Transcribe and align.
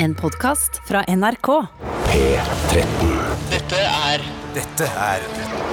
En 0.00 0.14
podkast 0.14 0.80
fra 0.88 1.02
NRK. 1.06 1.46
P13. 2.04 3.08
Dette 3.50 3.76
er 3.76 4.22
Dette 4.54 4.84
er 4.84 5.24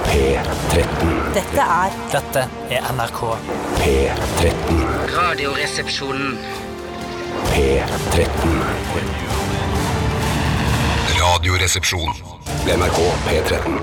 P13. 0.06 1.12
Dette 1.34 1.66
er 1.66 1.94
Dette 2.10 2.42
er 2.74 2.88
NRK. 2.96 3.20
P13. 3.78 4.82
Radioresepsjonen. 5.14 6.38
P13. 7.52 8.50
Radioresepsjon. 11.20 12.10
NRK 12.66 12.98
P13. 13.28 13.78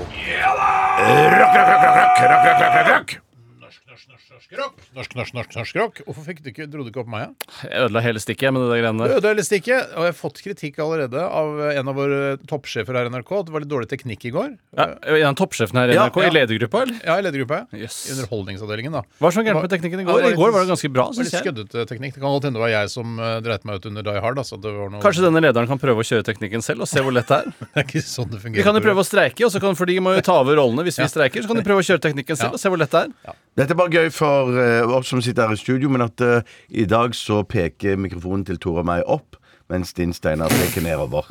Norsk, 4.34 5.14
norsk, 5.14 5.34
norsk, 5.36 5.52
norsk 5.54 5.76
rock. 5.78 6.00
Hvorfor 6.08 6.24
fikk 6.26 6.40
du 6.42 6.48
ikke, 6.50 6.64
dro 6.70 6.82
du 6.82 6.88
ikke 6.90 7.04
opp 7.04 7.10
meg? 7.12 7.28
Ja? 7.28 7.58
Jeg 7.68 7.84
ødela 7.86 8.00
hele 8.02 8.22
stikket 8.22 8.54
med 8.54 8.64
det 8.64 8.70
der 8.72 8.80
greiene 8.82 9.06
der. 9.06 9.20
Det 9.22 9.30
er 9.30 9.36
litt 9.38 9.46
stikke, 9.46 9.76
og 9.94 10.06
jeg 10.08 10.10
har 10.10 10.16
fått 10.18 10.40
kritikk 10.42 10.80
allerede 10.82 11.22
av 11.22 11.60
en 11.68 11.90
av 11.92 11.98
våre 11.98 12.18
toppsjefer 12.50 12.98
her 12.98 13.06
i 13.06 13.12
NRK. 13.14 13.30
Det 13.46 13.54
var 13.54 13.64
litt 13.64 13.70
dårlig 13.70 13.90
teknikk 13.92 14.26
i 14.26 14.32
går. 14.34 14.50
Ja, 14.74 14.88
en 15.30 15.38
toppsjefen 15.38 15.78
her 15.78 15.92
i 15.92 15.98
NRK 15.98 16.18
ja. 16.18 16.26
i 16.26 16.34
ledergruppa, 16.34 16.82
eller? 16.82 16.98
Ja, 17.06 17.18
i 17.20 17.26
ledergruppa. 17.26 17.60
Yes. 17.78 18.00
I 18.08 18.16
Underholdningsavdelingen, 18.16 18.96
da. 18.98 19.04
Hva 19.20 19.28
var 19.28 19.36
så 19.36 19.44
gærent 19.46 19.66
med 19.68 19.74
teknikken 19.76 20.02
i 20.02 20.08
går? 20.08 20.26
I 20.32 20.34
går 20.40 20.54
var 20.56 20.66
det 20.66 20.72
ganske 20.72 20.90
bra, 20.96 21.06
syns 21.14 21.30
litt 21.30 21.38
jeg. 21.38 21.46
skøddete 21.46 21.86
teknikk. 21.92 22.16
Det 22.18 22.24
kan 22.24 22.34
godt 22.34 22.48
hende 22.48 22.58
det 22.58 22.64
var 22.64 22.74
jeg 22.74 22.90
som 22.94 23.16
uh, 23.22 23.38
dreit 23.44 23.68
meg 23.68 23.78
ut 23.78 23.88
under 23.92 24.08
Die 24.10 24.24
Hard. 24.26 24.42
Altså. 24.42 24.58
Det 24.58 24.74
var 24.74 24.92
noe... 24.92 25.04
Kanskje 25.04 25.24
denne 25.28 25.44
lederen 25.46 25.70
kan 25.70 25.82
prøve 25.82 26.02
å 26.02 26.08
kjøre 26.10 26.26
teknikken 26.26 26.64
selv 26.64 26.86
og 26.86 26.90
se 26.90 27.02
hvor 27.04 27.14
lett 27.14 27.30
det 27.30 27.40
er? 27.44 27.54
Det 27.74 27.82
er 27.82 27.88
ikke 27.88 28.04
sånn 28.06 28.30
det 28.30 28.38
fungerer. 28.42 28.60
Vi 28.60 28.66
kan 28.66 28.76
jo 28.78 28.82
prøve 28.84 29.02
å 29.02 29.06
streike, 29.06 29.48
kan, 29.64 29.78
for 29.78 29.90
de 29.90 29.96
må 30.02 30.14
jo 30.14 30.22
ta 30.24 30.36
over 30.42 30.58
rollene 30.60 30.84
hvis 30.86 31.00
vi 31.00 31.08
streiker. 31.10 31.42
Så 31.42 31.50
kan 31.50 31.58
de 31.58 31.66
prøve 31.66 31.82
å 31.82 31.86
kjøre 31.86 32.02
teknikken 32.04 32.38
selv 32.38 32.54
og 32.54 32.62
se 32.62 32.70
hvor 32.70 32.80
lett 32.80 32.92
det 32.94 33.06
er. 33.08 33.34
Dette 33.58 33.70
er 33.70 33.78
bare 33.78 33.94
gøy 33.94 34.08
for 34.24 34.58
eh, 34.60 34.96
oss 34.96 35.10
som 35.12 35.22
sitter 35.24 35.48
her 35.48 35.56
i 35.56 35.60
studio, 35.60 35.90
men 35.92 36.04
at 36.04 36.22
eh, 36.24 36.44
i 36.68 36.86
dag 36.88 37.14
så 37.16 37.42
peker 37.48 38.00
mikrofonen 38.00 38.44
til 38.48 38.60
Tore 38.62 38.84
og 38.84 38.88
meg 38.88 39.04
opp, 39.10 39.38
mens 39.72 39.92
din 39.96 40.12
Steinar 40.14 40.52
peker 40.52 40.82
nedover. 40.84 41.24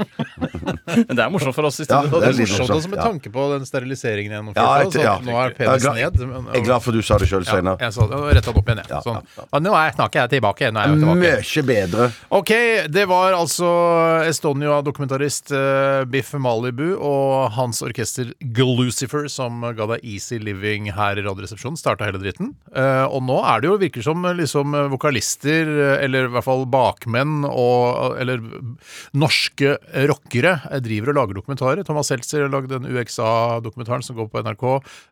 Men 1.07 1.15
det 1.15 1.21
er 1.23 1.29
morsomt 1.33 1.55
for 1.55 1.67
oss 1.69 1.79
i 1.83 1.85
Ja, 1.87 2.01
det 2.07 2.19
er 2.29 2.33
litt 2.37 2.49
morsomt 2.49 2.73
også 2.75 2.89
med 2.91 2.99
ja. 2.99 3.05
tanke 3.05 3.31
på 3.33 3.45
den 3.53 3.67
steriliseringen 3.69 4.33
jeg 4.33 4.39
gjennomførte. 4.39 4.63
Ja, 4.65 4.85
altså, 4.87 5.03
ja. 5.03 5.13
Nå 5.23 5.35
er 5.37 5.53
Jeg 5.53 5.69
er 5.69 5.97
ned. 6.11 6.19
men- 6.31 6.47
Jeg 6.53 6.61
er 6.63 6.65
glad 6.65 6.83
for 6.85 6.91
du 6.97 7.01
sa 7.05 7.17
det 7.21 7.27
sjøl, 7.29 7.45
ja, 7.45 7.51
Steinar. 7.51 7.77
jeg 7.79 7.93
sa 7.93 8.07
det, 8.07 8.21
retta 8.37 8.51
den 8.51 8.59
opp 8.63 8.71
igjen. 8.71 8.81
jeg. 8.83 8.89
Ja, 8.89 9.01
Sånn. 9.05 9.21
ja, 9.53 9.59
nå 9.59 9.75
er 9.77 9.93
snakker 9.97 10.23
jeg 10.23 10.29
tilbake. 10.35 10.71
Nå 10.73 10.79
er 10.81 10.89
jeg 10.89 10.99
tilbake. 11.03 11.19
Mye 11.23 11.63
bedre. 11.73 12.09
Ok, 12.31 12.51
det 12.89 13.05
var 13.07 13.33
altså 13.37 13.69
Estonia-dokumentarist 14.27 15.51
uh, 15.53 16.05
Biff 16.09 16.33
Malibu 16.33 16.95
og 16.97 17.51
hans 17.55 17.81
orkester 17.85 18.33
Glucifer 18.55 19.29
som 19.31 19.61
ga 19.61 19.87
deg 19.93 20.03
Easy 20.03 20.39
Living 20.41 20.89
her 20.93 21.17
i 21.19 21.23
Radioresepsjonen. 21.25 21.77
Starta 21.79 22.05
hele 22.07 22.21
dritten. 22.21 22.53
Uh, 22.75 23.05
og 23.09 23.21
nå 23.27 23.39
er 23.45 23.61
det 23.63 23.69
jo 23.69 23.77
virker 23.81 24.05
som 24.05 24.23
liksom 24.23 24.73
vokalister, 24.93 25.67
eh, 25.67 26.03
eller 26.05 26.27
i 26.27 26.31
hvert 26.33 26.45
fall 26.45 26.65
bakmenn, 26.69 27.43
og, 27.47 28.15
eller 28.21 28.32
norske 29.17 29.75
rockere 30.09 30.55
driver 30.83 31.11
og 31.13 31.17
lager 31.19 31.37
dokumentarer. 31.39 31.83
Thomas 31.87 32.09
Seltzer 32.11 32.45
har 32.45 32.51
lagd 32.53 32.71
den 32.73 32.87
UXA-dokumentaren 32.89 34.03
som 34.05 34.17
går 34.19 34.29
på 34.33 34.43
NRK, 34.45 34.65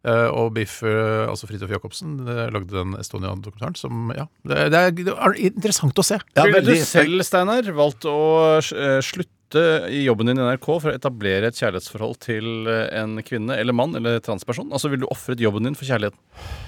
eh, 0.05 0.27
og 0.31 0.53
Biff, 0.57 0.79
eh, 0.83 1.27
altså 1.29 1.49
Fridtjof 1.49 1.73
Jacobsen, 1.75 2.15
eh, 2.27 2.47
lagde 2.53 2.71
den 2.73 2.95
Estonia-dokumentaren 2.99 3.77
som 3.79 4.11
Ja, 4.15 4.25
det, 4.47 4.57
er, 4.73 4.91
det 4.91 5.07
er 5.13 5.37
interessant 5.51 5.97
å 6.01 6.05
se. 6.05 6.19
Ja, 6.35 6.43
Ville 6.47 6.61
du 6.65 6.75
selv, 6.85 7.21
Steinar, 7.27 7.63
valgt 7.77 8.05
å 8.09 8.59
slutte 9.05 9.61
i 9.91 10.05
jobben 10.05 10.29
din 10.31 10.39
i 10.39 10.43
NRK 10.47 10.67
for 10.79 10.91
å 10.91 10.95
etablere 10.95 11.49
et 11.51 11.57
kjærlighetsforhold 11.59 12.19
til 12.23 12.67
en 12.71 13.17
kvinne 13.27 13.57
eller 13.59 13.75
mann 13.75 13.95
eller 13.99 14.21
transperson? 14.23 14.71
Altså 14.71 14.87
Ville 14.91 15.03
du 15.03 15.09
ofret 15.11 15.41
jobben 15.43 15.67
din 15.67 15.75
for 15.75 15.85
kjærligheten? 15.89 16.19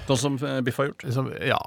Sånn 0.09 0.19
som 0.19 0.35
Biff 0.65 0.77
har 0.81 0.89
gjort? 0.91 1.05
Liksom, 1.07 1.29
ja, 1.47 1.61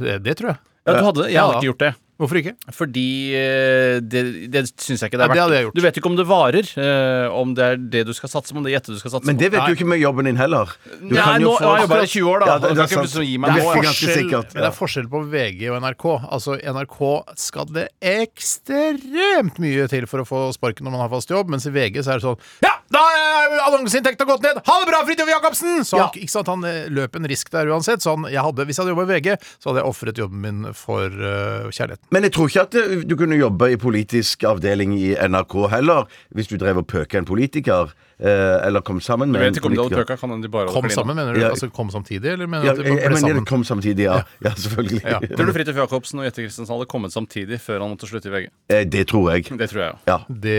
det, 0.00 0.22
det 0.24 0.38
tror 0.40 0.54
jeg. 0.54 0.62
Ja, 0.84 0.92
du 0.98 1.04
hadde. 1.04 1.26
Jeg 1.28 1.34
Ja. 1.36 1.44
hadde 1.46 1.60
ikke 1.60 1.70
gjort 1.72 1.84
det. 1.84 1.92
Hvorfor 2.14 2.38
ikke? 2.38 2.52
Fordi 2.70 3.06
eh, 3.34 3.96
det, 3.98 4.20
det 4.54 4.60
syns 4.78 5.00
jeg 5.02 5.10
ikke 5.10 5.18
det 5.18 5.24
er 5.26 5.32
Nei, 5.32 5.34
det 5.34 5.42
hadde 5.42 5.56
jeg 5.56 5.64
verdt. 5.64 5.66
gjort. 5.66 5.74
Du 5.74 5.82
vet 5.82 5.96
ikke 5.98 6.10
om 6.12 6.18
det 6.20 6.26
varer, 6.28 6.68
eh, 6.78 7.32
om 7.34 7.54
det 7.58 7.64
er 7.72 7.76
det 7.94 8.02
du 8.06 8.12
skal 8.14 8.30
satse 8.30 8.54
på, 8.54 8.60
om 8.60 8.64
det 8.66 8.70
er 8.70 8.76
gjettet 8.78 8.94
du 8.94 9.00
skal 9.02 9.10
satse 9.16 9.24
på. 9.24 9.30
Men 9.32 9.40
det 9.40 9.48
vet 9.50 9.58
vet 9.58 9.72
du 9.72 9.74
ikke 9.80 9.88
med 9.90 9.98
jobben 9.98 10.28
din 10.30 10.38
heller. 10.38 10.70
Du 11.00 11.10
Nei, 11.10 11.18
kan 11.24 11.42
jo 11.42 11.48
nå 11.50 11.56
få- 11.58 11.72
har 11.72 11.82
jeg 11.82 11.90
bare 11.90 12.06
20 12.12 12.30
år, 12.30 12.38
da. 12.44 12.46
Ja, 12.46 12.54
det, 12.58 12.60
det 12.62 12.70
er 12.70 12.92
sant. 12.94 13.10
Det 13.10 13.24
er 13.50 13.66
Forskjell- 13.66 14.18
sikkert. 14.20 14.54
Men 14.54 14.62
det 14.62 14.70
er 14.70 14.76
forskjell 14.78 15.08
på 15.10 15.24
VG 15.34 15.66
og 15.74 15.80
NRK. 15.82 16.06
Altså, 16.38 16.54
NRK 16.62 17.00
skal 17.48 17.66
det 17.74 17.88
ekstremt 18.00 19.58
mye 19.62 19.88
til 19.90 20.06
for 20.10 20.22
å 20.22 20.26
få 20.28 20.40
sparken 20.54 20.86
når 20.86 20.94
man 20.94 21.02
har 21.04 21.12
fast 21.12 21.30
jobb, 21.34 21.50
mens 21.52 21.66
i 21.68 21.72
VG 21.74 22.00
så 22.04 22.14
er 22.14 22.20
det 22.22 22.26
sånn 22.28 22.38
Ja, 22.64 22.72
da 22.94 23.02
er 23.18 23.58
annonseinntekta 23.68 24.26
gått 24.28 24.42
ned! 24.44 24.60
Ha 24.66 24.74
det 24.80 24.88
bra, 24.90 25.02
Fridtjof 25.08 25.30
Jacobsen! 25.34 25.82
Så 25.86 25.98
Ja. 25.98 26.08
ikke 26.14 26.30
sant, 26.30 26.46
han 26.50 26.64
eh, 26.68 26.86
løp 26.94 27.16
en 27.18 27.26
risk 27.30 27.50
der 27.50 27.66
uansett. 27.74 28.02
Så 28.04 28.14
han, 28.14 28.26
jeg 28.30 28.42
hadde, 28.42 28.66
hvis 28.68 28.78
jeg 28.78 28.84
hadde 28.86 28.94
jobba 28.94 29.06
i 29.08 29.12
VG, 29.18 29.36
så 29.58 29.70
hadde 29.70 29.82
jeg 29.82 29.90
ofret 29.90 30.20
jobben 30.22 30.40
min 30.44 30.72
for 30.76 31.08
uh, 31.10 31.70
kjærligheten. 31.74 32.03
Men 32.12 32.22
jeg 32.28 32.32
tror 32.36 32.48
ikke 32.50 32.62
at 32.68 32.74
eh, 32.80 33.04
du 33.08 33.14
kunne 33.16 33.36
jobbe 33.38 33.70
i 33.72 33.76
politisk 33.80 34.44
avdeling 34.44 34.96
i 34.98 35.14
NRK 35.16 35.54
heller, 35.72 36.04
hvis 36.34 36.50
du 36.50 36.56
drev 36.60 36.82
og 36.82 36.86
pøka 36.90 37.18
en 37.18 37.24
politiker, 37.28 37.92
eh, 38.20 38.66
eller 38.66 38.80
kom 38.86 39.00
sammen 39.00 39.32
med 39.32 39.42
en 39.48 39.56
politiker. 39.62 40.04
pøka, 40.04 40.16
kan 40.20 40.40
de 40.42 40.48
bare 40.48 40.68
Kom 40.72 40.88
sammen, 40.90 41.16
mener 41.16 41.34
du? 41.34 41.40
Ja. 41.40 41.50
Altså 41.54 41.68
kom 41.74 41.90
samtidig, 41.90 42.32
eller 42.36 42.46
mener 42.46 42.62
du 42.62 42.66
Ja, 42.68 42.72
at 42.72 42.78
jeg, 42.78 42.84
de 42.84 42.90
jeg 43.00 43.10
ble 43.10 43.14
mener 43.20 43.34
sammen? 43.34 43.46
kom 43.50 43.64
samtidig, 43.64 44.04
ja. 44.06 44.20
Ja, 44.44 44.52
selvfølgelig. 44.54 45.00
Ja. 45.04 45.18
Tror 45.36 45.46
du 45.46 45.52
Fridtjof 45.56 45.76
Jacobsen 45.82 46.20
og 46.22 46.28
Jette 46.28 46.44
Christensen 46.44 46.74
hadde 46.76 46.86
kommet 46.90 47.12
samtidig 47.14 47.60
før 47.64 47.80
han 47.84 47.94
måtte 47.94 48.08
slutte 48.10 48.28
i 48.30 48.34
VG? 48.36 48.48
Eh, 48.70 48.84
Det 48.94 49.06
tror 49.10 49.32
jeg. 49.34 49.48
Det 49.58 49.70
tror 49.72 49.82
jeg. 49.86 49.94
Ja. 50.10 50.18
Det 50.28 50.58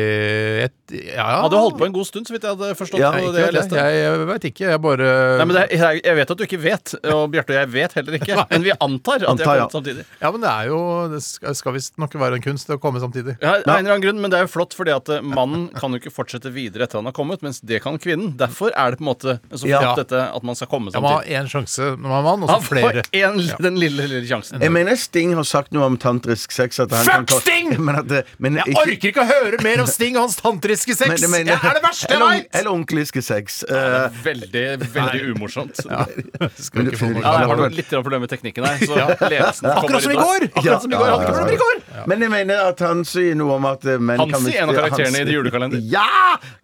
Ja, 0.91 1.23
ja. 1.25 1.41
Hadde 1.45 1.57
holdt 1.57 1.77
på 1.79 1.85
en 1.87 1.93
god 1.95 2.05
stund, 2.05 2.27
så 2.27 2.33
vidt 2.35 2.43
jeg 2.45 2.53
hadde 2.57 2.75
forstått. 2.77 2.99
Ja, 3.01 3.11
jeg, 3.17 3.31
det 3.33 3.41
jeg 3.45 3.53
leste. 3.55 3.75
jeg, 3.79 3.95
jeg, 3.95 4.19
jeg 4.19 4.27
veit 4.29 4.43
ikke. 4.51 4.65
Jeg 4.69 4.81
bare 4.83 5.07
Nei, 5.39 5.45
men 5.49 5.55
det 5.55 5.63
er, 5.63 5.71
jeg, 5.95 6.01
jeg 6.05 6.15
vet 6.19 6.33
at 6.35 6.37
du 6.37 6.43
ikke 6.45 6.59
vet, 6.61 6.93
og 7.15 7.23
Bjarte 7.33 7.55
og 7.55 7.57
jeg 7.61 7.71
vet 7.73 7.95
heller 7.97 8.19
ikke. 8.19 8.35
Men 8.55 8.63
vi 8.67 8.73
antar 8.75 9.15
at 9.15 9.23
de 9.25 9.29
Antar, 9.31 9.45
har 9.49 9.55
ja. 9.57 9.63
kommet 9.65 9.77
samtidig. 9.79 10.05
Ja, 10.21 10.29
men 10.31 10.41
det 10.43 10.51
er 10.51 10.67
jo 10.69 10.77
Det 11.11 11.19
skal, 11.35 11.73
visstnok 11.75 12.13
nok 12.13 12.21
være 12.21 12.35
en 12.39 12.41
kunst 12.45 12.69
å 12.69 12.77
komme 12.81 12.99
samtidig. 13.03 13.37
Ja, 13.41 13.55
av 13.59 13.63
en 13.65 13.85
eller 13.85 13.93
annen 13.95 14.01
grunn, 14.05 14.21
men 14.21 14.31
det 14.31 14.39
er 14.39 14.45
jo 14.47 14.51
flott, 14.55 14.73
fordi 14.77 14.93
at 14.95 15.09
eh, 15.09 15.21
mannen 15.21 15.67
kan 15.75 15.91
jo 15.91 15.99
ikke 16.01 16.11
fortsette 16.13 16.51
videre 16.53 16.83
etter 16.87 16.99
han 17.01 17.05
har 17.09 17.15
kommet, 17.15 17.41
mens 17.45 17.59
det 17.61 17.81
kan 17.83 17.97
kvinnen. 17.99 18.35
Derfor 18.37 18.71
er 18.75 18.91
det 18.95 18.99
på 18.99 19.05
en 19.05 19.09
måte 19.11 19.37
så 19.51 19.63
flott 19.65 19.69
Ja. 19.71 19.95
dette 19.99 20.21
at 20.35 20.43
man 20.43 20.55
skal 20.55 20.67
komme 20.71 20.91
Ja, 20.93 20.99
man 21.01 21.11
har 21.17 21.23
samtidig. 21.23 21.37
én 21.41 21.49
sjanse 21.51 21.89
når 21.95 22.07
man 22.09 22.17
er 22.19 22.25
mann, 22.29 22.43
og 22.43 22.49
så 22.49 22.61
flere. 22.69 23.03
en, 23.13 23.37
den 23.61 23.79
lille, 23.81 24.07
lille 24.07 24.27
sjansen. 24.29 24.61
Jeg 24.61 24.71
mener 24.71 24.95
Sting 24.95 25.33
har 25.35 25.43
sagt 25.43 25.71
noe 25.75 25.85
om 25.85 25.97
tantrisk 25.97 26.51
sex. 26.51 26.79
At 26.79 26.91
han 26.91 27.05
Fuck 27.05 27.27
kan 27.27 27.41
Sting! 27.41 27.75
Men 27.85 27.95
at, 28.01 28.11
men 28.39 28.55
Jeg 28.59 28.65
ikke- 28.71 28.81
orker 28.85 29.09
ikke 29.11 29.23
å 29.23 29.29
høre 29.29 29.61
mer 29.63 29.81
om 29.81 29.87
Sting 29.87 30.15
og 30.17 30.25
hans 30.27 30.35
tantriske 30.39 30.95
sex! 30.95 31.21
men- 31.21 31.31
men- 31.31 31.47
jeg 31.47 31.59
er 31.61 31.73
det 31.79 31.83
verste 31.83 32.07
jeg 32.09 32.15
eller, 32.17 32.31
veit! 32.31 32.47
eller 32.55 32.71
onkeliske 32.71 33.21
sex. 33.23 33.59
Det 33.67 33.75
Eh, 33.75 34.05
er 34.05 34.09
Veldig, 34.23 34.65
veldig 34.93 35.21
umorsomt. 35.35 35.79
Ja. 35.85 36.05
Skal 36.65 36.87
ikke 36.87 36.97
få 36.99 37.09
det- 37.11 37.15
noe 37.17 37.23
Ja, 37.25 37.39
jeg 37.39 37.49
har 37.59 37.69
litt 37.69 37.89
problemer 37.89 38.19
med 38.25 38.29
teknikken 38.31 38.65
her. 38.65 38.77
Så 38.85 38.95
ledelsen 39.29 39.65
kommer 39.65 39.83
Akkurat 39.83 40.01
som 40.05 40.11
i 40.11 40.15
går! 40.15 40.47
Akkurat 40.55 40.81
som 40.81 40.91
i 40.91 40.95
går. 40.95 41.24
Ja, 41.25 41.45
ikke. 41.55 42.03
Men 42.11 42.21
jeg 42.25 42.29
mener 42.33 42.59
at 42.69 42.81
han 42.83 43.03
sier 43.07 43.35
noe 43.39 43.55
om 43.55 43.65
at 43.69 43.85
eh, 43.87 43.97
menn 43.97 44.19
Han 44.19 44.31
kan 44.33 44.41
sier 44.43 44.61
en 44.63 44.69
av 44.73 44.75
karakterene 44.77 45.21
i 45.21 45.25
The 45.29 45.35
Julekalender. 45.37 45.81
Ja! 45.89 46.05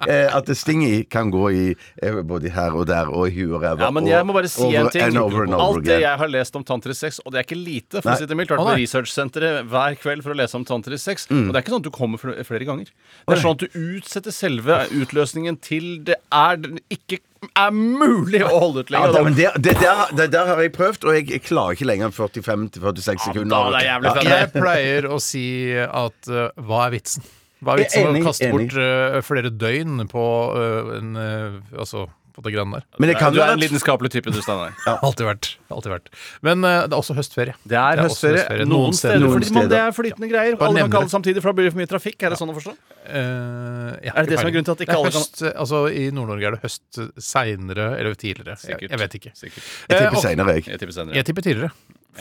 Eh, 0.07 0.27
at 0.35 0.49
Stingy 0.57 1.03
kan 1.09 1.31
gå 1.33 1.45
i 1.55 1.63
eh, 2.03 2.19
både 2.27 2.51
her 2.51 2.75
og 2.77 2.85
der 2.89 3.09
og 3.09 3.29
i 3.29 3.35
huet 3.39 3.55
og 3.57 3.63
ræva. 3.63 3.85
Ja, 3.88 3.91
men 3.95 4.09
jeg 4.09 4.27
må 4.27 4.35
bare 4.35 4.51
si 4.51 4.61
over 4.66 4.77
en 4.83 4.89
ting. 4.94 5.03
and 5.07 5.17
over 5.21 5.44
and 5.47 5.55
over 5.55 5.63
Alt 5.79 5.85
det 5.85 5.95
again. 5.95 6.01
jeg 6.09 6.17
har 6.23 6.27
lest 6.35 6.55
om 6.59 6.63
tantrisk 6.67 7.00
sex, 7.07 7.19
og 7.25 7.31
det 7.33 7.39
er 7.41 7.47
ikke 7.47 7.59
lite, 7.63 8.01
for 8.01 8.09
Nei. 8.11 8.17
å 8.17 8.21
si 8.21 8.29
det 8.29 8.38
mildt, 8.38 8.51
har 8.51 8.59
Å, 8.59 8.66
vært 8.66 8.73
på 8.73 8.77
nei. 8.77 8.83
researchsenteret 8.85 9.66
hver 9.71 9.95
kveld 10.03 10.23
for 10.27 10.35
å 10.35 10.39
lese 10.41 10.55
om 10.59 10.66
tantrisk 10.67 11.03
sex. 11.05 11.27
Mm. 11.31 11.47
Og 11.47 11.53
det 11.53 11.57
er 11.61 11.66
ikke 11.66 11.75
sånn 11.77 11.83
at 11.85 11.89
du 11.89 11.95
kommer 11.95 12.21
fl- 12.21 12.38
flere 12.45 12.67
ganger. 12.67 12.91
Det 13.27 13.38
er 13.38 13.41
sånn 13.45 13.57
at 13.57 13.66
du 13.66 13.79
utsetter 13.97 14.31
selve 14.35 14.81
utløsningen 14.91 15.57
til 15.63 16.03
det 16.03 16.19
er 16.31 16.57
den 16.61 16.79
ikke 16.91 17.21
er 17.50 17.72
mulig 17.74 18.41
å 18.46 18.52
holde 18.53 18.84
ut 18.84 18.91
Ja, 18.94 19.03
lenger. 19.07 19.34
det, 19.34 19.50
det, 19.57 19.63
det, 19.66 19.75
der, 19.81 20.02
det 20.18 20.28
der 20.35 20.50
har 20.52 20.62
jeg 20.62 20.74
prøvd, 20.75 21.06
og 21.09 21.18
jeg, 21.18 21.41
klarer 21.47 21.78
ikke 21.78 21.88
lenger 21.90 22.09
enn 22.12 22.16
45-46 22.16 23.25
sekunder. 23.25 23.52
da 23.56 23.62
er 23.66 23.75
det 23.78 23.84
jævlig 23.88 24.16
fett. 24.16 24.31
Jeg 24.31 24.50
pleier 24.56 25.07
å 25.09 25.19
si 25.24 25.46
at 25.88 26.30
uh, 26.31 26.47
hva 26.62 26.85
er 26.88 26.96
vitsen? 27.00 27.25
Hva 27.62 27.75
er 27.75 27.81
er 27.81 27.84
vitsen 27.85 28.07
med 28.12 28.22
å 28.22 28.30
kaste 28.30 28.47
enig. 28.47 28.53
bort 28.57 28.78
uh, 28.78 29.19
flere 29.25 29.53
døgn 29.53 30.06
på 30.12 30.25
uh, 30.57 30.94
en 30.97 31.12
uh, 31.18 31.59
Altså 31.78 32.07
på 32.36 32.42
det 32.46 32.53
greiene 32.53 32.80
der? 32.80 32.86
Men 33.00 33.09
det 33.12 33.16
kan 33.19 33.34
Du 33.34 33.40
jo 33.40 33.44
er 33.46 33.52
en 33.53 33.59
lidenskapelig 33.62 34.12
type, 34.14 34.31
du, 34.31 34.40
Steinar. 34.42 34.72
Alltid 35.06 35.25
vært. 35.28 35.50
Alltid 35.72 35.92
vært. 35.94 36.09
Men 36.42 36.64
uh, 36.64 36.88
det 36.88 36.94
er 36.94 36.97
også 37.00 37.16
høstferie. 37.18 37.56
Det 37.68 37.78
er 37.78 38.02
også 38.06 38.31
høstferie 38.34 38.66
noen 38.69 38.94
steder. 38.97 39.19
Noen 39.24 39.34
fordi 39.36 39.52
man, 39.52 39.66
steder. 39.66 39.72
det 39.75 39.80
er 39.84 39.96
flytende 39.97 40.30
greier. 40.31 40.58
Bare 40.59 40.69
Alle 40.74 40.86
kan 40.88 40.96
kalle 40.97 41.09
det. 41.12 41.16
samtidig, 41.16 41.44
for 41.44 41.52
da 41.52 41.58
blir 41.59 41.69
det 41.69 41.74
for 41.75 41.81
mye 41.84 41.92
trafikk. 41.92 42.18
Er 42.24 42.36
det 42.36 42.40
sånn 42.42 42.52
å 42.53 42.58
forstå? 42.58 42.75
Uh, 43.02 43.95
ja, 44.06 44.13
Er 44.16 44.25
det 44.25 44.33
det 44.33 44.39
som 44.42 44.48
er 44.50 44.54
grunnen 44.56 44.68
til 44.69 44.75
at 44.78 44.83
ikke 44.86 44.95
er 44.98 45.01
alle 45.01 45.12
kan- 45.16 45.56
altså 45.66 45.80
I 45.92 46.04
Nord-Norge 46.16 46.45
er 46.51 46.57
det 46.57 46.62
høst 46.63 47.01
seinere 47.31 47.88
eller 48.00 48.13
tidligere. 48.16 48.56
Sikkert. 48.62 48.89
jeg 48.94 49.00
vet 49.06 49.18
ikke. 49.22 49.31
Sikkert. 49.36 49.63
Jeg 49.89 49.98
Eh, 49.98 50.06
tipper 50.06 50.22
seinere, 50.27 50.56
jeg. 50.60 50.68
Jeg 50.72 50.80
tipper 50.84 50.94
senere. 51.00 51.16
Jeg 51.16 51.25
tipper 51.31 51.42
tidligere. 51.48 51.72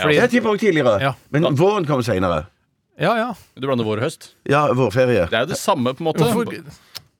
Fordi, 0.01 0.15
Jeg 0.15 0.31
tipper 0.31 0.51
òg 0.55 0.59
tidligere. 0.63 1.01
Ja. 1.03 1.13
Men 1.35 1.43
våren 1.59 1.85
kommer 1.87 2.03
senere. 2.07 2.47
ja, 3.01 3.15
ja. 3.17 3.31
Du 3.59 3.67
blander 3.67 3.85
vår 3.85 3.99
og 3.99 4.05
høst. 4.07 4.31
Ja, 4.49 4.67
vårferie. 4.73 5.27
Det 5.31 5.35
er 5.35 5.47
jo 5.47 5.51
det 5.53 5.59
samme, 5.59 5.95
på 5.95 6.01
en 6.05 6.09
måte. 6.13 6.25
Hvorfor? 6.31 6.53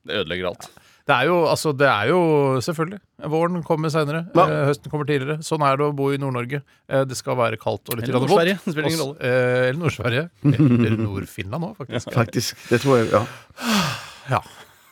Det 0.07 0.15
ødelegger 0.23 0.47
alt. 0.53 0.69
Det 1.07 1.15
er 1.15 1.27
jo, 1.29 1.37
altså, 1.49 1.73
det 1.77 1.87
er 1.89 2.09
jo 2.11 2.19
selvfølgelig. 2.61 2.99
Våren 3.31 3.63
kommer 3.65 3.91
seinere. 3.93 4.23
Ja. 4.37 4.45
høsten 4.69 4.91
kommer 4.93 5.07
tidligere. 5.09 5.41
Sånn 5.45 5.63
er 5.65 5.77
det 5.79 5.87
å 5.87 5.95
bo 5.97 6.09
i 6.13 6.19
Nord-Norge. 6.21 6.61
Eh, 6.89 7.03
det 7.09 7.17
skal 7.19 7.37
være 7.39 7.59
kaldt 7.61 7.89
og 7.89 7.99
litt 7.99 8.09
Eller 8.09 8.21
Nord-Sverige. 8.25 8.57
Eh, 9.19 9.69
eller 9.69 9.79
Nord-Sverige. 9.81 10.25
Eller 10.45 10.97
Nord-Finland 11.01 11.69
òg, 11.71 11.77
faktisk. 11.83 12.13
Faktisk. 12.15 12.67
Det 12.69 12.81
tror 12.85 13.01
jeg. 13.01 13.11
Ja. 13.13 13.25
Ja. 14.37 14.43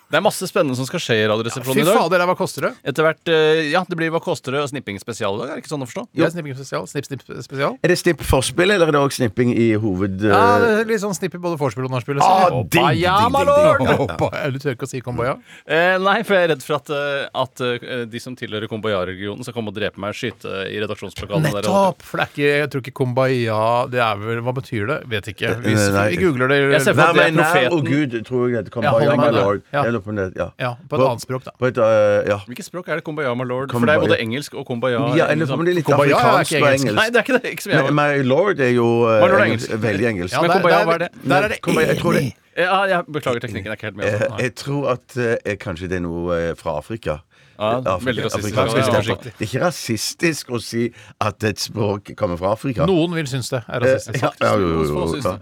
Det 0.10 0.18
er 0.18 0.24
masse 0.26 0.48
spennende 0.50 0.74
som 0.74 0.88
skal 0.90 1.02
skje 1.04 1.16
i 1.22 1.26
Radioresepsjonen 1.30 1.78
i 1.78 1.84
dag. 1.86 1.94
Fy 1.94 2.02
fader, 2.02 2.24
hva 2.26 2.34
koster 2.38 2.66
det? 2.66 2.72
Etter 2.90 3.06
hvert, 3.06 3.30
eh, 3.30 3.60
ja, 3.70 3.84
Det 3.86 3.94
blir 3.98 4.10
Hva 4.10 4.18
koster 4.24 4.56
det 4.56 4.64
og 4.64 4.70
snipping 4.72 4.98
spesial 4.98 5.36
i 5.38 5.42
dag? 5.44 5.52
Er 5.52 5.60
det 5.60 5.62
ikke 5.62 5.70
sånn 5.70 5.84
å 5.86 5.88
forstå? 5.90 6.04
Ja, 6.18 6.26
er 6.26 6.32
snipping 6.34 6.56
spesial. 6.58 6.88
Snipp, 6.90 7.06
snipp 7.06 7.22
spesial. 7.46 7.76
Er 7.86 7.94
det 7.94 7.98
snipp 8.02 8.24
forspill, 8.26 8.74
eller 8.74 8.90
er 8.90 8.96
det 8.96 9.02
også 9.04 9.20
snipping 9.22 9.52
i 9.54 9.68
hoved... 9.78 10.24
Ja, 10.26 10.40
eh, 10.58 10.64
det 10.66 10.80
er 10.82 10.90
litt 10.90 11.04
sånn 11.04 11.14
snipp 11.14 11.38
i 11.38 11.42
både 11.44 11.60
vorspiel 11.62 11.86
og 11.86 11.94
nachspiel. 11.94 12.18
Ah, 12.26 12.48
liksom. 12.50 12.66
ding, 12.74 12.90
ja, 13.04 13.14
ding, 13.22 13.36
my 13.38 13.44
ding, 13.46 13.86
ding. 13.86 14.00
Hoppa, 14.02 14.32
Du 14.50 14.58
tør 14.64 14.74
ikke 14.74 14.88
å 14.88 14.92
si 14.96 15.04
komboja? 15.06 15.36
Eh, 15.70 16.00
nei, 16.02 16.18
for 16.26 16.40
jeg 16.40 16.48
er 16.48 16.52
redd 16.56 16.66
for 16.66 16.80
at, 16.80 16.90
eh, 16.90 17.30
at 17.46 17.64
eh, 17.70 18.06
de 18.10 18.24
som 18.26 18.34
tilhører 18.40 18.66
Komboya-regionen, 18.72 19.46
skal 19.46 19.54
komme 19.60 19.70
og 19.70 19.78
drepe 19.78 20.02
meg 20.02 20.16
og 20.16 20.18
skyte 20.18 20.56
i 20.74 20.82
redaksjonslokalene. 20.82 21.54
der. 21.54 21.70
Nettopp! 21.70 22.02
For 22.10 22.18
det 22.18 22.26
er 22.26 22.34
ikke, 22.34 22.50
jeg 22.64 22.74
tror 22.74 22.82
ikke 22.88 22.96
kumbaya 22.98 23.62
Det 23.94 24.02
er 24.02 24.18
vel 24.26 24.42
Hva 24.46 24.54
betyr 24.58 24.90
det? 24.90 24.98
Vet 25.14 25.30
ikke. 25.36 25.54
Vi, 25.62 25.74
Nei, 25.78 25.88
nei. 25.94 26.08
vi 26.16 26.20
googler 26.24 26.50
det 26.50 26.58
Jeg 26.74 26.82
ser 26.88 26.98
for 26.98 27.04
Vær 27.04 27.14
meg 27.14 27.38
det 27.38 27.46
er 27.46 27.70
nær, 27.70 27.78
og 27.78 27.86
Gud, 27.86 28.18
tror 28.26 28.50
jeg 28.56 28.66
det 28.66 28.74
kommer. 28.74 28.90
Ja, 28.90 29.06
Ja, 29.06 29.14
hold 29.14 29.22
meg 29.22 29.38
nær. 29.38 29.62
Ja. 29.76 29.84
Eller 29.86 29.99
på 30.06 30.14
nett, 30.16 30.34
ja. 30.38 30.50
Ja, 30.60 30.72
på 30.90 30.96
et 31.00 31.06
annet 31.08 31.22
språk, 31.22 31.44
da. 31.46 31.52
På 31.60 31.68
et, 31.70 31.78
uh, 31.78 32.24
ja. 32.30 32.38
Hvilket 32.48 32.66
språk 32.66 32.88
er 32.90 32.96
det 33.00 33.04
Kumbaya, 33.04 33.34
my 33.36 33.44
lord? 33.48 33.70
Kumbaya. 33.70 34.00
For 34.00 34.08
det 34.08 34.16
er 34.16 34.18
både 34.18 34.20
engelsk 34.26 34.54
og 34.56 34.66
Kumbaya. 34.68 35.00
ja, 35.18 35.28
eller 35.32 35.46
liksom. 35.46 35.66
det 35.66 35.72
er 35.72 35.80
litt 35.80 35.86
Kumbaya 35.86 36.18
er 36.18 36.44
ikke 36.44 36.58
engelsk. 36.60 36.86
engelsk. 36.86 36.96
Nei, 37.00 37.08
det 37.10 37.16
er 37.16 37.24
ikke 37.28 37.40
det. 37.42 37.52
Ikke 37.56 37.64
som 37.68 37.72
jeg 37.72 37.84
Men. 37.90 37.96
My 37.96 38.22
lord 38.28 38.60
er 38.60 38.70
jo 38.76 38.88
uh, 39.06 39.20
lord 39.20 39.32
er 39.32 39.46
engelsk, 39.46 39.70
engelsk. 39.70 39.84
veldig 39.88 40.06
engelsk. 40.14 40.34
Ja, 40.36 40.42
Men 40.42 40.52
kumbaya, 40.58 40.84
hva 40.86 40.94
er 40.94 40.98
det? 41.06 41.10
Der 41.24 41.36
er 41.44 41.48
det 41.56 41.62
Kumbaya, 41.62 41.88
jeg 41.94 41.98
tror 42.04 42.14
det- 42.20 42.34
Ja, 42.60 42.84
jeg 42.92 43.04
beklager 43.14 43.40
teknikken. 43.40 43.72
Er 43.72 43.76
ikke 43.78 43.88
helt 43.88 43.96
med. 43.96 44.06
Eh, 44.06 44.14
Altså. 44.20 44.38
Jeg 44.44 44.56
tror 44.56 44.88
at 44.92 45.18
uh, 45.18 45.56
kanskje 45.62 45.88
det 45.88 45.96
er 45.98 46.04
noe 46.04 46.36
eh, 46.36 46.56
fra 46.60 46.74
Afrika. 46.78 47.20
Ja, 47.60 47.70
Afrika- 47.80 48.06
veldig 48.06 48.24
rasistisk. 48.26 48.58
afrikansk 48.58 48.76
Ja, 48.76 48.84
ja, 48.84 49.16
ja. 49.16 49.16
Det 49.24 49.34
er 49.40 49.48
ikke 49.48 49.62
rasistisk 49.66 50.50
å 50.56 50.60
si 50.64 50.84
at 51.22 51.44
et 51.44 51.60
språk 51.60 52.12
kommer 52.16 52.38
fra 52.40 52.52
Afrika. 52.56 52.86
Noen 52.88 53.16
vil 53.16 53.28
synes 53.28 53.50
det 53.52 53.62
er 53.68 53.76
Eh, 53.76 53.80
rasistisk. 53.86 54.22
ja, 54.24 54.32
ja, 54.42 54.54
jo, 54.56 54.84
jo, 54.84 55.06
jo. 55.24 55.38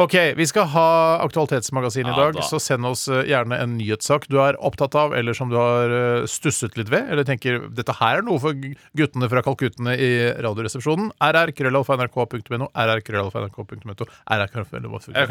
Ok, 0.00 0.14
vi 0.38 0.46
skal 0.48 0.64
ha 0.72 0.84
Aktualitetsmagasin 1.26 2.06
i 2.06 2.08
Ja, 2.08 2.14
dag, 2.16 2.38
da. 2.38 2.44
så 2.46 2.56
send 2.62 2.86
oss 2.88 3.02
eh, 3.12 3.18
gjerne 3.28 3.58
en 3.60 3.74
nyhetssak 3.76 4.24
du 4.32 4.38
er 4.40 4.56
opptatt 4.64 4.94
av, 4.96 5.12
eller 5.18 5.36
som 5.36 5.50
du 5.52 5.58
har 5.60 5.92
eh, 5.92 6.22
stusset 6.30 6.78
litt 6.80 6.88
ved, 6.88 7.10
eller 7.12 7.26
tenker 7.28 7.66
dette 7.76 7.92
her 7.98 8.22
er 8.22 8.24
noe 8.24 8.40
for 8.40 8.56
guttene 8.96 9.28
fra 9.28 9.42
Kalkuttene 9.44 9.92
i 10.00 10.08
Radioresepsjonen. 10.40 11.10
rr.krøllalfa.nrk.no, 11.20 12.70
rr.krøllalfa.nrk.no, 12.72 14.08
rr.krøllalfa.nrk.no. 14.24 14.96
Er. 15.20 15.28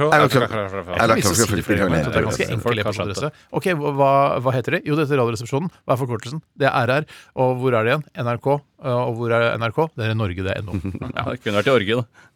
Ok, 3.51 3.66
hva, 3.74 4.12
hva 4.44 4.54
heter 4.56 4.77
det? 4.77 4.81
Jo, 4.88 4.95
det 4.98 5.06
heter 5.07 5.19
Radioresepsjonen. 5.21 5.69
Hva 5.86 5.95
er 5.95 6.01
forkortelsen? 6.04 6.42
Det 6.60 6.69
er 6.69 6.92
RR. 6.94 7.07
Og 7.42 7.56
hvor 7.63 7.77
er 7.77 7.88
det 7.88 7.95
igjen? 7.95 8.06
NRK. 8.25 8.50
Uh, 8.80 8.95
Og 9.10 9.16
hvor 9.18 9.33
er 9.36 9.50
NRK? 9.60 9.80
Det 9.98 10.06
er 10.06 10.13
i 10.13 10.18
Norge, 10.19 10.44
det 10.45 10.54
er 10.56 10.63
NO. 10.63 10.77
Ja, 10.80 11.25
det 11.33 11.39
kunne 11.44 11.60
vært 11.60 11.71
i 11.71 11.74
Orge, 11.74 11.98
da. 12.00 12.27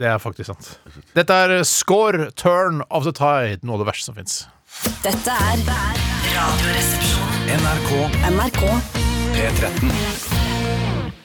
Det 0.00 0.08
er 0.08 0.16
faktisk 0.18 0.48
sant. 0.48 0.68
Dette 1.12 1.34
er 1.44 1.62
Score 1.68 2.30
Turn 2.32 2.80
of 2.88 3.04
the 3.04 3.12
Tide, 3.12 3.60
noe 3.68 3.76
av 3.76 3.84
det 3.84 3.90
verste 3.90 4.08
som 4.08 4.16
fins. 4.16 4.38
Dette 5.04 5.36
er 5.52 5.64
Radioresepsjonen. 6.30 7.54
NRK 7.60 7.90
NRK. 8.32 8.62
P13. 9.36 10.39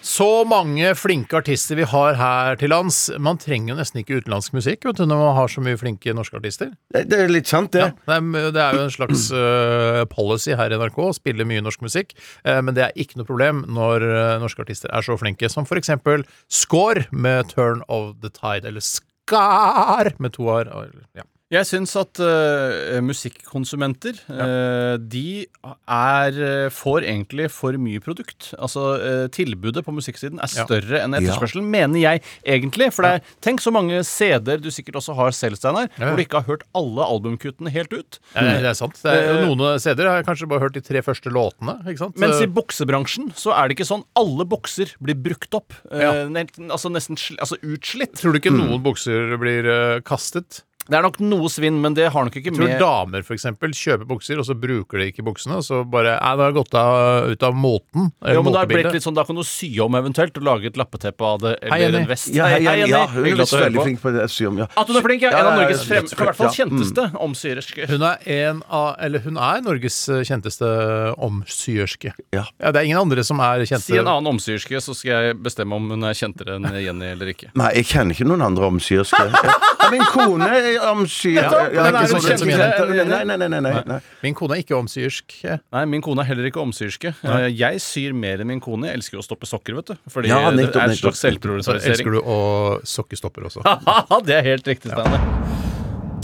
Så 0.05 0.27
mange 0.45 0.91
flinke 0.93 1.39
artister 1.39 1.79
vi 1.79 1.85
har 1.89 2.17
her 2.19 2.59
til 2.61 2.69
lands. 2.69 3.07
Man 3.17 3.39
trenger 3.41 3.73
jo 3.73 3.77
nesten 3.79 4.03
ikke 4.03 4.19
utenlandsk 4.21 4.53
musikk 4.53 4.85
vet 4.85 4.99
du, 4.99 5.05
når 5.09 5.21
man 5.23 5.33
har 5.39 5.49
så 5.49 5.63
mye 5.65 5.79
flinke 5.81 6.13
norske 6.13 6.37
artister. 6.37 6.75
Det, 6.93 7.07
det 7.09 7.23
er 7.23 7.33
litt 7.33 7.49
sant, 7.49 7.73
det. 7.73 7.87
Det 8.05 8.19
er, 8.19 8.51
det 8.53 8.61
er 8.61 8.77
jo 8.77 8.83
en 8.85 8.93
slags 8.93 9.25
eh, 9.33 10.03
policy 10.13 10.53
her 10.59 10.69
i 10.69 10.77
NRK 10.77 11.01
å 11.07 11.09
spille 11.17 11.47
mye 11.49 11.63
norsk 11.65 11.81
musikk, 11.85 12.13
eh, 12.45 12.61
men 12.61 12.77
det 12.77 12.85
er 12.85 13.01
ikke 13.01 13.17
noe 13.17 13.29
problem 13.29 13.65
når 13.65 14.05
eh, 14.05 14.37
norske 14.43 14.61
artister 14.61 14.93
er 14.93 15.05
så 15.05 15.17
flinke 15.17 15.49
som 15.49 15.65
for 15.65 15.81
eksempel 15.81 16.27
Score 16.53 17.07
med 17.09 17.49
Turn 17.55 17.81
of 17.89 18.13
the 18.21 18.29
Tide, 18.29 18.67
eller 18.69 18.85
Skar 18.85 20.13
med 20.21 20.37
to 20.37 20.51
r. 20.53 20.69
Ja. 21.17 21.25
Jeg 21.53 21.67
syns 21.69 21.91
at 21.99 22.17
uh, 22.25 22.97
musikkonsumenter 23.05 24.17
eh, 24.33 24.95
De 24.97 25.45
er 25.45 26.39
eh, 26.41 26.71
får 26.73 27.05
egentlig 27.05 27.51
for 27.53 27.77
mye 27.77 28.01
produkt. 28.01 28.47
Altså 28.57 28.85
uh, 28.97 29.25
Tilbudet 29.29 29.83
på 29.85 29.93
musikksiden 29.93 30.41
er 30.41 30.49
Ja. 30.49 30.65
større 30.65 31.03
enn 31.03 31.13
etterspørselen, 31.19 31.67
mener 31.69 32.01
jeg 32.01 32.23
egentlig. 32.41 32.89
For 32.95 33.05
det 33.05 33.11
er, 33.19 33.31
tenk 33.45 33.61
så 33.61 33.69
mange 33.75 34.01
CD-er 34.07 34.63
du 34.63 34.71
sikkert 34.73 34.97
også 35.03 35.13
har 35.19 35.37
selv, 35.37 35.59
Steinar, 35.61 35.91
Ja. 35.99 36.07
hvor 36.09 36.17
du 36.17 36.25
ikke 36.25 36.41
har 36.41 36.49
hørt 36.49 36.65
alle 36.73 37.05
albumkuttene 37.13 37.69
helt 37.69 37.93
ut. 37.93 38.19
Er, 38.33 38.49
det 38.65 38.71
er 38.73 38.77
sant. 38.81 38.97
Det 39.05 39.13
er, 39.13 39.45
noen 39.45 39.77
CD-er 39.77 40.09
har 40.09 40.21
jeg 40.23 40.29
kanskje 40.31 40.49
bare 40.49 40.65
hørt 40.65 40.77
de 40.79 40.85
tre 40.85 41.05
første 41.05 41.29
låtene. 41.29 41.77
Ikke 41.85 42.07
sant? 42.07 42.17
Mens 42.21 42.41
i 42.41 42.49
boksebransjen 42.49 43.35
så 43.37 43.53
er 43.53 43.69
det 43.69 43.77
ikke 43.77 43.91
sånn. 43.93 44.07
Alle 44.17 44.49
bokser 44.49 44.97
blir 44.97 45.21
brukt 45.29 45.53
opp. 45.53 45.77
Ja. 45.93 46.25
altså 46.25 46.89
nesten 46.89 47.21
altså 47.37 47.61
utslitt. 47.61 48.17
Tror 48.17 48.33
du 48.33 48.41
ikke 48.41 48.55
noen 48.55 48.81
bokser 48.81 49.37
blir 49.37 50.01
kastet? 50.09 50.65
Det 50.85 50.97
er 50.99 51.01
nok 51.05 51.17
noe 51.23 51.49
svinn, 51.49 51.79
men 51.81 51.95
det 51.97 52.11
har 52.13 52.25
nok 52.27 52.35
ikke 52.37 52.51
Jeg 52.51 52.57
tror 52.59 52.67
med 52.69 52.79
damer 52.81 53.23
for 53.25 53.33
eksempel 53.33 53.71
kjøper 53.73 54.05
bukser, 54.09 54.37
og 54.41 54.45
så 54.45 54.53
bruker 54.59 55.01
de 55.01 55.07
ikke 55.09 55.23
buksene. 55.25 55.57
Og 55.57 55.65
så 55.65 55.81
bare 55.89 56.15
Nei, 56.21 56.33
det 56.37 56.45
har 56.45 56.55
gått 56.55 56.75
av, 56.77 57.29
ut 57.31 57.45
av 57.47 57.55
moten. 57.57 58.11
eller 58.21 58.37
Jo, 58.37 58.43
men 58.45 58.53
det 58.53 58.59
har 58.61 58.69
blitt 58.69 58.91
litt 58.93 59.05
sånn, 59.05 59.15
Da 59.17 59.23
kan 59.25 59.35
du 59.39 59.43
sy 59.47 59.71
om 59.81 59.97
eventuelt 59.97 60.37
og 60.37 60.45
lage 60.45 60.69
et 60.69 60.77
lappeteppe 60.77 61.25
av 61.25 61.39
det. 61.41 61.55
Eller 61.63 61.89
Hei, 61.89 62.01
en 62.03 62.09
vest. 62.09 62.29
Ja, 62.35 62.49
hei, 62.53 62.59
Jenny. 62.65 62.89
ja, 62.91 63.05
hun 63.07 63.25
er 63.25 63.41
hører 63.41 63.65
veldig 63.65 63.85
flink 63.87 64.01
på 64.03 64.13
det. 64.13 64.27
Syom, 64.35 64.59
ja. 64.61 64.67
At 64.77 64.87
hun 64.91 64.99
er 64.99 65.05
flink, 65.07 65.25
ja. 65.25 65.33
En 65.39 65.49
av 65.51 65.59
Norges 65.61 65.85
frem, 65.87 66.05
i 66.05 66.19
hvert 66.21 66.37
fall 66.37 66.51
ja, 66.51 66.55
kjenteste 66.61 67.07
omsyerske. 67.25 67.89
Hun 67.89 68.05
er 68.11 68.29
en 68.37 68.61
av 68.69 68.95
Eller 69.05 69.19
hun 69.25 69.37
er 69.41 69.61
Norges 69.65 69.97
eh, 70.09 70.21
kjenteste 70.27 70.69
omsyerske. 71.17 72.13
Ja. 72.35 72.45
Ja, 72.59 72.71
det 72.71 72.81
er 72.81 72.85
ingen 72.89 72.99
andre 73.01 73.23
som 73.25 73.39
er 73.43 73.65
kjente. 73.65 73.85
Si 73.87 73.97
en 73.97 74.07
annen 74.07 74.29
omsyerske, 74.35 74.79
så 74.83 74.95
skal 74.97 75.11
jeg 75.29 75.37
bestemme 75.45 75.75
om 75.77 75.89
hun 75.93 76.05
er 76.07 76.13
kjentere 76.17 76.57
enn 76.59 76.67
Jenny 76.81 77.11
eller 77.13 77.31
ikke. 77.33 77.51
Nei, 77.57 77.71
jeg 77.79 77.89
kjenner 77.93 78.15
ikke 78.17 78.27
noen 78.29 78.45
andre 78.45 78.69
omsyerske. 78.73 79.23
Ja, 79.85 79.91
min 79.93 80.01
kone 80.09 80.47
Nettopp, 80.75 81.75
er? 81.75 83.05
Nei, 83.05 83.23
nei, 83.25 83.37
nei. 83.37 83.47
nei, 83.49 83.59
nei, 83.61 83.83
nei. 83.89 83.99
Min 84.23 84.35
kone 84.37 84.57
er 84.57 84.63
ikke 84.63 84.77
omsyrsk. 84.77 85.37
Nei, 85.45 85.85
min 85.91 86.01
kone 86.05 86.23
er 86.23 86.29
heller 86.31 86.49
ikke 86.49 86.61
omsyrske. 86.63 87.13
Eh, 87.23 87.47
Jeg 87.55 87.81
syr 87.83 88.13
mer 88.17 88.43
enn 88.43 88.47
min 88.51 88.61
kone. 88.63 88.87
Jeg 88.91 88.99
elsker 89.01 89.19
jo 89.19 89.23
å 89.23 89.27
stoppe 89.27 89.49
sokker, 89.49 89.75
vet 89.79 89.93
du. 89.93 89.95
Fordi 90.11 90.31
Ja, 90.31 90.39
det 90.51 90.69
er 90.69 90.81
en 90.85 90.89
nettopp. 90.91 90.97
slags 90.99 91.23
Så 91.65 91.77
elsker 91.79 92.11
du 92.17 92.21
å 92.21 92.39
sokkestopper 92.83 93.47
også. 93.51 93.63
det 94.27 94.39
er 94.41 94.43
helt 94.53 94.67
riktig, 94.67 94.91
Steinar. 94.91 95.73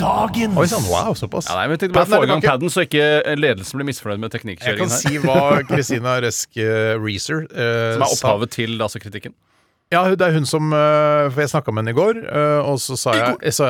Dagens 0.01 0.57
Oi 0.57 0.65
sann, 0.65 0.85
wow, 0.89 1.13
såpass. 1.13 1.45
Ja, 1.51 1.59
nei, 1.59 1.67
men 1.69 1.75
jeg 1.77 1.83
tenkte 1.83 1.99
bare 1.99 2.07
Padden 2.09 2.15
er 2.15 2.21
få 2.21 2.25
i 2.25 2.29
gang 2.31 2.41
tilbake. 2.41 2.57
paden, 2.57 2.71
så 2.73 2.85
ikke 2.87 3.35
ledelsen 3.37 3.77
blir 3.77 3.87
misfornøyd 3.91 4.21
med 4.23 4.31
Jeg 4.31 4.31
kan 4.31 4.39
teknikkjøringen 4.39 4.93
her. 4.95 5.03
si 5.03 5.21
hva 5.21 5.41
Christina 5.69 6.15
Resk 6.25 6.57
eh, 6.57 6.95
Reeser 6.97 7.43
eh, 7.45 7.93
Som 7.99 8.05
er 8.07 8.09
sa. 8.09 8.15
opphavet 8.17 8.53
til 8.55 8.81
altså, 8.81 9.01
kritikken. 9.03 9.35
Ja, 9.91 10.05
det 10.15 10.23
er 10.23 10.31
hun 10.37 10.45
som 10.47 10.69
eh, 10.71 11.25
For 11.33 11.41
jeg 11.43 11.51
snakka 11.51 11.73
med 11.75 11.83
henne 11.83 11.91
i 11.91 11.97
går, 11.97 12.19
eh, 12.31 12.59
og 12.63 12.77
så 12.79 12.95
sa 12.95 13.11
jeg, 13.17 13.33
jeg 13.49 13.55
sa 13.57 13.67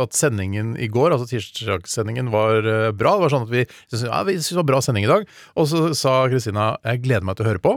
at 0.00 0.16
sendingen 0.16 0.70
i 0.80 0.86
går, 0.88 1.12
altså 1.12 1.26
tirsdagssendingen, 1.28 2.30
var 2.32 2.64
eh, 2.64 2.86
bra. 2.96 3.12
Det 3.18 3.24
var 3.26 3.32
sånn 3.34 3.44
at 3.44 3.52
vi 3.52 3.64
syntes 3.90 4.04
ja, 4.06 4.22
vi 4.24 4.36
syntes 4.38 4.54
det 4.54 4.60
var 4.62 4.68
bra 4.70 4.80
sending 4.84 5.04
i 5.04 5.10
dag. 5.10 5.26
Og 5.60 5.68
så 5.68 5.82
sa 5.98 6.14
Kristina 6.32 6.70
jeg 6.88 7.02
gleder 7.04 7.26
meg 7.28 7.36
til 7.36 7.44
å 7.44 7.50
høre 7.50 7.60
på. 7.64 7.74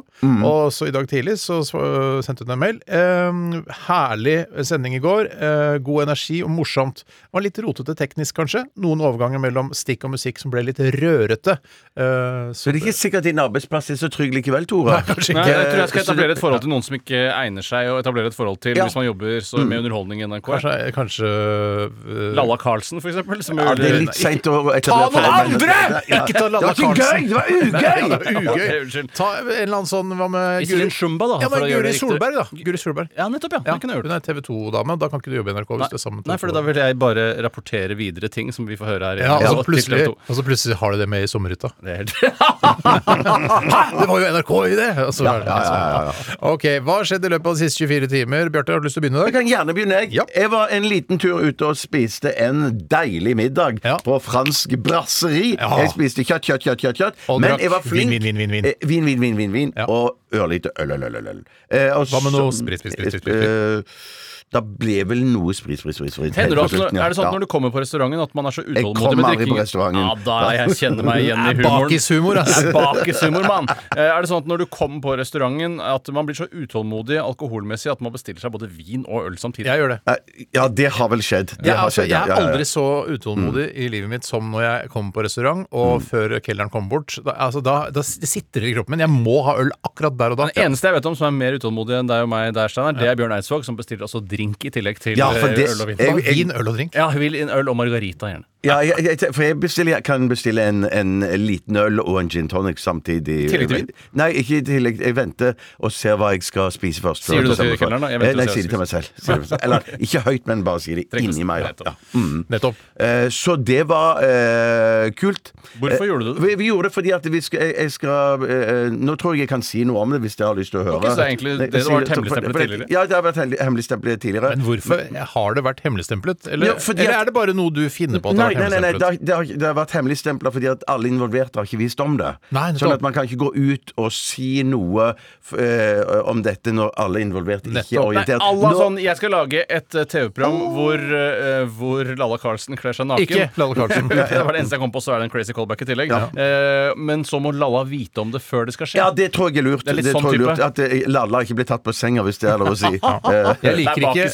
Og 0.47 0.61
så 0.71 0.88
i 0.88 0.93
dag 0.95 1.09
tidlig 1.11 1.35
så 1.41 1.59
sendte 1.67 2.45
hun 2.47 2.55
en 2.55 2.61
mail. 2.63 2.79
Eh, 2.88 3.41
herlig 3.89 4.37
sending 4.71 4.95
i 4.95 5.03
går. 5.03 5.27
Eh, 5.35 5.75
god 5.83 6.05
energi 6.07 6.39
og 6.47 6.53
morsomt. 6.55 7.03
Var 7.35 7.44
litt 7.44 7.59
rotete 7.65 7.97
teknisk, 7.99 8.37
kanskje. 8.39 8.63
Noen 8.79 9.03
overganger 9.03 9.44
mellom 9.44 9.73
stikk 9.75 10.07
og 10.07 10.15
musikk 10.15 10.39
som 10.39 10.53
ble 10.53 10.63
litt 10.69 10.80
rørete. 10.95 11.57
Eh, 11.99 12.56
Så 12.56 12.71
det 12.71 12.80
er 12.80 12.81
ikke 12.85 12.95
sikkert 13.01 13.27
din 13.27 13.44
arbeidsplass 13.44 13.92
er 13.92 13.99
så 13.99 14.07
trygg 14.11 14.31
likevel, 14.39 14.63
Tore. 14.71 15.01
Nei, 15.01 15.19
Nei, 15.35 15.45
jeg 15.51 15.68
tror 15.73 15.83
jeg 15.83 15.92
skal 15.92 16.04
etablere 16.06 16.37
et 16.37 16.42
forhold 16.42 16.63
til 16.63 16.71
noen 16.71 16.87
som 16.87 16.95
ikke 16.95 17.25
egner 17.35 17.66
seg 17.66 17.81
å 17.90 17.97
etablere 18.02 18.28
et 18.31 18.35
forhold 18.38 18.59
til 18.61 18.76
Ja. 18.78 18.85
hvis 18.85 18.95
man 18.95 19.06
jobber 19.06 19.40
så 19.42 19.66
med 19.66 19.80
underholdning 19.81 20.21
i 20.21 20.28
NRK. 20.28 20.45
Kanskje, 20.52 20.92
kanskje 20.94 21.28
eh, 21.31 22.33
Lalla 22.38 22.57
Carlsen, 22.57 23.02
for 23.02 23.09
eksempel. 23.09 23.42
Som 23.44 23.57
Ja, 23.57 23.73
det 23.76 23.85
er 23.90 24.00
litt 24.04 24.14
seint 24.16 24.44
å 24.52 24.69
etablere 24.76 24.83
Ta 24.83 25.09
noen 25.09 25.56
andre! 25.56 26.02
Ja. 26.07 26.21
Ikke 26.26 26.33
ta 26.38 26.45
Det 26.45 26.52
Lalla 26.52 26.68
var 26.68 26.73
ikke 26.76 26.94
Carlsen. 26.94 27.21
gøy! 27.21 27.28
Det 27.28 27.35
var 27.35 27.45
ugøy! 27.57 27.81
Ja, 27.81 27.94
det 28.02 28.09
var 28.11 28.26
ugøy. 28.31 29.07
Ta 29.16 29.28
en 29.40 29.47
eller 29.50 29.78
annen 29.80 29.90
sånn 29.90 30.14
Hva 30.19 30.28
med 30.30 30.61
Iselin 30.68 30.92
Shumba, 30.94 31.26
da. 31.31 31.40
Ja, 31.42 31.50
men 31.50 31.66
Guri. 31.71 31.94
Solberg, 31.97 32.35
da. 32.35 32.45
Guri 32.66 32.78
Solberg. 32.81 33.09
Ja, 33.18 33.28
nettopp, 33.31 33.54
ja. 33.57 33.61
Ja, 33.66 33.78
hun 33.81 34.11
er 34.11 34.19
TV 34.26 34.42
2-dame. 34.45 35.00
Da 35.02 35.09
kan 35.09 35.19
ikke 35.23 35.31
du 35.31 35.38
jobbe 35.40 35.52
i 35.54 35.57
NRK 35.57 35.71
hvis 35.78 35.90
det 35.92 35.97
er 35.97 36.04
sammen 36.04 36.21
med 36.21 36.28
Nei, 36.31 36.38
for 36.42 36.52
da 36.54 36.61
vil 36.66 36.76
jeg 36.81 36.97
bare 37.02 37.26
rapportere 37.45 37.95
videre 37.97 38.30
ting 38.30 38.52
som 38.52 38.66
vi 38.68 38.76
får 38.78 38.85
høre 38.95 39.06
her. 39.11 39.18
i- 39.21 39.26
ja, 39.26 39.38
og, 39.38 39.64
så 39.64 39.66
plutselig, 39.68 39.97
TV 40.04 40.11
2. 40.11 40.18
og 40.30 40.35
så 40.38 40.44
plutselig 40.45 40.76
har 40.81 40.92
de 40.92 40.97
det 41.02 41.09
med 41.09 41.23
i 41.23 41.30
sommerhytta. 41.31 41.71
Det 41.81 41.90
er 41.92 41.97
helt 42.02 42.14
Det 42.92 44.07
var 44.07 44.19
jo 44.19 44.28
NRK 44.35 44.52
i 44.71 44.76
det! 44.78 44.90
Og 45.06 45.14
så 45.16 45.26
ja, 45.26 45.33
ja, 45.45 45.57
ja. 45.61 46.14
Ok, 46.52 46.66
Hva 46.85 46.97
skjedde 47.07 47.30
i 47.30 47.33
løpet 47.33 47.47
av 47.52 47.56
de 47.57 47.61
siste 47.66 47.70
24 47.78 48.07
timer? 48.07 48.49
Bjarte, 48.49 48.71
har 48.73 48.80
du 48.80 48.85
lyst 48.87 48.97
til 48.97 49.01
å 49.01 49.06
begynne 49.07 49.21
i 49.21 49.25
Jeg 49.31 49.33
kan 49.33 49.47
gjerne 49.47 49.73
begynne, 49.78 49.99
jeg. 50.01 50.13
Ja. 50.13 50.23
Jeg 50.35 50.51
var 50.51 50.68
en 50.71 50.83
liten 50.83 51.18
tur 51.19 51.40
ute 51.42 51.61
og 51.66 51.75
spiste 51.78 52.33
en 52.40 52.80
deilig 52.92 53.35
middag 53.37 53.80
Ja. 53.83 53.97
på 53.97 54.19
fransk 54.21 54.78
brasseri. 54.83 55.56
Ja. 55.57 55.78
Jeg 55.81 55.90
spiste 55.95 56.23
kjøtt, 56.23 56.44
kjøtt, 56.45 56.63
kjøtt, 56.63 56.80
kjøtt, 56.85 56.97
kjøtt. 56.97 57.16
Og 57.30 57.42
Men 57.42 57.51
drakk 57.51 57.61
jeg 57.61 57.69
var 57.71 57.81
flink. 57.81 58.09
vin, 58.09 58.21
vin, 58.21 58.35
vin, 58.37 58.37
vin, 58.37 58.51
vin. 58.51 58.66
Eh, 58.66 58.87
vin, 58.87 59.06
vin, 59.06 59.37
vin, 59.37 59.51
vin. 59.51 59.73
Og 59.87 60.18
ørlite 60.33 60.71
øl, 60.80 60.92
øl, 60.97 61.04
øl, 61.04 61.16
øl. 61.21 61.28
øl. 61.35 61.44
Eh, 61.69 61.90
og 61.95 62.06
Hva 62.07 62.23
med 62.23 62.33
så- 62.33 62.40
noe 62.40 62.52
sprit, 62.52 62.80
sprit, 62.80 62.94
sprit, 62.94 63.14
sprit, 63.14 63.23
sprit? 63.23 63.81
Eh, 63.88 64.28
Da 64.52 64.59
ble 64.59 64.97
vel 65.07 65.21
noe 65.23 65.54
sprit, 65.56 65.80
sprit, 65.80 65.95
sprit. 65.95 66.11
sprit 66.11 66.35
Hender 66.35 66.35
det 66.35 66.59
helt 66.59 66.59
på 66.59 66.64
også, 66.68 66.76
slutten, 66.81 66.97
ja. 67.00 67.06
er 67.06 67.09
det 67.14 67.16
sånn 67.16 67.23
at 67.23 67.31
Ja. 67.31 67.38
når 67.38 67.40
du 67.40 67.47
kommer 67.47 67.69
på 67.71 67.80
restauranten 67.80 68.19
at 68.21 68.35
man 68.35 68.45
er 68.47 68.52
så 68.52 68.64
utålmodig 68.68 68.95
kommer 69.00 69.16
med 69.16 69.23
aldri 69.23 69.31
på 69.31 69.40
drikkingen? 69.47 69.64
restauranten. 69.64 70.04
Ja, 70.04 70.16
da 70.26 70.52
jeg 70.52 70.69
kjenner 70.76 71.04
meg 71.07 71.16
igjen 71.23 71.40
i 71.40 71.54
humoren. 71.56 71.64
bakishumor, 71.88 72.35
ass. 72.42 72.57
Er 72.59 72.73
bakishumor, 72.76 73.47
mann. 73.47 73.69
Eh, 73.95 74.02
Er 74.11 74.19
det 74.21 74.28
sånn 74.30 74.42
at 74.44 74.47
når 74.52 74.57
du 74.57 74.66
kommer 74.66 75.00
på 75.00 75.16
restauranten 75.16 75.80
at 75.80 76.11
man 76.11 76.26
blir 76.28 76.35
så 76.35 76.50
utålmodig 76.52 77.16
alkoholmessig 77.23 77.92
at 77.94 78.02
man 78.02 78.11
bestiller 78.11 78.42
seg 78.44 78.52
både 78.52 78.68
vin 78.68 79.06
og 79.07 79.23
øl 79.31 79.38
samtidig? 79.40 79.68
Jeg 79.71 79.80
gjør 79.80 79.88
det. 79.95 80.00
Eh, 80.06 80.44
Ja, 80.54 80.68
det 80.68 80.92
har 81.00 81.07
vel 81.07 81.19
skjedd. 81.23 81.56
Det 81.56 81.66
Jeg, 81.71 81.76
har 81.78 81.85
altså, 81.88 82.02
skjedd, 82.04 82.09
jeg 82.09 82.19
ja, 82.19 82.23
er 82.23 82.28
ja, 82.28 82.35
ja. 82.35 82.47
aldri 82.52 82.66
så 82.68 83.07
utålmodig 83.07 83.66
i 83.73 83.88
livet 83.88 84.09
mitt 84.09 84.26
som 84.26 84.52
når 84.52 84.61
jeg 84.68 84.90
kommer 84.92 85.14
på 85.14 85.23
restaurant, 85.23 85.66
og 85.71 86.02
før 86.04 86.35
kelneren 86.44 86.69
kommer 86.69 86.90
bort. 86.90 87.16
Da, 87.23 87.31
altså, 87.40 87.64
da, 87.64 87.85
da 87.90 88.02
det 88.04 88.28
sitter 88.28 88.59
det 88.59 88.68
i 88.68 88.73
kroppen 88.76 88.97
min. 88.97 89.00
Jeg 89.00 89.16
må 89.16 89.45
ha 89.45 89.56
øl 89.64 89.71
akkurat 89.88 90.18
der 90.21 90.35
og 90.35 90.40
da. 90.40 90.47
Den 90.56 90.69
eneste 90.71 90.87
jeg 90.92 90.97
vet 90.99 91.09
om 91.09 91.18
som 91.19 91.28
er 91.31 91.35
mer 91.37 91.57
utålmodig 91.59 91.97
enn 91.99 92.09
deg 92.11 92.23
og 92.28 92.31
meg 92.31 92.54
der, 92.57 92.71
Steiner, 92.71 92.97
det 93.01 93.09
er 93.11 93.18
Bjørn 93.19 93.33
Eidsvåg, 93.40 93.66
som 93.68 93.75
bestiller 93.80 94.06
altså 94.07 94.21
drink 94.23 94.63
i 94.69 94.71
tillegg 94.73 95.01
til 95.01 95.18
Ja, 95.19 95.31
for 95.33 95.49
eh, 95.49 95.56
det- 95.57 95.69
øl 95.73 95.81
og 95.81 95.92
vin. 95.92 96.23
Vin, 96.30 96.51
øl 96.56 96.68
og 96.68 96.75
drink. 96.78 96.95
Ja, 96.95 97.09
hun 97.11 97.19
vil 97.25 97.35
inn 97.42 97.49
øl 97.49 97.68
og 97.73 97.75
margarita, 97.81 98.30
gjerne. 98.31 98.45
Ja, 98.63 98.75
jeg, 98.85 98.94
jeg, 99.01 99.31
for 99.33 99.41
jeg, 99.41 99.56
bestiller, 99.59 99.95
jeg 99.95 100.03
kan 100.06 100.27
bestille 100.30 100.61
en, 100.69 100.83
en 100.94 101.23
liten 101.41 101.77
øl 101.81 101.97
og 102.03 102.19
en 102.21 102.27
gin 102.30 102.47
tonic 102.51 102.77
samtidig. 102.83 103.47
Tillegg 103.49 103.71
til 103.71 103.77
vin? 103.80 103.87
Nei, 104.19 104.27
ikke 104.37 104.59
i 104.59 104.65
tillegg. 104.68 104.99
Jeg 105.01 105.15
venter 105.18 105.56
og 105.80 105.89
ser 105.95 106.19
hva 106.21 106.30
jeg 106.35 106.44
skal 106.45 106.69
spise 106.75 107.01
først. 107.01 107.25
Sier 107.25 107.41
du 107.41 107.49
det 107.49 107.57
til 107.57 107.73
kelneren 107.81 108.06
da? 108.06 108.11
Jeg 108.13 108.21
Eh, 108.21 108.35
Nei, 108.37 108.45
jeg 108.45 108.53
sier 108.53 108.68
det 108.68 108.73
til 108.75 108.81
meg 108.83 108.91
selv. 108.91 109.56
Eller 109.63 109.87
ikke 110.06 110.21
høyt, 110.27 110.45
men 110.51 110.61
bare 110.68 110.83
sier 110.83 111.01
det 111.01 111.23
inni 111.25 111.44
meg. 111.49 111.65
Ja. 111.81 111.95
Mm. 112.13 112.44
Nettopp. 112.53 112.77
Eh, 113.01 113.30
Så 113.33 113.56
det 113.57 113.81
var 113.89 114.21
eh, 114.27 115.09
kult. 115.18 115.53
Hvorfor 115.80 116.06
Eh, 116.06 116.07
gjorde 116.11 116.25
du 116.30 116.33
det? 116.35 116.44
Vi, 116.45 116.56
vi 116.61 116.69
gjorde 116.69 116.89
det 116.89 116.94
fordi 116.99 117.11
at 117.18 117.25
vi 117.33 117.41
skal, 117.41 117.65
jeg, 117.73 117.91
skal 117.97 118.45
eh, 118.45 118.91
Nå 118.91 119.15
tror 119.18 119.33
jeg 119.35 119.47
jeg 119.47 119.49
kan 119.56 119.61
si 119.65 119.81
noe 119.87 120.01
om 120.06 120.13
det 120.13 120.21
hvis 120.21 120.37
dere 120.37 120.51
har 120.53 120.59
lyst 120.61 120.73
til 120.75 120.81
å 120.81 120.85
høre. 120.85 120.99
Ok, 121.01 121.09
så 121.09 121.18
det 121.23 121.27
egentlig 121.31 121.56
det, 121.61 121.69
det 121.73 121.81
har 121.87 121.97
vært 121.97 122.13
hemmeligstemplet 122.13 122.61
tidligere? 122.61 122.89
Ja, 122.94 123.03
det 123.09 123.18
har 123.18 123.25
vært 123.25 123.41
hemmeligstemplet 123.65 124.21
tidligere. 124.21 124.53
Men 124.56 124.65
hvorfor 124.69 125.03
har 125.33 125.57
det 125.57 125.65
vært 125.65 125.81
hemmeligstemplet? 125.87 126.47
Eller, 126.51 126.71
Ja, 126.73 126.77
fordi 126.81 127.06
eller 127.07 127.18
er 127.23 127.30
det 127.31 127.35
bare 127.41 127.57
noe 127.57 127.73
du 127.73 127.83
finner 127.89 128.21
på 128.21 128.35
at 128.35 128.50
Nei, 128.57 128.69
nei, 128.69 128.69
nei, 128.69 128.79
nei 128.81 128.91
det, 128.97 129.05
har, 129.05 129.17
det, 129.19 129.33
har, 129.35 129.49
det 129.61 129.67
har 129.67 129.77
vært 129.77 129.93
hemmeligstempla 129.97 130.51
fordi 130.53 130.69
at 130.71 130.85
alle 130.91 131.09
involverte 131.11 131.61
har 131.61 131.67
ikke 131.69 131.79
visst 131.81 132.01
om 132.03 132.17
det. 132.19 132.33
Nei, 132.55 132.67
sånn 132.79 132.95
at 132.95 133.03
man 133.05 133.15
kan 133.15 133.27
ikke 133.27 133.39
gå 133.45 133.51
ut 133.55 133.93
og 134.01 134.09
si 134.15 134.63
noe 134.67 135.11
eh, 135.57 136.01
om 136.29 136.41
dette 136.45 136.73
når 136.75 136.93
alle 137.01 137.21
involverte 137.23 137.71
ikke 137.71 137.97
er 137.97 138.03
orientert. 138.03 138.43
Nei. 138.43 138.59
Nå- 138.61 138.73
sånn, 138.77 138.99
Jeg 139.01 139.17
skal 139.19 139.33
lage 139.35 139.63
et 139.67 139.95
eh, 139.97 140.07
TV-program 140.11 140.57
hvor, 140.75 141.05
eh, 141.21 141.65
hvor 141.77 142.11
Lalla 142.17 142.39
Carlsen 142.41 142.77
kler 142.79 142.95
seg 142.97 143.09
naken. 143.09 143.25
Ikke 143.25 143.49
Lalla 143.61 143.77
Carlsen. 143.77 144.09
det 144.11 144.43
var 144.43 144.53
det 144.55 144.63
eneste 144.63 144.77
jeg 144.77 144.83
kom 144.83 144.93
på, 144.95 145.03
så 145.03 145.15
er 145.15 145.23
det 145.23 145.29
en 145.29 145.33
crazy 145.33 145.55
callback 145.57 145.83
i 145.85 145.89
tillegg. 145.91 146.11
Eh, 146.11 146.91
men 146.97 147.25
så 147.27 147.41
må 147.43 147.53
Lalla 147.55 147.83
vite 147.87 148.23
om 148.23 148.33
det 148.33 148.43
før 148.43 148.67
det 148.69 148.75
skal 148.77 148.89
skje. 148.91 149.01
Ja, 149.01 149.09
det 149.15 149.31
tror 149.35 149.51
jeg 149.51 149.63
er 149.63 149.69
lurt. 149.69 149.85
Det 149.85 149.93
er 149.95 149.99
litt 150.01 150.11
sånn 150.11 150.25
tror 150.25 150.37
jeg 150.37 150.43
er 150.45 150.55
type. 150.55 150.87
lurt 150.87 151.05
At 151.05 151.11
Lalla 151.11 151.43
ikke 151.45 151.59
blir 151.61 151.69
tatt 151.71 151.85
på 151.85 151.95
senga, 151.95 152.25
hvis 152.27 152.41
det 152.41 152.51
er 152.53 152.61
lov 152.61 152.73
å 152.73 152.77
si. 152.79 152.93
Jeg 153.61 153.77
liker 153.77 154.03
er 154.03 154.09
ikke 154.09 154.21
Jeg. 154.21 154.31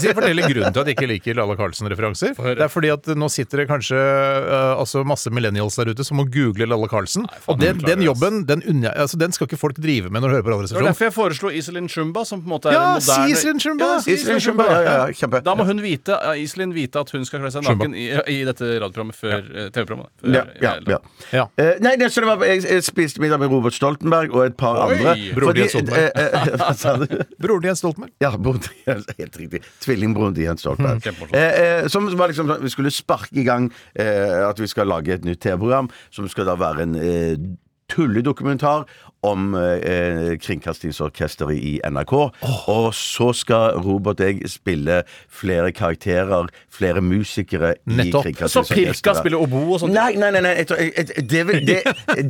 Skal 0.00 0.14
fortelle 0.16 0.46
grunnen 0.46 0.74
til 0.74 0.82
at 0.82 0.88
jeg 0.90 0.96
ikke 0.96 1.08
liker 1.10 1.36
Lalla 1.38 1.56
Carlsen-referanser? 1.58 2.34
Det 2.36 2.64
er 2.64 2.70
fordi 2.72 2.90
at 2.94 3.08
nå 3.18 3.28
sitter 3.36 3.62
det 3.62 3.66
kanskje 3.70 3.96
uh, 3.98 4.74
altså 4.80 5.02
masse 5.06 5.30
millennials 5.34 5.76
der 5.78 5.92
ute 5.92 6.06
som 6.06 6.18
må 6.20 6.26
google 6.32 6.68
Lalle 6.68 6.88
Carlsen. 6.90 7.26
Og 7.50 7.60
den, 7.60 7.80
den 7.84 8.04
jobben 8.04 8.42
den, 8.48 8.62
unna, 8.68 8.92
altså, 8.96 9.18
den 9.20 9.34
skal 9.36 9.48
ikke 9.48 9.60
folk 9.60 9.80
drive 9.82 10.10
med 10.10 10.24
når 10.24 10.32
de 10.32 10.38
hører 10.38 10.46
på 10.46 10.60
Det 10.66 10.78
var 10.78 10.88
derfor 10.90 11.08
jeg 11.08 11.14
foreslo 11.16 11.52
Iselin 11.52 11.88
Shumba, 11.92 12.24
som 12.28 12.42
på 12.42 12.50
en 12.50 12.54
måte 12.56 12.72
er 12.72 12.76
Ja, 12.76 12.84
en 12.96 13.00
moderne 13.00 13.28
si 13.28 13.36
Iselin 13.36 13.62
Shumba! 13.62 13.90
Ja, 13.92 14.02
si 14.04 14.16
Iselin 14.16 14.42
Shumba, 14.44 14.68
ja, 14.72 14.80
ja, 14.86 15.16
kjempe. 15.20 15.42
Da 15.46 15.56
må 15.58 15.66
hun 15.68 15.82
vite, 15.84 16.16
ja, 16.16 16.34
Iselin 16.40 16.74
vite 16.76 17.02
at 17.02 17.12
hun 17.14 17.26
skal 17.28 17.44
kle 17.44 17.52
seg 17.54 17.66
naken 17.66 17.96
i, 17.96 18.08
i 18.32 18.38
dette 18.48 18.70
radioprogrammet 18.76 19.18
før 19.18 19.36
ja. 19.40 19.68
TV-programmet. 19.74 20.12
Ja, 20.26 20.44
ja, 20.62 20.74
ja. 20.86 21.00
Ja. 21.34 21.46
Uh, 21.58 21.72
nei, 21.84 21.96
det, 22.00 22.10
så 22.14 22.24
det 22.24 22.30
var, 22.30 22.44
jeg, 22.48 22.64
jeg 22.66 22.86
spiste 22.86 23.22
middag 23.22 23.42
med 23.42 23.52
Robert 23.52 23.76
Stoltenberg 23.76 24.34
og 24.34 24.46
et 24.46 24.58
par 24.58 24.80
Oi, 24.86 24.96
andre. 24.96 25.16
broren 25.36 25.56
til 25.56 25.64
Jens 25.64 25.76
Stoltenberg. 25.76 26.10
eh, 26.22 26.36
eh, 26.40 26.58
Hva 26.60 26.72
sa 26.78 26.96
du? 27.02 27.06
Broren 27.42 27.64
til 27.64 27.72
Jens 27.72 27.84
Stoltenberg. 27.84 28.14
Ja, 28.22 28.32
broren 28.36 28.64
til 28.64 28.82
Jens, 28.86 29.10
helt 29.20 29.40
riktig. 29.42 29.62
Tvillingbroren 29.84 30.36
til 30.36 30.48
Jens 30.48 30.64
Stoltenberg. 30.64 31.02
Mm, 31.04 31.36
Eh, 31.36 31.82
eh, 31.82 31.88
som 31.92 32.06
var 32.16 32.30
liksom 32.30 32.48
sånn, 32.48 32.62
Vi 32.62 32.70
skulle 32.72 32.92
sparke 32.94 33.25
i 33.32 33.44
gang 33.46 33.70
eh, 33.94 34.48
at 34.48 34.60
vi 34.60 34.68
skal 34.70 34.90
lage 34.90 35.14
et 35.14 35.24
nytt 35.24 35.42
TV-program 35.44 35.90
som 36.10 36.28
skal 36.28 36.48
da 36.50 36.56
være 36.60 36.86
en 36.86 36.98
eh, 37.00 37.36
tulledokumentar 37.92 38.86
om 39.26 39.56
eh, 39.58 40.36
Kringkastingsorkesteret 40.42 41.56
i 41.58 41.74
NRK. 41.84 42.14
Og 42.72 42.88
så 42.96 43.32
skal 43.36 43.80
Robert 43.84 44.22
og 44.22 44.30
jeg 44.30 44.50
spille 44.50 45.02
flere 45.28 45.72
karakterer, 45.76 46.48
flere 46.72 47.02
musikere 47.04 47.74
i 47.74 47.98
Nettopp. 47.98 48.22
Så 48.22 48.30
Kringkastingsorkesteret. 48.30 48.94
Pirka 48.96 49.16
spiller 49.20 49.42
obo 49.42 49.64
og 49.74 49.82
sånt? 49.82 49.94
Nei, 49.96 50.14
nei, 50.20 50.30
nei, 50.34 50.44
nei 50.46 50.54
jeg 50.62 50.70
tror, 50.70 50.82
jeg, 50.82 51.08
det, 51.30 51.44
det, 51.68 51.78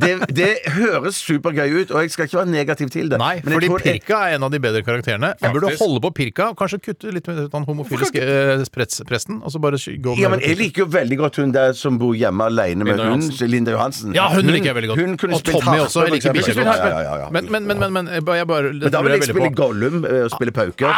det, 0.01 0.11
det 0.35 0.49
høres 0.75 1.21
supergøy 1.21 1.83
ut, 1.83 1.93
og 1.93 2.03
jeg 2.03 2.15
skal 2.15 2.29
ikke 2.29 2.41
være 2.41 2.51
negativ 2.51 2.91
til 2.93 3.13
det. 3.13 3.21
Nei, 3.21 3.37
men 3.45 3.57
fordi 3.59 3.71
Pirka 3.85 4.23
er 4.27 4.37
en 4.39 4.47
av 4.49 4.53
de 4.53 4.61
bedre 4.63 4.83
karakterene. 4.87 5.33
Jeg 5.41 5.55
burde 5.55 5.73
holde 5.79 6.03
på 6.07 6.13
Pirka, 6.21 6.51
og 6.51 6.59
kanskje 6.59 6.81
kutte 6.89 7.13
litt 7.13 7.29
med 7.29 7.45
den 7.53 7.67
homofiliske 7.69 8.27
eh, 8.27 8.65
presten, 9.07 9.41
og 9.43 9.53
så 9.53 9.61
bare 9.63 9.77
gå 9.77 10.07
gå 10.07 10.21
Ja, 10.21 10.29
med 10.29 10.39
men 10.39 10.49
Jeg 10.49 10.57
liker 10.61 10.83
jo 10.85 10.87
veldig 10.91 11.17
godt 11.17 11.39
hun 11.41 11.53
der 11.55 11.73
som 11.77 11.97
bor 12.01 12.15
hjemme 12.17 12.47
alene 12.51 12.87
med 12.87 12.99
hunden. 13.01 13.31
Linda 13.47 13.71
Johansen. 13.75 14.15
Ja, 14.15 14.27
hun 14.33 14.49
liker 14.51 14.71
jeg 14.71 14.77
veldig 14.77 14.89
godt. 14.91 15.01
Hun 15.01 15.17
kunne 15.21 15.37
Og 15.37 15.43
Tommy 15.43 15.63
harpe, 15.63 15.83
også, 15.87 16.05
jeg 16.07 16.15
liker 16.17 16.33
godt. 16.63 16.86
Ja, 16.91 16.99
ja, 17.05 17.17
ja. 17.23 17.29
Men, 17.35 17.49
men, 17.51 17.65
men, 17.69 17.79
men, 17.83 17.93
men 17.97 18.11
jeg 18.13 18.25
bare, 18.27 18.37
jeg 18.41 18.47
bare 18.49 18.73
Men 18.73 18.91
da 18.93 19.01
vil 19.05 19.15
jeg 19.17 19.27
spille. 19.29 19.51
Gollum 19.57 20.03
eh, 20.05 20.23
og 20.27 20.31
spille 20.35 20.53
pauker. 20.55 20.91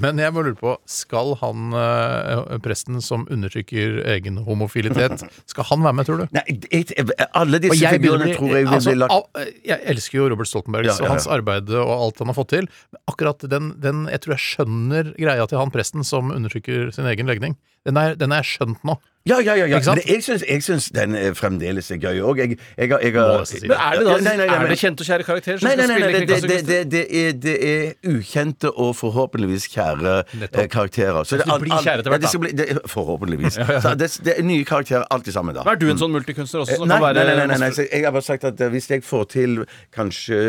Men 0.00 0.16
jeg 0.22 0.32
bare 0.32 0.46
lurer 0.46 0.56
på, 0.56 0.70
skal 0.88 1.34
han 1.42 1.74
eh, 1.76 2.54
presten 2.64 3.02
som 3.04 3.26
undertrykker 3.28 3.98
egen 4.14 4.38
homofilitet, 4.46 5.24
skal 5.50 5.66
han 5.68 5.82
være 5.84 5.96
med, 5.98 6.08
tror 6.08 6.22
du? 6.22 6.28
Nei, 6.38 6.44
jeg, 6.70 6.86
jeg, 6.94 7.08
alle 7.36 7.58
Og 7.58 7.64
disse 7.66 7.80
jeg 7.82 8.00
begynner 8.00 8.30
figurene 8.30 8.30
å 8.30 8.38
tror 8.38 8.54
jeg 8.54 8.64
vil 8.68 8.76
altså, 8.78 8.94
bli 8.94 9.00
lagt 9.02 9.16
al- 9.18 9.50
Jeg 9.66 9.84
elsker 9.92 10.20
jo 10.22 10.28
Robert 10.32 10.48
Stoltenberg 10.48 10.88
Ja, 10.88 10.94
ja, 10.94 10.96
ja. 11.02 11.04
og 11.04 11.12
hans 11.18 11.28
arbeid 11.36 11.74
og 11.74 11.92
alt 11.98 12.22
han 12.22 12.32
har 12.32 12.38
fått 12.38 12.52
til. 12.54 12.70
Men 12.94 13.02
akkurat 13.12 13.44
den, 13.52 13.68
den 13.82 14.06
Jeg 14.14 14.22
tror 14.24 14.36
jeg 14.38 14.44
skjønner 14.46 15.12
greia 15.18 15.48
til 15.50 15.60
han 15.60 15.74
presten 15.74 16.06
som 16.06 16.32
undertrykker 16.32 16.94
sin 16.96 17.10
egen 17.10 17.28
legning. 17.28 17.58
Den 17.88 18.00
er, 18.00 18.16
den 18.20 18.32
er 18.36 18.46
skjønt 18.46 18.80
nå. 18.86 18.96
Ja, 19.28 19.36
ja, 19.44 19.52
ja. 19.54 19.66
ja. 19.68 19.76
Ikke 19.76 19.84
sant? 19.84 20.00
Men 20.00 20.14
jeg 20.14 20.22
syns, 20.24 20.42
jeg 20.48 20.62
syns 20.64 20.84
den 20.96 21.14
er 21.14 21.34
fremdeles 21.36 21.90
er 21.92 21.98
gøy 22.00 22.20
òg. 22.24 22.38
Jeg, 22.40 22.56
jeg, 22.78 22.88
har- 22.88 23.02
jeg, 23.04 23.12
har- 23.12 23.44
Men 23.68 23.74
er 23.76 23.98
det 23.98 24.06
da 24.06 24.14
nei, 24.16 24.20
nei, 24.24 24.36
nei, 24.40 24.46
Er 24.56 24.60
men- 24.62 24.70
det 24.72 24.78
kjente 24.80 25.04
og 25.04 25.08
kjære 25.10 25.24
karakterer 25.28 25.58
som 25.60 25.68
Nei, 25.68 25.74
nei, 25.76 25.84
skal 25.84 26.00
nei, 26.00 26.10
nei 26.10 26.20
spille 26.20 26.40
det, 26.40 26.48
det, 26.48 26.66
det, 26.66 26.66
det, 26.66 26.90
det, 26.90 27.02
er, 27.20 27.32
det 27.32 27.56
er 27.68 28.14
ukjente 28.16 28.70
og 28.72 28.94
forhåpentligvis 28.96 29.66
kjære 29.74 30.14
Nettopp. 30.40 30.62
eh, 30.62 30.68
karakterer. 30.72 31.20
Så 31.28 31.36
de 31.36 31.58
blir 31.60 31.76
kjære 31.84 31.98
etter 32.00 32.10
hvert, 32.14 32.22
da. 32.24 32.28
skal 32.32 32.40
bli, 32.46 32.52
det, 32.62 32.66
Forhåpentligvis. 32.88 33.58
Så 33.84 33.94
det, 34.00 34.08
det 34.24 34.34
er 34.38 34.42
nye 34.42 34.64
karakterer 34.64 35.04
alltid 35.10 35.32
sammen, 35.36 35.54
da. 35.54 35.66
Er 35.68 35.76
du 35.76 35.86
en 35.92 36.00
sånn 36.00 36.14
multikunstner 36.16 36.64
også? 36.64 36.72
Eh, 36.72 36.80
Som 36.80 36.88
Nei, 36.88 36.96
kan 36.96 37.04
nei, 37.04 37.12
være 37.12 37.26
nei, 37.28 37.36
nei, 37.36 37.46
nei, 37.52 37.58
nei. 37.66 37.70
så 37.76 37.84
jeg 37.92 38.04
har 38.08 38.16
bare 38.16 38.24
sagt 38.30 38.44
at 38.48 38.60
eh, 38.64 38.72
hvis 38.72 38.88
jeg 38.90 39.04
får 39.04 39.28
til 39.36 39.60
kanskje 39.92 40.40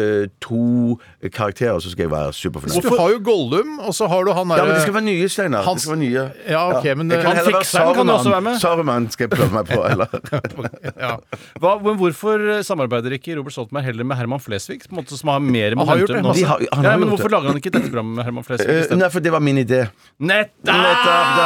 to 0.47 0.95
karakterer, 1.35 1.79
så 1.83 1.91
skal 1.91 2.07
jeg 2.07 2.11
være 2.15 2.31
superfornøyd. 2.39 2.87
Du 2.87 2.95
har 2.95 3.11
jo 3.17 3.19
Gollum, 3.27 3.77
og 3.83 3.93
så 3.99 4.07
har 4.07 4.23
du 4.23 4.31
han 4.31 4.47
Ja, 4.47 4.63
men 4.63 4.63
det 4.63 4.67
derre 4.77 4.81
skal 4.87 4.95
være 4.95 5.07
nye, 5.11 5.27
Steinar. 5.29 5.63
Hans- 5.67 5.83
skal 5.83 5.97
være 5.97 6.03
nye. 6.07 6.25
Ja, 6.47 6.63
ok, 6.79 6.87
men 6.97 7.11
Jeg 7.11 7.19
kan 7.21 7.27
Han 7.27 7.35
heller 7.41 7.51
være 7.51 7.63
fikseren 7.65 7.95
kan 7.99 8.07
jo 8.07 8.17
også 8.17 8.31
være 8.37 8.41
med. 8.47 8.59
Saruman 8.61 9.07
skal 9.13 9.27
jeg 9.27 9.33
prøve 9.33 9.51
meg 9.55 9.69
på, 9.71 9.79
eller? 9.89 10.07
ja. 11.05 11.13
Hva, 11.61 11.73
men 11.83 11.97
hvorfor 11.99 12.45
samarbeider 12.67 13.15
ikke 13.17 13.35
Robert 13.39 13.55
Stoltenberg 13.55 13.87
heller 13.89 14.07
med 14.07 14.19
Herman 14.21 14.41
Flesvig? 14.43 14.83
På 14.87 14.95
en 14.95 15.01
måte 15.01 15.17
Som 15.19 15.31
har 15.33 15.41
mer 15.43 15.75
med 15.77 15.87
har 15.89 16.01
gjort 16.03 16.13
momentum 16.15 16.35
det, 16.35 16.45
nå? 16.45 16.49
Har- 16.51 16.65
han 16.77 16.87
ja, 16.87 16.95
men 17.01 17.09
hvorfor 17.11 17.33
lager 17.33 17.51
han 17.51 17.59
ikke 17.61 17.73
dette 17.73 17.89
programmet 17.91 18.19
med 18.21 18.27
Herman 18.29 18.45
Flesvig? 18.47 18.77
Uh. 18.91 18.97
Nei, 19.01 19.09
for 19.13 19.25
det 19.25 19.33
var 19.33 19.43
min 19.43 19.59
idé. 19.63 19.81
Nettopp! 20.21 20.71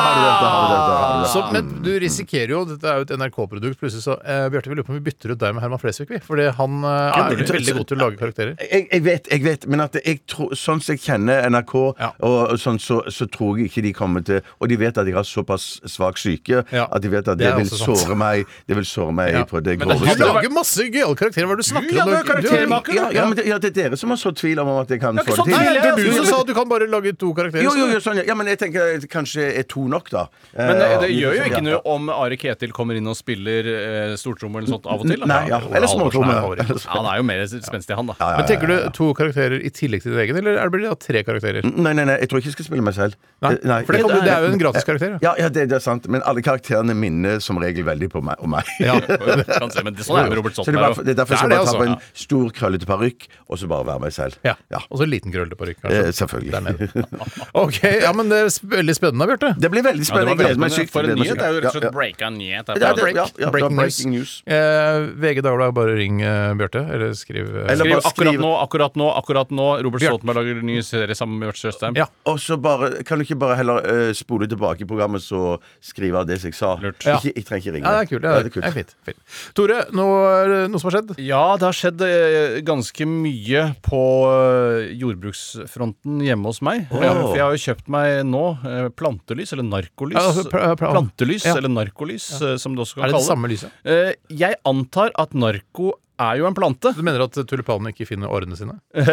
Nettopp! 0.05 1.51
Men 1.55 1.69
du 1.85 1.91
risikerer 2.01 2.53
jo, 2.55 2.61
dette 2.69 2.87
er 2.89 3.01
jo 3.01 3.05
et 3.07 3.13
NRK-produkt, 3.19 3.79
plutselig 3.81 4.03
så 4.05 4.15
eh, 4.21 4.45
Bjarte, 4.53 4.69
vi 4.71 4.77
lurer 4.77 4.87
på 4.87 4.93
om 4.95 4.99
vi 4.99 5.03
bytter 5.09 5.33
ut 5.35 5.41
deg 5.41 5.55
med 5.55 5.63
Herman 5.65 5.81
Flesvig, 5.81 6.07
vi. 6.11 6.19
Fordi 6.25 6.47
han 6.57 6.77
eh, 6.83 7.19
er 7.19 7.35
men- 7.35 7.49
veldig 7.55 7.75
god 7.79 7.87
til 7.91 7.97
å 7.97 8.01
lage 8.05 8.19
karakterer. 8.21 8.53
Jeg, 8.65 8.87
jeg 8.91 9.05
vet, 9.05 9.29
jeg 9.31 9.43
vet, 9.45 9.67
men 9.71 9.83
at 9.85 9.97
jeg 10.01 10.21
tror, 10.31 10.53
sånn 10.59 10.81
som 10.83 10.95
jeg 10.95 11.03
kjenner 11.05 11.45
NRK, 11.51 11.75
Ja. 11.99 12.09
og 12.27 12.55
sånn, 12.61 12.79
så, 12.81 13.01
så 13.13 13.27
tror 13.31 13.59
jeg 13.59 13.69
ikke 13.71 13.83
de 13.85 13.91
kommer 13.95 14.23
til 14.25 14.39
Og 14.59 14.69
de 14.69 14.75
vet 14.79 14.97
at 14.97 15.07
jeg 15.07 15.15
har 15.15 15.25
såpass 15.27 15.65
svak 15.89 16.17
syke 16.21 16.63
Ja. 16.73 16.85
At 17.05 17.07
de 17.07 17.11
vet 17.13 17.27
at 17.29 17.37
Det 17.37 17.45
det, 17.45 17.51
er 17.53 17.57
vil 17.61 17.69
også 17.69 17.85
sant. 17.85 18.01
såre 18.03 18.17
meg 18.17 18.45
Det 18.67 18.75
vil 18.79 18.87
såre 18.89 19.13
meg 19.13 19.31
Ja. 19.35 19.43
på 19.45 19.61
det 19.63 19.77
Men 19.79 19.87
det 19.87 19.97
groveste. 19.99 20.17
Du 20.17 20.25
lager 20.33 20.51
masse 20.55 20.81
gøyale 20.89 21.15
karakterer. 21.21 21.45
Hva 21.45 21.53
er 21.53 21.55
det 21.55 21.65
du 21.65 21.69
snakker 21.69 21.93
Du 21.93 22.01
om? 22.01 22.23
karaktermaker, 22.25 22.93
Ja, 22.95 23.05
ja, 23.13 23.25
men 23.29 23.35
det, 23.37 23.45
ja, 23.47 23.57
det 23.61 23.69
er 23.71 23.77
dere 23.89 23.97
som 24.01 24.09
har 24.09 24.17
sådd 24.21 24.35
tvil 24.41 24.59
om 24.63 24.69
at 24.81 24.89
jeg 24.89 24.99
kan 25.01 25.15
få 25.17 25.35
sånn 25.37 25.45
det 25.45 25.53
til. 25.53 25.65
Nei, 25.65 25.73
det 25.73 25.85
er 25.85 25.95
du 25.95 26.11
som 26.17 26.25
sa 26.25 26.39
at 26.41 26.47
du 26.47 26.53
kan 26.57 26.67
bare 26.69 26.87
lage 26.89 27.13
to 27.17 27.33
karakterer. 27.33 27.63
Jo, 27.63 27.73
jo, 27.77 27.87
jo, 27.93 27.99
sånn, 28.03 28.17
ja. 28.17 28.23
ja, 28.27 28.35
men 28.35 28.47
jeg 28.47 28.59
tenker 28.59 28.95
at 28.97 29.07
kanskje 29.09 29.45
er 29.59 29.63
to 29.69 29.85
nok, 29.87 30.09
da. 30.09 30.25
Men 30.57 30.75
det, 30.79 30.89
det 31.05 31.09
Eh, 31.11 31.19
gjør 31.21 31.33
jo 31.35 31.41
ja. 31.43 31.49
ikke 31.51 31.63
noe 31.63 31.81
om 31.85 32.09
Ari 32.09 32.37
Ketil 32.37 32.71
kommer 32.73 32.95
inn 32.97 33.07
og 33.07 33.15
spiller 33.15 33.67
eh, 33.69 34.15
stortromme 34.17 34.57
eller 34.63 34.69
sånt 34.73 34.85
av 34.89 34.99
og 35.03 35.05
til. 35.07 35.19
Da. 35.21 35.25
Nei, 35.29 35.49
ja. 35.51 35.59
Eller 35.71 35.87
småtromme. 35.91 36.33
Halvorsen 36.33 36.65
er 36.65 36.65
favoritt. 36.65 36.85
Ja, 36.85 36.91
han 36.95 37.05
er 37.11 37.17
jo 37.21 37.23
mer 37.27 37.45
spenstig, 37.45 37.95
han, 37.95 38.07
da. 38.07 38.15
Men 38.39 38.45
tenker 38.49 38.67
du 38.71 38.89
to 38.95 39.11
karakterer 39.13 39.59
i 39.61 39.69
tillegg 39.69 40.01
til 40.01 40.15
din 40.15 40.23
egen, 40.25 40.37
eller 40.41 40.57
er 40.57 40.63
det 40.69 40.71
blir 40.73 40.85
det 40.87 40.93
da 40.95 40.99
tre 41.05 41.23
karakterer? 41.27 41.61
Nei, 41.75 41.93
nei, 41.93 42.05
nei, 42.05 42.17
jeg 42.23 42.29
tror 42.31 42.39
ikke 42.41 42.49
jeg 42.53 42.57
skal 42.57 42.65
spille 42.71 42.85
meg 42.87 42.95
selv. 42.97 43.15
Nei, 43.41 43.53
Eh, 43.55 43.83
For 43.85 43.93
det, 43.93 44.01
kan 44.01 44.09
du, 44.15 44.21
det 44.25 44.31
er 44.33 44.41
jo 44.47 44.51
en 44.53 44.59
gratis 44.59 44.83
karakter. 44.87 45.19
Ja, 45.21 45.33
ja 45.37 45.49
det, 45.49 45.67
det 45.69 45.75
er 45.75 45.83
sant. 45.83 46.07
Men 46.07 46.21
alle 46.25 46.41
karakterene 46.41 46.94
minner 46.95 47.39
som 47.43 47.59
regel 47.61 47.85
veldig 47.87 48.09
på 48.13 48.21
meg. 48.25 48.39
Og 48.43 48.49
meg. 48.51 48.69
Ja. 48.83 48.95
Kan 49.59 49.71
se, 49.73 49.83
men 49.85 49.95
det, 49.97 50.05
sånn 50.07 50.19
er 50.21 50.27
det 50.29 50.33
med 50.33 50.39
Robert 50.41 50.55
Så 50.57 50.65
det 50.67 50.75
er, 50.75 50.81
bare, 50.81 51.03
det 51.05 51.13
er 51.15 51.19
derfor 51.21 51.35
Det 51.35 51.39
er 51.39 51.41
jeg 51.41 51.45
skal 51.45 51.51
bare 51.51 51.59
ta 51.59 51.65
altså. 51.65 51.79
på 51.81 51.87
en 51.89 52.23
stor, 52.25 52.49
krøllete 52.59 52.89
parykk, 52.89 53.27
og 53.49 53.59
så 53.61 53.69
bare 53.71 53.87
være 53.91 54.03
meg 54.05 54.15
selv. 54.15 54.39
Ja. 54.47 54.55
Ja. 54.73 54.81
Og 54.89 54.99
så 55.01 55.07
en 55.07 55.13
liten 55.13 55.33
krøllete 55.35 55.59
parykk, 55.59 55.83
Eh, 55.85 56.09
selvfølgelig. 56.15 56.51
Der 56.55 56.65
nede. 56.65 57.05
Ok, 57.65 57.77
ja, 57.83 58.11
men 58.15 58.29
det 58.31 58.37
er 58.43 58.49
veldig 58.75 58.95
spennende, 58.97 59.27
Bjarte. 59.29 59.53
Det 59.61 59.69
blir 59.71 59.83
veldig 59.85 60.05
Ja, 60.05 60.05
det 60.05 60.09
spennende. 60.09 60.35
meg 60.35 60.45
veldig 60.45 60.87
spennende. 60.89 60.91
For 60.95 61.03
en 61.05 61.19
nyhet? 61.21 61.41
Er 61.45 61.53
jo 61.55 61.61
rett 61.61 61.65
og 61.65 61.65
Ja, 61.65 61.69
ja. 61.69 61.79
slett 61.79 61.95
breaka 61.95 62.29
nyhet. 62.33 62.71
Ja, 62.71 62.93
det, 62.95 63.05
ja, 63.15 63.25
ja, 63.45 63.49
Breaking 63.53 63.75
news. 63.77 63.97
breaking 63.97 64.11
news. 64.15 64.33
Eh, 64.45 65.05
VG 65.23 65.41
Dagbladet, 65.45 65.75
bare 65.77 65.95
ring 65.99 66.21
uh, 66.23 66.53
Bjarte, 66.59 66.81
eller 66.95 67.13
skriv 67.17 67.49
uh, 67.53 67.61
Eller 67.71 67.85
Skriv 67.85 68.09
akkurat 68.11 68.39
nå, 68.41 68.51
akkurat 68.65 68.95
nå, 68.99 69.07
akkurat 69.21 69.51
nå. 69.55 69.67
Robert. 69.85 70.03
Stoltenberg 70.05 70.39
lager 70.41 70.61
ny 70.65 70.79
serie 70.85 71.15
sammen 71.17 71.39
med 71.39 71.49
Bjarte 71.51 71.63
Tjøstheim. 71.65 71.97
Ja. 71.99 72.07
Og 72.29 72.39
så 72.43 72.57
bare, 72.61 72.91
Kan 73.07 73.19
du 73.21 73.25
ikke 73.27 73.37
bare 73.41 73.57
heller 73.59 73.81
uh, 73.85 74.11
spole 74.17 74.47
tilbake 74.51 74.85
i 74.85 74.89
programmet 74.89 75.23
så 75.25 75.57
skrive 75.83 76.21
av 76.23 76.27
det 76.29 76.39
som 76.41 76.51
jeg 76.51 76.57
sa? 76.59 76.73
Lurt. 76.85 77.05
Ja. 77.07 77.17
Ikke, 77.19 77.33
jeg 77.35 77.45
trenger 77.49 77.63
ikke 77.65 77.75
ringe. 77.75 77.85
Ja, 77.85 77.95
det 77.95 78.05
er 78.05 78.09
kult. 78.11 78.25
Ja, 78.25 78.33
det 78.45 78.69
er 78.69 78.75
fint, 78.75 78.93
fint. 79.09 79.19
Tore, 79.57 79.79
noe, 79.97 80.67
noe 80.71 80.81
som 80.81 80.89
har 80.91 80.97
skjedd? 80.99 81.13
Ja, 81.25 81.41
det 81.59 81.67
har 81.67 81.77
skjedd 81.81 82.05
eh, 82.07 82.55
ganske 82.67 83.07
mye 83.09 83.65
på 83.85 84.01
eh, 84.31 84.93
jordbruksfronten 85.01 86.21
hjemme 86.25 86.51
hos 86.51 86.61
meg. 86.65 86.85
For, 86.91 87.03
jeg, 87.05 87.17
for 87.19 87.39
jeg 87.39 87.45
har 87.45 87.57
jo 87.57 87.63
kjøpt 87.65 87.91
meg 87.95 88.15
nå 88.29 88.43
eh, 88.63 88.87
plantelys, 88.95 89.53
eller 89.55 89.67
narkolys. 89.67 90.17
Ja, 90.19 90.25
altså, 90.31 90.47
pra- 90.51 90.71
pra- 90.79 90.93
plantelys, 90.95 91.45
ja. 91.47 91.55
eller 91.59 91.73
narkolys, 91.73 92.29
som 92.61 92.75
det 92.77 92.85
også 92.85 92.99
kan 92.99 93.07
Er 93.07 93.13
det 93.13 93.19
det 93.21 93.27
samme 93.27 93.51
lyset? 93.51 93.77
Eh, 93.85 94.13
jeg 94.45 94.59
antar 94.65 95.13
at 95.21 95.35
narko 95.37 95.93
er 96.19 96.37
jo 96.39 96.45
en 96.47 96.55
plante. 96.55 96.91
Du 96.95 97.01
mener 97.05 97.21
at 97.25 97.33
tulipanene 97.49 97.91
ikke 97.93 98.05
finner 98.07 98.31
årene 98.31 98.55
sine? 98.59 98.75
Og 98.95 99.03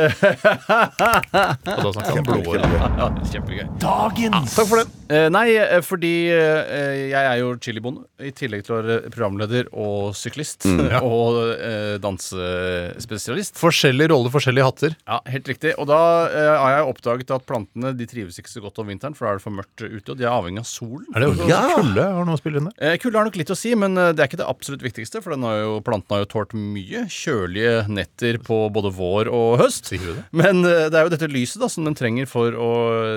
da 1.82 1.92
snakker 1.94 2.14
vi 2.14 2.20
om 2.20 2.26
blodårer. 2.28 2.62
Ja, 2.98 3.08
kjempegøy. 3.32 3.66
Dagens 3.82 4.54
Takk 4.56 4.68
for 4.70 4.82
det. 4.82 4.86
Eh, 5.12 5.26
nei, 5.32 5.46
eh, 5.60 5.80
fordi 5.84 6.12
eh, 6.32 7.10
jeg 7.12 7.24
er 7.32 7.36
jo 7.42 7.48
chilibonde, 7.62 8.04
i 8.22 8.30
tillegg 8.36 8.62
til 8.66 8.74
å 8.76 8.78
være 8.80 8.96
programleder 9.12 9.64
og 9.72 10.14
syklist. 10.16 10.66
Og 11.02 11.40
eh, 11.56 11.96
dansespesialist. 12.02 13.58
Forskjellige 13.60 14.12
roller, 14.14 14.32
forskjellige 14.34 14.68
hatter. 14.68 14.96
Ja, 15.08 15.18
helt 15.32 15.48
riktig. 15.50 15.74
Og 15.82 15.88
da 15.90 16.00
eh, 16.30 16.52
har 16.62 16.76
jeg 16.78 16.88
oppdaget 16.92 17.34
at 17.36 17.46
plantene 17.48 17.92
de 17.98 18.08
trives 18.10 18.38
ikke 18.40 18.52
så 18.52 18.62
godt 18.64 18.80
om 18.82 18.90
vinteren, 18.92 19.16
for 19.18 19.26
da 19.28 19.34
er 19.34 19.40
det 19.40 19.46
for 19.46 19.56
mørkt 19.58 19.84
ute, 19.84 20.08
og 20.14 20.18
de 20.20 20.26
er 20.28 20.32
avhengig 20.32 20.62
av 20.64 20.68
solen. 20.70 21.06
Er 21.16 21.26
det 21.26 21.48
Ja. 21.50 21.62
kulde? 21.76 22.06
Har 22.18 22.28
noe 22.28 22.38
å 22.38 22.40
spille 22.40 22.62
inn 22.62 22.70
der? 22.70 22.76
Eh, 22.92 22.96
Kulde 23.02 23.18
har 23.18 23.26
nok 23.28 23.38
litt 23.40 23.50
å 23.52 23.58
si, 23.58 23.72
men 23.78 23.96
det 23.98 24.20
er 24.22 24.28
ikke 24.30 24.38
det 24.40 24.46
absolutt 24.48 24.84
viktigste. 24.84 25.20
For 25.24 25.34
den 25.34 25.44
har 25.46 25.58
jo, 25.60 25.72
planten 25.84 26.14
har 26.14 26.22
jo 26.24 26.28
tålt 26.30 26.52
mye 26.56 26.91
kjølige 27.10 27.86
netter 27.92 28.38
på 28.42 28.58
både 28.72 28.92
vår 28.94 29.30
og 29.32 29.58
høst. 29.62 29.90
Det? 29.92 30.16
Men 30.36 30.62
eh, 30.68 30.88
det 30.92 30.98
er 30.98 31.06
jo 31.06 31.12
dette 31.14 31.30
lyset 31.30 31.62
da 31.62 31.68
som 31.72 31.86
den 31.88 31.96
trenger 31.98 32.28
for 32.30 32.56
å 32.56 32.70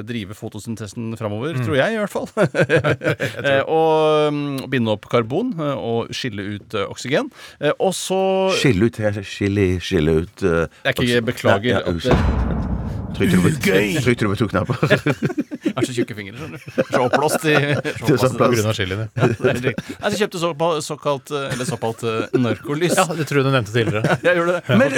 drive 0.07 0.37
fotosyntesen 0.37 1.13
framover, 1.19 1.59
tror 1.61 1.79
jeg 1.79 1.95
i 1.95 2.01
hvert 2.01 2.13
fall. 2.13 2.29
Eh, 3.45 3.61
og 3.69 4.33
mm, 4.33 4.65
binde 4.71 4.93
opp 4.95 5.05
karbon 5.11 5.51
eh, 5.59 5.75
og 5.75 6.13
skille 6.15 6.45
ut 6.55 6.75
oksygen. 6.85 7.29
Og 7.75 7.91
så 7.97 8.19
Skille 8.57 8.89
ut 8.89 8.99
skille, 9.27 9.67
skille 9.83 10.19
ut 10.23 10.45
uh, 10.45 10.65
Jeg 10.85 10.97
kan 10.97 11.05
ikke 11.05 11.25
beklager 11.33 11.75
ja, 11.75 11.83
ja, 11.83 12.64
unnskyld. 13.19 13.61
Trykte 13.61 13.79
du 13.85 13.95
på- 13.95 14.03
Trykte 14.05 14.25
du 14.25 14.29
på 14.29 14.37
to 14.39 14.47
knapper? 14.51 14.75
Jeg 15.65 15.73
har 15.75 15.85
så 15.87 15.93
tjukke 15.97 16.15
fingre, 16.15 16.35
skjønner 16.39 16.59
du. 16.61 16.83
Så 16.91 17.01
oppblåst 17.03 17.45
i 17.49 17.55
så 17.55 18.17
så 18.17 18.29
oppblåst 18.29 18.37
det. 18.37 18.49
grunn 18.55 18.69
av 18.69 18.75
chilien, 18.77 19.01
ja. 19.15 19.29
Jeg 20.09 20.19
kjøpte 20.21 20.41
såkalt, 20.85 21.31
eh, 21.31 21.47
eller 21.55 21.65
såkalt 21.69 22.03
eh, 22.07 22.37
narkolys. 22.39 22.95
ja, 22.97 23.05
det 23.17 23.25
tror 23.29 23.41
jeg 23.41 23.47
du 23.47 23.51
nevnte 23.55 23.73
tidligere. 23.75 24.17
Jeg 24.27 24.37
gjorde 24.39 24.59
det. 24.59 24.61
Men, 24.69 24.93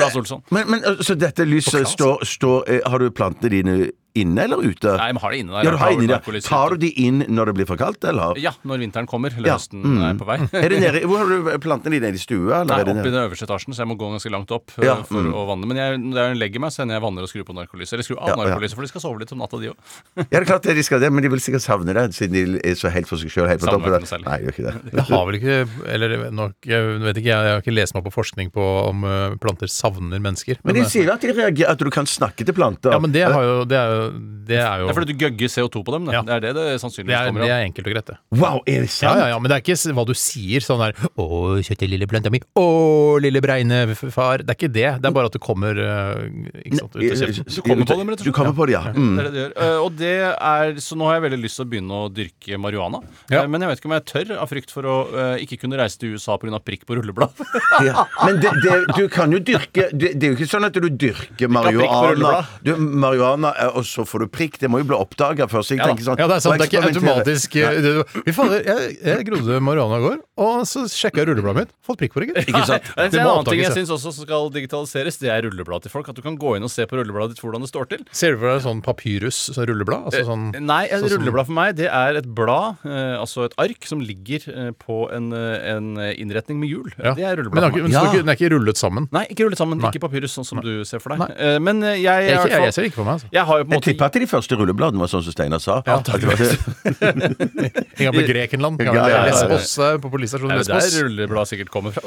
Men, 0.52 0.70
men 0.72 1.04
Så 1.04 1.16
dette 1.18 1.46
lyset 1.48 1.88
står, 1.88 2.24
står 2.28 2.70
eh, 2.70 2.82
Har 2.86 3.00
du 3.02 3.10
plantene 3.12 3.50
dine 3.54 3.78
inne 4.22 4.44
eller 4.48 4.62
ute? 4.64 4.94
Nei, 4.98 5.10
men 5.14 5.22
har 5.24 5.32
det 5.36 5.40
inne 5.44 5.54
der. 5.58 5.64
Ja, 5.68 5.72
du 5.72 5.78
har 5.82 5.92
inne 5.96 6.08
der. 6.08 6.40
Tar 6.48 6.76
du 6.76 6.78
de 6.84 6.90
inn 7.06 7.24
når 7.28 7.52
det 7.52 7.56
blir 7.60 7.68
for 7.70 7.80
kaldt, 7.80 8.04
eller? 8.10 8.38
Ja, 8.42 8.52
når 8.68 8.82
vinteren 8.84 9.08
kommer, 9.10 9.34
eller 9.36 9.48
Ja. 9.52 9.58
høsten 9.58 9.84
Mm. 9.84 10.02
er 10.04 10.14
på 10.20 10.26
vei. 10.28 10.38
Er 10.64 10.70
det 10.70 10.80
nede, 10.82 11.02
hvor 11.08 11.22
har 11.24 11.28
du 11.30 11.58
plantene 11.64 11.94
dine? 11.98 12.08
Nede 12.08 12.16
i 12.20 12.22
stua? 12.22 12.62
Eller 12.62 12.72
Nei, 12.72 12.80
er 12.82 12.86
det 12.86 12.92
opp 12.94 12.98
i 12.98 13.04
nede? 13.04 13.12
den 13.18 13.24
øverste 13.30 13.46
etasjen, 13.48 13.74
så 13.76 13.82
jeg 13.84 13.88
må 13.90 13.96
gå 14.00 14.08
ganske 14.14 14.32
langt 14.32 14.52
opp 14.56 14.72
eh, 14.78 14.86
Ja, 14.86 14.96
for 15.04 15.22
mm. 15.26 15.34
å 15.34 15.42
vanne. 15.50 15.66
Men 15.68 15.78
jeg, 15.82 15.98
når 16.04 16.20
jeg 16.32 16.38
legger 16.42 16.60
meg, 16.64 16.72
så 16.76 16.84
hender 16.84 16.98
jeg 16.98 17.04
vanner 17.08 17.22
og 17.26 17.30
skrur 17.32 17.46
på 17.48 17.56
narkolyset. 17.58 17.94
Eller 17.98 18.06
skru 18.08 18.16
av 18.18 18.28
Ja, 18.30 18.36
ja. 18.38 18.48
narkolyset, 18.52 18.76
for 18.78 18.82
de 18.86 18.92
skal 18.92 19.02
sove 19.04 19.20
litt 19.24 19.32
om 19.34 19.40
natta, 19.42 19.60
de 19.62 19.72
òg. 19.74 19.78
Ja, 20.18 20.24
det 20.30 20.40
er 20.42 20.46
klart 20.50 20.64
det, 20.70 20.76
de 20.78 20.84
skal 20.88 21.00
det, 21.04 21.10
men 21.14 21.24
de 21.26 21.30
vil 21.34 21.40
sikkert 21.44 21.66
savne 21.66 21.94
det, 21.98 22.06
siden 22.18 22.34
de 22.38 22.62
er 22.64 22.76
så 22.80 22.92
helt 22.94 23.08
for 23.10 23.18
seg 23.22 23.32
sjøl. 23.34 23.50
Savner 23.60 23.88
ikke 23.90 24.04
noe 24.06 24.12
særlig. 24.12 24.28
Nei, 24.28 24.38
gjør 24.46 24.56
ikke 24.56 24.68
det. 24.68 24.76
Det 24.98 25.06
har 25.10 25.26
vel 25.28 25.36
ikke 25.40 25.58
Eller 25.94 26.16
nok, 26.32 26.54
jeg 26.66 27.00
vet 27.04 27.18
ikke, 27.22 27.32
jeg 27.34 27.52
har 27.54 27.62
ikke 27.62 27.76
lest 27.76 27.94
meg 27.98 28.04
på 28.08 28.14
forskning 28.14 28.52
på 28.56 28.64
om 28.88 29.04
eh, 29.08 29.36
planter 29.42 29.68
savner 29.72 30.20
mennesker. 30.24 30.58
Men 30.64 30.76
de 30.78 30.82
eh, 30.86 30.90
sier 30.92 31.08
jo 31.10 31.14
at 31.18 31.22
de 31.22 31.34
reagerer, 31.34 31.72
at 31.74 31.78
du 31.80 31.90
kan 31.94 32.06
snakke 32.10 32.46
til 32.48 32.54
planter. 32.58 32.92
ja, 32.94 33.00
men 33.00 33.12
det, 33.12 33.26
har 33.28 33.44
jo, 33.44 33.64
det 33.68 33.78
er 33.78 33.94
jo 33.94 34.07
Det 34.48 34.58
er 34.62 34.80
jo 34.82 34.88
Det 34.88 34.94
er 34.94 34.98
fordi 35.00 35.14
du 35.14 35.24
gøgger 35.26 35.52
CO2 35.52 35.84
på 35.84 35.92
dem. 35.96 36.06
Det, 36.08 36.14
Ja. 36.14 36.22
det 36.24 36.34
er 36.36 36.40
det 36.40 36.52
det 36.56 36.66
det 36.72 36.82
sannsynligvis 36.82 37.18
er, 37.18 37.28
kommer 37.28 37.42
det 37.44 37.52
er 37.52 37.64
enkelt 37.68 37.88
og 37.88 37.94
greit, 37.94 38.06
det. 38.12 38.18
Wow, 38.32 38.60
er 38.68 38.80
det 38.86 38.90
sant? 38.90 39.18
ja, 39.18 39.26
ja, 39.26 39.28
ja, 39.34 39.40
Men 39.40 39.50
det 39.52 39.56
er 39.58 39.62
ikke 39.66 39.94
hva 39.98 40.06
du 40.08 40.14
sier 40.14 40.60
sånn 40.64 40.80
der 40.80 40.94
'Å, 41.18 41.26
kjøttet, 41.64 41.90
lille 41.90 42.08
planta 42.08 42.30
mi', 42.30 42.42
'Å, 42.56 43.22
lille 43.22 43.42
bregne 43.42 43.80
far'. 43.96 44.44
Det 44.46 44.50
er 44.50 44.58
ikke 44.58 44.72
det. 44.74 44.90
Det 45.02 45.06
er 45.10 45.12
bare 45.12 45.26
at 45.26 45.36
det 45.36 45.42
kommer 45.42 45.74
eh, 45.78 46.30
ikke 46.66 46.78
sant, 46.80 46.96
ut 46.96 47.02
av 47.04 47.18
kjeften. 47.18 47.46
Du 47.56 47.62
kommer 47.62 47.86
på 47.86 47.98
dem, 47.98 48.10
rett 48.10 48.20
og 48.20 48.24
slett. 48.24 48.26
Du 48.26 48.32
kommer 48.32 48.56
på 48.58 48.66
det, 48.68 48.74
ja. 48.78 48.84
Mm. 48.94 49.16
Det 49.18 49.20
er 49.20 49.28
det 49.28 49.34
det 49.34 49.42
gjør. 49.44 49.54
Eh, 49.68 49.78
og 49.84 49.92
det 49.98 50.16
er, 50.38 50.74
så 50.84 50.96
nå 50.98 51.06
har 51.08 51.14
jeg 51.20 51.26
veldig 51.28 51.42
lyst 51.44 51.56
til 51.60 51.66
å 51.66 51.70
begynne 51.70 51.94
å 51.98 52.08
dyrke 52.14 52.58
marihuana. 52.62 53.02
Ja. 53.30 53.42
Eh, 53.44 53.48
men 53.48 53.62
jeg 53.62 53.70
vet 53.70 53.80
ikke 53.82 53.90
om 53.92 53.96
jeg 53.98 54.06
tør, 54.06 54.38
av 54.42 54.48
frykt 54.52 54.72
for 54.72 54.84
å 54.88 54.98
eh, 55.14 55.44
ikke 55.46 55.60
kunne 55.62 55.78
reise 55.80 55.98
til 56.00 56.14
USA 56.16 56.38
pga. 56.38 56.60
prikk 56.64 56.86
på 56.88 56.96
rulleblad. 56.98 57.32
Ja. 57.88 58.06
Men 58.26 58.40
det, 58.42 58.50
det, 58.64 58.76
du 58.98 59.08
kan 59.08 59.32
jo 59.32 59.38
dyrke 59.40 59.90
det, 59.94 60.14
det 60.18 60.24
er 60.24 60.32
jo 60.34 60.38
ikke 60.38 60.48
sånn 60.50 60.66
at 60.66 60.74
du 60.74 60.88
dyrker 60.90 61.48
marihuana 61.52 62.48
du, 62.64 62.72
Marihuana, 62.78 63.52
eh, 63.60 63.70
og 63.78 63.86
så 63.98 64.06
får 64.06 64.26
du 64.26 64.28
prikk. 64.38 64.60
Det 64.62 64.70
må 64.70 64.80
jo 64.84 64.88
bli 64.92 64.98
oppdaga 64.98 65.48
først. 65.50 65.74
Jeg 65.74 65.82
Ja 65.82 65.88
tenker 65.90 66.06
sånn, 66.06 66.20
Ja, 66.22 66.28
det 66.30 66.38
er 66.38 66.44
sant. 66.46 66.62
Det 66.62 66.68
er 66.68 66.72
ikke 66.72 66.90
automatisk 66.94 67.56
eh, 67.58 67.82
det- 67.82 68.24
Fy 68.28 68.32
fader, 68.38 68.62
jeg, 68.68 68.98
jeg 69.04 69.26
grodde 69.28 69.60
marihuana 69.66 69.98
i 69.98 70.04
går, 70.06 70.18
og 70.38 70.62
så 70.70 70.86
sjekka 70.92 71.24
jeg 71.24 71.30
rullebladet 71.32 71.64
mitt. 71.66 71.72
Fått 71.88 71.98
prikk 72.02 72.14
på 72.14 72.22
det, 72.24 72.46
gitt. 72.46 72.54
Det 72.54 73.16
er 73.18 73.22
en 73.22 73.28
annen 73.28 73.46
ting 73.50 73.62
jeg 73.64 73.74
syns 73.74 73.92
også 73.96 74.14
skal 74.22 74.50
digitaliseres. 74.54 75.18
Det 75.22 75.30
er 75.34 75.42
rullebladet 75.48 75.88
til 75.88 75.94
folk. 75.94 76.10
At 76.10 76.16
du 76.16 76.22
kan 76.22 76.38
gå 76.38 76.56
inn 76.58 76.64
og 76.68 76.72
se 76.74 76.86
på 76.90 76.98
rullebladet 77.00 77.36
ditt 77.36 77.42
hvordan 77.44 77.62
det 77.66 77.70
står 77.72 77.90
til. 77.92 78.04
Ser 78.12 78.36
du 78.36 78.42
for 78.44 78.52
deg 78.54 78.62
sånn 78.66 78.82
papyrus, 78.86 79.40
så 79.56 79.66
rulleblad? 79.68 80.08
Altså 80.12 80.24
sånn 80.28 80.46
Nei, 80.68 80.84
et 80.86 81.02
sånn 81.02 81.18
rulleblad 81.18 81.48
for 81.50 81.58
meg 81.58 81.76
det 81.80 81.90
er 81.90 82.20
et 82.22 82.28
blad, 82.38 82.78
eh, 82.86 83.16
altså 83.18 83.46
et 83.48 83.56
ark, 83.58 83.88
som 83.90 84.02
ligger 84.04 84.46
eh, 84.54 84.72
på 84.78 85.08
en, 85.16 85.32
eh, 85.34 85.72
en 85.74 85.90
innretning 86.14 86.60
med 86.62 86.70
hjul. 86.72 86.92
ja. 87.02 87.14
Det 87.18 87.24
er 87.26 87.38
rullebladet. 87.42 87.74
men 87.74 87.84
den 87.90 87.96
står 87.98 88.08
ikke- 88.14 88.24
den 88.26 88.30
er 88.30 88.38
ikke 88.38 88.52
rullet 88.54 88.78
sammen. 88.78 89.08
Nei, 89.12 89.26
ikke 89.32 89.46
rullet 89.48 89.58
sammen. 89.58 89.80
Nei. 89.82 89.90
Ikke 89.92 90.04
papyrus, 90.04 90.34
sånn 90.38 90.46
som 90.46 90.62
du 90.62 90.84
ser 90.86 91.00
for 91.00 91.10
deg. 91.16 91.20
Nei. 91.20 91.32
Eh, 91.38 91.60
Men 91.60 91.82
eh, 91.84 91.96
jeg, 91.98 92.04
Jeg, 92.28 92.50
jeg, 92.50 92.62
jeg 92.68 92.74
ser 92.74 92.84
ikke 92.88 93.00
for 93.02 93.06
meg. 93.08 93.14
Altså. 93.18 93.30
jeg 93.32 93.46
har 93.46 93.58
jo 93.58 93.64
på 93.66 93.74
en 93.74 93.77
Jeg 93.78 93.82
måte 93.82 93.92
tipper 93.94 94.10
at 94.10 94.18
de 94.18 94.28
første 94.34 94.58
rullebladene 94.58 95.00
var 95.04 95.12
sånn 95.12 95.24
som 95.28 95.36
Steinar 95.36 95.62
sa. 95.64 95.78
Ja, 95.86 95.98
At 96.02 96.10
det 96.10 96.26
var 96.26 96.36
det- 96.42 97.88
gang 97.98 98.08
gamle 98.10 98.24
Grekenland. 98.28 98.80
Ja, 98.82 98.92
gang 98.92 98.96
ja, 98.98 99.08
ja, 99.08 99.18
ja. 99.18 99.26
Lesbos, 99.32 99.74
eh, 99.80 99.98
på 100.02 100.12
politistasjonen 100.14 100.58
Det 100.58 100.68
er 100.68 100.74
Lesbos. 100.74 100.94
der 100.98 101.04
rullebladet 101.08 101.52
sikkert 101.54 101.70
kommer 101.74 101.94
fra. 101.96 102.02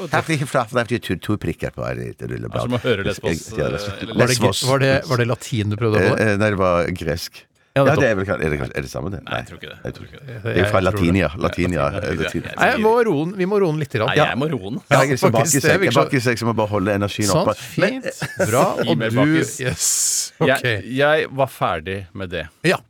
fra- 0.51 0.65
fra- 0.67 0.83
to, 0.91 1.15
to 1.15 1.37
prikker 1.37 1.71
på 1.75 1.85
et 1.91 2.21
rulleblad. 2.21 2.61
Altså, 2.61 2.69
man 2.75 2.79
hører 2.85 3.03
Lesbos, 3.07 3.51
eh, 3.57 3.69
Lesbos. 4.15 4.63
Var 4.67 4.79
det, 4.79 4.91
var, 4.91 4.99
det, 5.01 5.09
var 5.09 5.17
det 5.23 5.27
latin 5.31 5.69
du 5.69 5.77
prøvde 5.77 5.97
å 6.01 6.09
på? 6.11 6.19
eh, 6.19 6.35
Nei, 6.37 6.49
det 6.49 6.57
var 6.59 6.85
gresk. 6.91 7.43
Ja, 7.71 7.85
Ja, 7.87 7.95
det 7.95 8.03
er 8.03 8.15
vel 8.19 8.27
er 8.27 8.49
det, 8.51 8.57
er 8.75 8.83
det 8.83 8.89
samme, 8.91 9.09
det? 9.13 9.21
Nei, 9.23 9.37
jeg 9.39 9.45
tror 9.47 9.59
ikke 9.61 9.69
det. 9.71 9.77
Jeg 9.85 9.93
tror 9.95 10.07
ikke 10.07 10.19
det. 10.27 10.33
Det 10.43 10.55
er 10.59 10.65
fra 10.73 10.79
Latinia. 10.83 11.29
latinia. 11.39 11.39
Latinia. 11.39 11.85
Ja, 11.87 12.15
latin. 12.19 12.43
ja, 12.43 12.55
Nei, 12.57 12.67
jeg 12.73 12.81
må 12.83 12.91
roen, 13.07 13.31
vi 13.37 13.47
må 13.47 13.59
roe 13.63 13.71
den 13.71 13.79
litt. 13.79 13.95
Grann. 13.95 14.11
Nei, 14.11 14.17
jeg 14.19 14.39
må 14.41 14.49
roe 14.51 14.73
den. 14.73 14.81
Ja, 14.91 14.99
jeg 15.05 15.15
er 15.15 15.21
så 15.21 15.31
bak 15.31 15.47
i 15.47 15.61
det 15.63 15.71
jeg 15.87 15.95
bak 15.95 16.13
i 16.13 16.23
seg, 16.27 16.41
så 16.41 16.49
må 16.49 16.55
bare 16.57 16.71
holde 16.73 16.97
energien 16.99 17.29
Sånn, 17.31 17.47
oppe. 17.47 17.55
Men- 17.79 18.01
fint. 18.03 18.49
Bra. 18.51 18.65
Og 18.83 18.99
du. 18.99 19.39
Yes. 19.63 20.33
Ok. 20.41 20.51
Jeg, 20.67 20.83
jeg 20.99 21.31
var 21.31 21.47
ferdig 21.47 21.99
med 22.13 22.35
det. 22.35 22.47
Ja. 22.67 22.81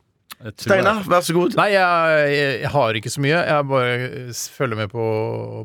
Steinar, 0.58 1.04
vær 1.06 1.22
så 1.22 1.36
god. 1.36 1.54
Nei, 1.54 1.68
jeg, 1.76 2.34
jeg 2.64 2.70
har 2.74 2.98
ikke 2.98 3.10
så 3.14 3.22
mye. 3.22 3.38
Jeg 3.38 3.66
bare 3.70 4.34
følger 4.34 4.82
med 4.82 4.90
på 4.90 5.04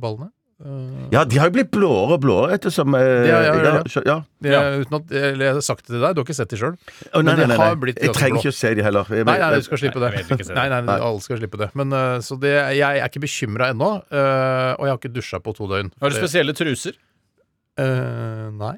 ballene. 0.03 0.29
Uh, 0.57 1.05
Ja, 1.13 1.21
de 1.29 1.37
har 1.37 1.51
jo 1.51 1.53
blitt 1.53 1.69
blåere 1.69 2.15
og 2.15 2.21
blåere 2.23 2.55
ettersom 2.57 2.95
eh, 2.97 3.27
ja, 3.29 3.41
ja, 3.45 3.51
ja, 3.61 3.73
ja. 4.07 4.15
ja. 4.41 4.61
uten 4.81 4.95
at, 4.97 5.11
eller 5.13 5.45
jeg 5.45 5.53
har 5.59 5.65
sagt 5.67 5.83
det 5.85 5.93
til 5.93 6.01
deg, 6.01 6.15
du 6.17 6.21
har 6.23 6.25
ikke 6.25 6.37
sett 6.39 6.49
de 6.49 6.57
sjøl. 6.57 6.73
Oh, 7.11 7.21
nei, 7.21 7.35
nei, 7.37 7.45
nei, 7.51 7.59
nei. 7.61 7.67
blitt 7.83 8.01
Jeg 8.01 8.15
trenger 8.17 8.39
blå. 8.39 8.41
ikke 8.41 8.53
å 8.55 8.57
se 8.57 8.71
de 8.73 8.85
heller. 8.87 9.11
Jeg, 9.13 9.27
Nei, 9.29 9.35
nei, 9.43 9.51
du 9.53 9.67
skal 9.67 9.81
slippe 9.83 10.01
det. 10.01 10.09
Nei, 10.17 10.23
det. 10.41 10.47
Nei, 10.57 10.65
nei, 10.73 10.81
Nei. 10.89 10.97
alle 11.11 11.21
skal 11.27 11.41
slippe 11.43 11.61
det. 11.61 11.69
Men 11.77 11.93
uh, 11.93 12.17
Så 12.25 12.39
det, 12.41 12.55
jeg 12.79 13.03
er 13.03 13.05
ikke 13.05 13.21
bekymra 13.27 13.69
ennå. 13.75 13.91
uh, 14.09 14.73
og 14.79 14.87
jeg 14.87 14.93
har 14.95 14.97
ikke 14.97 15.13
dusja 15.13 15.43
på 15.45 15.53
to 15.59 15.69
døgn. 15.69 15.93
Har 16.01 16.09
du 16.09 16.17
spesielle 16.17 16.57
truser? 16.57 16.97
Uh, 17.77 18.49
nei. 18.57 18.75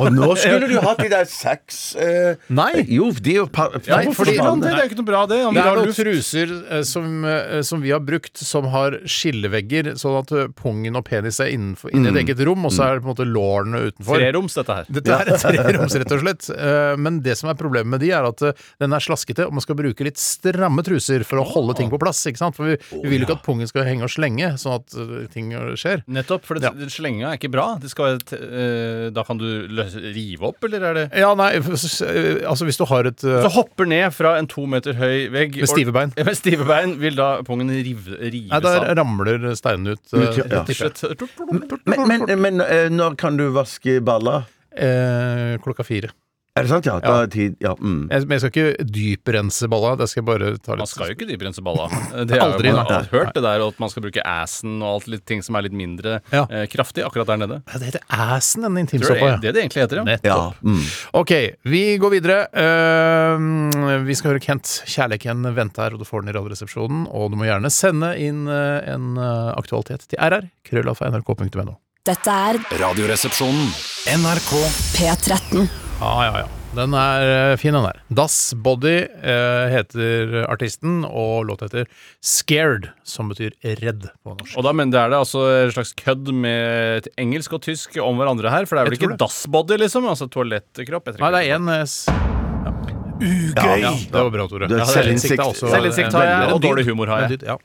Og 0.00 0.10
nå 0.16 0.28
skulle 0.40 0.68
du 0.70 0.76
hatt 0.84 1.00
de 1.02 1.08
der 1.12 1.26
seks 1.30 1.80
eh, 2.00 2.36
Nei! 2.48 2.84
Jo, 2.88 3.10
de 3.12 3.34
er 3.36 3.40
jo 3.42 3.46
par, 3.52 3.74
Nei, 3.76 4.00
hvorfor 4.08 4.24
fordi- 4.26 4.38
han 4.40 4.60
det? 4.62 4.70
Det 4.70 4.78
er 4.78 4.82
jo 4.86 4.90
ikke 4.90 5.00
noe 5.02 5.08
bra, 5.10 5.22
det. 5.30 5.40
Han 5.44 5.54
Det 5.54 5.60
vil 5.60 5.68
ha 5.68 5.72
er 5.74 5.80
noen 5.80 5.90
luft. 5.90 6.00
truser 6.00 6.54
eh, 6.78 6.82
som, 6.88 7.24
eh, 7.28 7.60
som 7.66 7.82
vi 7.84 7.92
har 7.94 8.00
brukt, 8.04 8.36
som 8.40 8.68
har 8.72 8.98
skillevegger, 9.04 9.92
sånn 10.00 10.18
at 10.22 10.32
eh, 10.36 10.46
pungen 10.56 10.96
og 10.98 11.04
penis 11.08 11.40
er 11.42 11.50
innenfor, 11.54 11.92
inni 11.94 12.10
et 12.12 12.20
eget 12.24 12.42
rom, 12.48 12.64
og 12.68 12.72
så 12.74 12.86
er 12.88 12.98
det 12.98 13.04
på 13.04 13.10
en 13.10 13.14
måte 13.14 13.28
lårene 13.28 13.82
utenfor. 13.90 14.20
Treroms, 14.20 14.56
dette 14.60 14.76
her. 14.80 14.90
Dette 14.90 15.16
er 15.16 15.32
et 15.34 15.44
treroms, 15.44 15.96
rett 16.02 16.14
og 16.16 16.22
slett. 16.24 16.50
Eh, 16.56 16.96
Men 17.00 17.20
det 17.24 17.36
som 17.40 17.50
er 17.52 17.58
problemet 17.58 17.90
med 17.94 18.00
de, 18.04 18.10
er 18.16 18.26
at 18.28 18.42
eh, 18.46 18.52
den 18.80 18.92
er 18.96 19.02
slaskete, 19.04 19.46
og 19.48 19.52
man 19.56 19.64
skal 19.64 19.78
bruke 19.78 20.04
litt 20.06 20.20
stramme 20.20 20.84
truser 20.86 21.24
for 21.26 21.42
å 21.42 21.46
holde 21.46 21.76
ting 21.78 21.90
på 21.92 21.98
plass. 22.02 22.22
ikke 22.30 22.40
sant? 22.42 22.56
For 22.58 22.70
vi, 22.72 22.76
vi 23.02 23.08
vil 23.14 23.22
jo 23.24 23.28
ikke 23.28 23.38
at 23.40 23.44
pungen 23.46 23.68
skal 23.70 23.84
henge 23.88 24.06
og 24.06 24.12
slenge, 24.12 24.52
sånn 24.60 24.78
at 24.80 24.96
eh, 24.96 25.26
ting 25.32 25.50
skjer. 25.80 26.04
Nettopp, 26.10 26.44
for 26.46 26.58
det, 26.60 26.68
Ja. 26.70 26.88
slenga 26.92 27.32
er 27.32 27.38
ikke 27.40 27.50
bra. 27.52 27.66
Det 27.80 27.90
skal 27.90 28.16
være, 28.18 28.38
eh, 28.38 29.10
da 29.14 29.24
kan 29.26 29.38
du 29.40 29.46
løse, 29.68 29.89
rive 29.94 30.46
opp, 30.50 30.64
eller 30.68 30.84
er 30.90 30.94
det 30.98 31.04
Ja, 31.20 31.32
nei, 31.38 31.48
altså 31.58 32.66
hvis 32.68 32.78
du 32.80 32.84
har 32.90 33.08
et 33.10 33.24
uh, 33.26 33.40
Så 33.44 33.50
hopper 33.56 33.88
ned 33.90 34.12
fra 34.16 34.36
en 34.38 34.46
to 34.50 34.64
meter 34.70 34.94
høy 34.98 35.28
vegg 35.34 35.56
Med 35.62 35.70
stive 35.72 35.92
bein. 35.96 36.12
Ja, 36.20 36.24
med 36.28 36.38
stive 36.38 36.66
bein 36.68 36.96
vil 37.02 37.16
da 37.18 37.30
pungen 37.46 37.70
rive, 37.72 38.16
rives 38.20 38.50
Nei, 38.54 38.60
der 38.64 38.84
av. 38.84 38.96
ramler 39.00 39.48
steinen 39.58 39.94
ut. 39.96 40.02
Uh, 40.14 40.24
Ut, 40.28 40.40
ja, 40.40 40.62
rett 40.62 40.70
og. 40.70 40.76
Slett- 40.76 41.84
Men, 41.90 42.06
men, 42.08 42.26
men 42.40 42.60
eh, 42.64 42.88
når 42.92 43.16
kan 43.20 43.36
du 43.40 43.48
vaske 43.54 43.98
baller? 44.04 44.46
Eh, 44.70 45.56
klokka 45.64 45.82
fire. 45.86 46.12
Er 46.60 46.66
det 46.68 46.72
sant, 46.74 46.86
ja? 46.90 46.98
Da 47.00 47.14
Ja. 47.14 47.22
er 47.24 47.30
tid 47.32 47.56
Ja. 47.64 47.72
Mm. 47.80 48.02
Jeg, 48.10 48.26
men 48.28 48.36
jeg 48.36 48.40
skal 48.44 48.50
ikke 48.52 48.84
dyprense 48.92 49.68
balla. 49.72 49.94
Det 49.96 50.08
skal 50.12 50.20
jeg 50.22 50.26
bare 50.28 50.50
ta 50.60 50.72
litt 50.76 50.82
Man 50.84 50.90
skal 50.92 51.08
jo 51.10 51.16
ikke 51.16 51.28
dyprense 51.30 51.64
balla. 51.64 51.88
Det 52.28 52.36
har 52.36 52.50
Aldri, 52.50 52.68
jo, 52.70 52.76
man 52.76 52.86
har 52.92 53.08
hørt 53.10 53.32
det 53.34 53.42
der 53.46 53.64
at 53.66 53.80
man 53.80 53.88
skal 53.92 54.04
bruke 54.04 54.22
assen 54.28 54.76
og 54.82 54.88
alt 55.00 55.08
litt 55.14 55.24
ting 55.26 55.40
som 55.46 55.56
er 55.56 55.62
litt 55.66 55.76
mindre 55.76 56.18
Ja. 56.34 56.44
eh, 56.50 56.66
kraftig 56.70 57.02
akkurat 57.06 57.26
der 57.32 57.40
nede. 57.42 57.60
Ja, 57.66 57.78
Det 57.80 57.90
heter 57.90 58.04
assen, 58.10 58.62
den 58.62 58.74
Tror 58.76 58.84
intimsoppa. 58.84 59.18
jeg 59.18 59.40
det 59.40 59.48
er 59.48 59.52
det 59.52 59.54
det 59.54 59.62
egentlig 59.64 59.82
heter, 59.86 59.96
ja. 59.96 60.04
Nettopp. 60.04 60.54
Ja. 60.60 60.70
Mm. 60.70 60.84
Ok, 61.14 61.32
vi 61.64 61.82
går 61.98 62.10
videre. 62.10 62.38
Eh, 62.52 64.04
vi 64.04 64.14
skal 64.18 64.32
høre 64.34 64.40
Kent. 64.44 64.82
Kjærleiken 64.86 65.42
venter 65.54 65.82
her, 65.88 65.94
og 65.96 65.98
du 65.98 66.04
får 66.04 66.22
den 66.24 66.34
i 66.34 66.38
Radioresepsjonen. 66.38 67.06
Og 67.10 67.30
du 67.32 67.36
må 67.40 67.46
gjerne 67.48 67.70
sende 67.72 68.12
inn 68.20 68.46
eh, 68.48 68.90
en 68.94 69.16
eh, 69.16 69.52
aktualitet 69.56 70.06
til 70.10 70.18
rr. 70.20 70.50
Krøllalfa.nrk.no. 70.68 71.76
Dette 72.04 72.32
er 72.32 72.58
Radioresepsjonen. 72.80 73.68
NRK 74.16 74.50
P13. 74.96 75.89
Ja, 76.00 76.24
ja, 76.24 76.38
ja. 76.40 76.48
Den 76.72 76.94
er 76.96 77.24
eh, 77.28 77.56
fin, 77.60 77.74
den 77.76 77.84
der. 77.84 77.98
Das 78.08 78.54
Body 78.56 79.02
eh, 79.04 79.66
heter 79.68 80.46
artisten, 80.48 81.02
og 81.04 81.50
låta 81.50 81.66
heter 81.68 81.90
Scared, 82.24 82.88
som 83.04 83.28
betyr 83.28 83.52
redd 83.82 84.06
på 84.22 84.36
norsk. 84.38 84.54
Og 84.56 84.64
da 84.64 84.72
mener 84.72 84.94
det 84.94 85.02
er 85.02 85.12
det 85.12 85.18
altså 85.20 85.44
en 85.66 85.74
slags 85.76 85.92
kødd 85.98 86.30
med 86.32 87.10
engelsk 87.20 87.58
og 87.58 87.64
tysk 87.66 88.00
om 88.00 88.22
hverandre 88.22 88.54
her, 88.54 88.70
for 88.70 88.78
det 88.78 88.86
er 88.86 88.92
vel 88.92 88.98
ikke 89.00 89.20
Das 89.20 89.42
Body, 89.50 89.76
liksom? 89.82 90.08
Altså 90.08 90.30
toalettkropp? 90.32 91.12
Nei, 91.20 91.34
det 91.36 91.44
er 91.44 91.58
én 91.58 91.68
eh, 91.74 92.96
Ugøy! 93.20 93.80
Ja, 93.84 93.90
det 93.92 94.16
var 94.16 94.30
bra, 94.34 94.46
Tore. 94.50 94.68
Ja, 94.72 94.86
selvinnsikt. 94.88 95.42
Selvinnsikt 95.60 96.14
har 96.16 96.24
jeg, 96.26 96.52
og 96.54 96.62
dårlig 96.64 96.86
humor 96.88 97.10
har 97.12 97.26
jeg. 97.28 97.40
Ja. 97.46 97.56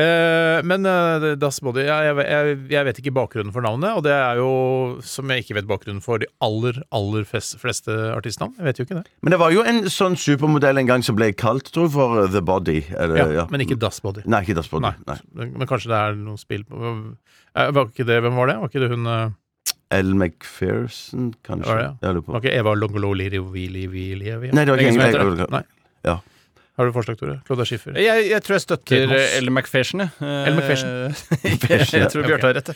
Eh, 0.00 0.60
men 0.66 0.86
uh, 0.88 1.26
Das 1.40 1.60
Body 1.64 1.84
jeg, 1.86 2.14
jeg, 2.24 2.56
jeg 2.72 2.88
vet 2.88 3.00
ikke 3.02 3.12
bakgrunnen 3.16 3.52
for 3.54 3.64
navnet, 3.66 3.92
og 3.98 4.04
det 4.06 4.14
er 4.16 4.40
jo 4.40 4.48
som 5.04 5.30
jeg 5.32 5.44
ikke 5.44 5.58
vet 5.60 5.68
bakgrunnen 5.70 6.02
for 6.04 6.22
de 6.22 6.28
aller, 6.44 6.80
aller 6.94 7.26
fes- 7.28 7.54
fleste 7.60 7.92
artistnavn. 8.14 8.56
Jeg 8.58 8.68
vet 8.70 8.80
jo 8.82 8.88
ikke 8.88 8.98
det. 9.02 9.04
Men 9.24 9.36
det 9.36 9.40
var 9.44 9.54
jo 9.54 9.64
en 9.68 9.84
sånn 9.92 10.16
supermodell 10.20 10.80
en 10.82 10.90
gang 10.90 11.04
som 11.06 11.18
ble 11.18 11.30
kalt, 11.36 11.68
tror 11.74 11.88
jeg, 11.88 11.94
for 11.98 12.18
uh, 12.24 12.26
The 12.32 12.42
Body. 12.44 12.80
Eller, 12.96 13.20
Ja, 13.20 13.28
ja. 13.42 13.46
Men 13.52 13.62
ikke 13.66 13.78
Das 13.80 14.00
Body. 14.04 14.24
Nei, 14.26 14.42
ikke 14.46 14.56
Das 14.58 14.70
Body. 14.72 14.88
Nei. 14.88 14.96
Nei. 15.36 15.48
Men 15.54 15.68
kanskje 15.70 15.92
det 15.92 16.00
er 16.00 16.18
noe 16.24 16.40
spill 16.40 16.64
på 16.68 16.94
Eh, 17.54 17.68
Var 17.70 17.84
ikke 17.86 18.02
det, 18.08 18.16
Hvem 18.24 18.34
var 18.34 18.48
det? 18.50 18.54
Var 18.58 18.70
ikke 18.72 18.80
det 18.82 18.88
hun 18.90 19.04
eh, 19.06 19.28
Elle 19.90 20.14
McPherson, 20.14 21.34
kanskje? 21.44 21.68
Var 21.70 21.78
det, 21.78 21.84
ja? 21.84 21.92
Jeg 22.02 22.14
lurer 22.14 22.26
på. 22.26 22.32
Var 22.32 22.40
ikke 22.44 22.54
Eva 22.58 22.74
Longololiri-Vili-Vili? 22.74 24.52
Nei, 24.52 24.64
det 24.64 24.72
var 24.72 24.80
ikke 24.80 24.94
Ingen. 24.94 25.46
Nei. 25.52 25.62
Ja. 26.04 26.16
Har 26.74 26.88
du 26.88 26.90
forslag, 26.90 27.14
Tore? 27.20 27.36
Claudia 27.46 27.64
Schiffer? 27.68 27.94
Jeg, 28.02 28.24
jeg 28.32 28.42
tror 28.42 28.56
jeg 28.56 28.62
støtter 28.64 29.04
Ellen 29.04 29.20
Elle 29.38 29.52
McPherson, 29.52 30.00
jeg. 30.02 30.10
Ellen 30.18 30.48
Elle 30.48 30.56
McPherson. 30.58 32.00
jeg 32.00 32.08
tror 32.10 32.26
Bjarte 32.26 32.48
har 32.48 32.56
rett. 32.58 32.70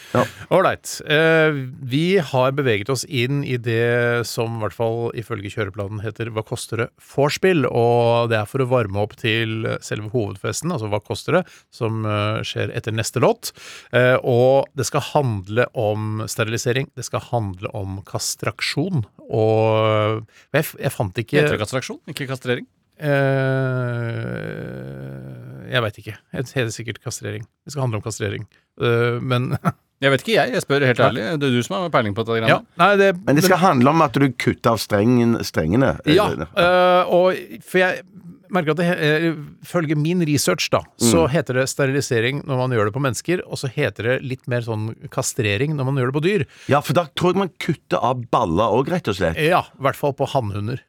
Ålreit. 0.54 0.92
Eh, 1.10 1.58
vi 1.90 2.04
har 2.22 2.54
beveget 2.54 2.92
oss 2.94 3.02
inn 3.10 3.40
i 3.42 3.56
det 3.58 4.22
som 4.30 4.60
i 4.60 4.62
hvert 4.62 4.76
fall 4.76 5.10
ifølge 5.18 5.50
kjøreplanen 5.50 6.04
heter 6.04 6.30
Hva 6.30 6.46
koster 6.46 6.84
det? 6.84 6.88
vorspiel. 7.10 7.66
Og 7.66 8.30
det 8.30 8.38
er 8.38 8.46
for 8.46 8.62
å 8.62 8.68
varme 8.70 9.02
opp 9.02 9.18
til 9.18 9.66
selve 9.82 10.12
hovedfesten, 10.14 10.70
altså 10.76 10.92
Hva 10.94 11.02
koster 11.02 11.40
det? 11.40 11.44
Som 11.74 12.06
eh, 12.06 12.38
skjer 12.46 12.70
etter 12.78 12.94
neste 12.94 13.18
låt. 13.24 13.50
Eh, 13.90 14.14
og 14.22 14.70
det 14.78 14.86
skal 14.86 15.08
handle 15.10 15.66
om 15.74 16.22
sterilisering. 16.30 16.92
Det 16.94 17.10
skal 17.10 17.26
handle 17.32 17.74
om 17.74 17.98
kastraksjon. 18.06 19.08
Og 19.26 20.22
jeg, 20.54 20.70
jeg 20.78 20.94
fant 20.94 21.24
ikke 21.26 21.42
Heter 21.42 21.58
det 21.58 21.64
kastraksjon, 21.66 22.04
ikke 22.14 22.30
kastrering? 22.30 22.70
Eh, 23.98 25.74
Jeg 25.74 25.84
veit 25.84 26.00
ikke. 26.02 26.16
Helt 26.36 26.74
sikkert 26.74 27.02
kastrering. 27.04 27.44
Det 27.64 27.74
skal 27.74 27.84
handle 27.86 28.00
om 28.00 28.06
kastrering. 28.06 28.48
Eh, 28.80 29.18
men 29.20 29.52
Jeg 30.02 30.12
vet 30.14 30.22
ikke, 30.22 30.34
jeg. 30.36 30.52
Jeg 30.54 30.62
spør 30.62 30.84
helt 30.86 31.00
ærlig. 31.02 31.22
Det 31.42 31.48
er 31.48 31.54
du 31.56 31.62
som 31.66 31.74
har 31.74 31.88
peiling 31.90 32.14
på 32.14 32.22
dette. 32.28 32.46
ja, 32.46 32.60
nei, 32.78 32.92
det, 33.00 33.08
Men 33.26 33.34
det 33.34 33.42
skal 33.48 33.58
handle 33.58 33.90
om 33.90 34.04
at 34.04 34.14
du 34.14 34.28
kutter 34.30 34.76
av 34.76 34.78
strengen, 34.78 35.34
strengene? 35.42 35.96
Ja, 36.06 36.28
eller? 36.30 36.52
øh, 36.54 37.10
og 37.16 37.64
for 37.66 37.82
jeg 37.82 38.04
merker 38.54 38.76
at 38.76 38.78
det 38.78 39.32
ifølge 39.66 39.96
min 39.98 40.22
research, 40.24 40.70
da, 40.72 40.84
så 41.02 41.26
heter 41.28 41.58
det 41.58 41.66
sterilisering 41.68 42.44
når 42.46 42.62
man 42.62 42.76
gjør 42.76 42.88
det 42.88 42.94
på 42.94 43.02
mennesker, 43.04 43.42
og 43.44 43.58
så 43.60 43.68
heter 43.74 44.06
det 44.12 44.14
litt 44.24 44.46
mer 44.48 44.62
sånn 44.64 44.92
kastrering 45.12 45.74
når 45.76 45.90
man 45.90 45.98
gjør 46.00 46.12
det 46.12 46.16
på 46.20 46.22
dyr. 46.24 46.46
ja, 46.70 46.78
for 46.80 46.96
da 46.96 47.08
tror 47.18 47.34
jeg 47.34 47.42
man 47.42 47.52
kutter 47.60 47.98
av 47.98 48.22
baller 48.32 48.78
òg, 48.78 48.88
rett 48.94 49.10
og 49.10 49.18
slett. 49.18 49.36
Ja, 49.50 49.64
i 49.74 49.82
hvert 49.84 49.98
fall 49.98 50.14
på 50.16 50.30
hannhunder. 50.30 50.80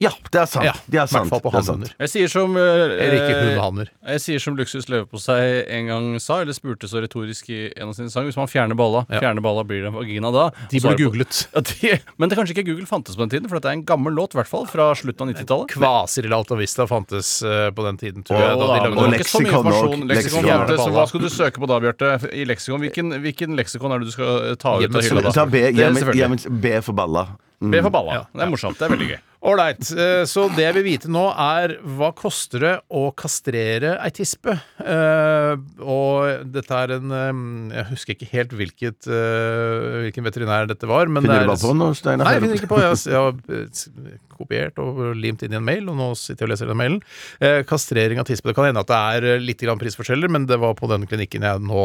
Ja, 0.00 0.08
det 0.32 0.38
er 0.40 0.46
sant. 0.48 0.64
Ja, 0.64 0.72
det 0.88 0.96
er 0.96 1.04
I 1.04 1.10
sant. 1.12 1.26
hvert 1.28 1.28
fall 1.34 1.42
på 1.44 1.50
det 1.52 1.58
er 1.60 1.64
sant. 1.66 1.82
hannhunder. 1.84 1.94
Jeg 2.00 2.08
sier 2.08 2.30
som 2.32 2.54
eh, 2.56 2.62
Eller 3.04 3.16
ikke 3.18 3.34
hundehanner. 3.42 3.88
Jeg 4.14 4.20
sier 4.24 4.40
som 4.40 4.54
Luksus 4.56 4.86
leverpostei 4.88 5.42
en 5.76 5.90
gang 5.90 6.06
sa, 6.24 6.38
eller 6.40 6.56
spurte 6.56 6.88
så 6.88 7.02
retorisk 7.04 7.50
i 7.52 7.58
en 7.76 7.90
av 7.90 7.96
sine 7.98 8.08
sanger, 8.08 8.30
hvis 8.30 8.38
man 8.40 8.48
fjerner 8.48 8.78
balla, 8.80 9.02
Ja. 9.12 9.20
fjerner 9.20 9.44
balla, 9.44 9.60
blir 9.68 9.82
det 9.84 9.90
en 9.92 9.98
vagina 9.98 10.30
da? 10.32 10.46
De 10.72 10.80
ble 10.80 10.94
på- 10.96 11.02
googlet. 11.04 11.42
Ja, 11.54 11.60
de, 11.68 12.00
men 12.16 12.32
det 12.32 12.38
kanskje 12.40 12.56
ikke 12.56 12.64
Google 12.70 12.86
fantes 12.88 13.14
på 13.18 13.26
den 13.26 13.34
tiden, 13.34 13.48
for 13.52 13.60
dette 13.60 13.68
er 13.68 13.76
en 13.76 13.84
gammel 13.84 14.16
låt, 14.16 14.32
i 14.32 14.40
hvert 14.40 14.48
fall, 14.48 14.64
fra 14.72 14.88
slutten 14.96 15.28
av 15.28 15.34
90-tallet. 15.34 15.68
Kvaser 15.76 16.24
eller 16.24 16.36
Alta 16.40 16.56
Vista 16.56 16.86
fantes 16.88 17.34
eh, 17.44 17.68
på 17.76 17.84
den 17.84 18.00
tiden, 18.00 18.24
tror 18.24 18.40
jeg. 18.40 18.48
Da 18.48 18.56
de 18.56 18.64
da, 18.64 18.72
lagde 18.72 18.88
men 18.88 18.96
det 18.96 19.04
og 19.04 19.04
var 19.04 19.20
ikke 19.20 19.28
så 19.28 19.44
mye 19.44 19.50
leksikon 19.50 19.60
informasjon. 19.60 19.92
også. 20.00 20.10
Leksikon 20.14 20.48
Leksikon. 20.48 20.64
fantes, 20.64 20.80
så 20.80 20.90
hva 20.96 21.06
skal 21.12 21.20
du 21.20 21.28
søke 21.36 21.60
på 21.60 21.68
da, 21.68 21.80
Bjarte? 21.84 22.12
I 22.32 22.48
leksikon? 22.48 22.80
Hvilken, 22.88 23.12
hvilken 23.20 23.60
leksikon 23.60 23.92
er 23.92 24.00
det 24.00 24.08
du 24.08 24.16
skal 24.16 24.32
eh, 24.48 24.56
ta 24.56 24.78
ut 24.80 24.88
av 24.96 25.02
hylla 25.04 25.26
da? 25.28 25.36
Ta 25.36 25.44
B, 25.44 25.60
Det 25.60 25.84
er 25.84 25.92
gi 25.92 26.00
selvfølgelig. 26.00 26.40
gi 26.48 26.60
B 26.64 26.78
for 26.88 26.96
balla. 26.96 27.26
Mm. 27.60 27.74
B 27.76 27.82
for 27.84 27.92
balla. 27.92 28.22
Det 28.32 28.46
er 28.46 28.48
morsomt. 28.56 28.78
Det 28.80 28.88
er 28.88 28.94
veldig 28.96 29.10
gøy. 29.12 29.18
Ålreit. 29.40 29.80
eh, 29.96 30.24
Så 30.28 30.48
det 30.52 30.66
jeg 30.66 30.76
vil 30.76 30.84
vite 30.84 31.10
nå, 31.12 31.22
er 31.32 31.78
hva 31.96 32.10
koster 32.16 32.60
det 32.64 32.74
å 32.92 33.06
kastrere 33.16 33.94
ei 34.04 34.10
tispe? 34.12 34.58
Eh, 34.84 35.54
og 35.80 36.44
dette 36.52 36.80
er 36.82 36.96
en 36.98 37.14
eh, 37.16 37.78
Jeg 37.78 37.88
husker 37.94 38.16
ikke 38.16 38.30
helt 38.34 38.52
hvilket, 38.56 39.08
hvilken 39.08 40.26
veterinær 40.26 40.68
dette 40.68 40.88
var, 40.90 41.08
men 41.08 41.24
Finner 41.24 41.46
du 41.46 41.52
bare 41.54 41.62
på 41.62 41.76
noe, 41.76 41.96
Steinar? 41.96 42.26
Nei, 42.26 42.34
jeg 42.36 42.44
finner 42.44 42.60
ikke 42.60 42.72
på. 42.74 42.82
Jeg 42.84 43.16
har, 43.16 44.18
kopiert 44.40 44.78
og 44.80 45.00
limt 45.20 45.42
inn 45.44 45.54
i 45.54 45.58
en 45.58 45.66
mail, 45.66 45.88
og 45.92 45.98
nå 45.98 46.10
sitter 46.18 46.44
jeg 46.44 46.48
og 46.48 46.52
leser 46.54 46.70
den 46.70 46.80
mailen. 46.80 47.00
Eh, 47.44 47.60
kastrering 47.68 48.20
av 48.22 48.28
tispe. 48.28 48.50
Det 48.50 48.56
kan 48.56 48.70
hende 48.70 48.84
at 48.84 48.90
det 48.90 49.00
er 49.30 49.42
litt 49.44 49.60
prisforskjeller, 49.80 50.32
men 50.32 50.46
det 50.48 50.56
var 50.60 50.72
på 50.78 50.88
den 50.90 51.04
klinikken 51.08 51.44
jeg 51.46 51.64
nå 51.64 51.84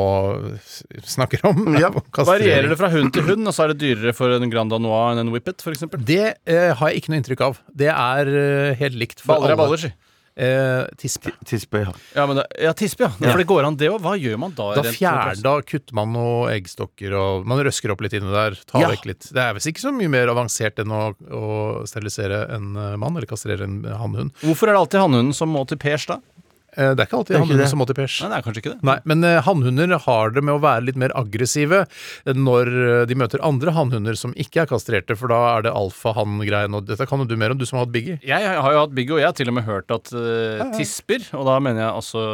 snakker 1.04 1.44
om. 1.52 1.64
Ja. 1.86 1.90
Varierer 2.26 2.70
det 2.72 2.78
fra 2.80 2.88
hund 2.90 3.12
til 3.14 3.26
hund, 3.28 3.44
og 3.50 3.54
så 3.54 3.66
er 3.66 3.74
det 3.74 3.82
dyrere 3.84 4.14
for 4.16 4.32
en 4.32 4.50
Grand 4.50 4.72
Anois 4.74 5.12
enn 5.14 5.26
en 5.26 5.32
Whippet, 5.34 5.60
f.eks.? 5.62 5.84
Det 6.08 6.22
eh, 6.48 6.72
har 6.78 6.92
jeg 6.92 7.02
ikke 7.02 7.12
noe 7.12 7.20
inntrykk 7.20 7.44
av. 7.44 7.45
Det 7.76 7.92
er 7.92 8.34
eh, 8.40 8.76
helt 8.82 8.96
likt 9.00 9.22
for 9.22 9.36
Baller 9.36 9.54
er 9.54 9.56
alle. 9.56 9.64
baller, 9.66 9.78
si. 9.86 9.94
Eh, 10.36 10.84
tispe. 11.00 11.32
Tispe, 11.48 11.80
ja. 11.86 11.92
Ja, 12.14 12.26
men 12.28 12.36
det, 12.42 12.44
ja, 12.60 12.74
tispe, 12.76 13.06
ja. 13.08 13.30
For 13.32 13.40
det 13.40 13.46
går 13.48 13.64
an, 13.70 13.78
det 13.80 13.88
òg. 13.88 14.02
Hva 14.04 14.18
gjør 14.20 14.36
man 14.42 14.52
da? 14.58 14.66
Da, 14.76 14.82
rent 14.84 14.98
fjerner, 14.98 15.38
da 15.46 15.54
kutter 15.64 15.96
man 15.96 16.12
noen 16.12 16.50
eggstokker 16.58 17.14
og 17.16 17.46
man 17.48 17.62
røsker 17.64 17.94
opp 17.94 18.04
litt 18.04 18.18
inni 18.18 18.34
der. 18.34 18.58
Tar 18.68 18.84
Ja. 18.84 18.90
vekk 18.92 19.06
litt. 19.08 19.30
Det 19.32 19.40
er 19.46 19.54
visst 19.56 19.70
ikke 19.72 19.86
så 19.86 19.94
mye 19.96 20.12
mer 20.12 20.28
avansert 20.34 20.82
enn 20.84 20.92
å, 20.92 21.04
å 21.32 21.86
sterilisere 21.88 22.42
en 22.58 22.76
eh, 22.76 22.98
mann, 23.00 23.16
eller 23.16 23.30
kastrere 23.32 23.64
en 23.64 23.78
hannhund. 23.88 24.34
Hvorfor 24.44 24.68
er 24.68 24.76
det 24.76 24.82
alltid 24.84 25.00
hannhunden 25.06 25.34
som 25.40 25.56
må 25.56 25.64
til 25.72 25.80
pers, 25.80 26.06
da? 26.12 26.20
Eh, 26.76 26.92
det 26.96 27.04
er 27.04 27.08
ikke 27.08 27.20
alltid 27.22 27.36
er 27.36 27.44
hannhunder 27.44 27.70
som 27.72 27.80
må 27.82 27.88
til 27.90 27.98
pers. 27.98 28.18
Nei, 28.24 28.30
det 28.32 28.38
er 28.38 28.46
kanskje 28.46 28.62
ikke 28.64 28.74
det. 28.74 28.80
Nei, 28.88 28.98
men 29.08 29.24
eh, 29.28 29.40
hannhunder 29.46 29.96
har 30.06 30.34
det 30.36 30.44
med 30.46 30.58
å 30.58 30.62
være 30.64 30.86
litt 30.90 31.00
mer 31.00 31.14
aggressive 31.18 31.84
når 32.36 32.72
eh, 32.74 33.04
de 33.10 33.18
møter 33.20 33.44
andre 33.46 33.74
hannhunder 33.76 34.18
som 34.20 34.34
ikke 34.40 34.64
er 34.66 34.70
kastrerte, 34.70 35.18
for 35.20 35.32
da 35.32 35.40
er 35.56 35.68
det 35.68 35.74
alfa-hann-greien. 35.76 36.76
Dette 36.88 37.08
kan 37.10 37.24
jo 37.24 37.28
du 37.30 37.36
mer 37.40 37.54
om, 37.56 37.60
du 37.60 37.66
som 37.68 37.80
har 37.80 37.86
hatt 37.88 37.94
Biggie. 37.96 38.18
Jeg 38.26 38.50
har 38.60 38.76
jo 38.76 38.82
hatt 38.84 38.96
Biggie, 38.98 39.16
og 39.16 39.24
jeg 39.24 39.30
har 39.30 39.38
til 39.38 39.52
og 39.52 39.58
med 39.58 39.68
hørt 39.68 39.94
at 39.96 40.12
eh, 40.16 40.64
tisper, 40.76 41.28
og 41.38 41.48
da 41.48 41.58
mener 41.64 41.86
jeg 41.86 41.92
altså 42.02 42.26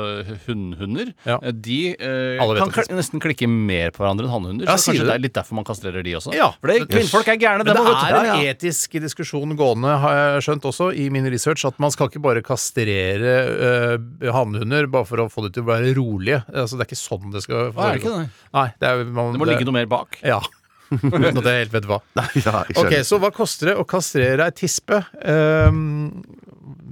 hunnhunder, 0.48 1.14
Ja. 1.28 1.38
de 1.52 1.80
uh, 2.00 2.56
kan 2.58 2.74
kl 2.74 2.96
nesten 2.98 3.22
klikke 3.24 3.48
mer 3.50 3.94
på 3.94 4.04
hverandre 4.04 4.28
enn 4.28 4.34
hannhunder. 4.34 4.70
Så 4.70 4.92
kanskje 4.92 5.06
det 5.06 5.10
det? 5.10 5.18
er 5.18 5.26
litt 5.28 5.38
derfor 5.38 5.60
man 5.60 5.68
kastrerer 5.68 6.06
de 6.06 6.16
også. 6.18 6.34
Ja. 6.36 6.52
For 6.62 6.72
det, 6.72 6.88
kvinnfolk 6.92 7.30
er 7.32 7.40
gærne, 7.42 7.66
Men 7.66 7.78
det 7.78 7.86
det 7.92 8.10
er 8.10 8.20
en 8.22 8.46
etisk 8.52 8.98
diskusjon 9.04 9.56
gående, 9.60 9.94
har 10.02 10.18
jeg 10.18 10.46
skjønt 10.48 10.68
også, 10.72 10.92
i 10.98 11.08
min 11.14 11.28
research, 11.32 11.66
at 11.68 11.78
man 11.82 11.94
skal 11.94 12.10
ikke 12.10 12.24
bare 12.24 12.44
kastrere 12.46 13.36
uh, 13.52 14.31
hannhunder 14.36 14.88
bare 14.92 15.08
for 15.10 15.24
å 15.24 15.28
få 15.32 15.46
dem 15.46 15.56
til 15.56 15.66
å 15.66 15.70
være 15.70 15.94
rolige. 15.98 16.42
Altså, 16.50 16.78
det 16.78 16.86
er 16.86 16.90
ikke 16.92 17.02
sånn 17.02 17.34
det 17.34 17.44
skal 17.46 17.70
er 17.72 18.02
det 18.02 18.04
det? 18.08 18.26
Nei, 18.58 18.68
det, 18.82 18.90
er, 18.90 19.06
man, 19.08 19.32
Det 19.36 19.42
må 19.44 19.50
ligge 19.50 19.68
noe 19.68 19.78
mer 19.82 19.90
bak. 19.92 20.20
Ja. 20.26 20.42
Uten 20.92 21.40
at 21.40 21.48
jeg 21.48 21.64
helt 21.64 21.74
vet 21.76 21.88
hva. 21.88 22.02
Nei, 22.20 22.28
ja, 22.44 22.64
Ok. 22.82 22.98
Så 23.08 23.20
hva 23.24 23.32
koster 23.36 23.72
det 23.72 23.76
å 23.80 23.88
kastrere 23.88 24.50
ei 24.50 24.56
tispe? 24.56 25.04
Um, 25.24 26.22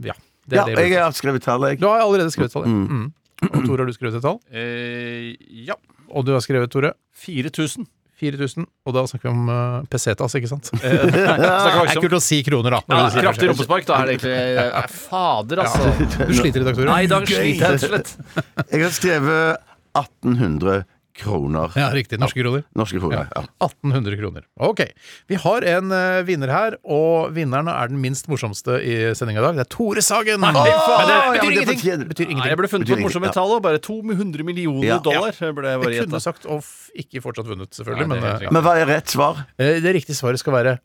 ja. 0.06 0.16
Det 0.50 0.58
Ja, 0.58 0.66
det 0.66 0.88
jeg 0.88 0.98
har 0.98 1.14
skrevet 1.14 1.44
tallet, 1.46 1.76
jeg. 1.76 1.84
Du 1.84 1.90
har 1.92 2.02
allerede 2.02 2.32
skrevet 2.34 2.56
tallet. 2.56 2.72
Mm. 2.74 3.10
Og 3.46 3.62
Tore, 3.64 3.84
har 3.84 3.88
du 3.88 3.96
skrevet 3.96 4.18
et 4.18 4.26
tall? 4.26 4.40
Eh, 4.52 5.36
ja. 5.68 5.78
Og 6.10 6.26
du 6.26 6.34
har 6.34 6.42
skrevet, 6.44 6.72
Tore? 6.74 6.96
4000. 7.22 7.86
4000. 8.20 8.68
Og 8.88 8.96
da 8.96 9.04
snakker 9.10 9.30
vi 9.30 9.34
om 9.34 9.50
uh, 9.52 9.88
pesetas, 9.92 10.36
ikke 10.40 10.52
sant? 10.52 10.72
Eh, 10.80 11.06
Det 11.10 11.96
er 11.96 12.00
kult 12.02 12.18
å 12.18 12.22
si 12.24 12.40
kroner, 12.46 12.78
da. 12.78 12.82
ja, 12.88 13.10
sier 13.14 13.26
kraftig 13.28 13.50
rumpespark. 13.52 13.88
Da 13.88 14.00
er 14.00 14.10
det 14.10 14.16
egentlig 14.18 14.36
ja, 14.60 14.84
Fader, 14.94 15.64
altså. 15.64 15.92
Du 16.30 16.34
sliter 16.38 16.64
i 16.64 16.68
dag, 16.68 16.78
Tore? 16.78 16.90
Nei, 16.92 17.02
i 17.06 17.12
dag 17.12 17.28
sliter 17.30 17.50
jeg 17.50 17.76
rett 17.76 17.88
og 17.88 17.94
slett. 17.94 18.14
Jeg 18.74 18.86
har 18.86 18.96
skrevet 18.96 19.66
1800 19.98 20.84
kroner. 21.20 21.72
Ja, 21.78 21.90
riktig. 21.94 22.20
Norske 22.22 22.42
kroner. 22.42 22.64
Norske 22.80 23.00
kroner. 23.02 23.28
Ja. 23.36 23.44
1800 23.66 24.18
kroner. 24.20 24.46
Ok. 24.60 24.82
Vi 25.30 25.36
har 25.44 25.66
en 25.76 25.92
uh, 25.92 26.22
vinner 26.28 26.52
her, 26.54 26.78
og 26.84 27.34
vinneren 27.36 27.70
er 27.72 27.92
den 27.92 28.00
minst 28.04 28.28
morsomste 28.32 28.80
i 28.82 28.98
sendinga 29.18 29.44
i 29.44 29.46
dag. 29.48 29.60
Det 29.60 29.66
er 29.68 29.72
Tore 29.76 30.02
Sagen! 30.06 30.42
faen! 30.42 30.56
Det 30.56 31.40
betyr 31.40 31.52
ingenting! 31.52 31.80
fortjener- 31.80 32.10
betyr 32.14 32.34
Nei, 32.40 32.48
jeg 32.50 32.58
ble 32.62 32.68
funnet 32.72 32.88
på 32.90 32.98
et 32.98 33.04
morsomt 33.06 33.26
Ja. 33.30 33.32
tall, 33.36 33.52
òg. 33.58 33.62
bare 33.66 33.80
200 33.80 34.44
millioner 34.46 34.88
Ja. 34.88 35.00
dollar. 35.00 35.32
ble 35.40 35.48
jeg 35.50 35.80
bare 35.82 35.94
Jeg 35.94 36.08
kunne 36.08 36.22
sagt 36.22 36.46
og 36.46 36.64
ikke 36.96 37.22
fortsatt 37.22 37.48
vunnet, 37.48 37.70
selvfølgelig. 37.76 38.08
Nei, 38.08 38.20
men 38.20 38.42
eh. 38.44 38.52
Men 38.52 38.64
hva 38.64 38.78
er 38.80 38.86
rett 38.88 39.08
svar? 39.08 39.46
eh, 39.60 39.80
det 39.80 39.94
riktige 39.96 40.16
svaret 40.16 40.40
skal 40.40 40.54
være 40.54 40.80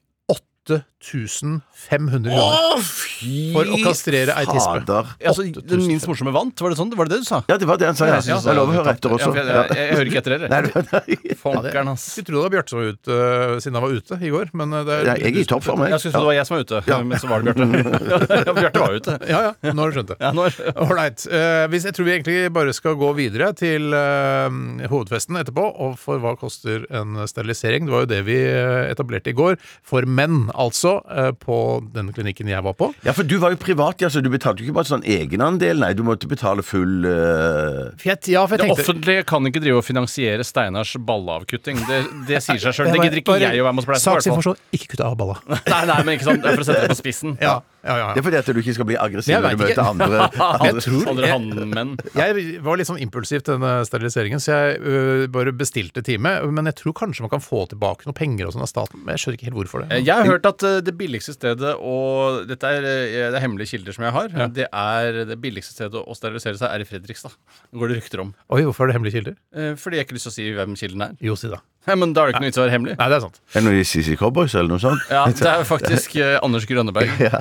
8500 0.65 2.33
kroner 2.33 2.81
for 3.53 3.69
å 3.69 3.79
kastrere 3.85 4.33
ei 4.41 4.47
tispe. 4.49 4.81
fader. 4.81 5.11
Altså, 5.29 5.45
den 5.53 5.83
minst 5.85 6.09
morsomme 6.09 6.33
vant? 6.33 6.57
Var 6.65 6.73
det 6.73 6.79
sånn? 6.79 6.93
Var 6.97 7.11
det 7.11 7.19
det 7.19 7.21
du 7.25 7.29
sa? 7.29 7.43
Ja, 7.51 7.59
det 7.61 7.69
var 7.69 7.77
det 7.81 7.91
han 7.91 7.99
sa. 7.99 8.07
Ja. 8.09 8.15
Jeg 8.17 8.25
synes 8.31 8.47
Jeg 8.49 8.57
lover 8.57 8.73
å 8.73 8.79
høre 8.79 8.95
etter 8.97 9.13
også. 9.13 9.29
Ja, 9.29 9.33
for 9.35 9.37
jeg, 9.37 9.45
jeg, 9.45 9.77
jeg 9.77 9.99
hører 9.99 10.11
ikke 10.11 10.21
etter 10.23 10.33
Nei, 10.35 10.49
heller. 10.49 10.63
det 10.65 10.73
var- 10.75 10.87
nei. 10.95 11.37
Folkeren, 11.45 11.89
ass. 11.93 12.07
Skulle 12.15 12.25
tro 12.31 12.35
det 12.39 12.45
var 12.47 12.53
Bjarte 12.55 12.73
som 12.73 12.79
var 12.81 12.89
ute, 12.95 13.11
øh, 13.13 13.61
siden 13.61 13.75
han 13.79 13.85
var 13.85 13.93
ute 13.99 14.15
i 14.25 14.31
går. 14.33 14.47
Men 14.55 14.73
øh, 14.73 14.85
det 14.89 14.95
er, 14.95 15.05
Nei, 15.11 15.17
Jeg 15.21 15.35
er 15.35 15.41
i 15.41 15.45
toppform, 15.53 15.85
jeg. 15.85 15.91
Jeg 15.95 16.01
skulle 16.01 16.15
tro 16.15 16.25
det 16.25 16.31
var 16.31 16.39
jeg 16.39 16.47
som 16.49 16.55
var 16.57 16.63
ute, 16.65 16.77
men 17.05 17.19
så 17.21 17.27
var 17.29 17.37
det 17.45 17.45
Bjarte. 17.45 17.65
Ja, 18.49 18.53
Bjarte 18.57 18.81
var 18.85 18.97
ute. 18.99 19.19
Ja, 19.29 19.41
ja. 19.45 19.73
Nå 19.75 19.85
har 19.85 19.91
du 19.93 19.99
skjønt 19.99 20.11
det. 20.15 20.19
Ja, 20.25 20.33
nå 20.33 20.47
er 20.49 20.53
Ålreit. 20.89 21.27
Uh, 21.29 21.67
hvis 21.73 21.85
jeg 21.85 21.95
tror 21.97 22.09
vi 22.09 22.15
egentlig 22.17 22.39
bare 22.57 22.73
skal 22.77 22.97
gå 23.01 23.13
videre 23.17 23.53
til 23.57 23.93
eh, 23.95 24.89
hovedfesten 24.91 25.37
etterpå. 25.41 25.65
Og 25.85 25.99
for 26.01 26.17
hva 26.23 26.33
koster 26.41 26.87
en 26.95 27.21
sterilisering? 27.29 27.85
Det 27.89 27.93
var 27.95 28.05
jo 28.07 28.11
det 28.15 28.23
vi 28.27 28.39
eh, 28.49 28.89
etablerte 28.93 29.33
i 29.33 29.37
går. 29.37 29.59
For 29.85 30.07
menn, 30.09 30.47
altså. 30.55 30.97
eh, 31.11 31.31
på 31.39 31.57
den 31.95 32.13
klinikken 32.15 32.51
jeg 32.51 32.65
var 32.65 32.77
på. 32.79 32.91
Ja, 33.07 33.15
for 33.17 33.27
du 33.27 33.37
var 33.43 33.55
jo 33.55 33.61
privat, 33.61 34.01
ja, 34.05 34.11
så 34.13 34.23
du 34.25 34.31
betalte 34.33 34.63
jo 34.63 34.69
ikke 34.69 34.79
bare 34.79 34.91
sånn 34.91 35.05
egenandel, 35.07 35.83
nei. 35.83 35.93
Du 35.99 36.05
måtte 36.07 36.31
betale 36.31 36.65
full 36.67 37.07
uh... 37.09 37.93
For 38.01 38.11
ja, 38.31 38.47
for 38.49 38.57
jeg 38.57 38.65
Det 38.65 38.79
offentlige 38.79 39.27
kan 39.29 39.51
ikke 39.51 39.63
drive 39.65 39.83
og 39.83 39.87
finansiere 39.87 40.47
Steinars 40.47 40.95
balleavkutting. 40.99 41.83
Det, 41.89 42.01
det 42.31 42.43
sier 42.45 42.63
seg 42.63 42.77
sjøl. 42.77 42.93
Det 42.95 43.03
gidder 43.03 43.23
ikke 43.23 43.39
jeg 43.43 43.63
å 43.63 43.69
være 43.69 43.77
med 43.77 43.85
og 43.85 43.89
spleise 43.89 44.05
på. 44.05 44.17
Saksinformasjon. 44.17 44.65
Ikke 44.77 44.95
kutt 44.95 45.05
av 45.05 45.17
balla. 45.21 45.39
Nei, 45.49 45.85
nei, 45.91 46.01
men 46.03 46.19
ikke 46.19 46.31
sant. 46.31 46.45
For 46.49 46.65
å 46.65 46.69
sette 46.69 46.87
det 46.87 46.95
på 46.95 47.01
spissen. 47.03 47.39
Ja, 47.43 47.59
ja, 47.85 47.95
ja. 48.01 48.07
Det 48.17 48.23
er 48.23 48.27
fordi 48.27 48.39
at 48.41 48.47
du 48.49 48.61
ikke 48.63 48.75
skal 48.79 48.87
bli 48.89 48.97
aggressiv 48.97 49.35
når 49.45 49.55
du 49.55 49.63
møter 49.65 49.85
andre. 49.85 50.21
andre. 50.65 50.81
tror- 50.81 51.09
Andre 51.35 51.85
jeg- 52.15 52.37
Jeg 52.45 52.63
var 52.65 52.77
litt 52.81 52.89
sånn 52.89 53.01
impulsiv 53.05 53.43
til 53.45 53.59
denne 53.59 53.73
steriliseringen, 53.89 54.41
så 54.41 54.55
jeg 54.57 54.81
øh, 54.81 55.27
bare 55.35 55.53
bestilte 55.53 56.03
time. 56.03 56.33
Men 56.51 56.65
jeg 56.71 56.77
tror 56.81 56.95
kanskje 56.97 57.21
man 57.27 57.31
kan 57.35 57.45
få 57.45 57.67
tilbake 57.69 58.07
noen 58.09 58.17
penger 58.17 58.47
og 58.49 58.55
sånn 58.57 58.65
av 58.65 58.71
staten. 58.73 59.05
Men 59.05 59.15
jeg 59.15 59.23
skjønner 59.25 59.39
ikke 59.39 59.49
helt 59.51 59.59
hvorfor 59.61 59.85
det. 59.85 60.01
Jeg 60.05 60.15
har 60.17 60.25
hørt 60.33 60.47
at 60.49 60.63
eh, 60.65 60.81
det 60.81 60.97
billigste 60.99 61.37
stedet 61.37 61.75
og 61.79 62.47
Dette 62.49 62.65
er, 62.67 62.85
eh, 62.89 63.31
det 63.31 63.39
er 63.39 63.45
hemmelige 63.45 63.75
kilder 63.77 63.93
som 63.97 64.05
jeg 64.09 64.17
har. 64.17 64.29
Det 64.55 64.69
er 64.73 65.21
det 65.29 65.39
billigste 65.45 65.77
stedet 65.77 66.01
å 66.01 66.17
sterilisere 66.17 66.57
seg 66.61 66.71
er 66.73 66.81
i 66.85 66.89
Fredrikstad. 66.89 67.37
Det 67.71 67.79
går 67.81 67.93
det 67.93 68.01
rykter 68.01 68.21
om. 68.25 68.35
Oi, 68.51 68.63
hvorfor 68.65 68.85
er 68.89 68.93
det 68.93 68.97
hemmelige 68.99 69.19
kilder? 69.21 69.37
Eh, 69.55 69.75
Fordi 69.77 69.97
jeg 69.99 70.05
har 70.05 70.09
ikke 70.09 70.17
lyst 70.19 70.29
til 70.31 70.33
å 70.33 70.39
si 70.39 70.49
hvem 70.57 70.77
kilden 70.79 71.03
er. 71.11 71.17
Jo, 71.21 71.37
si 71.37 71.49
da. 71.53 71.61
Ja, 71.91 71.95
men 72.01 72.15
da 72.17 72.23
er 72.25 72.31
det 72.31 72.35
ikke 72.35 72.43
noe 72.45 72.49
vits 72.49 72.57
i 72.57 72.61
å 72.61 72.65
være 72.65 72.73
hemmelig. 72.75 72.95
Nei, 72.97 73.07
det 73.13 73.17
er 73.19 73.23
sant. 73.27 73.39
Er 73.53 73.59
det 73.61 73.65
noe 73.67 73.81
i 73.81 73.85
CC 73.85 74.15
Cowboys 74.21 74.55
eller 74.57 74.71
noe 74.73 74.81
sånt? 74.81 75.03
Ja, 75.13 75.25
Det 75.39 75.51
er 75.51 75.65
faktisk 75.69 76.15
eh, 76.17 76.37
Anders 76.43 76.65
Grønneberg. 76.71 77.11
Ja. 77.21 77.41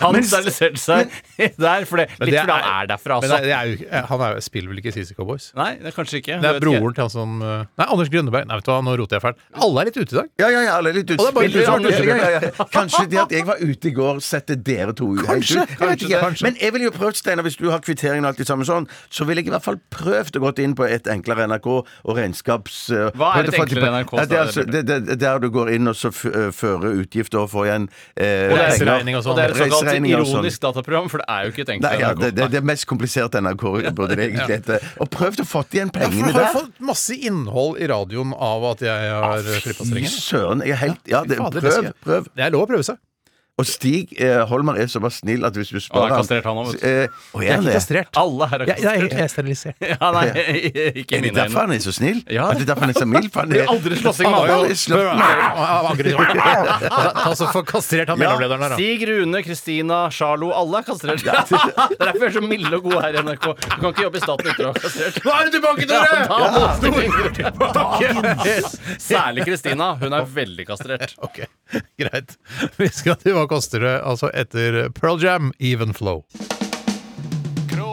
Han 0.00 0.18
steriliserte 0.24 0.80
seg 0.80 1.12
der 1.64 1.84
fordi, 1.88 2.06
Men 2.18 2.28
litt 2.30 2.36
det 2.36 2.44
fordi 2.44 2.54
han 2.54 2.68
er 2.70 2.88
derfra, 2.94 3.18
Men 3.20 3.34
altså. 3.34 3.40
det 3.44 3.52
er 3.56 3.68
jo, 3.72 3.90
han 4.08 4.24
er 4.26 4.36
jo, 4.38 4.44
spiller 4.46 4.72
vel 4.72 4.80
ikke 4.80 4.94
CC 4.96 5.12
Cowboys? 5.18 5.50
Nei, 5.58 5.70
det 5.80 5.90
er 5.92 5.96
kanskje 5.96 6.20
ikke. 6.22 6.38
Det 6.40 6.48
Jeg 6.48 6.54
er 6.54 6.58
vet 6.58 6.64
ikke. 6.68 6.80
broren 6.80 6.96
til 6.96 7.04
han 7.04 7.12
som 7.14 7.34
øh, 7.44 7.64
Nei, 7.82 7.86
Anders 7.96 8.12
Grønneberg. 8.14 8.48
Nei, 8.48 8.58
vet 8.60 8.68
du 8.68 8.72
hva, 8.72 8.78
nå 8.88 8.96
roter 9.02 9.18
jeg 9.20 9.24
fælt. 9.26 9.44
Alle 9.66 9.84
er 9.84 9.90
litt 9.90 10.00
ute 10.00 10.08
i 10.16 10.18
dag. 10.20 10.30
Ja, 10.40 10.48
ja, 10.54 10.62
ja, 10.68 10.78
alle 10.78 10.94
er 10.94 10.98
litt 11.00 11.10
det 11.12 11.18
er 11.20 11.36
bare 11.36 11.50
utspilt. 11.50 12.08
Ja, 12.08 12.30
ja, 12.32 12.40
ja. 12.48 12.68
Kanskje 12.74 13.04
det 13.12 13.20
at 13.26 13.34
jeg 13.34 13.46
var 13.48 13.60
ute 13.60 13.90
i 13.90 13.94
går, 13.96 14.20
setter 14.24 14.56
dere 14.70 14.94
to 14.96 15.10
ut. 15.14 15.22
Kanskje, 15.28 15.60
Jeg 15.60 15.68
vet 15.68 15.78
kanskje, 15.84 16.08
ikke. 16.08 16.22
kanskje. 16.24 16.46
Men 16.48 16.58
jeg 16.62 16.74
ville 16.76 16.88
jo 16.88 16.94
prøvd, 16.96 17.20
Steinar, 17.20 17.46
hvis 17.46 17.58
du 17.60 17.68
har 17.72 17.82
kvitteringen 17.84 18.24
og 18.26 18.32
alt 18.32 18.40
det 18.42 18.48
samme 18.48 18.66
sånn, 18.68 18.88
så 19.12 19.26
ville 19.28 19.42
jeg 19.44 19.50
i 19.50 19.54
hvert 19.54 19.66
fall 19.66 19.78
prøvd 19.94 20.38
å 20.40 20.44
gått 20.44 20.62
inn 20.64 20.74
på 20.78 20.86
et 20.88 21.08
enklere 21.10 21.46
NRK 21.50 21.68
og 21.74 22.12
regnskaps... 22.18 22.80
uh, 22.94 23.08
Hva 23.18 23.33
er 23.34 23.44
prøvd 23.44 23.50
å 23.50 23.54
et 23.54 23.58
få 23.58 23.64
enklere 23.64 23.88
enn 23.90 23.96
NRK, 23.98 24.12
det 24.14 24.36
er 24.38 24.42
altså, 24.44 24.64
det, 24.64 24.82
det, 24.88 25.16
Der 25.20 25.42
du 25.42 25.48
går 25.54 25.70
inn 25.76 25.90
og 25.90 25.96
så 25.98 26.10
uh, 26.10 26.48
fører 26.54 27.00
utgifter 27.02 27.42
og 27.42 27.50
får 27.52 27.68
igjen 27.68 27.88
eh, 27.88 28.24
Og 28.24 28.24
det 28.24 28.30
er, 28.30 28.48
penger. 28.48 28.64
Reiseregning 28.70 29.18
og 29.18 29.24
sånn. 29.26 29.32
og 29.32 29.38
det 29.38 29.44
er 29.44 29.54
et 29.54 29.62
såkalt 29.62 29.90
sånn. 29.90 30.08
ironisk 30.10 30.64
dataprogram, 30.66 31.08
for 31.12 31.22
det 31.22 31.28
er 31.36 31.48
jo 31.48 31.54
ikke 31.54 31.64
et 31.66 31.72
enkelt 31.76 32.04
ja, 32.04 32.12
NRK. 32.12 32.22
det, 32.22 32.32
det, 32.38 32.50
det 32.54 32.60
er 32.60 32.68
mest 32.72 32.88
kompliserte 32.90 33.42
NRK, 33.44 33.64
burde 33.94 34.18
det 34.18 34.28
egentlig 34.30 34.58
hete. 34.58 34.80
Og 35.02 35.10
prøvd 35.14 35.44
å 35.44 35.48
få 35.48 35.64
igjen 35.74 35.90
pengene 35.94 36.30
har 36.30 36.38
der. 36.38 36.52
du 36.52 36.60
fått 36.60 36.84
masse 36.92 37.16
innhold 37.16 37.80
i 37.82 37.88
radioen 37.90 38.36
av 38.36 38.68
at 38.74 38.84
jeg 38.84 39.10
har 39.14 39.48
ah, 39.48 39.50
Fy 39.64 39.74
strengen? 39.74 40.12
søren, 40.12 40.64
jeg 40.64 40.76
er 40.76 40.82
helt 40.84 41.10
Ja, 41.10 41.24
det, 41.26 41.38
det 41.38 41.64
prøv, 41.64 41.90
prøv. 42.04 42.30
Det 42.34 42.46
er 42.46 42.54
lov 42.54 42.66
å 42.66 42.70
prøve 42.70 42.86
seg. 42.86 43.00
Og 43.54 43.66
Stig 43.70 44.10
eh, 44.18 44.40
Holmer 44.50 44.74
er 44.82 44.88
såpass 44.90 45.20
snill 45.22 45.44
at 45.46 45.54
hvis 45.54 45.68
du 45.70 45.76
spør 45.78 46.08
Han 46.08 46.10
er 46.10 46.16
kastrert, 46.18 46.46
han 46.48 46.56
òg, 46.58 46.72
vet 46.72 46.80
du. 46.80 46.86
Eh, 46.88 46.90
er 46.90 47.42
Jeg 47.44 47.46
er 47.46 47.54
han 47.54 47.62
ikke 47.62 47.68
det? 47.68 47.74
kastrert. 47.76 48.08
Alle 48.18 48.48
her 48.50 48.58
er 48.64 48.66
Jeg, 48.66 48.74
jeg, 48.74 48.84
kastrert. 48.84 49.12
jeg 49.14 49.22
er 49.22 49.30
sterilisert. 49.30 49.76
Ja, 49.94 50.08
nei, 50.10 50.24
ikke 50.24 51.14
Er 51.14 51.20
det 51.20 51.20
mine 51.22 51.36
derfor 51.38 51.60
øyne. 51.60 51.66
han 51.68 51.74
er 51.76 51.84
så 51.84 51.92
snill? 51.94 52.18
Ja. 52.34 52.48
Er 52.50 52.58
det 52.58 52.66
derfor 52.66 52.80
han 52.88 52.90
er 52.90 52.98
så 52.98 53.06
mild? 53.06 53.28
For 53.30 53.40
han 53.44 53.52
er 53.54 53.62
er 53.62 53.70
aldri 53.76 53.98
slåssing 54.00 54.26
med 54.26 54.38
alle. 54.40 54.56
aldri 54.58 54.74
slått. 54.74 56.42
Ta 57.22 57.34
så 57.38 57.48
for 57.54 57.62
kastrert 57.70 58.10
han 58.10 58.18
mellomlederen 58.24 58.64
der, 58.64 58.74
da. 58.74 58.80
Stig, 58.80 59.06
Rune, 59.12 59.42
Kristina, 59.46 60.00
Charlo, 60.18 60.50
alle 60.50 60.82
er 60.82 60.88
kastrert. 60.90 61.22
Det 61.24 61.30
er 61.30 62.10
derfor 62.10 62.20
vi 62.24 62.26
er 62.26 62.34
så 62.34 62.42
milde 62.42 62.74
og 62.74 62.82
gode 62.88 63.04
her 63.06 63.14
i 63.14 63.22
NRK. 63.22 63.46
Du 63.54 63.78
kan 63.78 63.88
ikke 63.94 64.02
jobbe 64.08 64.18
i 64.18 64.24
staten 64.24 64.50
uten 64.50 64.66
å 64.66 64.72
være 64.72 64.82
kastrert. 64.88 65.22
Nå 65.22 65.30
er 65.38 65.46
du 65.46 65.50
tilbake, 65.54 65.86
Ja, 65.86 66.02
Tore! 66.02 66.18
da 66.34 66.90
må 68.10 68.22
du 68.26 68.34
Særlig 68.98 69.46
Kristina. 69.46 69.92
Hun 70.02 70.12
er 70.18 70.26
veldig 70.42 70.66
kastrert. 70.68 71.14
Ok, 71.22 71.44
greit. 72.00 72.34
Vi 72.82 72.90
skal 72.90 73.16
til 73.22 73.36
Koster 73.48 73.80
det? 73.80 74.00
Altså 74.04 74.30
etter 74.34 74.88
Pearl 74.90 75.22
Jam, 75.22 75.52
Even 75.60 75.94
Flow. 75.94 76.24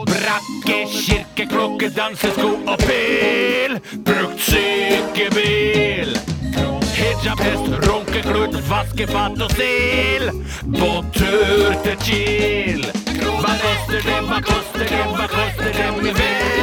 Brakke, 0.06 0.86
kirke, 0.88 1.90
dansesko 1.96 2.48
og 2.66 2.78
pil. 2.78 3.78
Brukt 4.06 4.40
sykebil. 4.40 6.16
Hijab, 6.96 7.42
runkeklut, 7.86 8.56
vaskefat 8.70 9.42
og 9.42 9.50
stil. 9.50 10.28
På 10.78 10.90
tur 11.12 11.76
til 11.84 11.96
Kiel. 12.06 12.84
Hva 13.42 13.54
koster 13.64 14.02
det, 14.08 14.20
hva 14.28 14.42
koster 14.46 14.86
det, 14.88 15.06
hva 15.16 15.30
koster 15.36 15.72
det, 15.78 15.88
min 16.02 16.14
venn? 16.18 16.61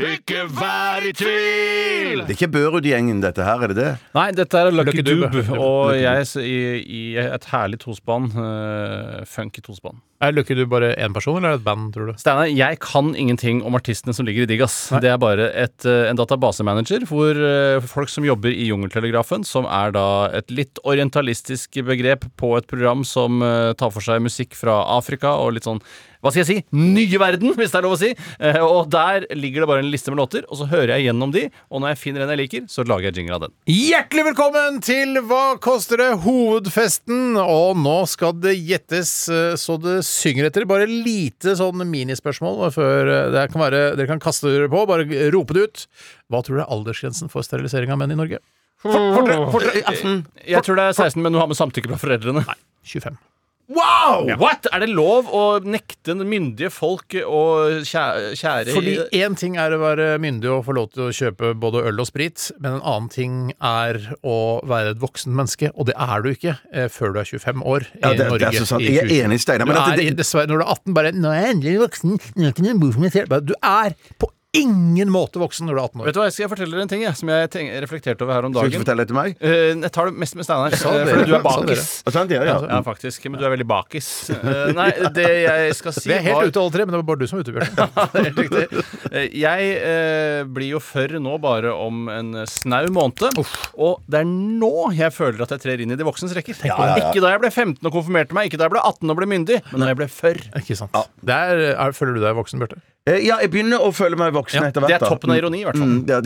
Ikke 0.00 0.44
vær 0.48 1.04
i 1.04 1.12
tvil. 1.16 2.22
Det 2.24 2.32
er 2.32 2.36
ikke 2.36 2.50
Børud-gjengen, 2.54 3.20
dette 3.22 3.44
her, 3.44 3.64
er 3.64 3.72
det 3.72 3.76
det? 3.78 3.90
Nei, 4.16 4.28
dette 4.36 4.60
er 4.60 4.70
Lucky, 4.72 5.00
Lucky 5.00 5.04
Dube, 5.06 5.30
Dube. 5.34 5.58
og 5.60 5.92
jeg 5.98 6.28
i, 6.40 6.60
i 6.80 7.02
et 7.20 7.48
herlig 7.52 7.80
tospann. 7.82 8.30
Uh, 8.32 9.20
funky 9.28 9.62
tospann. 9.64 10.00
Er 10.20 10.34
Lucky 10.36 10.52
Dub 10.56 10.68
bare 10.72 10.90
én 11.00 11.14
person, 11.16 11.38
eller 11.38 11.54
er 11.54 11.56
det 11.56 11.62
et 11.62 11.68
band, 11.68 11.86
tror 11.94 12.10
du? 12.10 12.18
Steinar, 12.20 12.48
jeg 12.52 12.80
kan 12.84 13.14
ingenting 13.16 13.62
om 13.64 13.76
artistene 13.78 14.12
som 14.16 14.28
ligger 14.28 14.44
i 14.44 14.50
Digg, 14.50 14.64
ass. 14.66 14.90
Det 15.00 15.08
er 15.08 15.20
bare 15.20 15.48
et, 15.56 15.78
eh, 15.88 16.10
en 16.10 16.18
databasemanager 16.18 17.06
hvor 17.08 17.40
eh, 17.40 17.80
folk 17.88 18.12
som 18.12 18.26
jobber 18.28 18.52
i 18.52 18.68
Jungeltelegrafen, 18.68 19.46
som 19.48 19.64
er 19.64 19.96
da 19.96 20.06
et 20.36 20.52
litt 20.52 20.80
orientalistisk 20.84 21.80
begrep 21.88 22.28
på 22.40 22.52
et 22.58 22.68
program 22.68 23.00
som 23.08 23.40
tar 23.40 23.92
for 23.94 24.04
seg 24.04 24.20
musikk 24.24 24.52
fra 24.58 24.82
Afrika 24.98 25.32
og 25.40 25.54
litt 25.56 25.68
sånn 25.68 25.80
hva 26.20 26.30
skal 26.32 26.42
jeg 26.42 26.48
si? 26.50 26.56
Nye 26.76 27.20
verden, 27.20 27.54
hvis 27.56 27.72
det 27.72 27.78
er 27.78 27.86
lov 27.86 27.94
å 27.96 28.00
si. 28.00 28.10
Eh, 28.12 28.58
og 28.60 28.90
der 28.92 29.24
ligger 29.32 29.64
det 29.64 29.68
bare 29.70 29.84
en 29.84 29.88
liste 29.92 30.12
med 30.12 30.20
låter, 30.20 30.44
og 30.52 30.58
så 30.60 30.66
hører 30.68 30.92
jeg 30.98 31.06
gjennom 31.08 31.32
de, 31.32 31.46
og 31.72 31.80
når 31.80 31.94
jeg 31.94 32.00
finner 32.02 32.24
en 32.24 32.32
jeg 32.34 32.40
liker, 32.42 32.66
så 32.68 32.84
lager 32.84 33.08
jeg 33.08 33.16
jingle 33.20 33.38
av 33.38 33.46
den. 33.46 33.54
Hjertelig 33.70 34.26
velkommen 34.28 34.80
til 34.84 35.16
Hva 35.30 35.56
koster 35.64 36.02
det? 36.02 36.10
Hovedfesten. 36.26 37.38
Og 37.40 37.80
nå 37.80 37.96
skal 38.10 38.36
det 38.36 38.52
gjettes 38.58 39.14
eh, 39.32 39.56
så 39.60 39.78
det 39.80 40.00
synger 40.08 40.50
etter. 40.50 40.68
Bare 40.68 40.88
lite 40.90 41.56
sånn 41.58 41.80
minispørsmål 41.88 42.68
før 42.76 43.08
eh, 43.14 43.32
det 43.32 43.48
kan 43.54 43.64
være, 43.64 43.82
dere 43.96 44.10
kan 44.12 44.22
kaste 44.22 44.52
dere 44.52 44.68
på. 44.72 44.84
Bare 44.90 45.08
rope 45.32 45.56
det 45.56 45.66
ut. 45.66 45.86
Hva 46.30 46.44
tror 46.44 46.60
du 46.60 46.64
er 46.66 46.72
aldersgrensen 46.76 47.32
for 47.32 47.46
sterilisering 47.46 47.92
av 47.94 48.00
menn 48.02 48.12
i 48.12 48.20
Norge? 48.20 48.42
Jeg 48.84 50.64
tror 50.64 50.78
det 50.78 50.84
er 50.84 50.94
16, 50.96 51.20
men 51.20 51.32
du 51.32 51.40
har 51.40 51.48
med 51.50 51.58
samtykke 51.58 51.90
fra 51.92 52.00
foreldrene. 52.00 52.44
Nei, 52.44 52.60
25. 52.92 53.18
Wow! 53.70 54.26
What? 54.40 54.66
Er 54.74 54.82
det 54.82 54.88
lov 54.90 55.28
å 55.30 55.42
nekte 55.62 56.16
myndige 56.18 56.72
folk 56.74 57.14
å 57.22 57.42
kjære, 57.86 58.32
kjære 58.40 58.74
Fordi 58.74 58.94
én 59.20 59.36
ting 59.38 59.54
er 59.62 59.76
å 59.76 59.78
være 59.78 60.08
myndig 60.22 60.50
og 60.50 60.64
få 60.66 60.74
lov 60.74 60.88
til 60.96 61.04
å 61.06 61.12
kjøpe 61.14 61.52
både 61.62 61.84
øl 61.86 62.02
og 62.02 62.08
sprit, 62.10 62.48
men 62.58 62.80
en 62.80 62.82
annen 62.82 63.06
ting 63.14 63.36
er 63.62 64.00
å 64.26 64.36
være 64.66 64.96
et 64.96 65.00
voksen 65.04 65.30
menneske, 65.38 65.70
og 65.76 65.86
det 65.86 65.94
er 66.02 66.26
du 66.26 66.32
ikke 66.32 66.56
eh, 66.74 66.88
før 66.90 67.14
du 67.14 67.20
er 67.22 67.30
25 67.30 67.62
år 67.62 67.86
i 67.86 68.02
Ja, 68.02 68.10
det- 68.18 68.26
det 68.40 68.48
er 68.50 68.58
så 68.58 68.66
sant. 68.72 68.82
Jeg 68.82 68.98
er 69.04 69.06
2020. 69.06 69.22
enig, 69.30 69.40
Steinar, 69.46 69.70
er, 69.94 70.02
i- 70.02 70.10
dessverre, 70.18 70.50
når 70.50 70.58
du 70.58 70.64
er 70.66 70.74
18, 70.74 70.94
bare 70.98 71.12
Nå 71.14 71.30
er 71.30 71.40
jeg 71.44 71.54
endelig 71.54 71.78
voksen. 71.86 72.18
Nå 72.36 72.50
ikke 72.50 72.66
noe 72.66 72.78
bo 72.82 72.90
for 72.92 73.00
meg 73.06 73.12
selv. 73.14 73.38
Du 73.46 73.54
er 73.62 73.94
på 74.18 74.28
ingen 74.56 75.10
måte 75.14 75.38
voksen 75.38 75.68
når 75.68 75.76
du 75.76 75.78
er 75.78 75.84
18 75.84 76.00
år. 76.00 76.06
Vet 76.08 76.16
du 76.16 76.20
hva, 76.20 76.26
Jeg 76.26 76.34
skal 76.34 76.50
fortelle 76.50 76.74
dere 76.74 76.82
en 76.82 76.90
ting 76.90 77.02
jeg, 77.04 77.14
som 77.20 77.30
jeg 77.30 77.82
reflekterte 77.84 78.24
over 78.26 78.34
her 78.34 78.46
om 78.48 78.54
dagen. 78.54 78.66
Skal 78.66 78.72
du 78.72 78.74
ikke 78.74 78.82
fortelle 78.82 79.04
det 79.04 79.10
til 79.12 79.18
meg? 79.18 79.36
Uh, 79.38 79.82
jeg 79.84 79.92
tar 79.94 80.10
det 80.10 80.22
mest 80.24 80.38
med 80.38 80.46
Steinar, 80.48 80.74
eh, 80.74 81.10
fordi 81.10 81.26
du 81.28 81.34
er 81.36 81.44
bakis. 81.44 81.84
Sånn 82.10 82.32
ja, 82.34 82.40
ja. 82.48 82.56
Ja, 82.66 82.80
faktisk. 82.86 83.28
Men 83.30 83.38
du 83.38 83.46
er 83.46 83.54
veldig 83.54 83.68
bakis. 83.70 84.08
Uh, 84.34 84.72
nei, 84.74 84.88
det 85.14 85.28
jeg 85.44 85.76
skal 85.78 85.94
si 85.94 86.10
Vi 86.10 86.16
er 86.16 86.24
helt 86.26 86.40
var 86.40 86.50
ute 86.50 86.64
alle 86.64 86.74
tre, 86.74 86.86
men 86.88 86.96
det 86.96 87.02
var 87.02 87.08
bare 87.12 87.22
du 87.22 87.30
som 87.30 87.38
var 87.38 87.46
ute, 87.46 87.54
Bjørn. 87.56 88.76
Eh, 89.10 89.26
Jeg 89.34 90.44
blir 90.54 90.68
jo 90.76 90.78
før 90.82 91.16
nå 91.22 91.32
bare 91.42 91.72
om 91.74 92.04
en 92.12 92.44
snau 92.46 92.84
måned. 92.94 93.40
Og 93.74 94.04
det 94.10 94.20
er 94.20 94.28
nå 94.28 94.90
jeg 94.94 95.10
føler 95.14 95.42
at 95.42 95.54
jeg 95.56 95.64
trer 95.64 95.82
inn 95.82 95.94
i 95.94 95.98
de 95.98 96.06
voksnes 96.06 96.34
rekker. 96.36 96.60
Ikke 96.62 97.22
da 97.22 97.32
jeg 97.34 97.42
ble 97.42 97.50
15 97.50 97.80
og 97.82 97.90
konfirmerte 97.94 98.36
meg, 98.36 98.50
ikke 98.50 98.60
da 98.60 98.68
jeg 98.68 98.74
ble 98.76 98.84
18 98.86 99.10
og 99.10 99.18
ble 99.18 99.30
myndig, 99.30 99.58
men 99.72 99.82
da 99.82 99.90
jeg 99.90 99.98
ble 99.98 100.10
før. 100.14 100.38
Ikke 100.62 100.78
sant. 100.78 100.94
Det 101.26 101.34
er, 101.34 101.64
er, 101.74 101.96
føler 101.96 102.18
du 102.18 102.22
deg 102.22 102.38
voksen, 102.38 102.62
Bjarte? 102.62 102.78
Eh, 103.08 103.16
Ja, 103.24 103.38
jeg 103.40 103.48
begynner 103.54 103.80
å 103.80 103.88
føle 103.96 104.16
meg 104.20 104.34
voksen 104.36 104.60
Ja, 104.60 104.68
etter 104.68 104.82
hvert. 104.84 104.90
det 104.92 104.96
er 104.98 105.00
da. 105.00 105.08
toppen 105.08 105.30
av 105.32 105.38
ironi, 105.40 105.62
i 105.62 105.64
hvert 105.64 105.78
fall. 105.80 105.88
Mm, 105.88 106.02
det, 106.04 106.16
er, 106.20 106.22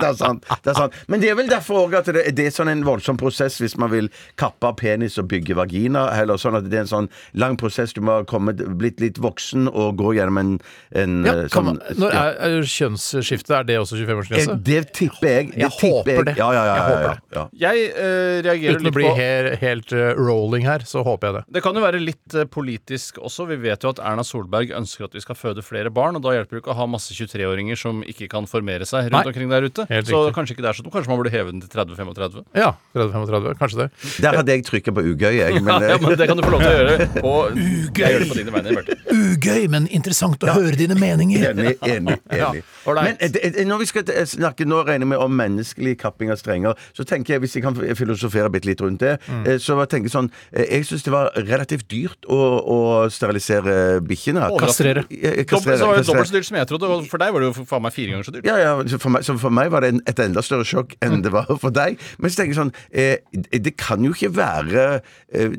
det, 0.00 0.06
er 0.08 0.16
sant, 0.18 0.46
det 0.64 0.72
er 0.72 0.74
sant. 0.74 0.96
Men 1.06 1.20
det 1.22 1.28
er 1.30 1.36
vel 1.38 1.48
derfor 1.50 1.84
òg 1.86 1.94
at 2.00 2.08
det, 2.10 2.24
det 2.34 2.46
er 2.48 2.54
sånn 2.54 2.70
en 2.72 2.82
voldsom 2.86 3.16
prosess 3.20 3.60
hvis 3.62 3.76
man 3.78 3.92
vil 3.92 4.08
kappe 4.40 4.66
av 4.66 4.74
penis 4.80 5.14
og 5.22 5.28
bygge 5.30 5.54
vagina. 5.54 6.08
Eller 6.18 6.40
sånn 6.42 6.58
at 6.58 6.66
det 6.66 6.74
er 6.80 6.84
en 6.86 6.90
sånn 6.90 7.08
lang 7.38 7.54
prosess. 7.60 7.94
Du 7.94 8.00
må 8.02 8.16
ha 8.18 8.24
kommet, 8.28 8.58
blitt 8.80 8.98
litt 9.00 9.20
voksen 9.22 9.68
og 9.70 9.94
gå 10.02 10.14
gjennom 10.18 10.40
en, 10.42 10.50
en 10.98 11.14
Ja, 11.28 11.36
eh, 11.44 11.48
kan 11.54 11.70
sånn 11.70 11.70
man, 11.70 11.80
når 12.02 12.18
er, 12.18 12.34
er 12.50 12.66
kjønnsskiftet? 12.74 13.54
Er 13.60 13.68
det 13.70 13.78
også 13.84 14.00
Eh, 14.00 14.04
25-årsgrense? 14.08 14.58
Det 14.66 14.80
tipper 14.98 15.28
jeg. 15.30 15.50
Det 15.54 15.62
Jeg 15.62 15.76
tipper 15.78 16.02
håper 16.02 16.28
det. 16.32 16.36
Ja, 16.40 16.50
ja, 16.56 16.64
ja, 16.66 16.74
Jeg 16.74 16.82
ja, 16.82 16.88
håper 16.90 17.06
ja, 17.06 17.14
det. 17.14 17.38
ja. 17.38 17.46
Jeg 17.70 17.86
eh, 17.94 18.42
reagerer 18.48 18.74
Uten 18.80 18.82
å 18.82 18.90
litt 18.90 18.98
bli 18.98 19.06
på 19.06 19.14
he 19.20 19.56
helt 19.62 19.92
eh, 19.94 20.12
rolling 20.18 20.66
her, 20.66 20.82
så 20.88 21.04
håper 21.06 21.30
jeg 21.30 21.38
det. 21.38 21.44
Det 21.58 21.62
kan 21.64 21.78
jo 21.78 21.86
være 21.86 22.02
litt 22.02 22.34
eh, 22.34 22.48
politisk 22.50 23.22
også. 23.22 23.46
Vi 23.54 23.60
vet 23.68 23.86
jo 23.86 23.94
at 23.94 24.02
Erna 24.02 24.26
Solberg 24.26 24.74
ønsker 24.76 25.06
at 25.06 25.14
vi 25.14 25.22
skal 25.24 25.38
føde 25.38 25.59
flere 25.62 25.90
barn, 25.94 26.16
og 26.18 26.22
da 26.24 26.32
hjelper 26.36 26.56
det 26.58 26.62
ikke 26.64 26.72
å 26.74 26.76
ha 26.80 26.86
masse 26.90 27.14
23-åringer 27.16 27.78
som 27.78 28.02
ikke 28.06 28.28
kan 28.32 28.46
formere 28.50 28.86
seg 28.88 29.08
rundt 29.10 29.16
Nei, 29.18 29.32
omkring 29.32 29.50
der 29.52 29.66
ute. 29.68 29.86
helt 29.90 30.06
Så 30.08 30.20
riktig. 30.24 30.34
kanskje 30.38 30.54
ikke 30.56 30.64
det 30.64 30.70
er 30.72 30.78
så 30.78 30.84
dumt. 30.86 30.94
Kanskje 30.94 31.10
man 31.12 31.20
burde 31.22 31.32
heve 31.34 31.52
den 31.52 31.60
til 31.64 31.70
30-35. 31.72 32.44
Ja, 32.56 32.72
30-35, 32.96 33.58
kanskje 33.60 33.78
det. 33.82 33.88
Der 34.24 34.36
hadde 34.40 34.56
jeg 34.56 34.64
trykket 34.68 34.94
på 34.96 35.04
ugøy, 35.04 35.34
jeg. 35.40 35.60
Men, 35.64 35.70
Ja, 35.80 35.90
ja, 35.94 35.98
men 36.02 36.16
det 36.18 36.26
kan 36.28 36.36
du 36.36 36.42
få 36.44 36.50
lov 36.54 36.60
til 36.64 36.70
å 36.70 36.78
gjøre. 36.80 37.08
På, 37.20 37.32
jeg 37.54 38.12
gjør 38.14 38.24
det 38.24 38.28
på 38.30 38.38
dine 38.40 38.54
vegne, 38.54 38.74
Bjarte. 38.76 38.96
Ugøy, 39.10 39.68
men 39.70 39.86
interessant 39.90 40.42
å 40.46 40.54
høre 40.54 40.76
dine 40.78 40.96
meninger. 40.98 41.50
Enig, 41.50 41.76
enig. 41.86 42.16
enig. 42.30 42.36
Ja. 42.40 42.50
Men 42.96 43.16
eh, 43.20 43.60
når 43.68 43.82
vi 43.82 43.88
skal 43.90 44.10
snakke 44.30 44.66
nå 44.68 44.80
regner 44.88 45.08
vi 45.10 45.18
om 45.20 45.34
menneskelig 45.36 45.96
kapping 46.00 46.30
av 46.32 46.38
strenger, 46.40 46.78
så 46.96 47.04
tenker 47.08 47.34
jeg, 47.36 47.42
hvis 47.44 47.56
jeg 47.58 47.64
kan 47.66 47.76
filosofere 47.98 48.50
bitte 48.52 48.70
litt 48.70 48.80
rundt 48.84 49.00
det, 49.04 49.16
Mm. 49.30 49.42
eh, 49.46 49.58
så 49.62 49.74
tenker 49.90 50.08
jeg 50.08 50.12
sånn 50.14 50.28
eh, 50.52 50.64
Jeg 50.70 50.86
syns 50.88 51.02
det 51.04 51.12
var 51.12 51.28
relativt 51.36 51.86
dyrt 51.90 52.26
å, 52.30 52.38
å 52.64 52.76
sterilisere 53.12 54.00
bikkjene. 54.06 54.46
Kastrere. 54.60 55.04
Dobbelt, 55.50 55.78
så 55.80 55.86
var 55.90 55.96
det 56.00 56.06
dobbelt 56.06 56.28
så 56.30 56.34
dyrt 56.36 56.46
som 56.48 56.56
jeg 56.60 56.66
trodde, 56.70 56.88
og 56.90 57.06
for 57.10 57.18
deg 57.22 57.32
var 57.34 57.40
det 57.44 57.50
jo 57.50 57.64
faen 57.66 57.82
meg 57.82 57.92
fire 57.96 58.10
ganger 58.14 58.24
så 58.28 58.32
dyrt. 58.36 58.46
Ja, 58.46 58.56
ja, 58.62 58.72
for, 58.98 59.10
meg, 59.10 59.22
så 59.26 59.36
for 59.38 59.50
meg 59.50 59.70
var 59.74 59.80
det 59.84 59.92
en, 59.94 60.02
et 60.06 60.18
enda 60.24 60.42
større 60.46 60.64
sjokk 60.68 60.96
enn 61.02 61.20
det 61.22 61.32
var 61.34 61.46
for 61.60 61.70
deg. 61.74 61.98
Men 62.18 62.30
så 62.30 62.40
tenker 62.42 62.54
jeg 62.54 62.60
sånn 62.60 62.74
eh, 62.92 63.58
Det 63.58 63.76
kan 63.80 64.02
jo 64.04 64.12
ikke 64.14 64.32
være 64.36 64.86
eh, 65.32 65.54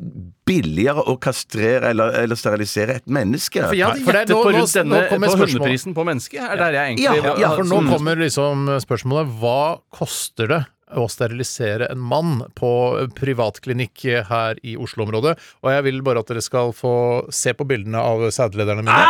billigere 0.48 1.04
å 1.06 1.14
kastrere 1.22 1.92
eller, 1.92 2.16
eller 2.24 2.38
sterilisere 2.38 2.96
et 3.00 3.06
menneske. 3.06 3.62
For 3.68 3.78
jeg 3.78 4.02
For 4.02 4.12
det 4.12 4.24
er- 4.26 4.34
nå- 4.34 4.42
på 4.42 4.50
nå- 4.52 4.58
rundt 4.60 4.74
denne 4.74 4.98
nå 5.02 5.08
kommer 5.12 5.28
på 5.36 5.46
hundeprisen 5.46 5.94
på 5.94 6.04
mennesket. 6.08 6.40
Er 6.42 6.56
der 6.56 6.72
jeg 6.72 6.96
egentlig 6.96 7.24
Ja, 7.24 7.36
ja, 7.38 7.54
For 7.56 7.64
nå 7.64 7.80
Mm. 7.82 7.90
kommer 7.92 8.16
liksom 8.16 8.66
spørsmålet 8.82 9.30
Hva 9.40 9.80
koster 9.92 10.48
det 10.48 10.62
å 10.92 11.06
sterilisere 11.08 11.86
en 11.90 11.98
mann 11.98 12.42
på 12.58 12.68
privatklinikk 13.16 14.02
her 14.28 14.58
i 14.62 14.74
Oslo-området? 14.76 15.38
Og 15.64 15.70
jeg 15.72 15.84
vil 15.86 16.02
bare 16.02 16.18
at 16.20 16.26
dere 16.28 16.42
skal 16.44 16.72
få 16.76 16.92
se 17.32 17.54
på 17.54 17.64
bildene 17.66 17.96
av 18.02 18.26
sædlederne 18.34 18.84
mine. 18.84 19.06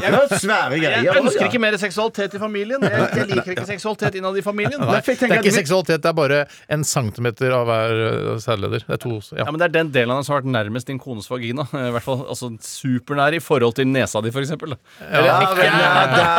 Det 0.00 0.12
var 0.14 0.30
svære 0.30 0.78
greier. 0.78 1.04
Jeg 1.08 1.24
ønsker 1.24 1.48
ikke 1.48 1.62
mer 1.62 1.76
seksualitet 1.80 2.38
i 2.38 2.42
familien. 2.42 2.86
Jeg, 2.86 3.08
jeg 3.18 3.28
liker 3.34 3.56
ikke 3.56 3.68
seksualitet 3.68 4.20
innad 4.20 4.38
i 4.38 4.44
familien. 4.46 4.78
Nei, 4.80 5.00
det 5.02 5.16
er 5.26 5.36
ikke 5.40 5.56
seksualitet, 5.58 6.04
det 6.04 6.10
er 6.12 6.16
bare 6.16 6.44
en 6.72 6.86
centimeter 6.86 7.54
av 7.56 7.66
hver 7.68 7.96
særleder 8.40 8.60
sædleder. 8.60 8.84
Det 8.86 8.96
er 8.96 9.02
to, 9.02 9.36
ja. 9.36 9.44
Ja, 9.44 9.50
men 9.50 9.58
Det 9.60 9.68
er 9.68 9.74
den 9.78 9.92
delen 9.94 10.10
av 10.10 10.20
den 10.20 10.24
som 10.24 10.34
har 10.34 10.42
vært 10.42 10.52
nærmest 10.52 10.86
din 10.90 10.98
kones 10.98 11.30
vagina. 11.30 11.66
I 11.72 11.92
hvert 11.94 12.06
fall 12.06 12.24
altså 12.28 12.50
supernær 12.64 13.36
i 13.36 13.40
forhold 13.42 13.76
til 13.78 13.88
nesa 13.90 14.22
di, 14.24 14.32
f.eks. 14.32 14.50
Ja, 14.50 14.56
vel, 14.60 15.66
ja, 15.66 15.90
der. 16.14 16.30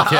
Ok, 0.00 0.14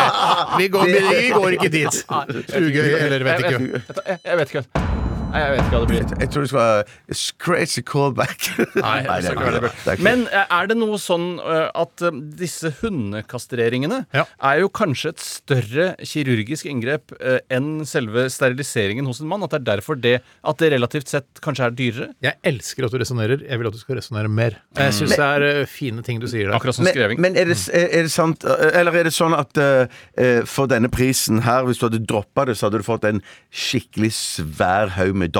vi 0.58 0.68
går, 0.68 0.94
vi 1.08 1.28
går 1.34 1.58
ikke 1.58 1.72
dit. 1.72 2.02
Ugøy, 2.08 2.94
eller 3.00 3.28
vet 3.32 3.46
ikke. 3.46 3.84
Jeg, 4.06 4.18
jeg 4.24 4.42
vet 4.42 4.54
ikke. 4.56 5.07
Nei, 5.28 5.40
jeg 5.42 5.50
vet 5.52 5.58
ikke 5.60 5.72
hva 5.74 5.80
det 5.82 5.88
blir. 5.90 6.12
Jeg 6.22 6.30
tror 6.32 6.44
det 6.44 6.48
skal 6.50 6.62
være 6.62 6.84
It's 7.12 7.24
crazy 7.44 7.82
callback. 7.84 8.46
Nei, 8.80 8.94
det 9.04 9.32
er 9.34 9.56
det. 9.60 9.70
det 9.84 9.92
er 9.92 10.02
Men 10.04 10.22
eh, 10.32 10.46
er 10.56 10.70
det 10.70 10.76
noe 10.80 10.96
sånn 11.02 11.26
eh, 11.42 11.66
at 11.76 12.04
eh, 12.08 12.20
disse 12.40 12.70
hundekastreringene 12.78 13.98
Ja. 14.16 14.24
er 14.40 14.62
jo 14.62 14.70
kanskje 14.72 15.12
et 15.12 15.20
større 15.24 15.88
kirurgisk 16.00 16.68
inngrep 16.70 17.12
enn 17.52 17.84
selve 17.88 18.24
steriliseringen 18.32 19.04
hos 19.08 19.20
en 19.20 19.28
mann? 19.28 19.44
At 19.44 19.52
det 19.52 19.60
er 19.60 19.66
derfor 19.74 19.98
det 20.00 20.14
at 20.24 20.62
det 20.62 20.70
relativt 20.72 21.12
sett 21.12 21.42
kanskje 21.44 21.66
er 21.68 21.76
dyrere? 21.76 22.08
Jeg 22.24 22.40
elsker 22.48 22.88
at 22.88 22.94
du 22.96 22.98
resonnerer. 23.02 23.44
Jeg 23.44 23.60
vil 23.60 23.68
at 23.68 23.76
du 23.76 23.82
skal 23.82 24.00
resonnere 24.00 24.32
mer. 24.32 24.56
Jeg 24.80 24.96
syns 24.96 25.12
det 25.18 25.28
er 25.28 25.68
fine 25.68 26.04
ting 26.06 26.22
du 26.22 26.28
sier 26.30 26.48
der. 26.48 26.56
Akkurat 26.56 26.78
som 26.78 26.88
skreving. 26.88 27.20
men 27.20 27.36
er, 27.36 27.50
det, 27.52 27.58
er 27.74 28.06
det 28.08 28.14
sant 28.14 28.46
Eller 28.48 28.96
er 29.02 29.08
det 29.10 29.14
sånn 29.16 29.36
at 29.36 29.60
eh, 29.60 30.40
for 30.48 30.70
denne 30.70 30.88
prisen 30.92 31.42
her, 31.44 31.68
hvis 31.68 31.82
du 31.82 31.88
hadde 31.90 32.00
droppa 32.08 32.48
det, 32.48 32.56
så 32.56 32.68
hadde 32.68 32.80
du 32.80 32.86
fått 32.88 33.04
en 33.08 33.20
skikkelig 33.52 34.14
svær 34.16 34.94
haug 34.96 35.17
med 35.18 35.34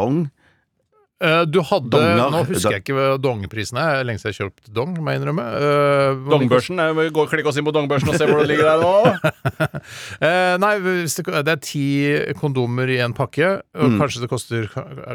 Eh, 1.21 1.43
Du 1.51 1.59
hadde 1.67 1.91
Donger. 1.91 2.31
Nå 2.31 2.43
husker 2.47 2.77
jeg 2.77 2.85
ikke 2.85 3.07
dongprisene 3.23 3.83
er. 3.83 4.05
Lenge 4.07 4.21
siden 4.23 4.31
jeg 4.31 4.39
har 4.39 4.51
kjøpt 4.51 4.69
dong, 4.77 4.93
må 5.03 5.11
jeg 5.11 5.19
innrømme. 5.21 5.45
Uh, 5.59 6.29
Dongbørsen, 6.31 6.79
eh, 6.79 7.09
gå 7.11 7.25
og 7.25 7.31
Klikk 7.33 7.49
oss 7.51 7.59
inn 7.59 7.67
på 7.67 7.73
dongbørsen 7.75 8.13
og 8.13 8.19
se 8.21 8.29
hvor 8.29 8.39
det 8.45 8.53
ligger 8.53 8.69
der 8.69 8.83
nå. 8.85 8.93
uh, 10.23 10.55
nei, 10.63 10.71
hvis 10.85 11.17
det, 11.19 11.25
det 11.47 11.55
er 11.57 11.63
ti 11.65 11.85
kondomer 12.39 12.93
i 12.95 13.01
en 13.03 13.15
pakke, 13.19 13.49
og 13.75 13.97
kanskje 13.99 14.23
det 14.23 14.31
koster, 14.31 14.69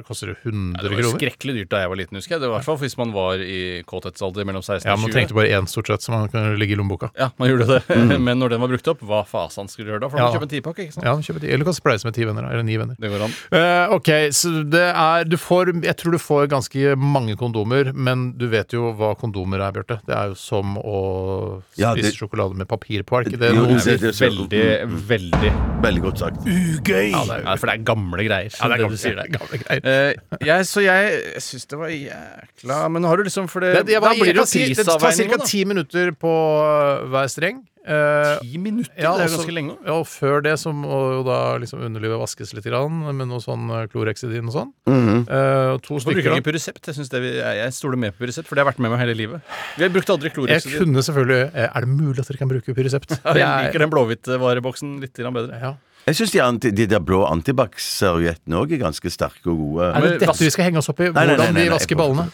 koster 0.08 0.34
100 0.34 0.44
kroner. 0.44 0.76
Ja, 0.76 0.84
Det 0.84 0.92
var 0.92 1.00
kroner. 1.00 1.16
skrekkelig 1.22 1.56
dyrt 1.62 1.72
da 1.72 1.82
jeg 1.86 1.94
var 1.94 2.00
liten, 2.02 2.20
husker 2.20 2.36
jeg. 2.36 2.44
Det 2.44 2.50
var 2.52 2.60
hvert 2.60 2.68
fall 2.68 2.80
hvis 2.84 2.98
man 3.00 3.16
var 3.16 3.44
i 3.46 3.62
kåthetsalder 3.88 4.50
mellom 4.50 4.64
16 4.66 4.84
og 4.84 4.84
20. 4.84 4.92
Ja, 4.92 4.98
Man 5.04 5.16
trengte 5.16 5.38
bare 5.40 5.54
én 5.56 5.70
stort 5.72 5.88
sett, 5.94 6.04
så 6.04 6.12
man 6.16 6.28
kunne 6.34 6.58
ligge 6.60 6.76
i 6.76 6.80
lommeboka. 6.80 7.14
Ja, 7.20 7.30
man 7.40 7.48
gjorde 7.54 7.70
det. 7.80 7.98
Men 8.28 8.40
når 8.44 8.58
den 8.58 8.64
var 8.66 8.74
brukt 8.76 8.92
opp, 8.92 9.04
hva 9.08 9.24
fasan 9.30 9.72
skulle 9.72 9.88
du 9.88 9.96
gjøre 9.96 10.04
da? 10.06 10.12
For 10.12 10.20
da 10.20 10.28
må 10.28 10.28
Ja. 10.28 10.36
du 10.36 10.40
kjøpe 10.42 10.50
en 10.50 10.54
tipakke, 10.58 10.88
ikke 10.90 10.98
sant? 11.00 11.08
Ja, 11.08 11.16
kjøpe 11.16 11.44
ti. 11.44 11.48
Eller 11.54 11.64
du 11.64 11.70
kan 11.72 11.80
spleise 11.80 12.08
med 12.10 12.16
ti 12.20 12.28
venner, 12.28 12.50
eller 12.52 12.68
ni 12.68 12.76
venner. 12.82 13.00
Det 13.00 13.12
går 13.16 13.26
an. 13.30 13.36
Eh, 13.56 13.96
ok, 13.96 14.12
så 14.36 14.54
det 14.68 14.86
er 14.92 15.28
du 15.32 15.38
får, 15.40 15.72
Jeg 15.94 16.00
tror 16.02 16.16
du 16.16 16.18
får 16.22 16.48
ganske 16.50 16.94
mange 16.98 17.36
kondomer, 17.38 17.92
men 17.94 18.32
du 18.40 18.48
vet 18.50 18.74
jo 18.74 18.88
hva 18.98 19.12
kondomer 19.20 19.62
er, 19.62 19.72
Bjarte. 19.76 20.00
Det 20.08 20.16
er 20.18 20.32
jo 20.32 20.38
som 20.40 20.74
å 20.82 21.62
Ja, 21.78 21.92
spise 21.94 22.10
det- 22.10 22.16
sjokolade 22.18 22.58
med 22.58 22.68
papir 22.68 23.04
på, 23.06 23.20
er 23.22 23.30
det 23.30 23.54
Jo, 23.54 23.62
noen 23.62 23.78
det- 23.78 23.84
sier? 23.84 23.98
det- 24.02 24.50
det- 24.50 24.88
Veldig, 24.90 24.90
veldig 25.08 25.52
Veldig 25.84 26.02
godt 26.02 26.18
sagt. 26.18 26.38
Ugøy! 26.48 27.12
ja, 27.12 27.24
det 27.26 27.46
er, 27.46 27.58
For 27.58 27.68
det 27.68 27.74
er 27.80 27.84
gamle 27.84 28.24
greier. 28.26 28.50
Ja, 28.58 28.68
det 28.68 28.74
er 28.74 28.78
du 28.78 28.84
gamle, 28.84 28.98
sier 28.98 29.20
er 29.20 29.28
gamle 29.28 29.58
greier. 29.60 29.84
Uh, 29.84 30.38
jeg, 30.42 30.66
så 30.66 30.82
jeg 30.82 31.42
syns 31.44 31.66
det 31.68 31.78
var 31.78 31.90
jækla 31.90 32.90
Men 32.90 33.04
har 33.04 33.18
du 33.18 33.24
liksom 33.24 33.50
For 33.50 33.60
det, 33.60 33.74
Det, 33.76 33.86
det 33.88 34.02
var, 34.02 34.10
da 34.10 34.16
blir 34.16 34.34
det 34.34 34.36
jo 34.36 34.76
det 34.76 34.86
tar 34.86 35.00
ca. 35.12 35.46
ti 35.46 35.66
minutter 35.66 36.12
på 36.12 36.32
øh, 36.34 37.10
hver 37.12 37.28
streng. 37.30 37.68
Eh, 37.84 38.40
Ti 38.40 38.58
minutter? 38.64 38.96
ja, 38.96 39.12
det 39.20 39.26
er 39.28 39.34
ganske 39.34 39.56
lenge. 39.56 39.76
Ja, 39.84 39.98
og 40.00 40.08
før 40.08 40.44
det 40.46 40.56
så 40.62 40.72
må 40.76 41.00
jo 41.18 41.24
da 41.28 41.58
liksom 41.60 41.84
underlivet 41.84 42.22
vaskes 42.22 42.54
litt 42.56 42.68
grann, 42.68 43.02
med 43.12 43.28
noe 43.28 43.44
sånn 43.44 43.68
Klorexidin 43.92 44.48
og 44.48 44.56
sånn. 44.56 44.74
Mhm. 44.88 45.24
Eh, 45.28 45.78
to 45.84 46.00
stykker. 46.00 46.24
bruker 46.24 46.40
stykker. 46.40 46.56
du 46.56 46.60
da. 46.60 46.94
Jeg, 46.94 47.10
det 47.12 47.24
vi, 47.24 47.32
jeg, 47.38 47.58
jeg 47.60 47.78
stoler 47.80 48.00
mer 48.00 48.16
på 48.16 48.24
Pyresept, 48.24 48.48
for 48.48 48.56
det 48.56 48.64
har 48.64 48.72
vært 48.72 48.84
med 48.84 48.94
meg 48.94 49.04
hele 49.04 49.18
livet. 49.20 49.56
Vi 49.78 49.84
har 49.84 49.92
brukt 49.94 50.14
aldri 50.16 50.32
Klorexidin. 50.32 50.78
Jeg 50.78 50.86
kunne 50.86 51.04
selvfølgelig 51.04 51.42
eh, 51.54 51.70
Er 51.70 51.88
det 51.88 51.90
mulig 51.90 52.20
at 52.20 52.30
dere 52.32 52.44
kan 52.44 52.52
bruke 52.52 52.78
Pyresept? 52.78 53.18
Jeg 53.44 53.68
liker 53.68 53.84
den 53.84 53.92
blåhvitvareboksen 53.92 55.02
litt 55.04 55.18
grann 55.20 55.36
bedre. 55.36 55.60
Ja. 55.60 55.74
Jeg 56.04 56.18
syns 56.20 56.34
de, 56.36 56.72
de 56.76 56.86
der 56.92 57.00
blå 57.00 57.22
antibac-serviettene 57.30 58.58
òg 58.60 58.74
er 58.76 58.82
ganske 58.82 59.12
sterke 59.12 59.48
og 59.48 59.60
gode. 59.62 59.86
Er 59.88 60.04
det 60.04 60.18
dette 60.26 60.36
vi 60.44 60.52
skal 60.52 60.68
henge 60.68 60.82
oss 60.82 60.92
opp 60.92 61.00
i? 61.00 61.08
Nei, 61.08 61.14
nei, 61.14 61.24
nei, 61.24 61.36
Hvordan 61.38 61.56
nei, 61.56 61.64
de 61.64 61.72
vasker 61.72 62.00
ballene? 62.00 62.26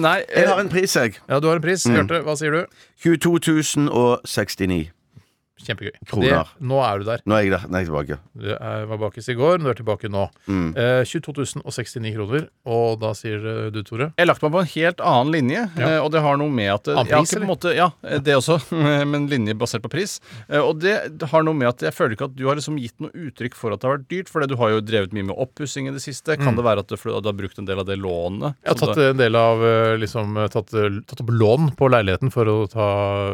Nei, 0.00 0.14
Jeg 0.24 0.46
eh, 0.46 0.48
har 0.48 0.62
en 0.64 0.70
pris, 0.72 0.94
jeg. 0.96 1.18
Ja, 1.28 1.40
du 1.40 1.50
har 1.50 1.60
en 1.60 1.64
pris. 1.64 1.84
Mm. 1.84 2.08
Hva 2.24 2.38
sier 2.40 2.56
du? 2.56 2.78
22 3.04 3.90
069 4.24 4.86
Kjempegøy. 5.68 5.92
Det, 6.24 6.32
nå 6.64 6.78
er 6.84 6.98
du 7.02 7.06
der. 7.08 7.22
Nå 7.28 7.36
er 7.38 7.44
jeg 7.46 7.52
der. 7.54 7.66
Nå 7.68 7.76
er 7.78 7.84
jeg 7.84 7.90
tilbake. 7.90 8.18
Du 8.38 8.48
er, 8.54 8.84
var 8.90 9.00
bakis 9.04 9.28
i 9.28 9.36
går, 9.38 9.58
men 9.60 9.68
du 9.68 9.72
er 9.74 9.78
tilbake 9.82 10.10
nå. 10.12 10.24
Mm. 10.48 10.68
Eh, 10.78 11.02
22 11.08 11.44
069 11.68 12.14
kroner. 12.16 12.46
Og 12.68 12.98
da 13.02 13.12
sier 13.18 13.44
eh, 13.44 13.68
du, 13.74 13.82
Tore 13.86 14.10
Jeg 14.10 14.24
har 14.24 14.30
lagt 14.30 14.42
meg 14.46 14.54
på 14.56 14.62
en 14.64 14.70
helt 14.74 15.02
annen 15.04 15.32
linje, 15.36 15.64
Ja. 15.78 15.90
eh, 15.94 15.98
og 16.04 16.10
det 16.14 16.22
har 16.24 16.40
noe 16.40 16.52
med 16.52 16.72
at 16.74 16.88
Annen 16.94 17.10
pris, 17.12 17.34
eller? 17.36 17.46
måte, 17.52 17.74
Ja, 17.76 17.90
eh, 18.06 18.18
det 18.24 18.36
også, 18.38 18.58
men 19.12 19.28
linje 19.30 19.54
basert 19.58 19.84
på 19.84 19.92
pris. 19.92 20.18
Eh, 20.48 20.58
Og 20.62 20.80
det 20.82 20.96
har 21.32 21.44
noe 21.46 21.54
med 21.58 21.68
at 21.70 21.84
jeg 21.88 21.94
føler 21.96 22.16
ikke 22.16 22.28
at 22.30 22.36
du 22.38 22.46
har 22.48 22.56
liksom 22.58 22.78
gitt 22.80 22.96
noe 23.04 23.12
uttrykk 23.28 23.54
for 23.58 23.74
at 23.76 23.82
det 23.82 23.88
har 23.90 23.98
vært 23.98 24.08
dyrt, 24.12 24.32
for 24.32 24.46
du 24.48 24.56
har 24.60 24.72
jo 24.74 24.80
drevet 24.84 25.12
mye 25.16 25.28
med 25.30 25.36
oppussing 25.36 25.88
i 25.90 25.94
det 25.94 26.00
siste. 26.04 26.38
Kan 26.40 26.56
det 26.58 26.64
være 26.64 26.84
at 26.84 26.88
du, 26.88 26.96
du 26.96 27.28
har 27.28 27.36
brukt 27.36 27.58
en 27.60 27.68
del 27.68 27.82
av 27.82 27.86
det 27.88 27.98
lånet? 28.00 28.56
Jeg 28.64 28.72
har 28.72 28.80
tatt 28.80 29.02
en 29.10 29.20
del 29.20 29.36
av 29.38 29.62
eh, 29.66 29.96
liksom, 30.00 30.36
eh, 30.40 30.48
tatt, 30.52 30.72
eh, 30.78 30.98
tatt 31.08 31.20
opp 31.24 31.32
lån 31.34 31.72
på 31.78 31.88
leiligheten 31.92 32.32
for 32.32 32.48
å 32.48 32.56
ta 32.70 32.86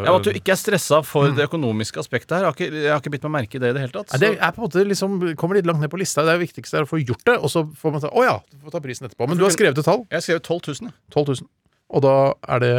ja, 0.05 0.15
At 0.15 0.27
du 0.27 0.33
ikke 0.35 0.55
er 0.55 0.61
stressa 0.61 1.03
for 1.07 1.31
det 1.37 1.47
økonomiske 1.49 2.01
aspektet 2.03 2.24
her. 2.33 2.45
Jeg 2.45 2.49
har 2.49 2.57
ikke, 2.57 2.83
jeg 2.85 2.93
har 2.93 3.03
ikke 3.03 3.13
bitt 3.17 3.27
meg 3.27 3.35
merke 3.37 3.59
i 3.59 3.63
det 3.63 3.73
i 3.73 3.77
det 3.77 3.83
hele 3.85 3.95
tatt. 3.95 4.15
Nei, 4.15 4.21
det 4.23 4.31
er 4.39 4.55
på 4.55 4.63
en 4.63 4.67
måte 4.69 4.87
liksom, 4.89 5.19
kommer 5.41 5.59
litt 5.59 5.69
langt 5.69 5.85
ned 5.85 5.93
på 5.93 6.01
lista. 6.01 6.25
Det 6.25 6.33
er 6.33 6.41
viktigste 6.41 6.81
er 6.81 6.87
å 6.87 6.91
få 6.91 7.03
gjort 7.03 7.27
det, 7.29 7.37
og 7.41 7.53
så 7.53 7.67
får 7.81 7.97
man 7.97 8.05
ta 8.07 8.13
Å 8.15 8.25
ja, 8.25 8.39
du 8.49 8.57
får 8.63 8.77
ta 8.77 8.85
prisen 8.85 9.11
etterpå. 9.11 9.29
Men 9.29 9.41
du 9.41 9.45
har 9.45 9.53
skrevet 9.55 9.83
et 9.83 9.89
tall. 9.91 10.07
Jeg 10.15 10.27
skrev 10.29 10.41
12 10.41 10.81
000. 10.89 10.97
12 11.13 11.29
000. 11.35 11.53
Og 11.95 12.05
da 12.05 12.17
er 12.57 12.65
det 12.65 12.75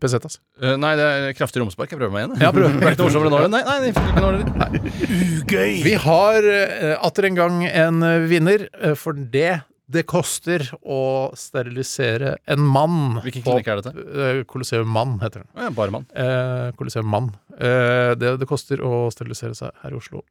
pesetas. 0.00 0.38
Uh, 0.60 0.74
Nei, 0.80 0.94
det 0.98 1.06
er 1.06 1.34
kraftig 1.36 1.62
romspark. 1.62 1.92
Jeg 1.92 2.00
prøver 2.00 2.14
meg 2.14 2.24
igjen. 2.24 2.42
Ja, 2.42 2.52
prøv. 2.54 2.72
Det 2.72 2.88
er 2.88 2.96
ikke 2.96 3.06
morsommere 3.06 3.32
nå. 3.34 3.40
Nei, 3.52 3.62
nei, 3.66 3.90
ikke 3.92 4.04
noe 4.16 4.32
heller. 4.32 5.84
Vi 5.84 5.96
har 6.06 6.48
uh, 6.48 6.94
atter 7.06 7.28
en 7.28 7.38
gang 7.38 7.64
en 7.68 8.06
eh, 8.06 8.28
vinner, 8.30 8.66
uh, 8.80 8.94
for 8.98 9.16
det 9.16 9.60
det 9.90 10.04
koster 10.10 10.62
å 10.86 11.00
sterilisere 11.38 12.36
en 12.50 12.62
mann. 12.62 13.18
Hvilken 13.24 13.44
klinikk 13.46 13.70
er 13.70 13.80
dette? 13.80 13.92
eh, 13.98 14.42
Colosseum 14.50 14.90
Mann 14.90 15.16
heter 15.22 15.42
den. 15.42 15.48
Oh, 15.56 15.64
ja, 15.66 15.70
Bare 15.74 15.94
mann. 15.94 16.06
Eh, 16.14 17.02
Mann. 17.02 17.32
Eh, 17.58 18.12
det 18.18 18.36
det 18.40 18.48
koster 18.50 18.82
å 18.86 19.08
sterilisere 19.12 19.56
seg 19.58 19.74
her 19.82 19.94
i 19.94 19.98
Oslo. 19.98 20.22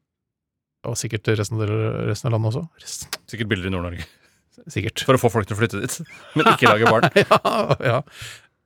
Og 0.87 0.95
sikkert 0.95 1.27
resten 1.35 1.59
av, 1.59 1.67
resten 2.07 2.29
av 2.29 2.37
landet 2.37 2.53
også. 2.53 2.67
Resten. 2.79 3.19
Sikkert 3.27 3.51
bilder 3.51 3.67
i 3.67 3.73
Nord-Norge. 3.75 4.05
Sikkert. 4.69 5.03
For 5.07 5.17
å 5.17 5.21
få 5.21 5.31
folk 5.33 5.47
til 5.49 5.57
å 5.57 5.59
flytte 5.59 5.81
dit. 5.81 5.97
Men 6.39 6.53
ikke 6.53 6.71
lage 6.71 6.87
barn. 6.89 7.09
ja, 7.23 7.75
ja. 7.83 7.99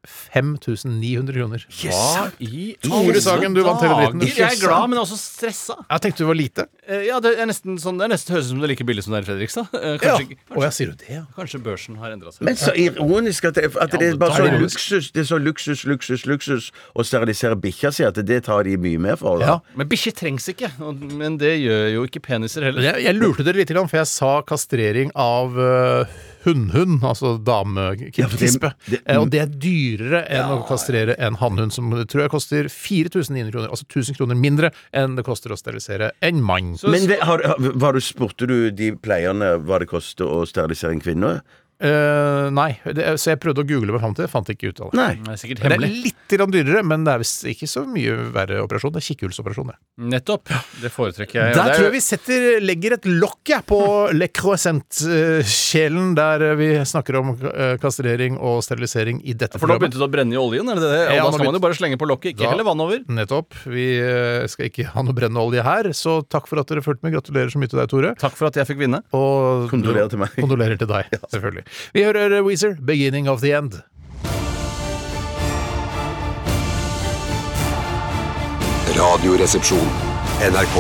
5900 0.08 1.34
kroner. 1.38 1.64
Hva 1.70 2.32
i 2.44 2.76
Tore 2.84 3.22
Sagen, 3.24 3.54
du 3.56 3.62
vant 3.66 3.82
hele 3.84 3.96
dritten. 4.02 4.24
Jeg 4.28 4.48
er 4.58 4.60
glad, 4.62 4.90
men 4.92 5.00
også 5.02 5.18
stressa. 5.20 5.78
Jeg 5.90 6.04
tenkte 6.06 6.24
du 6.24 6.30
var 6.30 6.38
lite. 6.40 6.66
Eh, 6.88 7.04
Ja, 7.08 7.20
det 7.24 7.34
er 7.40 7.46
nesten 7.48 7.78
sånn 7.80 7.98
Det 8.00 8.06
er 8.08 8.12
nesten 8.14 8.34
høres 8.36 8.48
ut 8.48 8.50
som 8.54 8.60
det 8.60 8.68
er 8.68 8.72
like 8.74 8.86
billig 8.88 9.04
som 9.06 9.14
det 9.14 9.22
er 9.22 9.26
i 9.26 9.30
Fredrikstad. 9.32 9.68
Eh, 9.74 9.98
Ja. 10.04 10.18
Kanskje, 10.18 10.38
Å, 10.52 10.62
jeg 10.64 10.74
sier 10.78 10.88
jo 10.92 10.96
det, 11.00 11.10
ja. 11.10 11.22
kanskje 11.38 11.60
børsen 11.64 11.98
har 12.02 12.12
endra 12.12 12.32
seg. 12.34 12.42
Men 12.48 12.56
så 12.60 12.74
ironisk 12.76 13.46
at 13.50 13.56
det, 13.60 13.70
at 13.80 13.92
det 13.92 14.10
er 14.14 14.18
bare 14.20 14.36
så 14.36 14.48
det 14.50 14.60
luksus 14.62 15.12
Det 15.14 15.22
er 15.24 15.30
så 15.30 15.40
luksus, 15.40 15.84
luksus, 15.88 16.26
luksus 16.28 16.72
å 16.96 17.06
sterilisere 17.08 17.56
bikkja 17.60 17.94
si 17.94 18.04
at 18.04 18.16
det 18.16 18.44
tar 18.46 18.64
de 18.68 18.76
mye 18.78 19.00
mer 19.00 19.16
for. 19.16 19.40
Da. 19.40 19.46
Ja. 19.46 19.60
Men 19.76 19.88
bikkjer 19.88 20.14
trengs 20.20 20.48
ikke. 20.52 20.72
og- 20.82 21.00
Men 21.14 21.38
det 21.38 21.56
gjør 21.62 21.94
jo 21.94 22.04
ikke 22.08 22.22
peniser 22.22 22.64
heller. 22.64 22.82
Jeg, 22.82 23.04
jeg 23.06 23.16
lurte 23.16 23.44
dere 23.44 23.56
litt, 23.62 23.70
grann, 23.70 23.88
for 23.88 23.98
jeg 23.98 24.08
sa 24.08 24.42
kastrering 24.42 25.12
av 25.16 25.58
uh, 25.58 26.06
hunnhund, 26.46 27.02
altså 27.04 27.38
damekispe. 27.44 28.74
det- 28.90 29.02
Eh, 29.06 29.18
og 29.20 29.30
det 29.32 29.40
er 29.42 29.48
dyrere 29.48 30.24
enn 30.30 30.50
å 30.52 30.68
kastrere 30.68 31.16
en 31.18 31.36
hannhund, 31.36 31.72
som 31.74 31.90
det 31.92 32.08
tror 32.10 32.22
jeg 32.26 32.32
koster 32.32 32.70
4900 32.70 33.52
kroner. 33.52 33.70
Altså 33.70 33.86
1000 33.88 34.16
kroner 34.18 34.36
mindre 34.36 34.72
enn 34.94 35.16
det 35.16 35.26
koster 35.26 35.50
å 35.52 35.58
sterilisere 35.60 36.12
en 36.22 36.42
mann. 36.42 36.78
Men 36.84 37.08
det- 37.08 37.20
har, 37.22 37.42
har- 37.44 37.58
var 37.76 37.94
du, 37.94 38.00
spurte 38.00 38.48
du 38.48 38.72
de 38.72 38.92
pleierne 38.94 39.58
hva 39.64 39.80
det 39.80 39.88
koster 39.90 40.26
å 40.26 40.46
sterilisere 40.48 40.92
en 40.92 41.02
kvinne? 41.02 41.42
Eh, 41.84 42.46
nei, 42.56 42.70
det, 42.96 43.04
så 43.20 43.34
jeg 43.34 43.40
prøvde 43.44 43.64
å 43.64 43.68
google 43.68 43.92
meg 43.92 44.00
fram 44.00 44.14
til 44.16 44.24
det, 44.24 44.32
fant 44.32 44.48
ikke 44.54 44.70
ut 44.72 44.80
av 44.86 44.92
det. 44.94 45.00
Nei. 45.02 45.16
Det 45.20 45.34
er 45.34 45.40
sikkert 45.42 45.64
Det 45.64 45.76
er 45.76 45.82
litt 46.08 46.36
grann 46.38 46.54
dyrere, 46.54 46.84
men 46.88 47.04
det 47.04 47.12
er 47.18 47.20
visst 47.24 47.44
ikke 47.52 47.68
så 47.68 47.84
mye 47.86 48.14
verre 48.32 48.62
operasjon. 48.64 48.94
Det 48.96 49.02
er 49.04 49.08
kikkhullsoperasjon, 49.10 49.68
det. 49.74 49.76
Nettopp. 50.14 50.48
Det 50.82 50.92
foretrekker 50.94 51.42
jeg. 51.42 51.54
Der 51.54 51.60
Det 51.60 51.64
er- 51.74 51.76
tror 51.76 51.88
jeg 51.90 51.96
vi 51.98 52.04
setter, 52.06 52.48
legger 52.64 52.96
et 52.98 53.06
lokk 53.06 53.52
på 53.68 53.82
Le 54.20 54.28
Croissant-kjelen, 54.32 56.14
der 56.16 56.56
vi 56.60 56.70
snakker 56.88 57.18
om 57.20 57.34
eh, 57.52 57.76
kastrering 57.82 58.38
og 58.40 58.62
sterilisering 58.66 59.20
i 59.28 59.34
dette 59.38 59.60
For 59.60 59.68
da 59.68 59.78
begynte 59.82 60.00
det 60.00 60.08
å 60.08 60.12
brenne 60.12 60.36
i 60.36 60.40
oljen? 60.40 60.70
Er 60.72 60.80
det 60.80 60.88
det? 60.88 61.02
Og 61.10 61.16
Ja, 61.18 61.24
da 61.28 61.32
skal 61.36 61.50
man 61.50 61.58
jo 61.60 61.64
bare 61.64 61.78
slenge 61.78 62.00
på 62.00 62.08
lokket, 62.10 62.34
ikke 62.34 62.46
Da- 62.46 62.54
heller 62.54 62.68
vann 62.68 62.80
over. 62.84 63.04
Nettopp. 63.08 63.54
Vi 63.68 63.88
eh, 64.00 64.48
skal 64.52 64.70
ikke 64.72 64.88
ha 64.94 65.04
noe 65.06 65.14
brennende 65.18 65.44
olje 65.44 65.64
her, 65.66 65.92
så 65.98 66.22
takk 66.26 66.48
for 66.48 66.60
at 66.64 66.68
dere 66.72 66.84
fulgte 66.86 67.04
med. 67.04 67.14
Gratulerer 67.14 67.52
så 67.54 67.60
mye 67.62 67.70
til 67.72 67.80
deg, 67.82 67.90
Tore. 67.92 68.14
Takk 68.20 68.36
for 68.40 68.48
at 68.50 68.56
jeg 68.62 68.68
fikk 68.72 68.80
vinne. 68.86 69.04
Og 69.14 69.68
Kondolerer 69.72 70.10
til 70.10 70.22
meg. 70.24 70.34
Kondolerer 70.40 70.80
til 70.80 70.88
deg, 70.90 71.12
selvfølgelig. 71.34 71.66
Vi 71.94 72.04
hører 72.04 72.42
Weezer, 72.42 72.76
'Beginning 72.86 73.30
of 73.30 73.42
the 73.42 73.58
End'. 73.58 73.82
Radioresepsjon. 78.98 79.90
NRK 80.42 80.78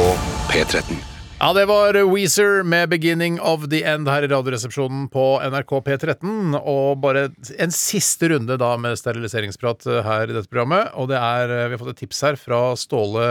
P13. 0.49 1.12
Ja, 1.43 1.49
det 1.51 1.65
var 1.67 1.97
Weezer 2.07 2.63
med 2.63 2.89
'Beginning 2.89 3.35
of 3.41 3.65
the 3.67 3.81
End' 3.83 4.07
her 4.07 4.23
i 4.23 4.27
Radioresepsjonen 4.31 5.09
på 5.11 5.23
NRK 5.43 5.71
P13. 5.83 6.53
Og 6.55 7.01
bare 7.03 7.25
en 7.59 7.73
siste 7.75 8.29
runde 8.31 8.55
da 8.55 8.69
med 8.79 8.95
steriliseringsprat 8.95 9.83
her 10.05 10.31
i 10.31 10.37
dette 10.37 10.47
programmet. 10.47 10.93
Og 10.95 11.09
det 11.11 11.17
er, 11.19 11.51
vi 11.67 11.75
har 11.75 11.81
fått 11.81 11.91
et 11.91 11.99
tips 12.05 12.23
her 12.23 12.39
fra 12.39 12.59
Ståle 12.79 13.25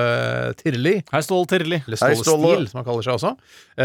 Tirli. 0.60 0.98
Hei, 1.08 1.22
Ståle 1.24 1.48
Tirli. 1.48 1.78
Eller 1.86 2.02
Hei, 2.02 2.10
Ståle 2.18 2.26
Ståle. 2.26 2.50
Stil, 2.58 2.68
som 2.68 2.82
han 2.82 2.86
kaller 2.90 3.06
seg 3.06 3.16
også. 3.16 3.30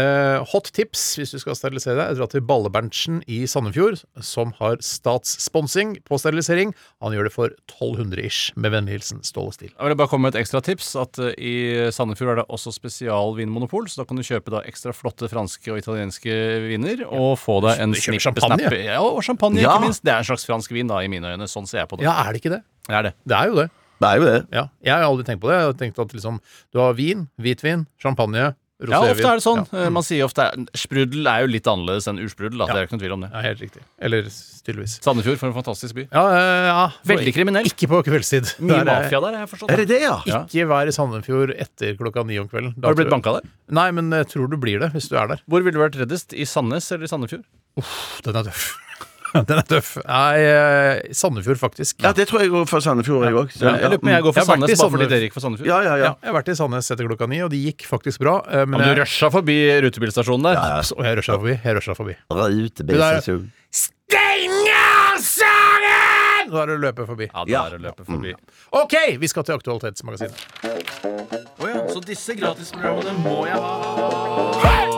Eh, 0.02 0.44
hot 0.52 0.68
tips 0.76 1.06
hvis 1.16 1.32
du 1.32 1.40
skal 1.40 1.56
sterilisere 1.56 1.96
deg. 1.96 2.20
Dra 2.20 2.28
til 2.28 2.44
Balleberntsen 2.44 3.22
i 3.24 3.40
Sandefjord, 3.48 4.04
som 4.20 4.52
har 4.60 4.76
statssponsing 4.84 6.02
på 6.04 6.20
sterilisering. 6.20 6.76
Han 7.00 7.16
gjør 7.16 7.30
det 7.30 7.34
for 7.38 7.56
1200 7.64 8.28
ish. 8.28 8.52
Med 8.60 8.76
vennlig 8.76 8.98
hilsen 8.98 9.24
Ståle 9.24 9.56
Stil. 9.56 9.72
Jeg 9.72 9.88
vil 9.88 9.96
bare 10.04 10.12
komme 10.12 10.28
med 10.28 10.36
et 10.36 10.42
ekstra 10.44 10.60
tips. 10.60 10.92
At 11.00 11.16
eh, 11.16 11.32
I 11.40 11.56
Sandefjord 11.96 12.36
er 12.36 12.42
det 12.42 12.48
også 12.52 12.76
spesialvinmonopol, 12.76 13.88
så 13.88 14.02
da 14.04 14.08
kan 14.10 14.17
du 14.18 14.26
kjøpe 14.26 14.50
da 14.52 14.60
ekstra 14.68 14.92
flotte 14.96 15.28
franske 15.30 15.70
og 15.72 15.78
italienske 15.80 16.34
viner 16.68 17.04
og 17.08 17.36
få 17.40 17.60
deg 17.64 17.80
en 17.84 17.92
Du 17.96 18.00
snipp 18.00 18.20
champagne? 18.24 18.68
Ja, 18.84 19.00
og 19.00 19.22
champagne, 19.26 19.60
Ja. 19.62 19.74
ikke 19.76 19.86
minst. 19.88 20.02
Det 20.04 20.12
er 20.12 20.18
en 20.22 20.28
slags 20.28 20.44
fransk 20.46 20.70
vin, 20.74 20.86
da, 20.90 21.00
i 21.02 21.08
mine 21.08 21.24
øyne. 21.34 21.48
Sånn 21.50 21.66
ser 21.66 21.80
jeg 21.84 21.88
på 21.88 21.98
det. 21.98 22.04
Ja, 22.08 22.14
er 22.26 22.32
det 22.32 22.42
ikke 22.42 22.54
det? 22.56 22.62
Det 22.88 22.94
er 22.98 23.02
det. 23.08 23.14
Det 23.26 23.36
er 23.38 23.46
jo 23.52 23.54
det. 23.62 23.68
Det 23.98 24.08
er 24.08 24.16
jo 24.20 24.24
det. 24.28 24.46
Ja. 24.54 24.64
Jeg 24.84 24.92
har 24.94 25.02
aldri 25.08 25.24
tenkt 25.26 25.40
på 25.42 25.48
det. 25.50 25.56
Jeg 25.58 25.66
har 25.66 25.72
tenkt 25.80 25.98
at 25.98 26.12
liksom, 26.14 26.40
du 26.72 26.78
har 26.78 26.92
vin, 26.94 27.28
hvitvin, 27.40 27.86
champagne. 28.00 28.54
Ja, 28.78 29.00
ofte 29.02 29.26
er 29.26 29.40
det 29.40 29.42
sånn. 29.42 29.64
Ja. 29.74 29.86
Eh, 29.86 29.88
Man 29.90 30.04
sier 30.06 30.22
ofte 30.22 30.44
Sprudel 30.78 31.26
er 31.26 31.40
jo 31.42 31.48
litt 31.50 31.66
annerledes 31.66 32.06
enn 32.06 32.20
ursprudel. 32.22 32.60
Da. 32.62 32.68
Det 32.70 32.76
er 32.78 32.86
ikke 32.86 32.94
noen 32.94 33.02
tvil 33.02 33.14
om 33.16 33.24
det. 33.24 33.30
Ja, 33.34 33.40
helt 33.42 33.62
riktig. 33.64 33.82
Eller 33.98 34.22
tydeligvis. 34.28 34.94
Sandefjord, 35.02 35.38
for 35.40 35.48
en 35.50 35.56
fantastisk 35.56 35.96
by. 35.98 36.04
Ja, 36.12 36.22
eh, 36.36 36.68
ja. 36.68 36.84
Veldig 37.10 37.32
kriminell. 37.34 37.66
Ikke 37.72 37.88
på 37.90 38.02
kveldstid. 38.06 38.52
Mye 38.62 38.78
Der 38.78 38.80
er- 38.84 39.02
mafia 39.02 39.20
der, 39.24 39.34
har 39.34 39.42
jeg 39.46 39.50
forstått. 39.56 39.72
Er 39.74 39.82
det 39.82 39.88
det, 39.90 40.00
ja? 40.04 40.14
Ja. 40.30 40.44
Ikke 40.46 40.68
vær 40.70 40.86
i 40.86 40.94
Sandefjord 40.94 41.54
etter 41.58 41.96
klokka 41.98 42.22
ni 42.28 42.38
om 42.38 42.46
kvelden. 42.52 42.76
Da 42.78 42.86
Har 42.86 42.94
du 42.94 43.02
blitt 43.02 43.10
banka 43.16 43.34
der? 43.40 43.50
Nei, 43.80 43.88
men 43.98 44.14
jeg 44.14 44.30
tror 44.30 44.46
du 44.52 44.56
blir 44.62 44.78
det 44.86 44.92
hvis 44.94 45.10
du 45.10 45.16
er 45.18 45.26
der. 45.34 45.42
Hvor 45.50 45.64
ville 45.66 45.74
du 45.74 45.82
vært 45.82 45.98
reddest? 45.98 46.32
I 46.38 46.46
Sandnes 46.46 46.86
eller 46.94 47.10
i 47.10 47.10
Sandefjord? 47.10 47.42
Uff, 47.82 48.20
Den 48.22 48.36
er 48.38 48.46
tøff. 48.52 48.68
Den 49.48 49.58
er 49.58 49.66
tøff. 49.68 49.90
Nei, 50.06 50.38
eh, 50.40 51.00
Sandefjord, 51.12 51.58
faktisk. 51.60 51.98
Ja, 52.02 52.12
det 52.16 52.28
tror 52.30 52.40
jeg 52.44 52.50
går 52.54 52.64
for 52.70 52.80
Sandefjord, 52.84 53.24
jeg 53.28 53.34
òg. 53.36 53.48
Jeg 53.58 53.62
lurer 53.82 53.98
på 53.98 54.06
om 54.06 54.12
jeg 54.14 54.22
går 54.24 54.32
for 54.32 54.40
Jeg 54.40 54.46
har 54.48 54.56
vært 54.56 54.64
i 54.64 54.76
Sandnes 54.76 54.80
bare 54.80 54.90
fordi 54.90 55.04
Sandnes. 55.04 55.10
dere 55.12 55.22
gikk 55.28 55.34
for 55.36 55.42
Sandefjord. 55.44 55.68
Ja, 55.68 55.78
ja, 55.84 55.94
ja. 56.00 56.10
Jeg 56.22 56.28
har 56.32 56.36
vært 56.38 56.48
i 56.48 56.56
Sandnes 56.58 56.90
etter 56.94 57.04
klokka 57.10 57.26
ni, 57.28 57.38
og 57.44 57.50
det 57.52 57.60
gikk 57.62 57.86
faktisk 57.90 58.18
bra. 58.24 58.34
eh, 58.48 58.64
Men, 58.64 58.70
Men 58.78 58.80
du 58.88 58.90
jeg, 58.94 58.98
rusha 59.02 59.28
forbi 59.34 59.58
rutebilstasjonen 59.84 60.42
der. 60.48 60.56
og 60.96 61.04
jeg 61.04 61.14
rusha 61.20 61.36
forbi. 61.38 61.54
Jeg 61.64 61.72
rusha 61.80 61.94
forbi. 61.98 62.14
Rutebilstasjon. 62.32 63.44
Stengersagen! 65.28 66.50
Da 66.52 66.62
er 66.62 66.66
det 66.70 66.76
å 66.78 66.80
løpe 66.80 67.04
forbi. 67.06 67.26
Ja, 67.28 67.44
Ja. 67.46 67.66
er 67.68 67.76
å 67.76 67.80
løpe 67.82 68.04
forbi. 68.08 68.32
OK, 68.72 68.94
vi 69.20 69.26
skal 69.28 69.42
til 69.44 69.54
Aktualitetsmagasinet. 69.58 70.32
Så 71.92 72.00
disse 72.04 72.34
gratisprogrammene 72.36 73.12
må 73.22 73.44
jeg 73.46 73.56
ha. 73.60 74.97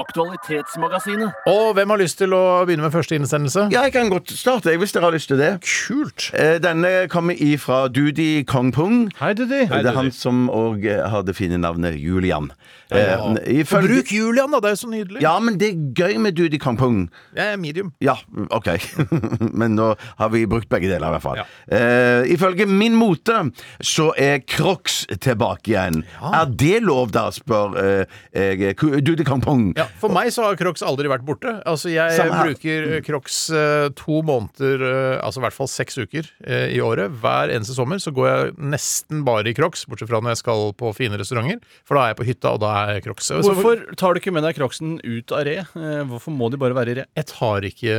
Aktualitetsmagasinet. 0.00 1.32
Og 1.50 1.74
hvem 1.76 1.90
har 1.92 2.00
lyst 2.00 2.18
til 2.20 2.32
å 2.36 2.40
begynne 2.66 2.86
med 2.86 2.94
første 2.94 3.16
innsendelse? 3.18 3.66
Ja, 3.74 3.82
jeg 3.86 3.92
kan 3.96 4.10
godt 4.12 4.32
starte, 4.32 4.70
jeg, 4.72 4.80
hvis 4.82 4.94
dere 4.94 5.08
har 5.08 5.14
lyst 5.16 5.28
til 5.32 5.40
det. 5.40 5.50
Kult! 5.66 6.30
Eh, 6.32 6.56
Denne 6.62 6.92
kommer 7.12 7.36
ifra 7.36 7.84
Dudi 7.92 8.42
Kongpung. 8.48 9.10
Hei, 9.20 9.32
Didi. 9.38 9.66
Det 9.68 9.82
er 9.92 9.96
han 9.98 10.08
som 10.16 10.46
òg 10.52 10.86
har 11.12 11.26
det 11.28 11.36
fine 11.38 11.58
navnet 11.60 11.98
Julian. 12.00 12.50
Eh, 12.92 13.16
ifølge- 13.62 13.88
Bruk 13.88 14.12
Julian, 14.12 14.50
da. 14.52 14.60
Det 14.60 14.70
er 14.70 14.74
jo 14.76 14.80
så 14.82 14.90
nydelig. 14.92 15.22
Ja, 15.24 15.38
men 15.40 15.56
det 15.60 15.68
er 15.72 15.84
gøy 16.02 16.18
med 16.20 16.36
Dudi 16.36 16.58
Kongpung. 16.60 17.08
Jeg 17.36 17.52
er 17.54 17.56
medium. 17.60 17.92
Ja, 18.04 18.16
OK. 18.50 18.68
Men 19.62 19.76
nå 19.76 19.92
har 20.18 20.28
vi 20.32 20.44
brukt 20.46 20.68
begge 20.72 20.88
deler, 20.90 21.08
i 21.08 21.14
hvert 21.16 21.24
fall. 21.24 21.40
Ja. 21.40 21.46
Eh, 21.72 22.32
ifølge 22.34 22.66
Min 22.68 22.94
Mote 22.96 23.38
så 23.80 24.10
er 24.20 24.40
Crocs 24.48 25.06
tilbake 25.24 25.72
igjen. 25.72 26.02
Er 26.20 26.44
det 26.48 26.82
lov, 26.84 27.10
da, 27.12 27.28
spør 27.32 27.76
eh, 27.80 28.20
jeg 28.32 28.76
Dudi 29.04 29.24
Kong 29.24 29.40
Pung. 29.44 29.72
Ja, 29.82 29.86
For 30.00 30.08
meg 30.14 30.30
så 30.34 30.40
har 30.46 30.56
Crocs 30.60 30.82
aldri 30.86 31.10
vært 31.10 31.24
borte. 31.26 31.50
Altså 31.68 31.90
Jeg 31.92 32.14
Samme 32.16 32.36
her. 32.38 32.44
bruker 32.52 32.78
eh, 32.96 33.00
Crocs 33.06 33.38
eh, 33.50 33.88
to 33.98 34.16
måneder, 34.26 34.76
eh, 34.86 35.16
altså 35.24 35.38
i 35.42 35.44
hvert 35.46 35.56
fall 35.58 35.68
seks 35.70 35.94
uker 35.98 36.24
eh, 36.46 36.68
i 36.76 36.78
året. 36.84 37.10
Hver 37.22 37.46
eneste 37.54 37.74
sommer 37.76 37.98
så 38.02 38.10
går 38.14 38.26
jeg 38.30 38.42
nesten 38.72 39.16
bare 39.26 39.48
i 39.50 39.54
Crocs, 39.56 39.80
bortsett 39.90 40.10
fra 40.10 40.20
når 40.22 40.30
jeg 40.36 40.42
skal 40.44 40.60
på 40.78 40.86
fine 40.96 41.18
restauranter. 41.20 41.58
For 41.88 41.92
da 41.98 42.02
er 42.06 42.10
jeg 42.14 42.20
på 42.22 42.28
hytta, 42.30 42.48
og 42.56 42.60
da 42.64 42.70
er 42.84 42.88
jeg 42.96 43.02
Crocs. 43.08 43.24
Så 43.32 43.40
Hvorfor 43.44 43.74
tar 43.98 44.10
du 44.14 44.18
ikke 44.22 44.34
med 44.34 44.44
deg 44.46 44.52
Crocsen 44.58 44.90
ut 45.04 45.28
av 45.34 45.40
re? 45.48 45.56
Eh, 45.66 46.02
Hvorfor 46.12 46.30
må 46.34 46.44
de 46.52 46.58
bare 46.62 46.76
være 46.76 46.90
i 46.94 46.96
re? 47.00 47.04
Jeg 47.18 47.26
tar 47.32 47.60
ikke 47.68 47.92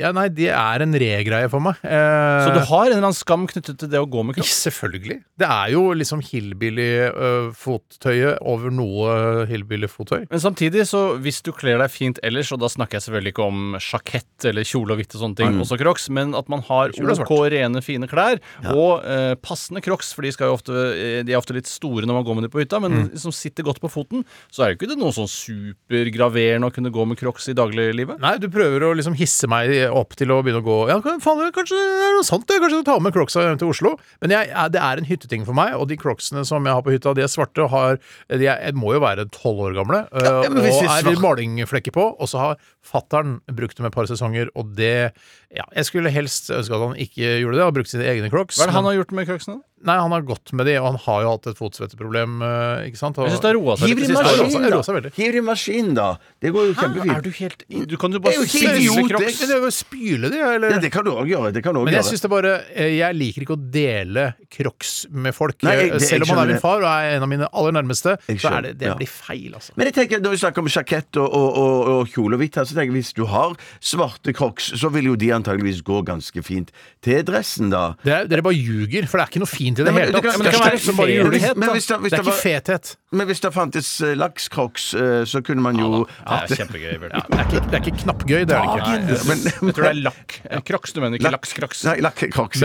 ja, 0.00 0.08
Nei, 0.16 0.28
det 0.34 0.50
er 0.54 0.78
en 0.84 0.94
re-greie 1.00 1.48
for 1.52 1.60
meg. 1.64 1.74
Eh, 1.84 2.44
Så 2.46 2.50
du 2.56 2.60
har 2.70 2.84
en 2.86 2.90
eller 2.94 3.06
annen 3.10 3.18
skam 3.18 3.42
knyttet 3.50 3.76
til 3.80 3.88
det 3.92 4.00
å 4.00 4.08
gå 4.10 4.20
med 4.26 4.32
Crocs? 4.38 4.54
Selvfølgelig. 4.66 5.18
Det 5.40 5.48
er 5.48 5.68
jo 5.74 5.82
liksom 5.96 6.20
hillbilly-fottøyet 6.24 8.34
over 8.46 8.68
noe 8.74 9.08
hillbilly-fottøy. 9.50 10.22
Men 10.30 10.40
samtidig, 10.42 10.82
så 10.88 11.00
hvis 11.24 11.40
du 11.46 11.52
kler 11.56 11.80
deg 11.82 11.92
fint 11.92 12.20
ellers, 12.26 12.52
og 12.54 12.60
da 12.62 12.70
snakker 12.70 12.98
jeg 12.98 13.06
selvfølgelig 13.06 13.34
ikke 13.34 13.46
om 13.46 13.76
sjakett 13.82 14.46
eller 14.50 14.66
kjole 14.66 14.94
og 14.94 15.00
hvitt 15.00 15.16
og 15.16 15.24
sånne 15.24 15.40
ting, 15.40 15.58
også 15.60 15.78
Crocs, 15.80 16.08
men 16.14 16.34
at 16.38 16.48
man 16.52 16.62
har 16.68 16.94
OK, 16.94 17.32
rene, 17.52 17.82
fine 17.84 18.08
klær, 18.10 18.40
og 18.72 19.04
eh, 19.04 19.34
passende 19.42 19.82
Crocs, 19.84 20.12
for 20.16 20.26
de, 20.26 20.32
skal 20.36 20.50
jo 20.50 20.58
ofte, 20.58 20.76
eh, 20.94 21.20
de 21.26 21.34
er 21.34 21.40
ofte 21.40 21.56
litt 21.56 21.70
store 21.70 22.08
når 22.08 22.20
man 22.20 22.26
går 22.28 22.38
med 22.38 22.48
dem 22.48 22.54
på 22.54 22.62
hytta, 22.62 22.80
men 22.82 23.10
som 23.20 23.34
sitter 23.34 23.66
godt 23.66 23.82
på 23.82 23.90
foten, 23.92 24.24
så 24.52 24.64
er 24.64 24.72
jo 24.72 24.80
ikke 24.80 24.90
det 24.92 24.98
noe 25.00 25.14
sånn 25.14 25.30
supergraverende 25.30 26.70
å 26.70 26.74
kunne 26.74 26.92
gå 26.94 27.06
med 27.08 27.20
Crocs 27.20 27.50
i 27.52 27.56
dagliglivet. 27.58 28.20
Nei, 28.22 28.36
du 28.40 28.48
prøver 28.52 28.86
å 28.86 28.94
liksom 28.96 29.18
hisse 29.18 29.48
meg 29.50 29.74
opp 29.90 30.16
til 30.18 30.32
å 30.32 30.40
begynne 30.44 30.62
å 30.62 30.66
gå 30.66 30.78
Ja, 30.90 30.98
faen, 31.02 31.42
kanskje 31.54 31.78
det 31.78 32.06
er 32.08 32.16
noe 32.16 32.26
sant, 32.26 32.46
det. 32.48 32.58
Kanskje 32.62 32.80
du 32.80 32.86
tar 32.86 33.02
med 33.02 33.14
crocsa 33.14 33.44
hjem 33.44 33.58
til 33.60 33.70
Oslo. 33.72 33.94
Men 34.22 34.34
jeg, 34.34 34.50
det 34.74 34.82
er 34.82 35.00
en 35.00 35.08
hytteting 35.08 35.46
for 35.48 35.56
meg, 35.56 35.74
og 35.78 35.88
de 35.90 35.98
crocsene 36.00 36.44
som 36.48 36.66
jeg 36.66 36.76
har 36.76 36.84
på 36.86 36.94
hytta, 36.94 37.14
de 37.16 37.24
er 37.24 37.30
svarte 37.30 37.64
og 37.64 37.72
har 37.74 38.00
De 38.40 38.48
er, 38.50 38.76
må 38.76 38.94
jo 38.96 39.02
være 39.02 39.26
tolv 39.34 39.64
år 39.68 39.76
gamle, 39.78 40.02
Ja, 40.10 40.40
ja, 40.44 40.50
men 40.52 40.62
hvis 40.64 40.78
og 40.78 40.86
de 40.86 40.90
er 41.06 41.16
er 41.16 41.22
malingflekker 41.24 41.94
på. 41.96 42.04
Og 42.20 42.28
så 42.30 42.38
har 42.42 42.60
fattern 42.84 43.38
brukt 43.56 43.76
dem 43.78 43.88
et 43.88 43.94
par 43.96 44.08
sesonger, 44.10 44.52
og 44.54 44.74
det 44.76 45.12
Ja, 45.50 45.64
jeg 45.74 45.84
skulle 45.88 46.10
helst 46.14 46.50
ønske 46.54 46.74
at 46.76 46.84
han 46.84 46.96
ikke 46.96 47.40
gjorde 47.42 47.56
det, 47.58 47.64
og 47.64 47.74
brukte 47.74 47.90
sine 47.90 48.06
egne 48.06 48.30
crocs. 48.30 48.58
Hva 48.60 48.68
er 48.68 48.70
det 48.70 48.78
han 48.78 48.86
har 48.86 48.98
gjort 49.00 49.12
med 49.18 49.26
Crocsene? 49.26 49.58
Nei, 49.80 49.94
han 49.96 50.12
har 50.12 50.20
gått 50.28 50.52
med 50.52 50.66
de, 50.68 50.74
og 50.76 50.90
han 50.90 50.98
har 51.06 51.22
jo 51.24 51.28
hatt 51.32 51.46
et 51.48 51.56
fotsvetteproblem, 51.56 52.34
eh, 52.44 52.88
ikke 52.90 53.00
sant? 53.00 53.16
Og, 53.16 53.24
Jeg 53.24 53.32
synes 53.38 53.44
det 53.46 53.52
roa 53.56 53.76
seg 53.80 53.88
Hiv 53.88 54.00
litt 54.02 54.10
det 54.10 54.16
årene. 54.20 54.70
da! 54.74 54.80
seg 54.84 54.96
veldig. 54.98 55.12
Hiv 55.16 55.30
det 55.32 55.40
i 55.40 55.44
maskinen, 55.46 55.94
da! 55.96 56.08
Det 56.40 56.52
går 56.52 56.66
jo 56.68 56.74
Er 57.14 57.22
du 57.24 57.30
helt 57.30 57.64
Du 57.88 57.96
kan 57.96 58.12
jo 58.12 58.18
Det 58.18 58.20
er 58.20 58.24
bare 58.26 58.36
jo 58.36 58.44
helt 58.44 58.76
idiot, 58.76 59.08
det. 59.16 59.30
det 59.40 59.56
er 59.56 59.64
jo 59.64 59.70
spyle 59.72 60.30
det, 60.32 60.40
eller? 60.40 60.74
Ja, 60.76 60.80
det 60.84 60.92
kan 60.92 61.04
du 61.04 61.12
òg 61.14 61.30
gjøre. 61.32 61.52
Det 61.56 61.62
kan 61.64 61.72
du 61.72 61.80
også 61.80 61.88
Men 61.88 61.96
jeg 61.96 62.04
syns 62.04 62.12
synes 62.12 62.26
det 62.26 62.30
bare 62.34 62.52
eh, 62.74 62.92
Jeg 62.98 63.16
liker 63.16 63.46
ikke 63.46 63.56
å 63.56 63.62
dele 63.72 64.26
crocs 64.52 64.92
med 65.10 65.34
folk. 65.34 65.56
Nei, 65.62 65.74
jeg- 65.76 65.90
Eh, 65.90 65.98
det- 65.98 66.08
Selv 66.10 66.22
om 66.28 66.36
han 66.36 66.48
er 66.48 66.52
min 66.52 66.60
far 66.60 66.82
og 66.82 66.90
er 66.90 67.16
en 67.16 67.22
av 67.22 67.28
mine 67.28 67.48
aller 67.52 67.72
nærmeste, 67.72 68.18
så 68.36 68.50
er 68.58 68.62
det, 68.62 68.78
det 68.78 68.86
ja. 68.88 68.94
blir 68.94 69.08
feil, 69.08 69.54
altså. 69.54 69.72
Men 69.76 69.86
jeg 69.86 69.94
tenker, 69.94 70.20
når 70.20 70.30
vi 70.30 70.40
snakker 70.44 70.58
om 70.58 70.68
sjakett 70.68 71.16
og, 71.16 71.28
og, 71.32 71.56
og, 71.56 71.88
og 71.88 72.08
kjole 72.08 72.34
og 72.34 72.40
hvitt 72.40 72.54
her, 72.56 72.64
så 72.64 72.74
tenker 72.76 72.92
jeg 72.92 73.00
hvis 73.00 73.14
du 73.14 73.24
har 73.26 73.54
svarte 73.80 74.34
crocs, 74.34 74.72
så 74.76 74.90
vil 74.92 75.04
jo 75.04 75.16
de 75.16 75.30
antageligvis 75.32 75.82
gå 75.82 76.04
ganske 76.04 76.44
fint 76.44 76.70
til 77.00 77.22
dressen, 77.24 77.70
da. 77.70 77.94
Dere 78.04 78.42
bare 78.42 78.54
ljuger, 78.58 79.06
for 79.08 79.18
det 79.18 79.24
er 79.24 79.30
ikke 79.32 79.40
noe 79.44 79.50
fint 79.50 79.69
i 79.78 79.84
det 79.84 79.84
Nei, 79.86 79.92
men 79.92 80.02
hele 80.02 80.12
det 80.12 80.22
tatt. 80.22 80.22
kan- 80.22 80.32
Det 80.32 80.38
men 80.40 80.46
det 80.46 80.54
er 80.54 80.58
kan 80.58 80.70
stygt 80.78 80.84
som 80.90 80.96
bare 80.96 81.10
juling. 81.14 81.40
fet, 81.40 81.56
Men 81.56 81.68
hvis 81.70 81.86
det, 81.86 81.96
hvis 82.00 82.10
Det 82.10 82.18
er 82.18 82.22
det 82.22 82.32
ikke 82.32 82.42
fethet. 82.42 82.96
men 83.12 83.26
hvis 83.26 83.40
det 83.40 83.52
fantes 83.54 83.88
eh, 84.00 84.14
lakscrocs, 84.14 84.94
eh, 84.94 85.22
så 85.30 85.42
kunne 85.44 85.60
man 85.62 85.76
jo 85.78 86.04
Det 86.06 86.50
er 86.50 86.56
kjempegøy. 86.64 86.98
Bjørn. 87.00 87.10
Det 87.10 87.38
er 87.38 87.44
ikke, 87.44 87.60
det 87.70 87.74
er 87.74 87.82
ikke 87.84 87.98
knappgøy, 88.04 88.40
det 88.46 88.50
er 88.50 88.60
det 88.60 88.70
ikke. 88.70 88.90
Nei, 88.90 89.18
Men- 89.28 89.44
jeg 89.44 89.74
tror 89.74 89.82
det 89.82 89.90
er 89.90 90.02
lakk. 90.02 90.40
Crocs, 90.70 90.92
du 90.92 91.00
mener 91.00 91.16
ikke? 91.18 91.30
Nei, 91.30 91.96
ja. 92.00 92.10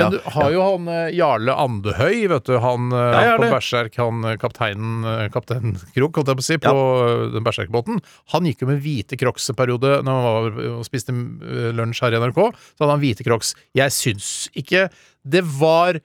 Men 0.06 0.12
du 0.12 0.20
har 0.36 0.52
jo 0.52 0.62
han 0.66 0.88
eh, 0.88 1.12
Jarle 1.16 1.54
Andehøy, 1.56 2.28
vet 2.30 2.44
du. 2.46 2.60
Han 2.60 2.92
eh, 2.92 3.22
Ja, 3.26 3.38
på 3.38 3.50
Berserk, 3.52 3.96
han 3.98 4.24
eh, 4.26 4.36
kapteinen 4.38 5.06
eh, 5.06 5.30
Kaptein 5.30 5.76
Krok, 5.96 6.16
holdt 6.16 6.28
jeg 6.28 6.38
på 6.38 6.44
å 6.44 6.50
si, 6.50 6.58
på 6.58 6.74
eh, 6.76 7.32
den 7.36 7.44
Berserk-båten. 7.46 8.02
Han 8.34 8.44
gikk 8.50 8.62
jo 8.62 8.68
med 8.68 8.82
hvite 8.84 9.18
crocs 9.20 9.50
en 9.50 9.56
periode 9.56 10.02
når 10.06 10.12
han 10.12 10.24
var 10.26 10.60
og 10.80 10.86
spiste 10.88 11.10
eh, 11.14 11.72
lunsj 11.76 12.02
her 12.06 12.14
i 12.16 12.22
NRK. 12.22 12.42
Så 12.76 12.84
hadde 12.86 12.92
han 12.96 13.04
hvite 13.04 13.24
crocs. 13.26 13.54
Jeg 13.76 13.90
syns 13.96 14.50
ikke 14.56 14.90
det 15.26 15.42
var 15.60 16.00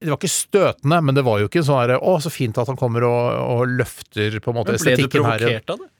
det 0.00 0.08
var 0.08 0.16
ikke 0.16 0.32
støtende, 0.32 0.98
men 1.04 1.16
det 1.16 1.24
var 1.26 1.42
jo 1.42 1.48
ikke 1.50 1.62
sånn 1.66 1.82
her 1.82 1.98
Å, 2.00 2.12
så 2.24 2.32
fint 2.32 2.56
at 2.60 2.70
han 2.72 2.78
kommer 2.80 3.04
og, 3.04 3.24
og 3.36 3.74
løfter 3.80 4.38
på 4.40 4.52
en 4.54 4.56
måte 4.62 4.72
Men 4.72 4.80
ble 4.80 4.94
du 4.94 5.02
estetikken 5.04 5.26
her. 5.28 5.42
provokert 5.44 5.74
av 5.74 5.82
det? 5.82 5.90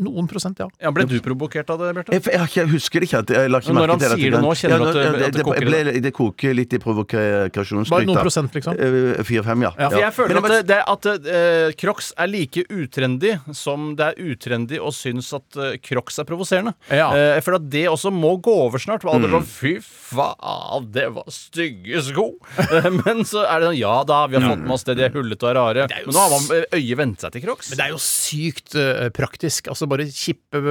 Noen 0.00 0.26
prosent, 0.30 0.58
ja. 0.58 0.68
Ja, 0.80 0.90
ble 0.94 1.04
du 1.04 1.18
provokert 1.20 1.68
av 1.74 1.78
det, 1.82 1.90
Bjarte? 1.98 2.12
Jeg, 2.16 2.22
jeg, 2.32 2.48
jeg 2.56 2.68
husker 2.72 3.00
det 3.02 3.08
ikke. 3.10 3.18
at 3.22 3.30
Jeg 3.36 3.50
la 3.52 3.58
ikke 3.60 3.74
Men 3.74 3.82
når 3.82 3.90
han 3.92 4.00
sier 4.00 4.30
det 4.32 4.40
nå, 4.40 4.52
kjenner 4.56 4.78
du 4.78 4.86
at 4.88 4.94
det- 4.94 5.02
ja, 5.02 5.10
at 5.12 5.18
det 5.18 5.32
det, 5.32 5.44
koker 5.44 5.66
ble, 5.68 6.00
det 6.06 6.12
koker 6.16 6.54
litt 6.56 6.72
i 6.72 6.78
provokasjonsskryta. 6.82 7.90
Bare 7.92 8.06
noen 8.08 8.22
prosent, 8.22 8.54
liksom. 8.56 8.78
Eh, 8.78 9.22
Fire-fem, 9.28 9.62
ja. 9.66 9.72
Ja, 9.78 9.88
For 9.92 9.98
jeg 10.00 10.12
føler 10.16 10.34
Men 10.40 10.44
at, 10.44 10.54
det, 10.54 10.66
det, 10.70 10.78
at 10.88 11.06
uh, 11.28 11.72
Crocs 11.82 12.12
er 12.16 12.30
like 12.32 12.64
utrendy 12.72 13.34
som 13.52 13.92
det 13.98 14.06
er 14.12 14.32
utrendy 14.32 14.78
å 14.80 14.92
synes 14.94 15.28
at 15.36 15.58
uh, 15.60 15.76
Crocs 15.82 16.18
er 16.22 16.28
provoserende. 16.28 16.72
Ja. 16.88 17.10
Uh, 17.12 17.34
jeg 17.36 17.44
føler 17.46 17.60
at 17.60 17.68
det 17.76 17.84
også 17.92 18.12
må 18.14 18.34
gå 18.42 18.54
over 18.66 18.78
snart. 18.82 19.04
Alle 19.04 19.28
Mm. 19.28 19.36
sånn 19.36 19.46
Fy 19.46 19.74
faen, 19.82 20.86
det 20.92 21.06
var 21.14 21.28
stygge 21.30 22.00
sko! 22.08 22.24
Men 23.04 23.22
så 23.28 23.44
er 23.46 23.60
det 23.62 23.68
sånn 23.70 23.78
Ja 23.78 23.94
da, 24.08 24.22
vi 24.26 24.38
har 24.40 24.48
fått 24.54 24.64
med 24.64 24.74
oss 24.74 24.84
det, 24.88 24.96
de 24.98 25.04
er 25.06 25.14
hullete 25.14 25.46
og 25.50 25.54
rare. 25.56 25.84
er 25.86 26.06
Men 26.06 26.14
nå 26.16 26.24
har 26.24 26.32
man 26.32 26.64
øyet 26.74 26.96
vent 26.98 27.20
seg 27.22 27.32
til 27.36 27.44
Crocs. 27.44 27.70
Men 27.72 27.78
det 27.80 27.86
er 27.86 27.92
jo 27.94 28.00
sykt 28.02 28.76
praktisk. 29.16 29.68
Altså 29.72 29.81
Bare 29.90 30.06
kippe 30.12 30.62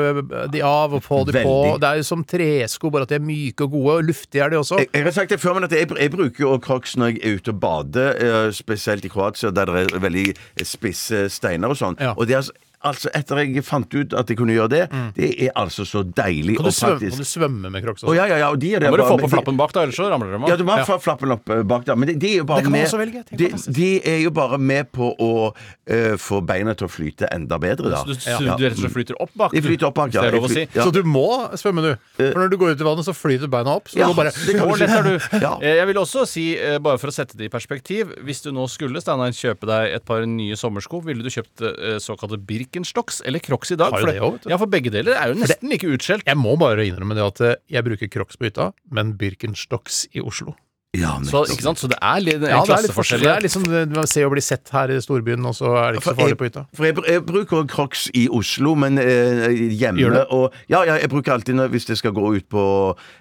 de 0.54 0.64
av 0.66 0.96
og 0.98 1.04
få 1.06 1.24
de 1.30 1.44
på. 1.44 1.56
Det 1.82 1.90
er 1.90 2.02
jo 2.02 2.08
som 2.08 2.24
tresko, 2.28 2.92
bare 2.94 3.08
at 3.08 3.14
de 3.14 3.20
er 3.20 3.26
myke 3.26 3.68
og 3.68 3.76
gode. 3.76 3.98
Og 3.98 4.10
luftige 4.12 4.44
er 4.44 4.54
de 4.54 4.60
også. 4.62 4.82
Jeg, 4.84 4.92
jeg 4.96 5.08
har 5.08 5.16
sagt 5.18 5.36
det 5.36 5.40
før, 5.44 5.58
men 5.60 5.68
at 5.68 5.76
jeg, 5.76 5.90
jeg 6.00 6.14
bruker 6.14 6.46
jo 6.46 6.58
crocs 6.64 6.98
når 6.98 7.14
jeg 7.14 7.22
er 7.22 7.40
ute 7.40 7.56
og 7.56 7.62
bader, 7.62 8.12
eh, 8.18 8.50
spesielt 8.56 9.06
i 9.06 9.12
Kroatia, 9.12 9.52
der 9.56 9.72
det 9.72 9.86
er 9.92 10.04
veldig 10.04 10.28
spisse 10.68 11.28
steiner 11.34 11.74
og 11.74 11.80
sånn. 11.80 11.98
Ja. 12.02 12.16
Og 12.16 12.28
det 12.28 12.38
er 12.38 12.44
altså, 12.44 12.56
altså, 12.84 13.10
etter 13.14 13.38
jeg 13.44 13.64
fant 13.64 13.94
ut 13.94 14.14
at 14.14 14.28
jeg 14.32 14.38
kunne 14.38 14.54
gjøre 14.56 14.70
det, 14.70 14.82
det 15.16 15.30
er 15.48 15.52
altså 15.56 15.86
så 15.86 16.04
deilig 16.04 16.58
Kan 16.58 16.66
og 16.66 16.72
du, 16.72 16.76
svømme, 16.76 16.98
praktisk. 17.00 17.12
kan 17.12 17.26
du 17.26 17.30
svømme 17.32 17.72
med 17.72 17.84
crocs 17.86 18.04
Å 18.04 18.16
ja, 18.16 18.26
ja, 18.28 18.38
ja, 18.44 18.50
og 18.52 18.60
de 18.60 18.74
er 18.76 18.80
Da 18.80 18.86
det 18.88 18.92
må 18.92 18.98
du 18.98 19.04
bare- 19.04 19.12
få 19.12 19.18
på 19.22 19.30
de- 19.30 19.36
flappen 19.36 19.58
bak, 19.58 19.72
da, 19.74 19.82
ellers 19.86 19.96
så 20.00 20.10
ramler 20.12 20.32
de 20.32 20.40
Ja, 20.48 20.54
av. 20.54 20.58
du 20.58 20.64
må 20.66 20.78
Ja. 20.78 20.86
få 20.86 20.98
flappen 21.02 21.32
opp 21.32 21.50
eh, 21.50 21.62
bak 21.64 21.86
der. 21.86 21.96
Men 21.96 22.08
de, 22.08 22.16
de 22.16 22.28
er 22.34 22.38
jo 22.38 22.44
bare 22.46 22.58
Det 22.58 22.64
kan 22.66 22.72
man 22.72 22.80
med 22.82 22.88
også 22.90 22.98
velge. 23.02 23.24
Tenk 23.28 23.38
de, 23.38 23.50
fantastisk. 23.50 23.74
de 23.76 23.90
er 24.06 24.20
jo 24.24 24.32
bare 24.32 24.58
med 24.58 24.92
på 24.92 25.12
å 25.20 25.54
eh, 25.88 26.16
få 26.18 26.42
beina 26.46 26.74
til 26.76 26.88
å 26.88 26.92
flyte 26.92 27.28
enda 27.32 27.58
bedre, 27.60 27.90
da. 27.92 28.04
Så 28.04 28.40
du, 28.40 28.46
Ja. 28.46 28.56
du 28.58 28.64
rett 28.66 28.74
og 28.74 28.80
slett 28.86 28.94
flyter 28.96 29.16
opp 29.22 29.32
bak? 29.36 29.52
De 29.52 29.62
flyter 29.62 29.88
opp 29.88 29.96
bak, 29.96 30.10
hvis 30.10 30.16
ja. 30.16 30.22
Det 30.22 30.34
er 30.34 30.38
lov 30.40 30.50
å 30.50 30.54
si. 30.54 30.68
ja. 30.74 30.84
Så 30.86 30.92
du 30.94 31.04
må 31.04 31.28
svømme, 31.60 31.82
du. 31.82 31.96
For 32.18 32.40
når 32.40 32.50
du 32.50 32.58
går 32.58 32.72
ut 32.76 32.82
i 32.82 32.84
vannet, 32.84 33.06
så 33.06 33.14
flyter 33.14 33.48
beina 33.52 33.76
opp. 33.76 33.88
Så 33.90 33.98
Ja, 34.00 34.08
du 34.08 34.14
bare 34.16 34.32
det 34.32 34.56
kan 34.58 34.68
Så 34.72 34.78
lett 34.80 34.90
er 34.90 35.04
du. 35.04 35.20
Ja. 35.42 35.58
Eh, 35.62 35.76
Jeg 35.82 35.88
vil 35.88 35.96
også 36.02 36.26
si, 36.28 36.58
eh, 36.58 36.78
bare 36.80 36.98
for 36.98 37.08
å 37.08 37.14
sette 37.14 37.36
det 37.38 37.46
i 37.46 37.50
perspektiv 37.50 38.14
Hvis 38.24 38.42
du 38.44 38.52
nå 38.52 38.68
skulle 38.70 39.02
Steinar, 39.02 39.30
kjøpe 39.32 39.66
deg 39.68 39.94
et 39.96 40.06
par 40.06 40.26
nye 40.26 40.56
sommersko, 40.56 41.02
ville 41.04 41.22
du 41.24 41.30
kjøpt 41.30 41.62
eh, 41.62 41.98
såkalte 42.00 42.38
Birkenstocks 42.72 43.22
eller 43.26 43.40
Crocs 43.40 43.72
i 43.72 43.76
dag? 43.76 43.92
Har 43.92 44.00
jo 44.00 44.06
For 44.06 44.12
det 44.12 44.22
også, 44.22 44.50
ja, 44.50 44.58
for 44.58 44.72
begge 44.72 44.92
deler 44.94 45.18
er 45.20 45.32
jo 45.32 45.40
nesten 45.42 45.72
like 45.72 45.88
utskjelt. 45.88 46.24
Jeg 46.28 46.40
må 46.40 46.56
bare 46.60 46.86
innrømme 46.88 47.16
det 47.18 47.24
at 47.26 47.42
eh, 47.44 47.56
jeg 47.76 47.84
bruker 47.84 48.08
crocs 48.12 48.40
på 48.40 48.48
hytta, 48.48 48.72
men 48.92 49.16
Birkenstocks 49.20 50.06
i 50.16 50.24
Oslo. 50.24 50.56
Ja, 50.92 51.14
Så, 51.24 51.46
ikke 51.48 51.64
sant? 51.64 51.80
så 51.80 51.88
det 51.88 51.96
er 52.04 52.18
litt, 52.20 52.34
Ja, 52.34 52.40
det 52.42 52.50
er 52.52 52.58
litt 52.58 52.68
klasseforskjell. 52.68 52.94
forskjell. 52.94 53.22
Det 53.24 53.32
er 53.32 53.44
liksom 53.46 54.08
ser 54.12 54.26
å 54.28 54.32
bli 54.34 54.42
sett 54.44 54.68
her 54.76 54.92
i 54.92 54.98
storbyen, 55.00 55.46
og 55.48 55.54
så 55.56 55.70
er 55.80 55.94
det 55.94 56.02
ikke 56.02 56.10
så 56.12 56.16
farlig 56.18 56.36
på 56.36 56.48
hytta. 56.50 56.64
For 56.76 56.84
jeg, 56.90 56.96
jeg 57.08 57.22
bruker 57.30 57.64
crocs 57.72 58.10
i 58.14 58.26
Oslo, 58.28 58.74
men 58.76 58.98
eh, 59.00 59.72
hjemme 59.72 60.26
og 60.36 60.52
Ja, 60.68 60.82
ja, 60.84 60.98
jeg 61.00 61.08
bruker 61.14 61.32
alltid 61.38 61.56
når, 61.56 61.70
hvis 61.72 61.88
jeg 61.88 61.96
skal 62.02 62.12
gå 62.12 62.34
ut 62.36 62.44
på 62.52 62.66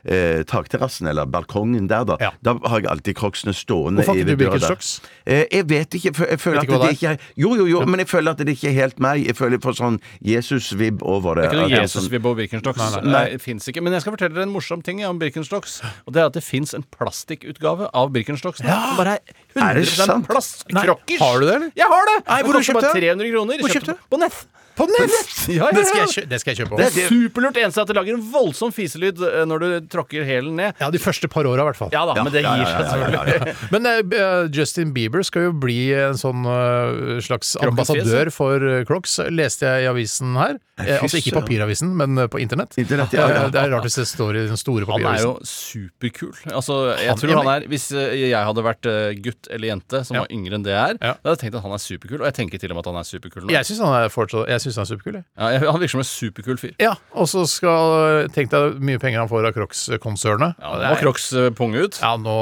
eh, 0.04 0.42
takterrassen 0.50 1.06
eller 1.12 1.26
balkongen 1.30 1.86
der, 1.86 2.02
da. 2.10 2.16
Ja. 2.18 2.32
Da 2.42 2.56
har 2.66 2.80
jeg 2.82 2.90
alltid 2.90 3.14
crocsene 3.20 3.54
stående 3.54 4.02
Hvorfor 4.02 4.18
ikke 4.18 4.26
du 4.26 4.34
der. 4.34 4.42
Birkenstocks? 4.42 4.90
Eh, 5.30 5.44
jeg 5.52 5.68
vet 5.70 5.94
ikke. 5.94 6.14
for 6.18 6.26
Jeg 6.26 6.40
føler 6.42 6.58
Vet 6.58 6.66
at 6.66 6.66
ikke 6.74 6.80
hva 6.82 6.90
det 6.90 6.98
ikke 6.98 7.12
er 7.14 7.18
Jo, 7.38 7.54
jo, 7.54 7.66
jo, 7.70 7.84
men 7.86 8.02
jeg 8.02 8.08
føler 8.10 8.34
at 8.34 8.38
det 8.42 8.48
ikke 8.58 8.68
er 8.72 8.76
helt 8.80 8.98
meg. 8.98 9.22
Jeg 9.30 9.36
føler 9.38 9.60
jeg 9.60 9.62
får 9.68 9.78
sånn 9.78 10.00
Jesus-vibb 10.26 11.06
over 11.06 11.38
det. 11.38 11.46
Det 11.54 11.54
er 11.54 11.62
ikke 11.62 11.62
At 11.62 11.70
noe 11.70 11.78
er 11.78 11.86
sånn- 11.86 12.02
Jesus-vibb 12.02 12.26
og 12.26 12.36
Birkenstocks. 12.42 12.98
Nei, 13.06 13.24
det 13.30 13.40
fins 13.46 13.70
ikke. 13.70 13.80
Men 13.86 13.92
jeg 13.94 14.02
skal 14.02 14.18
fortelle 14.18 14.34
dere 14.34 14.48
en 14.50 14.54
morsom 14.58 14.82
ting 14.82 15.04
om 15.06 15.22
Birkenstocks. 15.22 15.78
Og 16.10 16.12
det 16.18 16.24
er 16.26 16.26
at 16.26 16.34
det 16.34 16.42
fins 16.42 16.74
en 16.74 16.82
plastikkutgave 16.98 17.58
av 17.64 18.12
Birkenstocks. 18.14 18.62
Som 18.62 18.96
bare 18.98 19.18
er 19.18 19.34
Er 19.56 19.80
det 19.80 19.84
100 19.88 20.06
sant? 20.06 20.28
plast. 20.28 20.64
Har 20.70 21.40
du 21.40 21.46
det, 21.46 21.54
eller? 21.54 21.70
Jeg 21.76 21.90
har 21.90 22.08
det! 22.10 22.16
Nei, 22.26 22.40
hvor 22.46 22.56
kjøpte 22.56 22.56
du 22.56 22.56
koster 22.56 22.74
bare 22.74 22.88
kjøpt 22.88 22.94
det? 22.94 23.10
300 23.10 23.30
kroner. 23.34 23.60
Hvor 23.60 23.76
Kjøpte 23.76 23.94
du? 23.94 24.08
På 24.10 24.20
nett. 24.22 24.40
På 24.80 24.86
nett! 24.88 25.48
Ja, 25.50 25.66
ja, 25.66 25.70
Det 25.74 25.82
skal 25.88 26.00
jeg, 26.06 26.28
det 26.30 26.38
skal 26.40 26.54
jeg 26.54 26.62
kjøpe 26.62 26.78
Det 26.78 26.86
er 26.86 27.08
superlurt. 27.10 27.58
Eneste 27.60 27.82
er 27.82 27.86
at 27.86 27.90
det 27.90 27.96
lager 27.98 28.16
en 28.16 28.22
voldsom 28.32 28.72
fiselyd 28.72 29.20
eh, 29.26 29.42
når 29.48 29.64
du 29.64 29.88
tråkker 29.92 30.24
hælen 30.24 30.54
ned. 30.56 30.78
Ja, 30.80 30.88
de 30.94 31.00
første 31.02 31.28
par 31.32 31.48
åra, 31.48 31.64
i 31.64 31.68
hvert 31.68 31.80
fall. 31.80 31.90
Ja 31.92 32.06
da, 32.08 32.14
men 32.22 32.32
det 32.32 32.44
gir 32.46 32.64
seg 32.64 32.70
ja, 32.70 32.80
ja, 32.80 33.10
ja, 33.10 33.24
selvfølgelig. 33.26 33.56
Men 33.74 33.90
eh, 33.90 34.46
Justin 34.56 34.94
Bieber 34.96 35.26
skal 35.26 35.48
jo 35.50 35.52
bli 35.66 35.78
en 35.98 36.16
sånn 36.20 36.46
uh, 36.48 37.18
slags 37.24 37.56
ambassadør 37.60 38.32
for 38.34 38.64
eh, 38.64 38.82
Crocs, 38.88 39.18
leste 39.28 39.68
jeg 39.68 39.84
i 39.84 39.90
avisen 39.90 40.38
her. 40.40 40.56
Eh, 40.86 41.02
altså 41.02 41.18
ikke 41.20 41.34
papiravisen, 41.40 41.90
men 41.96 42.18
eh, 42.18 42.26
på 42.30 42.40
internett. 42.40 42.76
Internett, 42.80 43.12
ja, 43.12 43.26
ja. 43.28 43.48
Det 43.54 43.60
er 43.60 43.70
rart 43.72 43.84
hvis 43.86 43.98
det 44.00 44.06
står 44.08 44.36
i 44.36 44.46
den 44.48 44.56
store 44.60 44.86
papiravisen. 44.88 45.26
Han 45.26 45.36
er 45.36 45.40
jo 45.40 45.44
superkul. 45.44 46.32
Altså, 46.54 46.76
jeg 46.98 47.08
Han- 47.10 47.18
tror 47.20 47.34
han 47.42 47.50
er 47.54 47.66
Hvis 47.68 47.86
eh, 47.92 48.14
jeg 48.30 48.44
hadde 48.50 48.64
vært 48.64 48.86
eh, 48.90 49.14
gutt 49.22 49.48
eller 49.50 49.68
jente 49.72 50.04
som 50.06 50.16
Ja. 50.16 50.24
var 50.24 50.28
yngre 50.34 50.54
enn 50.58 50.64
det 50.64 50.72
jeg 50.74 50.80
er, 50.94 50.96
Ja. 51.00 51.12
da 51.20 51.30
hadde 51.30 51.36
jeg 51.36 51.42
tenkt 51.44 51.58
at 51.60 51.62
han 51.68 51.72
er 51.72 51.82
superkul. 51.84 52.18
Og 52.20 52.26
jeg 52.30 52.34
tenker 52.40 52.58
til 52.60 52.70
og 52.70 52.76
med 52.76 52.86
at 52.86 52.90
han 52.92 53.00
er 53.00 53.08
superkul 53.10 53.42
nå. 53.46 53.50
Jeg 53.52 53.64
syns 53.70 53.80
han 53.84 53.94
er 54.04 54.08
fortsatt 54.08 54.48
Jeg 54.48 54.60
synes 54.60 54.76
han 54.76 54.84
er 54.86 54.90
superkul. 54.94 55.12
jeg. 55.20 55.24
Ja, 55.38 55.48
jeg, 55.54 55.60
han 55.70 55.80
virker 55.80 55.94
som 55.96 56.04
en 56.04 56.10
superkul 56.10 56.56
fyr. 56.58 56.74
Ja, 56.80 56.94
og 57.14 57.26
så 57.28 57.46
skal 57.48 58.28
Tenk 58.34 58.50
deg 58.50 58.80
mye 58.80 58.98
penger 59.00 59.18
han 59.20 59.28
får 59.28 59.46
av 59.50 59.54
Crocs-konsernet. 59.56 60.54
Ja, 60.60 60.74
Nå 60.76 60.94
må 60.94 60.98
Crocs 61.00 61.32
eh, 61.32 61.50
punge 61.50 61.84
ut. 61.86 61.98
Ja, 62.00 62.16
nå 62.16 62.36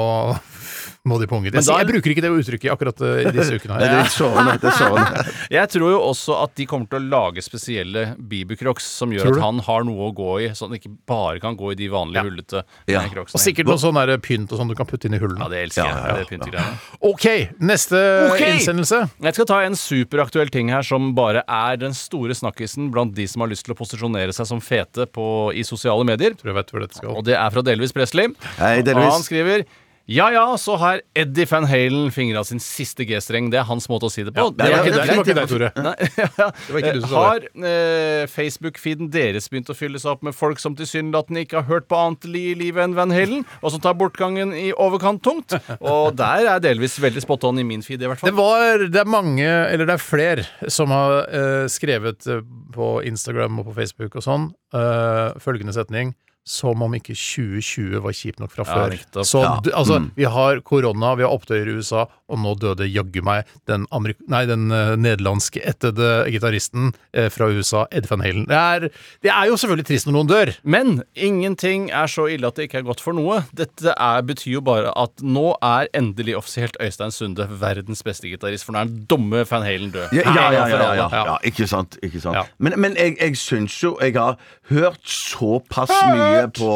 må 1.09 1.17
de 1.21 1.27
punge 1.29 1.49
ut. 1.49 1.57
Jeg, 1.57 1.65
da- 1.67 1.77
jeg 1.81 1.89
bruker 1.89 2.13
ikke 2.13 2.23
det 2.25 2.31
uttrykket 2.35 2.73
akkurat 2.75 3.01
eh, 3.05 3.21
i 3.25 3.33
disse 3.35 3.55
ukene. 3.57 3.79
Det 3.81 3.89
her. 3.89 3.99
er. 3.99 4.59
Det 4.59 4.69
er 4.69 4.77
sårende. 4.77 5.23
Jeg 5.59 5.69
tror 5.73 5.91
jo 5.91 5.99
også 6.05 6.35
at 6.43 6.53
de 6.59 6.65
kommer 6.69 6.89
til 6.91 6.99
å 6.99 7.09
lage 7.09 7.41
spesielle 7.43 8.03
Bieber-crocs 8.29 8.85
som 8.99 9.11
gjør 9.13 9.31
at 9.33 9.41
han 9.43 9.59
har 9.65 9.85
noe 9.87 10.09
å 10.09 10.13
gå 10.15 10.29
i, 10.45 10.49
så 10.55 10.67
han 10.69 10.77
ikke 10.77 10.91
bare 11.09 11.39
kan 11.43 11.57
gå 11.57 11.71
i 11.73 11.77
de 11.79 11.87
vanlige 11.91 12.19
Ja. 12.21 12.25
hullete 12.27 12.61
Ja. 12.91 13.01
crocsene. 13.09 13.37
Og 13.39 13.43
sikkert 13.43 13.69
noe 13.71 13.81
sånn 13.81 13.97
pynt 14.21 14.51
og 14.53 14.59
sånn 14.61 14.69
du 14.71 14.75
kan 14.77 14.87
putte 14.89 15.09
inn 15.09 15.17
i 15.17 15.21
hullene. 15.21 15.41
Ja, 15.41 15.49
det 15.51 15.63
elsker 15.67 15.85
jeg. 15.87 15.95
Ja, 15.95 16.07
ja, 16.07 16.15
Det 16.19 16.29
pyntegreiene. 16.29 16.77
OK, 17.09 17.25
neste 17.59 17.99
okay. 18.29 18.53
innsendelse. 18.57 19.01
Jeg 19.25 19.37
skal 19.39 19.49
ta 19.49 19.59
en 19.65 19.77
superaktuell 19.79 20.51
ting 20.53 20.69
her 20.73 20.85
som 20.85 21.13
bare 21.17 21.43
er 21.47 21.79
den 21.81 21.95
store 21.97 22.35
snakkisen 22.37 22.91
blant 22.93 23.15
de 23.17 23.25
som 23.29 23.41
har 23.45 23.49
lyst 23.51 23.65
til 23.67 23.73
å 23.75 23.79
posisjonere 23.79 24.35
seg 24.35 24.47
som 24.49 24.61
fete 24.63 25.07
på, 25.09 25.25
i 25.55 25.63
sosiale 25.67 26.05
medier. 26.07 26.35
Tror 26.37 26.53
jeg 26.53 26.59
vet 26.59 26.73
hvor 26.73 26.85
dette 26.85 26.99
skal. 26.99 27.15
Og 27.17 27.25
det 27.27 27.35
er 27.39 27.49
fra 27.53 27.63
Delvis 27.65 27.93
Presley. 27.95 28.29
Hei, 28.59 28.79
Og 28.83 29.03
han 29.03 29.23
skriver 29.25 29.65
ja 30.09 30.25
ja, 30.33 30.43
så 30.57 30.73
har 30.81 31.01
Eddie 31.17 31.45
Van 31.51 31.67
Halen 31.69 32.07
fingra 32.13 32.41
sin 32.47 32.57
siste 32.63 33.05
G-streng. 33.05 33.51
Det 33.53 33.59
er 33.61 33.65
hans 33.67 33.85
måte 33.91 34.07
å 34.07 34.11
si 34.13 34.23
det 34.25 34.33
på. 34.33 34.47
det 34.57 34.69
var 34.71 34.87
ikke 34.87 34.93
det 34.95 35.03
var 35.05 35.19
ikke 35.21 35.35
deg, 35.37 35.51
Tore. 35.51 35.69
Nei, 35.77 35.93
var 36.73 36.79
ikke 36.81 36.93
du 36.95 37.01
som 37.03 37.11
sa 37.11 37.25
har 37.27 37.45
eh, 37.69 38.23
Facebook-feeden 38.31 39.11
deres 39.13 39.49
begynt 39.53 39.69
å 39.69 39.75
fylle 39.77 40.01
seg 40.01 40.15
opp 40.15 40.25
med 40.25 40.33
folk 40.37 40.61
som 40.63 40.73
tilsynelatende 40.79 41.43
ikke 41.45 41.59
har 41.61 41.67
hørt 41.69 41.85
på 41.91 41.99
annet 41.99 42.25
i 42.31 42.45
livet 42.57 42.87
enn 42.87 42.95
Van 42.97 43.13
Halen, 43.13 43.43
og 43.61 43.73
som 43.75 43.83
tar 43.83 43.97
bortgangen 43.99 44.55
i 44.57 44.71
overkant 44.73 45.21
tungt? 45.25 45.53
Og 45.79 46.15
der 46.17 46.47
er 46.55 46.63
delvis 46.63 46.97
veldig 47.03 47.21
spot 47.27 47.45
on 47.51 47.61
i 47.61 47.67
min 47.67 47.85
feed, 47.85 48.01
i 48.01 48.09
hvert 48.09 48.23
Det, 48.23 48.33
fall. 48.33 48.39
var, 48.39 48.87
det 48.89 49.03
er 49.03 49.11
mange, 49.13 49.45
eller 49.45 49.89
det 49.91 49.99
er 49.99 50.01
flere, 50.03 50.47
som 50.73 50.89
har 50.95 51.19
eh, 51.29 51.67
skrevet 51.69 52.25
eh, 52.33 52.41
på 52.73 52.95
Instagram 53.09 53.61
og 53.61 53.69
på 53.69 53.77
Facebook 53.83 54.17
og 54.17 54.25
sånn, 54.25 54.49
eh, 54.73 55.37
følgende 55.43 55.77
setning 55.77 56.15
som 56.45 56.81
om 56.81 56.93
ikke 56.97 57.13
2020 57.13 57.99
var 58.01 58.11
kjipt 58.15 58.39
nok 58.41 58.51
fra 58.51 58.63
Ja, 58.65 58.73
før. 58.73 58.89
nettopp. 58.95 59.25
Så 59.25 59.41
Ja. 59.43 59.59
du, 59.61 59.69
altså, 59.71 59.99
Mm. 59.99 60.11
vi 60.15 60.23
har 60.23 60.61
korona, 60.61 61.15
vi 61.15 61.21
har 61.23 61.29
opptøyer 61.31 61.67
i 61.67 61.77
USA, 61.77 62.07
og 62.29 62.37
nå 62.39 62.55
døde 62.59 62.87
jaggu 62.91 63.21
meg 63.23 63.45
den, 63.67 63.85
amerik 63.91 64.15
nei, 64.27 64.45
den 64.45 64.71
uh, 64.71 64.95
nederlandske 64.95 65.61
ættede 65.65 66.25
gitaristen 66.31 66.93
uh, 67.15 67.29
fra 67.29 67.45
USA, 67.49 67.85
Ed 67.91 68.07
van 68.09 68.21
Halen. 68.21 68.45
Det 68.47 68.55
er, 68.57 68.79
det 69.21 69.31
er 69.31 69.45
jo 69.47 69.53
selvfølgelig 69.57 69.85
trist 69.85 70.05
når 70.07 70.13
noen 70.13 70.27
dør. 70.27 70.55
Men 70.63 71.03
ingenting 71.15 71.89
er 71.91 72.07
så 72.09 72.25
ille 72.33 72.47
at 72.47 72.55
det 72.55 72.69
ikke 72.69 72.79
er 72.79 72.87
godt 72.87 73.01
for 73.01 73.13
noe. 73.13 73.43
Dette 73.53 73.93
er, 73.97 74.21
betyr 74.25 74.53
jo 74.57 74.61
bare 74.61 74.91
at 74.95 75.21
nå 75.21 75.55
er 75.61 75.87
endelig 75.93 76.35
offisielt 76.37 76.77
Øystein 76.81 77.11
Sunde 77.13 77.45
verdens 77.59 78.01
beste 78.03 78.29
gitarist, 78.29 78.65
for 78.65 78.73
nå 78.73 78.81
er 78.81 78.85
den 78.85 79.05
dumme 79.09 79.45
Van 79.49 79.61
Halen 79.65 79.91
død. 79.91 80.09
Ja, 80.13 80.23
ja, 80.25 80.51
ja, 80.51 80.67
ja, 80.67 80.93
ja, 80.95 81.09
ja. 81.11 81.37
Ikke 81.43 81.67
sant. 81.67 81.97
Ikke 82.01 82.21
sant. 82.21 82.35
Ja. 82.35 82.43
Men, 82.57 82.73
men 82.79 82.95
jeg, 82.95 83.17
jeg 83.19 83.37
syns 83.37 83.77
jo 83.83 83.95
jeg 84.01 84.13
har 84.17 84.37
hørt 84.69 85.01
såpass 85.05 85.89
mye 86.09 86.28
på 86.59 86.71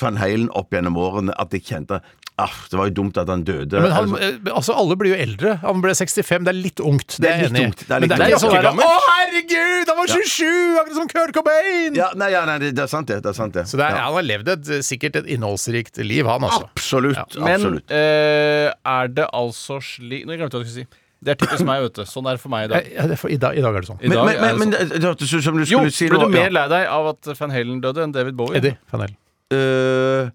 Van 0.00 0.16
Halen 0.20 0.48
opp 0.58 0.72
gjennom 0.74 0.96
årene 1.00 1.34
at 1.38 1.52
jeg 1.56 1.64
kjente 1.68 2.00
ah, 2.38 2.54
det 2.70 2.78
var 2.78 2.86
jo 2.86 2.92
dumt 3.00 3.16
at 3.18 3.26
han 3.32 3.40
døde. 3.42 3.80
Men 3.82 3.90
han, 3.90 4.12
Altså, 4.12 4.18
eh, 4.22 4.52
altså, 4.54 4.74
alle 4.78 4.94
blir 5.00 5.10
jo 5.10 5.16
eldre. 5.24 5.56
Han 5.64 5.80
ble 5.82 5.90
65, 5.98 6.44
det 6.46 6.52
er 6.52 6.58
litt 6.58 6.82
ungt. 6.86 7.16
Det, 7.16 7.24
Det 7.24 7.30
er 7.32 7.40
jeg 7.42 7.48
enig 7.50 7.60
i. 7.60 7.66
ungt, 7.66 7.80
det 7.82 7.96
er 7.96 8.04
Men 8.04 8.12
det 8.12 8.18
er 8.18 8.30
ikke 8.30 8.38
sånn 8.44 8.82
Å, 8.84 8.92
herregud, 9.08 9.90
han 9.90 9.98
var 9.98 10.12
27! 10.12 10.44
Akkurat 10.82 10.98
som 11.00 11.08
Kurt 11.10 11.34
Cobain! 11.34 11.98
ja, 11.98 12.12
nei, 12.14 12.28
ja, 12.36 12.44
nei, 12.46 12.58
det, 12.62 12.76
er 12.78 12.86
sant, 12.92 13.10
det. 13.10 13.18
det, 13.24 13.32
er 13.32 13.38
sant, 13.40 13.58
det. 13.58 13.66
Så 13.66 13.80
det 13.80 13.88
er, 13.88 13.98
ja. 13.98 14.04
han 14.06 14.14
har 14.20 14.28
levd 14.28 14.52
et, 14.54 14.70
sikkert 14.86 15.18
et 15.24 15.32
innholdsrikt 15.34 15.98
liv, 16.06 16.30
han 16.30 16.46
altså. 16.46 16.68
Absolutt. 16.70 17.38
Men 17.42 17.56
absolutt. 17.58 17.90
eh, 17.90 18.70
er 18.70 19.12
det 19.18 19.26
altså 19.34 19.80
slik 19.82 20.28
Nå 20.28 20.38
glemte 20.38 20.60
jeg 20.60 20.62
hva 20.62 20.68
jeg 20.68 20.74
skulle 20.76 20.86
si. 20.86 21.04
Det 21.20 21.32
er 21.34 21.38
typisk 21.40 21.64
meg, 21.66 21.82
vet 21.82 21.94
du. 21.98 22.02
Sånn 22.06 22.26
er 22.30 22.36
det 22.38 22.40
for 22.40 22.48
meg 22.52 22.68
i 22.68 22.72
dag. 22.72 22.90
Ja, 22.94 23.06
det 23.10 23.16
er 23.16 23.20
for, 23.20 23.28
i, 23.34 23.36
dag, 23.42 23.56
I 23.58 23.62
dag 23.64 23.74
er 23.74 23.80
det 23.82 23.88
sånn. 23.90 23.98
I 24.00 24.08
Men, 24.08 24.18
dag 24.20 24.26
men, 24.28 24.36
er 24.36 24.40
men, 24.40 24.48
det 24.48 24.58
men 24.58 24.72
sånn. 24.72 24.88
det 24.92 25.00
det 25.02 25.08
hørtes 25.08 25.32
ut 25.34 25.42
som 25.48 25.56
du 25.58 25.64
Jo, 25.64 25.78
skulle 25.80 25.90
si 25.96 26.08
ble 26.12 26.18
du 26.22 26.28
mer 26.36 26.50
lei 26.54 26.66
deg 26.70 26.86
av 26.94 27.08
at 27.10 27.30
Van 27.40 27.50
Halen 27.50 27.80
døde 27.82 28.04
enn 28.06 28.12
David 28.14 28.36
Bowie? 28.38 28.56
Eddie 28.60 28.76
Van 28.92 29.02
Halen. 29.06 29.16
Øh, 29.56 30.30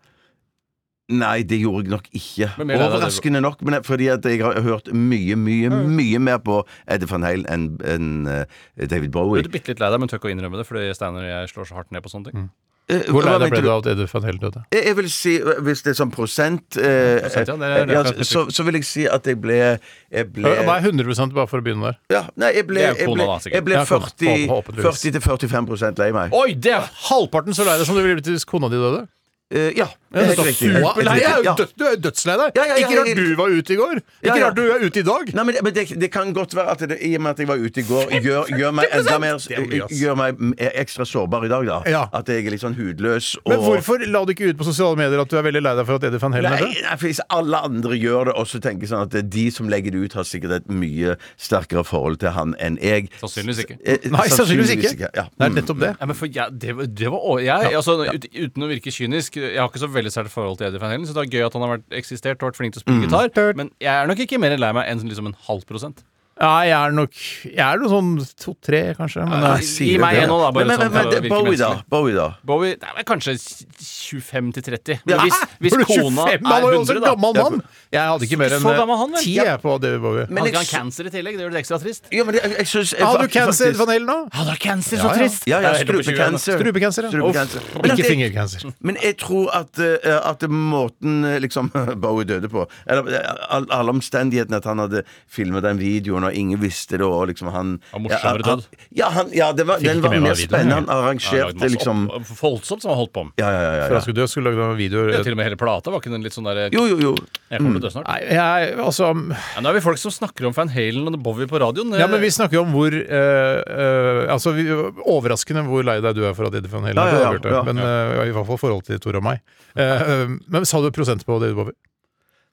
Nei, 1.13 1.43
det 1.43 1.57
gjorde 1.59 1.83
jeg 1.83 1.91
nok 1.91 2.05
ikke. 2.15 2.47
Men 2.57 2.67
mer 2.71 2.81
Overraskende 2.87 3.41
nok, 3.43 3.61
men 3.61 3.73
det- 3.75 3.85
fordi 3.85 4.07
at 4.09 4.23
jeg 4.23 4.39
har 4.41 4.55
hørt 4.63 4.87
mye, 4.93 5.35
mye, 5.35 5.69
mye 5.69 6.19
mer 6.19 6.39
på 6.39 6.65
Eddie 6.87 7.05
van 7.11 7.21
Halen 7.27 7.45
enn 7.45 7.65
enn, 7.83 8.27
eh, 8.27 8.85
David 8.87 9.11
Ble 9.11 9.21
Bowie. 9.21 9.43
du 9.43 9.49
bitte 9.49 9.67
litt 9.73 9.79
lei 9.83 9.89
deg, 9.91 9.99
men 9.99 10.07
tør 10.09 10.17
ikke 10.19 10.31
å 10.31 10.35
innrømme 10.35 10.57
det, 10.57 10.65
fordi 10.65 10.93
Steinar 10.95 11.23
og 11.23 11.29
jeg 11.29 11.49
slår 11.51 11.67
så 11.67 11.75
hardt 11.75 11.91
ned 11.91 12.01
på 12.03 12.09
sånne 12.09 12.31
ting? 12.31 12.49
Eh, 12.91 13.05
Hvor 13.07 13.23
lei 13.23 13.37
deg 13.39 13.53
ble 13.53 13.61
du 13.63 13.69
av 13.71 13.79
at 13.79 13.85
Edith 13.93 14.11
Van 14.11 14.25
Halen 14.27 14.39
døde? 14.41 14.61
Jeg 14.75 14.83
jeg 14.89 14.95
vil 14.97 15.05
si, 15.09 15.37
hvis 15.39 15.83
det 15.85 15.93
er 15.93 15.97
sånn 16.01 16.11
prosent, 16.11 16.75
eh, 16.75 17.21
Prosent, 17.23 17.47
ja, 17.47 17.55
det 17.55 17.69
er- 17.69 17.85
det 17.87 17.95
er 17.95 18.17
ja, 18.17 18.23
så, 18.27 18.41
så 18.51 18.65
vil 18.67 18.75
jeg 18.75 18.83
si 18.89 19.05
at 19.07 19.23
jeg 19.25 19.39
ble 19.39 19.79
Jeg 20.11 20.33
ble, 20.33 20.43
Hva 20.67 20.75
er 20.77 20.83
100 20.91 21.31
bare 21.33 21.47
for 21.47 21.61
å 21.61 21.63
begynne 21.63 21.93
der? 21.93 21.97
ja, 22.11 22.23
nei, 22.35 22.51
jeg 22.57 22.67
ble, 22.67 22.81
jeg 22.81 23.07
ble, 23.07 23.27
jeg 23.53 23.63
ble 23.63 23.79
40, 23.87 24.47
Forhåpentligvis. 24.51 25.23
40-45 25.23 25.97
lei 26.03 26.11
meg. 26.11 26.33
Oi, 26.35 26.53
det 26.59 26.73
er 26.75 26.89
Halvparten 27.07 27.55
så 27.55 27.63
lei 27.65 27.77
deg 27.79 27.87
som 27.87 27.95
du 27.95 28.01
ville 28.03 28.19
blitt 28.19 28.27
hvis 28.35 28.43
kona 28.45 28.67
di 28.67 28.75
døde? 28.75 29.07
Eh, 29.53 29.71
ja, 29.77 29.87
det 30.13 30.21
er 30.21 30.29
helt 30.29 30.43
riktig. 30.47 30.69
superlei. 30.77 31.15
Er 31.23 31.37
jo 31.37 31.43
ja. 31.47 31.53
Du 31.57 31.85
er 31.89 31.95
dødslei 31.97 32.35
deg. 32.39 32.57
Ja, 32.59 32.65
ja, 32.69 32.75
ja, 32.77 32.87
Ikke 32.87 32.99
rart 32.99 33.17
du 33.17 33.35
var 33.39 33.53
ute 33.57 33.73
i 33.73 33.77
går. 33.79 34.01
Ikke 34.23 34.37
ja. 34.37 34.45
rart 34.45 34.57
du 34.57 34.63
er 34.63 34.85
ute 34.85 35.01
i 35.01 35.05
dag. 35.07 35.31
Nei, 35.33 35.45
men, 35.47 35.55
det, 35.55 35.63
men 35.65 35.75
det, 35.75 35.85
det 36.03 36.09
kan 36.13 36.33
godt 36.35 36.55
være 36.55 36.75
at 36.75 36.83
det, 36.91 36.97
i 37.01 37.13
og 37.17 37.23
med 37.25 37.33
at 37.33 37.41
jeg 37.43 37.49
var 37.49 37.63
ute 37.63 37.81
i 37.81 37.85
går, 37.87 38.13
gjør, 38.23 38.51
gjør 38.59 38.75
meg 38.77 38.93
enda 38.99 39.17
mer 39.23 39.39
er. 39.39 39.87
Gjør 39.89 40.19
meg 40.19 40.43
ekstra 40.73 41.07
sårbar 41.09 41.47
i 41.47 41.51
dag, 41.51 41.65
da. 41.69 41.79
Ja. 41.89 42.03
At 42.13 42.29
jeg 42.29 42.45
er 42.45 42.55
litt 42.55 42.63
sånn 42.63 42.77
hudløs. 42.77 43.33
Og, 43.43 43.53
Men 43.53 43.63
hvorfor 43.65 44.05
la 44.05 44.23
du 44.27 44.33
ikke 44.35 44.51
ut 44.51 44.59
på 44.59 44.67
sosiale 44.67 44.99
medier 44.99 45.21
at 45.23 45.31
du 45.31 45.37
er 45.39 45.47
veldig 45.47 45.63
lei 45.65 45.73
deg 45.79 45.89
for 45.89 45.99
at 45.99 46.07
Eddie 46.09 46.21
Van 46.21 46.37
Hellen 46.37 46.53
er 46.53 46.61
Nei, 46.61 46.69
død? 46.69 46.83
nei, 46.87 46.97
for 46.99 47.09
Hvis 47.09 47.23
alle 47.39 47.63
andre 47.69 47.97
gjør 47.99 48.29
det, 48.29 48.35
også 48.43 48.61
tenker 48.63 48.89
sånn 48.91 49.05
at 49.07 49.17
de 49.33 49.45
som 49.53 49.69
legger 49.71 49.95
det 49.95 50.05
ut, 50.05 50.17
har 50.19 50.27
sikkert 50.27 50.57
et 50.59 50.69
mye 50.71 51.15
sterkere 51.41 51.83
forhold 51.87 52.19
til 52.23 52.33
han 52.35 52.53
enn 52.63 52.77
jeg. 52.83 53.09
Sannsynligvis 53.21 53.63
ikke. 53.65 53.79
Eh, 53.81 54.09
Nei, 54.13 54.27
sannsynligvis 54.31 54.75
ikke. 54.77 55.09
Ja. 55.13 55.27
Det 55.33 55.47
er 55.47 55.55
nettopp 55.57 55.81
det. 55.83 55.91
Ja, 55.99 56.09
men 56.09 56.17
for 56.17 56.29
jeg, 56.29 56.57
det, 56.61 56.75
det 56.97 57.11
var 57.13 57.41
jeg, 57.43 57.73
altså, 57.77 57.97
ut, 58.03 58.29
Uten 58.33 58.65
å 58.65 58.69
virke 58.69 58.91
kynisk, 58.93 59.37
jeg 59.39 59.59
har 59.59 59.69
ikke 59.69 59.81
så 59.81 59.89
veldig 59.93 60.02
sterkt 60.11 60.33
forhold 60.33 60.57
til 60.59 60.67
Eddie 60.67 60.81
Van 60.81 60.91
Halen, 60.91 61.05
så 61.07 61.15
det 61.15 61.23
er 61.23 61.37
gøy 61.37 61.45
at 61.47 61.53
han 61.53 61.63
har 61.63 61.77
vært 61.77 61.99
eksistert 62.01 62.41
og 62.41 62.51
vært 62.51 62.59
flink 62.59 62.75
til 62.75 62.81
å 62.81 62.85
spille 62.87 63.07
gitar, 63.07 63.53
men 63.55 63.71
jeg 63.79 63.93
er 63.93 64.09
nok 64.09 64.25
ikke 64.25 64.41
mer 64.41 64.57
lei 64.57 64.73
meg 64.75 64.89
enn 64.91 65.05
liksom 65.07 65.31
en 65.31 65.37
halv 65.47 65.63
prosent. 65.69 66.03
Ja, 66.33 66.63
jeg 66.65 66.73
er 66.73 66.93
nok 66.97 67.17
Jeg 67.45 67.61
er 67.61 67.77
noe 67.77 67.89
sånn 67.91 68.13
to-tre, 68.41 68.79
kanskje. 68.97 69.21
Men 69.29 69.43
Ja, 69.43 69.51
eh, 69.53 69.67
gi 69.85 69.97
meg 70.01 70.17
en 70.23 70.31
nå, 70.31 70.39
da, 70.41 70.49
bare 70.55 70.65
men, 70.65 70.79
men, 70.79 70.89
sånn 70.89 70.95
men, 70.95 71.09
virke 71.13 71.29
Bowie, 71.29 71.59
da? 71.59 71.69
Bowie, 71.93 72.15
da? 72.17 72.25
Bowie 72.41 72.77
det 72.81 72.89
er 72.89 73.05
kanskje 73.05 73.35
25 73.37 74.49
til 74.57 74.65
30. 74.71 75.03
Ja. 75.05 75.19
Men 75.19 75.21
hvis, 75.27 75.37
hvis 75.61 75.77
kona 75.85 76.25
25? 76.25 76.33
er 76.33 76.41
Han 76.41 76.65
var 76.65 76.73
jo 76.73 76.81
også 76.81 76.95
100, 76.95 76.97
en 76.97 77.05
da 77.05 77.13
gammel 77.13 77.37
mann! 77.37 77.61
Jeg 77.93 78.01
hadde 78.09 78.25
ikke 78.25 78.37
mer 78.41 78.53
enn 78.57 78.63
Så 78.63 78.73
gammel 78.73 78.97
han, 78.97 79.11
vel? 79.13 79.21
10 79.23 79.33
Ja. 79.37 79.43
jeg 79.51 79.61
på 79.61 79.73
David 79.83 80.01
Bowie. 80.01 80.25
Men 80.29 80.37
Hadde 80.43 80.49
jeg 80.49 80.53
ikke 80.65 80.75
han 80.75 80.83
cancer 80.83 81.05
i 81.05 81.11
tillegg? 81.13 81.35
Det 81.37 81.43
gjør 81.45 81.51
det 81.53 81.59
ekstra 81.63 81.77
trist. 81.83 82.07
Ja, 82.11 82.23
men 82.25 82.33
det, 82.35 82.41
jeg, 82.43 82.55
jeg 82.57 82.67
synes, 82.73 82.93
jeg, 82.97 83.05
Hadde 83.05 83.21
du 83.27 83.33
cancer, 83.37 83.73
Van 83.77 83.91
Halen, 83.93 84.07
da? 84.09 84.17
Han 84.33 84.47
har 84.49 84.57
cancer, 84.63 84.97
så 84.97 85.11
trist. 85.13 85.45
Ja, 85.47 85.59
ja, 85.61 85.61
Jeg 85.61 85.73
er 85.73 85.77
helt 85.83 85.89
oppe 85.93 86.01
i 86.01 86.07
20 86.07 86.17
igjen, 86.17 86.33
da. 86.33 86.41
strupecancer. 86.41 86.57
Strupecancer, 86.63 87.03
ja. 87.03 87.11
Strupecancer. 87.13 87.61
Men 87.73 87.85
at 87.85 87.93
Ikke 87.93 88.03
jeg- 88.03 88.11
fingercancer. 88.11 88.73
Men 88.81 88.97
jeg 89.03 89.17
tror 89.21 89.49
at, 89.53 89.79
eh, 89.79 90.19
at 90.33 90.41
måten 90.49 91.23
eh, 91.25 91.39
liksom 91.43 91.69
Bowie 92.03 92.25
døde 92.25 92.49
på 92.49 92.65
Eller 92.87 93.07
eh, 93.13 93.29
all- 93.49 93.69
alle 93.69 93.89
omstendighetene 93.93 94.57
at 94.57 94.65
han 94.65 94.79
hadde 94.83 95.03
filmet 95.29 95.61
den 95.63 95.77
videoen, 95.77 96.23
og 96.25 96.33
ingen 96.33 96.59
visste 96.59 96.97
det, 96.97 97.05
og 97.05 97.27
liksom 97.29 97.51
han 97.53 97.79
Han 97.93 98.03
morsommere 98.07 98.41
ja, 98.41 98.49
han- 98.49 98.59
død. 98.59 98.65
Ja, 99.03 99.09
han, 99.09 99.29
ja 99.33 99.51
det 99.53 99.67
var, 99.69 99.77
den 99.79 100.01
var 100.01 100.17
mer 100.19 100.33
spennende. 100.35 100.81
Han 100.81 100.89
arrangerte 100.89 101.69
liksom 101.69 102.07
voldsomt 102.41 102.81
som 102.81 102.89
han 102.89 102.97
holdt 103.03 103.13
på 103.13 103.23
med. 103.29 103.33
Ja, 103.37 103.49
ja, 103.51 103.61
ja. 103.61 103.71
Før 103.87 103.89
ja, 103.89 103.93
han 103.93 104.01
skulle 104.07 104.19
dø, 104.21 104.27
skulle 104.27 104.49
lage 104.51 104.61
noen 104.63 104.77
videoer. 104.79 105.13
Ja, 105.13 105.23
til 105.23 105.33
og 105.35 105.37
med 105.37 105.45
hele 105.51 105.59
plata 105.59 105.91
var 105.93 106.01
ikke 106.01 106.11
den 106.13 106.23
litt 106.25 106.33
sånn 106.35 106.49
der 106.49 106.69
Jo, 106.73 106.85
jo, 106.89 106.97
jo. 107.01 107.13
Jeg 107.51 107.59
kommer 107.61 107.82
dø 107.83 107.91
snart. 107.93 108.07
Nei, 108.09 108.19
jeg, 108.33 108.73
altså 108.81 109.11
Ja, 109.13 109.63
nå 109.63 109.71
er 109.71 109.77
vi 109.77 109.83
folk 109.85 110.01
som 110.01 110.13
snakker 110.15 110.49
om 110.49 110.55
Van 110.57 110.71
Halen 110.73 111.11
og 111.11 111.19
Bowie 111.25 111.49
på 111.49 111.61
radioen. 111.61 111.93
Ja, 111.99 112.09
men 112.11 112.23
vi 112.23 112.31
snakker 112.33 112.59
jo 112.59 112.65
om 112.65 112.73
hvor 112.75 112.95
eh, 112.95 113.61
eh, 113.61 114.23
Altså, 114.33 114.55
vi, 114.57 114.67
Overraskende 114.71 115.65
hvor 115.67 115.85
lei 115.85 115.99
deg 116.03 116.17
du 116.17 116.23
er 116.27 116.35
for 116.37 116.49
at 116.49 116.59
Eddie 116.59 116.71
Van 116.71 116.87
Halen 116.87 116.99
Ja, 116.99 117.23
ja, 117.29 117.33
ja. 117.37 117.63
Men 117.67 117.81
eh, 117.83 118.27
i 118.29 118.35
hvert 118.35 118.47
fall 118.49 118.59
i 118.59 118.63
forhold 118.65 118.85
til 118.87 119.01
Tore 119.03 119.19
og 119.19 119.25
meg. 119.25 119.41
Uh, 119.73 119.81
eh, 119.83 120.29
men 120.53 120.69
sa 120.69 120.81
du 120.83 120.91
prosent 120.95 121.25
på 121.27 121.39
David 121.41 121.59
Bowie? 121.59 121.77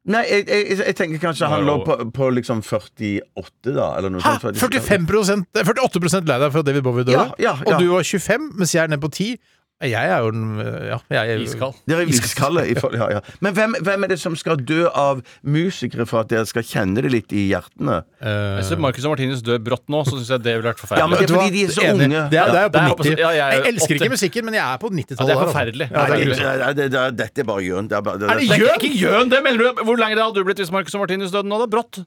Nei, 0.08 0.22
jeg, 0.24 0.46
jeg, 0.48 0.78
jeg 0.80 0.96
tenker 0.96 1.20
kanskje 1.20 1.48
han 1.52 1.66
lå 1.66 1.74
på, 1.84 1.94
på 2.16 2.28
liksom 2.32 2.62
48, 2.64 3.74
da, 3.76 3.90
eller 3.98 4.14
noe 4.14 4.22
Hæ? 4.24 4.38
sånt. 4.40 4.56
45 4.56 5.42
eh, 5.60 5.66
48 5.68 6.22
lei 6.24 6.38
deg 6.40 6.46
for 6.48 6.62
at 6.62 6.68
David 6.70 6.86
Bowie 6.86 7.04
døde? 7.04 7.18
Ja, 7.18 7.26
ja, 7.36 7.52
ja. 7.60 7.74
Og 7.74 7.82
du 7.82 7.90
var 7.92 8.06
25, 8.08 8.48
mens 8.56 8.72
jeg 8.72 8.80
er 8.86 8.92
nede 8.92 9.02
på 9.02 9.12
10. 9.12 9.36
Jeg 9.80 10.10
er 10.12 10.18
jo 10.20 10.30
den 10.34 10.58
Ja, 10.60 10.98
jeg 11.08 11.30
er 11.32 11.40
Iskald. 11.40 11.74
Dere 11.88 12.02
er 12.04 12.10
iskalde. 12.12 12.64
Ja, 12.98 13.06
ja. 13.16 13.20
Men 13.40 13.54
hvem, 13.56 13.76
hvem 13.80 14.04
er 14.04 14.10
det 14.12 14.18
som 14.20 14.34
skal 14.36 14.58
dø 14.60 14.82
av 14.92 15.22
musikere 15.40 16.04
for 16.08 16.20
at 16.20 16.28
dere 16.28 16.44
skal 16.48 16.66
kjenne 16.68 17.00
det 17.00 17.12
litt 17.14 17.32
i 17.32 17.46
hjertene? 17.48 18.02
jeg 18.20 18.66
ser 18.68 18.80
Marcus 18.82 19.06
og 19.08 19.14
Martinus 19.14 19.40
dør 19.46 19.56
brått 19.64 19.86
nå, 19.88 20.02
så 20.04 20.18
syns 20.18 20.28
jeg 20.34 20.42
det 20.44 20.54
ville 20.58 20.68
vært 20.68 20.82
forferdelig. 20.82 21.00
Ja, 21.00 21.06
men 21.08 21.16
det 21.16 21.30
er 21.30 21.32
fordi 21.32 21.54
de 21.54 21.62
er 21.64 21.72
så 21.72 21.84
Enig. 21.86 22.08
unge. 22.10 22.24
Det 22.34 22.40
er, 22.42 22.52
det 22.52 22.60
er 22.60 22.66
jo 22.66 22.70
på 22.70 22.76
Det 22.76 22.82
er 22.82 22.98
på- 23.00 23.06
90. 23.08 23.22
ja, 23.24 23.30
jeg 23.38 23.56
jeg 23.60 23.72
elsker 23.72 23.94
ikke 24.00 24.10
musikken, 24.16 24.44
men 24.50 24.54
jeg 24.58 24.64
er 24.66 24.78
på 24.84 24.90
90-tallet. 24.92 25.30
det 25.30 25.36
er 25.36 25.42
forferdelig. 25.46 25.88
Ja, 25.90 26.04
det 26.04 26.10
Nei, 26.10 26.20
er 26.20 26.28
det, 26.28 26.36
det, 26.36 26.76
det, 26.76 26.90
det, 26.92 27.04
dette 27.22 27.40
er 27.40 27.48
bare 27.50 27.64
gjøn. 27.64 27.88
Det 27.90 27.96
er, 27.96 28.04
bare, 28.10 28.20
det, 28.20 28.28
Er 28.30 28.36
det 28.36 28.48
Det 28.50 28.52
er 28.52 28.62
gjøn? 28.66 28.76
ikke 28.76 28.92
gjøn, 29.00 29.32
det 29.32 29.42
mener 29.48 29.58
du! 29.64 29.82
Hvor 29.88 29.96
lenge 30.04 30.14
det 30.20 30.24
hadde 30.26 30.36
du 30.36 30.44
blitt 30.50 30.60
hvis 30.60 30.72
Marcus 30.76 30.94
og 30.98 31.04
Martinus 31.06 31.32
døde 31.34 31.48
nå, 31.48 31.58
da? 31.64 31.70
Brått? 31.72 32.02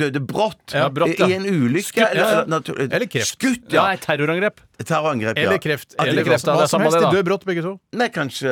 Døde 0.00 0.24
brått? 0.32 0.64
Ja, 0.72 0.88
brått, 0.88 1.18
ja. 1.20 1.28
I 1.28 1.36
en 1.36 1.46
ulykke? 1.52 1.92
Skutt. 1.92 2.08
Eller, 2.08 2.88
Eller 2.88 3.06
kreft. 3.12 3.36
Skutt, 3.36 3.68
Ja, 3.68 3.82
ja. 3.82 3.88
nei, 3.92 3.96
terrorangrep. 4.00 4.60
Terrorangrep, 4.84 5.36
ja. 5.38 5.42
Eller 5.48 5.58
kreft. 5.58 5.94
Eller 5.98 6.12
Eller 6.12 6.22
kreft, 6.24 6.44
kreft, 6.44 6.46
hva 6.52 6.56
det 6.58 6.62
er 6.62 6.66
som 6.66 6.78
samme 6.80 6.90
helst. 6.90 6.98
det, 6.98 7.02
da. 7.02 7.10
De 7.10 7.16
dør 7.16 7.28
brått, 7.30 7.44
begge 7.46 7.62
to. 7.62 7.74
Nei, 7.92 8.08
kanskje 8.08 8.50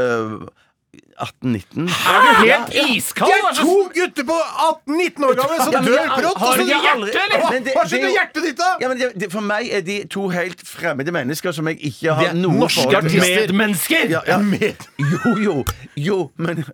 18-19? 1.20 1.86
Er 1.86 2.22
du 2.24 2.30
helt 2.48 2.72
iskald? 2.96 3.30
Det 3.30 3.36
er 3.44 3.58
to 3.60 3.74
gutter 3.94 4.24
på 4.26 4.36
18-19 4.40 5.26
år 5.28 5.34
gamle 5.38 5.58
som 5.60 5.72
Ja, 5.72 5.80
men 5.80 5.88
dør 5.90 5.98
jeg- 6.00 6.08
brått! 6.08 6.38
har 6.40 6.48
og 6.48 6.54
så- 6.54 6.60
ikke 6.64 6.80
hjerte, 6.80 7.20
eller? 7.20 7.38
Hva 7.44 7.50
Men 7.50 7.62
det- 7.62 7.74
hva 7.74 7.82
det 7.82 7.92
er 7.92 7.96
skjedde 7.96 8.08
jo- 8.08 8.16
hjertet 8.16 8.42
ditt, 8.42 8.56
da? 8.56 8.70
Ja, 8.80 8.88
men 8.88 8.98
det, 8.98 9.18
det, 9.20 9.30
For 9.32 9.40
meg 9.40 9.68
er 9.72 9.80
de 9.82 10.04
to 10.06 10.28
helt 10.28 10.60
fremmede 10.66 11.12
mennesker 11.12 11.52
som 11.54 11.66
jeg 11.68 11.78
ikke 11.80 12.14
har 12.14 12.32
noe 12.34 12.52
norske 12.58 12.82
forhold 12.82 13.08
til. 13.10 13.20
artister. 13.20 13.52
Medmennesker! 13.52 14.08
Ja, 14.10 14.20
ja. 14.26 14.38
Jo, 14.98 15.36
jo, 15.36 15.64
jo, 15.96 16.30
men 16.38 16.64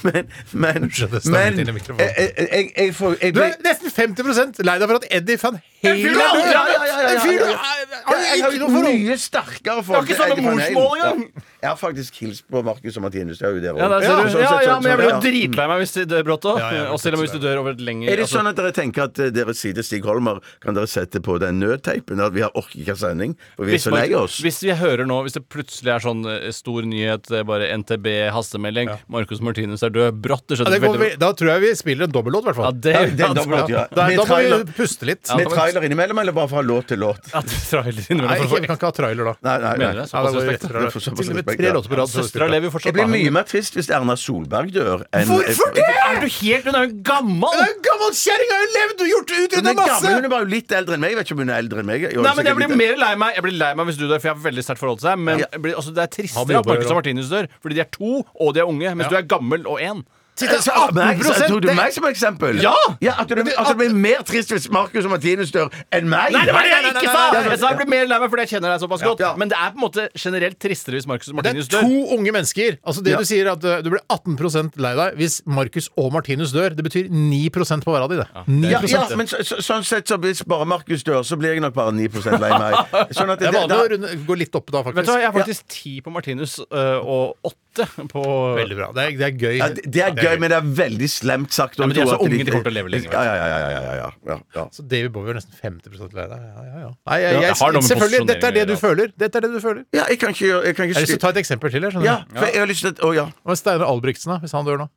Men, 0.06 0.28
men, 0.52 0.90
men 1.32 1.54
til 1.58 1.68
i 1.68 1.72
mikrofonen. 1.72 2.00
jeg, 2.00 2.30
jeg, 2.38 2.48
jeg, 2.52 2.70
jeg, 2.76 2.94
får, 2.94 3.16
jeg 3.22 3.34
Du 3.34 3.40
ble 3.40 3.48
er 3.48 3.62
nesten 3.64 3.90
50 3.90 4.62
lei 4.68 4.76
deg 4.78 4.88
for 4.92 5.00
at 5.02 5.06
Eddie 5.18 5.38
van 5.42 5.58
Halen 6.02 6.14
du 6.14 6.20
aldri- 6.22 6.50
ja, 6.52 6.62
ja, 6.72 6.80
ja, 6.86 6.96
ja, 7.02 7.12
En 7.14 7.20
fyr 7.24 7.38
du 7.38 7.44
er- 7.44 7.56
har 7.58 8.16
jeg 8.24 8.36
ikke 8.36 8.44
har 8.44 8.58
noe 8.58 8.70
forhold 8.74 8.98
mye 8.98 9.16
sterkere 9.18 9.82
forhold 9.84 10.08
ikke 10.08 10.18
samme 10.22 10.32
Eddie 10.36 10.46
Van 10.48 10.58
Halen. 10.58 10.74
morsmål. 10.74 10.98
Ja. 11.02 11.46
Jeg 11.58 11.70
har 11.72 11.76
faktisk 11.80 12.14
hilst 12.22 12.44
på 12.46 12.60
Markus 12.62 12.96
og 12.96 13.02
Martinus. 13.02 13.40
Jo 13.42 13.48
dere 13.58 13.74
Ja, 13.76 13.88
der 13.90 14.00
ser 14.06 14.16
du. 14.22 14.28
sånn 14.30 14.42
ja, 14.44 14.50
ja, 14.62 14.74
sånn- 14.78 14.82
men 14.82 14.90
jeg 14.92 14.98
blir 15.00 15.08
jo 15.08 15.10
ja. 15.10 15.20
dritlei 15.24 15.66
meg 15.66 15.80
hvis 15.82 15.92
de 15.96 16.04
dør 16.06 16.22
brått 16.28 16.44
òg. 16.46 16.58
Ja, 16.62 16.68
ja, 16.70 16.84
og 16.94 17.00
selv 17.02 17.14
om 17.18 17.20
hvis 17.24 17.32
du 17.34 17.38
dør 17.42 17.58
over 17.58 17.70
et 17.74 17.80
lengre 17.82 18.06
Er 18.12 18.16
det 18.16 18.26
altså- 18.28 18.38
sånn 18.38 18.46
at 18.48 18.54
dere 18.56 18.70
tenker 18.72 19.02
at 19.08 19.18
eh, 19.18 19.30
dere 19.34 19.54
sier 19.58 19.74
til 19.74 19.82
Stig 19.82 20.04
Holmer 20.04 20.38
Kan 20.62 20.74
dere 20.74 20.86
sette 20.86 21.18
på 21.20 21.38
den 21.40 21.58
nødteipen? 21.58 22.20
At 22.22 22.32
vi 22.32 22.42
har 22.46 22.50
orker 22.54 22.78
ikke 22.78 22.94
ha 22.94 22.94
sending? 22.94 23.34
For 23.56 23.64
vi 23.66 23.74
er 23.74 23.78
så 23.82 23.90
lei 23.90 24.14
oss. 24.14 24.38
hvis 24.40 24.60
vi 24.62 24.70
hører 24.70 25.04
nå, 25.04 25.18
hvis 25.26 25.32
det 25.34 25.48
plutselig 25.48 25.90
er 25.96 25.98
sånn 25.98 26.22
eh, 26.30 26.50
stor 26.52 26.82
nyhet, 26.82 27.26
eh, 27.32 27.42
bare 27.42 27.66
NTB 27.74 28.30
hastemelding, 28.30 28.88
Marcus 29.08 29.40
Martinus 29.40 29.82
er 29.82 29.90
død, 29.90 30.22
brått 30.22 30.46
det 30.46 30.58
Ja, 30.58 30.64
skjedde 30.64 30.70
det 30.78 30.82
går, 30.82 30.94
veldig 30.94 31.10
vi- 31.10 31.16
da 31.18 31.32
tror 31.32 31.48
jeg 31.48 31.60
vi 31.60 31.74
spiller 31.74 32.04
en 32.04 32.12
dobbellåt, 32.12 32.42
i 32.46 32.52
hvert 32.52 32.56
Ja, 32.56 32.62
fall. 32.70 32.72
det, 32.80 32.94
Ja, 32.94 33.02
det 33.02 33.18
er 33.20 33.26
ja, 33.26 33.34
dobbelt, 33.34 33.68
ja. 33.68 33.86
Da, 33.90 34.06
Med 34.06 34.16
da 34.16 34.22
må 34.22 34.26
trailer, 34.30 34.64
vi 34.64 34.72
puste 34.78 35.02
litt. 35.10 35.26
Ja, 35.28 35.36
med 35.36 35.48
trailer 35.48 35.82
innimellom, 35.82 36.18
eller 36.20 36.32
bare 36.32 36.48
fra 36.48 36.62
låt 36.62 36.86
til 36.86 36.98
låt? 37.02 37.18
Ja, 37.34 37.40
trailer 37.42 38.06
innimellom 38.06 38.30
Nei, 38.30 38.38
for 38.46 38.46
ikke, 38.46 38.60
vi 38.62 38.66
kan 38.68 38.76
ikke 38.78 38.86
ha 38.86 38.94
trailer 38.94 39.24
da. 39.24 39.34
Nei, 39.42 39.58
nei, 39.58 39.76
Mener 39.78 39.78
du 39.78 39.98
nei. 39.98 40.06
det? 40.06 40.12
Ja, 40.12 40.22
Såpass 40.22 40.32
det 40.32 40.38
respekt. 40.38 40.62
rett, 40.62 40.70
Det 40.70 40.76
er 40.78 41.00
Til 41.18 41.30
og 41.30 41.34
med. 41.34 41.47
Tre 41.56 41.72
låter 41.72 41.88
på 41.88 41.96
rad. 41.96 42.08
Søstera 42.12 42.48
lever 42.50 42.68
jo 42.70 42.78
Jeg 42.84 42.92
blir 42.94 43.08
mye 43.08 43.30
mer 43.32 43.42
trist 43.48 43.74
hvis 43.74 43.88
Erna 43.90 44.14
Solberg 44.16 44.70
dør. 44.72 45.04
enn- 45.12 45.26
Hvorfor 45.30 45.72
det?! 45.74 45.84
Er 46.08 46.20
du 46.20 46.26
helt 46.28 46.64
Hun 46.64 46.74
er 46.74 46.86
jo 46.88 46.92
gammel! 47.02 47.58
En 47.64 47.80
gammel 47.88 48.12
kjerring 48.12 48.50
har 48.52 48.60
jo 48.64 48.68
levd 48.76 49.00
og 49.00 49.08
gjort 49.12 49.30
Hun 49.30 49.44
utrydda 49.48 49.70
er 49.70 49.74
gammel, 49.74 49.92
masse! 49.92 50.14
hun 50.14 50.24
er 50.24 50.28
bare 50.28 50.48
litt 50.48 50.72
eldre 50.72 50.94
enn 50.94 51.00
meg. 51.00 51.10
Jeg 51.10 51.16
vet 51.18 51.26
ikke 51.26 51.36
om 51.38 51.42
hun 51.44 51.50
er 51.50 51.58
eldre 51.62 51.78
enn 51.80 51.86
meg. 51.86 52.00
Jeg, 52.02 52.16
Nei, 52.16 52.34
men 52.36 52.46
Jeg 52.46 52.56
blir 52.56 52.76
mer 52.76 52.96
lei 52.96 53.14
meg 53.16 53.34
Jeg 53.34 53.42
blir 53.48 53.58
lei 53.58 53.72
meg 53.74 53.86
hvis 53.86 53.98
du 53.98 54.06
dør, 54.08 54.18
for 54.20 54.28
jeg 54.28 54.34
har 54.36 54.42
veldig 54.50 54.64
sterkt 54.64 54.78
forhold 54.82 54.98
til 55.00 55.08
deg. 55.10 55.18
Men 55.18 55.38
Ja. 55.38 55.46
jeg 55.52 55.62
blir, 55.62 55.74
altså, 55.76 55.94
det 55.94 56.02
er 56.02 56.12
tristere 56.22 56.58
at 56.58 56.66
Marcus 56.66 56.90
og 56.90 56.96
Martinus 57.00 57.28
dør, 57.30 57.46
fordi 57.62 57.74
de 57.74 57.80
er 57.80 57.90
to, 57.92 58.24
og 58.40 58.54
de 58.54 58.60
er 58.60 58.64
unge. 58.68 58.94
Mens 58.94 59.08
du 59.08 59.16
er 59.16 59.22
gammel 59.22 59.66
og 59.66 59.78
én. 59.80 60.04
Så, 60.38 60.72
ah, 60.74 60.88
meg, 60.94 61.22
så, 61.24 61.34
18%, 61.34 61.50
tok 61.52 61.62
du 61.64 61.68
meg 61.74 61.94
som 61.94 62.06
eksempel? 62.08 62.60
Ja! 62.62 62.74
at, 62.94 63.28
du, 63.28 63.40
altså, 63.42 63.72
det 63.74 63.78
blir 63.80 63.96
mer 63.96 64.22
trist 64.26 64.52
hvis 64.54 64.68
Markus 64.72 65.06
og 65.08 65.12
Martinus 65.12 65.52
dør 65.54 65.72
enn 65.94 66.08
meg? 66.10 66.32
Nei, 66.34 66.44
det 66.48 66.54
var 66.54 66.66
det 66.66 66.74
jeg 66.74 66.92
ikke 66.92 67.10
sa! 67.10 67.24
Jeg 67.38 67.60
sa 67.60 67.72
jeg 67.72 67.80
blir 67.80 67.90
mer 67.92 68.08
lei 68.10 68.20
meg 68.22 68.32
fordi 68.32 68.46
jeg 68.46 68.52
kjenner 68.56 68.74
deg 68.74 68.82
såpass 68.84 69.04
godt. 69.04 69.24
Men 69.40 69.52
det 69.52 69.58
er 69.58 69.74
på 69.74 69.80
en 69.80 69.84
måte 69.86 70.06
generelt 70.14 70.58
tristere 70.62 70.98
hvis 70.98 71.08
Marcus 71.10 71.32
og 71.32 71.40
Martinus 71.40 71.70
dør. 71.70 71.82
Det 71.82 71.90
er 71.90 72.06
to 72.06 72.18
unge 72.18 72.34
mennesker. 72.38 72.78
Altså 72.82 73.04
det 73.04 73.18
Du 73.18 73.26
sier 73.28 73.50
at 73.52 73.66
uh, 73.66 73.78
du 73.84 73.90
blir 73.94 74.04
18 74.06 74.72
lei 74.82 74.94
deg 74.98 75.18
hvis 75.18 75.40
Markus 75.46 75.90
og 75.98 76.12
Martinus 76.14 76.54
dør. 76.54 76.76
Det 76.78 76.86
betyr 76.86 77.10
9 77.10 77.42
på 77.58 77.92
hver 77.92 78.04
av 78.06 78.12
de, 78.12 78.20
det. 78.22 78.28
Ja, 78.68 78.80
ja, 78.86 79.04
men 79.18 79.28
så, 79.30 79.42
så, 79.46 79.60
sånn 79.64 79.86
sett 79.86 80.10
så 80.10 80.18
hvis 80.22 80.44
bare 80.48 80.66
Markus 80.68 81.04
dør, 81.06 81.22
så 81.26 81.38
blir 81.40 81.56
jeg 81.56 81.64
nok 81.64 81.74
bare 81.76 81.94
9 81.96 82.08
lei 82.38 82.50
meg. 82.54 82.76
Sånn 83.16 83.30
at 83.32 83.40
Det 83.40 83.48
det, 83.48 83.54
det, 83.54 83.68
det, 83.70 83.76
å 83.76 83.84
da, 83.84 83.92
runde, 83.92 84.10
gå 84.28 84.36
litt 84.38 84.54
opp 84.58 84.70
da, 84.72 84.82
Vet 84.86 85.06
du 85.06 85.12
hva. 85.12 85.18
Jeg 85.22 85.30
har 85.30 85.36
faktisk 85.36 85.66
10 85.72 86.04
på 86.06 86.12
Martinus 86.14 86.58
øh, 86.68 86.98
og 87.02 87.52
8 87.52 87.86
på 88.12 88.24
Veldig 88.58 88.78
bra. 88.78 88.90
Det 88.96 89.04
er, 89.04 89.16
det 89.18 89.26
er 89.28 89.34
gøy. 89.38 89.56
ja, 89.58 89.68
det, 89.74 89.84
det 89.94 90.04
er 90.04 90.16
gøy, 90.16 90.27
men 90.36 90.52
det 90.52 90.58
er 90.58 90.68
veldig 90.80 91.08
slemt 91.10 91.56
sagt. 91.56 91.78
Ja, 91.78 91.86
men 91.88 91.96
de 91.96 92.02
er 92.04 92.10
så 92.10 92.18
unge, 92.20 92.38
de 92.38 92.46
kommer 92.50 92.68
til 92.68 92.72
å 92.72 92.76
leve 92.76 92.92
lenge. 92.92 93.10
Ja, 93.12 93.22
ja, 93.24 93.34
ja. 93.38 93.46
ja, 93.48 93.70
ja, 93.72 94.10
ja, 94.28 94.38
ja. 94.58 94.66
Så 94.74 94.84
David 94.84 95.10
Bowie 95.16 95.32
er 95.32 95.40
nesten 95.40 95.56
50 95.56 95.96
lei 96.18 96.26
deg. 96.32 96.44
Ja, 96.44 96.66
ja, 96.68 96.84
ja. 96.84 96.92
Nei, 97.10 97.18
jeg, 97.24 97.40
jeg, 97.40 97.56
Jeg 97.56 97.84
selvfølgelig, 97.88 98.22
dette 98.32 98.52
er 98.52 98.58
det 98.58 98.66
du 98.68 98.76
føler. 98.80 99.12
Dette 99.24 99.40
er 99.40 99.48
det 99.48 99.52
du 99.56 99.60
føler. 99.64 99.82
ja 99.96 100.06
jeg 100.08 100.20
kan 100.20 100.36
ikke 100.36 100.46
Jeg 100.48 100.76
kan 100.76 100.88
Jeg 100.88 100.94
har 100.98 101.06
lyst 101.06 101.14
til 101.14 101.22
å 101.22 101.26
ta 101.26 101.34
et 101.34 101.42
eksempel 101.44 101.74
til. 101.74 101.88
Jeg, 101.88 102.04
Ja, 102.04 102.20
for 102.36 102.46
jeg 102.52 102.62
har 102.62 102.70
lyst 102.70 102.86
til 102.86 103.04
å 103.04 103.12
ja. 103.16 103.28
Hva 103.44 103.56
Steinar 103.58 103.88
Albrigtsen, 103.88 104.32
da, 104.34 104.40
hvis 104.42 104.56
han 104.56 104.68
dør 104.68 104.84
nå? 104.84 104.88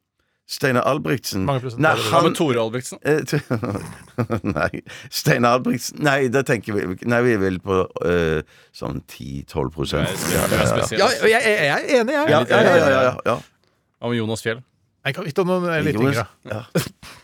Steinar 0.52 0.82
Albrigtsen. 0.82 1.46
Nei, 1.46 1.94
han 2.12 2.26
med 2.26 2.34
Tore 2.36 2.60
Albrigtsen? 2.60 3.00
Eh, 3.08 3.22
Nei. 4.58 4.82
Steinar 5.10 5.60
Albrigtsen 5.60 6.02
Nei, 6.04 6.28
da 6.34 6.42
tenker 6.48 6.76
vi 6.76 7.08
Nei, 7.08 7.22
vi 7.24 7.36
er 7.38 7.40
vel 7.40 7.62
på 7.64 7.78
uh, 7.88 8.42
sånn 8.76 9.00
10-12 9.06 9.72
prosent. 9.72 10.26
Ja, 10.34 10.44
ja, 10.52 11.38
jeg, 11.38 11.56
er 11.56 11.88
enig, 12.02 12.18
jeg. 12.18 12.34
Ja, 12.34 12.42
ja, 12.44 12.44
ja, 12.52 12.76
ja, 12.76 12.90
ja, 12.92 13.16
ja. 13.30 13.38
Hva 14.02 14.12
med 14.12 14.20
Jonas 14.20 14.44
Fjell? 14.44 14.60
Jeg 15.02 15.18
kan 15.18 15.26
vite 15.26 15.46
noen 15.48 15.66
er 15.72 15.86
litt 15.86 15.98
yngre. 15.98 16.28
Ja. 16.50 16.64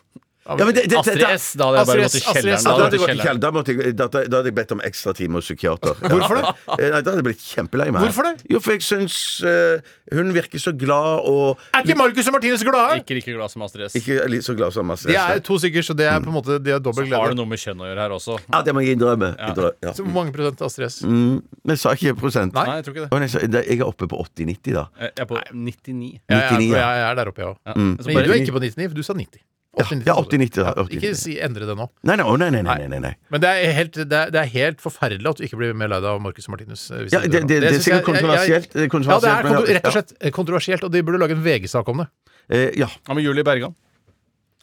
Ja, 0.48 0.66
men 0.66 0.74
det, 0.74 0.84
det, 0.84 0.89
det, 0.89 0.98
Astrid 1.02 1.20
det, 1.20 1.30
S. 1.36 1.45
Da 1.60 1.66
hadde 1.68 1.78
jeg 1.78 1.88
bare 1.88 2.02
gått 2.08 2.16
i 2.16 2.18
S, 2.18 2.28
Astrid 2.28 2.36
kjelleren. 2.38 2.58
S, 2.58 2.64
Ja, 2.64 2.70
Da 2.72 2.78
da 2.78 2.78
hadde 2.78 2.84
hadde 2.84 2.98
jeg 2.98 3.00
jeg 3.00 3.08
gått 3.08 3.10
i 3.10 3.28
kjelleren. 3.28 3.39
da 3.43 3.52
måtte 3.52 3.74
jeg, 3.76 3.95
da, 3.98 4.08
da 4.08 4.20
da 4.28 4.38
hadde 4.38 4.50
jeg 4.52 4.56
bedt 4.60 4.72
om 4.72 4.82
ekstra 4.88 5.14
time 5.18 5.34
hos 5.39 5.45
psykiater. 5.50 5.93
Ja. 6.02 6.10
Hvorfor 6.14 6.36
det? 6.39 6.45
Eh, 6.78 6.89
Nei, 6.93 7.02
Da 7.02 7.12
hadde 7.12 7.20
jeg 7.22 7.28
blitt 7.28 7.43
kjempelei 7.43 7.88
meg. 7.91 8.02
Hvorfor 8.08 8.24
det? 8.30 8.36
Jo, 8.54 8.60
for 8.64 8.72
jeg 8.78 8.82
syns 8.88 9.18
eh, 9.43 9.82
hun 10.16 10.32
virker 10.36 10.60
så 10.64 10.72
glad 10.78 11.28
og 11.28 11.60
Er 11.76 11.84
ikke 11.84 11.98
Markus 12.00 12.28
og 12.32 12.34
Martinus 12.38 12.64
glade? 12.64 13.00
Ikke 13.04 13.18
like 13.20 13.34
glad 13.36 13.52
som 13.52 13.62
Astrid 13.68 13.89
S. 13.91 13.95
ikke 14.00 14.22
litt 14.32 14.45
så 14.48 14.56
glad 14.56 14.72
som 14.74 14.89
Astrid 14.95 15.12
De 15.12 15.20
S. 15.20 15.36
er 15.36 15.43
to 15.43 15.58
stykker, 15.60 15.84
så 15.84 15.93
det 15.98 16.08
er 16.08 16.20
på 16.24 16.32
en 16.32 16.38
måte 16.39 16.60
De 16.64 16.72
har 16.72 16.80
dobbel 16.80 17.08
Har 17.12 17.28
det 17.28 17.36
glede. 17.36 17.39
noe 17.41 17.52
med 17.52 17.60
kjønn 17.60 17.84
å 17.84 17.89
gjøre 17.91 18.06
her 18.08 18.16
også? 18.16 18.39
Ja, 18.48 18.62
det 18.64 18.74
må 18.78 18.86
jeg 18.86 18.95
innrømme. 18.98 19.34
Innrø- 19.36 19.74
Ja. 19.84 19.91
Så 19.93 20.06
Hvor 20.08 20.14
mange 20.16 20.32
prosent 20.34 20.62
Astrid 20.64 20.88
S? 20.88 21.02
Mm, 21.04 21.41
men 21.43 21.76
jeg 21.76 21.80
sa 21.84 21.91
ikke 21.98 22.16
prosent. 22.18 22.54
Nei. 22.56 22.66
Jeg 22.80 22.86
tror 22.88 22.93
ikke 22.95 23.04
det. 23.04 23.12
Å, 23.12 23.20
nei, 23.20 23.28
så- 23.28 23.43
det- 23.52 23.66
Jeg 23.68 23.80
er 23.80 23.86
oppe 23.86 24.08
på 24.08 24.16
80-90, 24.24 24.74
da. 24.74 24.88
Jeg 25.02 25.12
er 25.20 25.26
på 25.26 25.36
99. 25.54 26.20
Jeg 26.30 26.38
er, 26.38 26.50
99, 26.58 26.72
ja. 26.72 26.78
jeg 26.95 27.12
er 27.12 27.16
der 27.20 27.28
oppe, 27.34 27.41
jeg 27.43 27.48
òg. 27.52 27.58
Ja. 27.68 27.74
Men 27.76 27.98
du 27.98 28.32
er 28.32 28.39
ikke 28.39 28.56
på 28.56 28.62
99, 28.64 28.88
for 28.89 28.95
du 28.95 29.04
sa 29.04 29.14
90. 29.14 29.41
Ja, 29.78 29.86
80-90, 29.86 30.07
ja, 30.07 30.13
sa 30.13 30.21
du. 30.23 30.32
80-90, 30.38 30.57
da. 30.63 30.84
Ikke 30.97 31.11
si, 31.15 31.36
endre 31.39 31.65
det 31.69 31.75
nå. 31.78 31.88
Nei, 32.03 32.15
nei, 32.17 32.25
nei, 32.41 32.49
nei, 32.51 32.61
nei, 32.65 32.88
nei, 32.93 32.99
nei. 33.03 33.11
Men 33.30 33.41
det 33.43 33.49
er 33.53 33.71
helt, 33.78 33.93
det 33.93 34.17
er, 34.21 34.32
det 34.34 34.41
er 34.41 34.51
helt 34.53 34.82
forferdelig 34.82 35.30
at 35.30 35.38
du 35.38 35.43
ikke 35.47 35.59
blir 35.61 35.73
mer 35.78 35.88
lei 35.93 35.99
deg 36.01 36.09
av 36.11 36.21
Marcus 36.21 36.47
og 36.49 36.55
Martinus. 36.55 36.89
eh, 36.91 37.03
hvis 37.05 37.13
Ja, 37.13 37.19
de 37.21 37.28
det, 37.30 37.43
det, 37.47 37.59
det 37.61 37.71
er 37.71 37.78
sikkert 37.78 37.84
sikkert 37.84 37.86
jeg- 37.86 37.97
jeg- 37.97 38.07
kontroversielt. 38.11 38.69
Er 38.75 38.80
Ja, 38.80 38.84
det 38.84 38.91
kontroversielt 38.91 39.38
er 39.38 39.43
men- 39.43 39.53
kontro- 39.53 39.73
rett 39.78 39.86
og 39.86 39.93
slett 39.97 40.13
eh, 40.21 40.32
kontroversielt, 40.32 40.84
og 40.84 40.91
de 40.91 41.01
burde 41.03 41.19
lage 41.19 41.32
en 41.38 41.43
VG-sak 41.43 41.88
om 41.89 41.97
det. 42.03 42.07
Eh, 42.49 42.71
ja. 42.80 42.88
ja. 43.07 43.13
med 43.13 43.23
Julie 43.23 43.43
Bergan? 43.43 43.75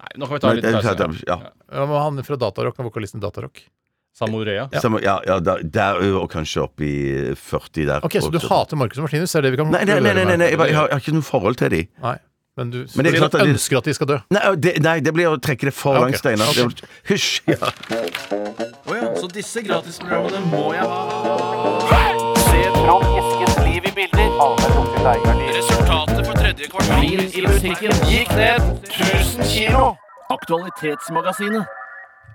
Nei, 0.00 0.10
nå 0.18 0.26
kan 0.26 0.34
vi 0.34 0.40
ta 0.40 0.50
en 0.50 0.56
litt 0.56 0.64
det- 0.64 0.82
pause. 0.82 1.22
ja. 1.28 1.38
Ja, 1.72 1.86
men 1.86 1.96
han 2.02 2.22
fra 2.24 2.36
Datarock, 2.36 2.76
han 2.76 2.86
vokalisten 2.90 3.18
i 3.18 3.24
Datarock. 3.24 3.62
Samorea. 4.14 4.68
Ja. 4.70 4.80
Ja, 5.02 5.20
ja 5.26 5.40
der, 5.40 5.62
der 5.64 5.96
og 6.20 6.30
kanskje 6.30 6.62
opp 6.62 6.80
i 6.80 7.34
40 7.34 7.84
der. 7.88 8.00
Ok, 8.06 8.12
Så 8.22 8.30
du 8.30 8.38
hater 8.38 8.76
Marcus 8.78 8.98
og 8.98 9.08
Martinus? 9.08 9.34
Er 9.34 9.42
det 9.42 9.50
vi 9.50 9.56
kan 9.58 9.70
Nei, 9.72 9.84
nei, 9.84 9.98
nei, 9.98 10.12
nei, 10.14 10.24
nei, 10.24 10.36
nei 10.36 10.50
jeg, 10.50 10.58
Nei, 10.58 10.68
har, 10.72 10.86
jeg 10.86 10.92
har 10.94 11.00
ikke 11.02 11.14
noe 11.16 11.22
forhold 11.26 11.56
til 11.58 11.68
de. 11.74 11.80
Men 12.56 12.70
du 12.70 12.86
Men 12.94 13.04
det 13.04 13.14
er 13.14 13.18
klart 13.18 13.34
at 13.34 13.40
de- 13.40 13.50
ønsker 13.52 13.78
at 13.78 13.84
de 13.84 13.94
skal 13.94 14.06
dø. 14.06 14.18
Nei, 14.30 14.54
det, 14.54 14.72
nei, 14.82 15.00
det 15.00 15.12
blir 15.14 15.26
å 15.26 15.38
trekke 15.42 15.66
det 15.66 15.74
for 15.74 15.98
langt, 15.98 16.18
Steinar. 16.20 16.46
Det- 16.54 16.86
Hysj! 17.10 17.40
Ja. 17.50 17.56
Å 18.86 18.94
ja, 18.94 19.08
så 19.18 19.26
disse 19.32 19.62
gratisprogrammene 19.66 20.38
må 20.52 20.70
jeg 20.76 20.86
ha. 20.86 22.04
Resultatet 24.94 26.26
for 26.26 26.34
tredje 26.38 26.68
kvartal 26.70 27.04
i 27.04 27.42
butikken 27.46 27.92
gikk 28.06 28.30
ned 28.38 28.60
1000 28.86 29.44
kilo. 29.50 29.96
Aktualitetsmagasinet. 30.30 31.66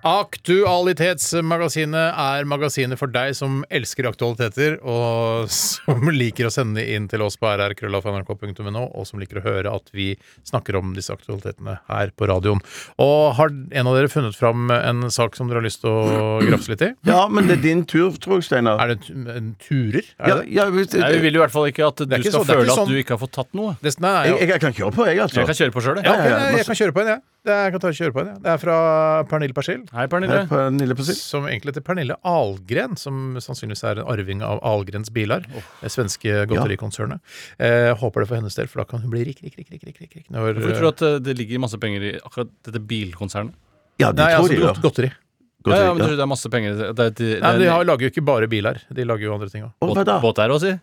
Aktualitetsmagasinet 0.07 2.13
er 2.15 2.45
magasinet 2.47 2.95
for 2.99 3.07
deg 3.11 3.33
som 3.37 3.63
elsker 3.73 4.07
aktualiteter, 4.09 4.77
og 4.87 5.49
som 5.61 6.07
liker 6.13 6.47
å 6.47 6.51
sende 6.53 6.83
inn 6.95 7.07
til 7.11 7.21
oss 7.25 7.35
på 7.39 7.47
rrkrøllalfa.nrk.no, 7.49 8.83
og 8.95 9.07
som 9.09 9.19
liker 9.21 9.37
å 9.41 9.45
høre 9.45 9.73
at 9.75 9.91
vi 9.95 10.13
snakker 10.47 10.77
om 10.79 10.93
disse 10.95 11.11
aktualitetene 11.13 11.77
her 11.89 12.13
på 12.15 12.27
radioen. 12.31 12.61
Og 13.01 13.33
har 13.39 13.49
en 13.51 13.89
av 13.91 13.97
dere 13.97 14.11
funnet 14.11 14.37
fram 14.39 14.71
en 14.75 15.09
sak 15.13 15.35
som 15.37 15.49
dere 15.51 15.59
har 15.61 15.67
lyst 15.67 15.81
til 15.83 15.91
å 15.91 16.39
grafse 16.45 16.71
litt 16.73 16.85
i? 16.85 16.91
ja, 17.09 17.21
men 17.31 17.49
det 17.49 17.57
er 17.59 17.63
din 17.65 17.83
tur, 17.89 18.11
tror 18.21 18.39
jeg, 18.39 18.47
Steinar. 18.49 18.79
Er 18.83 18.95
det 18.95 18.99
en 19.35 19.51
turer? 19.61 20.05
Er 20.19 20.43
Ja, 20.47 20.69
det 20.69 20.87
det? 20.93 21.01
Nei, 21.03 21.11
Vi 21.17 21.23
vil 21.27 21.39
i 21.39 21.43
hvert 21.43 21.53
fall 21.55 21.67
ikke 21.71 21.89
at 21.91 21.97
du 22.05 22.15
ikke 22.15 22.31
skal 22.31 22.45
så, 22.45 22.53
føle 22.53 22.69
at 22.71 22.77
sånn. 22.79 22.91
du 22.93 23.01
ikke 23.01 23.15
har 23.17 23.21
fått 23.25 23.35
tatt 23.35 23.51
noe. 23.57 23.75
Det, 23.83 23.95
nei, 24.03 24.15
jeg, 24.29 24.47
jeg 24.55 24.61
kan 24.63 24.77
kjøre 24.79 24.93
på, 24.95 25.09
jeg, 25.09 25.19
altså. 25.25 25.41
Jeg 25.43 25.51
kan 25.51 25.59
kjøre 25.63 25.75
på 25.75 25.83
sjøl, 25.85 25.99
ja, 26.03 26.13
ok, 26.13 26.23
ja, 26.23 26.29
ja, 26.29 26.39
nei, 26.45 26.57
jeg 26.61 26.69
kan 26.69 26.79
kjøre 26.83 26.95
på 26.95 27.03
en, 27.05 27.11
jeg. 27.15 27.21
Det 27.47 27.53
er, 27.53 27.61
jeg 27.69 27.71
kan 27.71 27.81
ta 27.81 27.87
og 27.87 27.95
kjøre 27.95 28.11
på 28.15 28.19
en, 28.19 28.29
ja. 28.33 28.39
Det 28.43 28.49
er 28.51 28.59
fra 28.59 28.73
Pernille 29.31 29.55
Persil. 29.55 29.85
Hei, 29.95 30.05
Pernille. 30.11 30.41
Hei, 30.41 30.47
Pernille 30.51 30.95
Persil. 30.99 31.15
Som 31.15 31.45
egentlig 31.47 31.71
heter 31.71 31.85
Pernille 31.87 32.17
Algren, 32.27 32.97
som 32.99 33.37
sannsynligvis 33.39 33.83
er 33.87 34.01
en 34.01 34.09
arving 34.11 34.43
av 34.43 34.59
Algrens 34.67 35.07
biler. 35.15 35.45
Det 35.79 35.91
svenske 35.93 36.41
godterikonsernet. 36.51 37.23
Eh, 37.63 37.93
håper 38.01 38.25
det 38.25 38.27
for 38.33 38.41
hennes 38.41 38.59
del, 38.59 38.67
for 38.67 38.83
da 38.83 38.87
kan 38.91 39.05
hun 39.05 39.13
bli 39.13 39.23
rik, 39.29 39.39
rik, 39.45 39.55
rik. 39.55 39.71
rik, 39.71 39.87
rik, 39.87 40.01
rik, 40.03 40.17
rik 40.19 40.27
når, 40.35 40.59
Hvorfor 40.59 40.75
tror 40.75 40.89
du 40.89 40.91
at 40.91 41.05
eh, 41.07 41.17
det 41.29 41.37
ligger 41.39 41.63
masse 41.63 41.79
penger 41.79 42.09
i 42.11 42.13
akkurat 42.19 42.51
dette 42.67 42.83
bilkonsernet? 42.91 43.55
Ja, 44.03 44.11
det 44.11 44.19
Nei, 44.19 44.29
tror 44.35 44.43
altså 44.43 44.53
de, 44.53 44.61
ja. 44.67 44.75
godteri. 44.83 45.11
Godteri. 45.63 45.79
Ja, 45.79 45.87
ja, 45.87 45.95
men 45.95 46.03
ja. 46.03 46.05
tror 46.09 46.15
du 46.15 46.19
det 46.19 46.27
er 46.27 46.33
masse 46.35 46.51
penger 46.51 46.75
i 46.75 46.77
det? 46.83 46.91
det, 46.99 47.07
er- 47.07 47.17
det, 47.23 47.31
Nei, 47.39 47.55
men 47.55 47.63
De 47.63 47.71
har, 47.71 47.87
lager 47.87 48.07
jo 48.09 48.13
ikke 48.17 48.27
bare 48.27 48.51
biler, 48.51 48.83
de 48.99 49.07
lager 49.07 49.29
jo 49.31 49.39
andre 49.39 49.49
ting 49.55 49.63
òg. 49.63 49.71
Og 49.87 49.95
hva 49.95 50.03
da? 50.11 50.19
båt 50.23 50.43
der 50.43 50.51
òg, 50.55 50.59
si? 50.67 50.75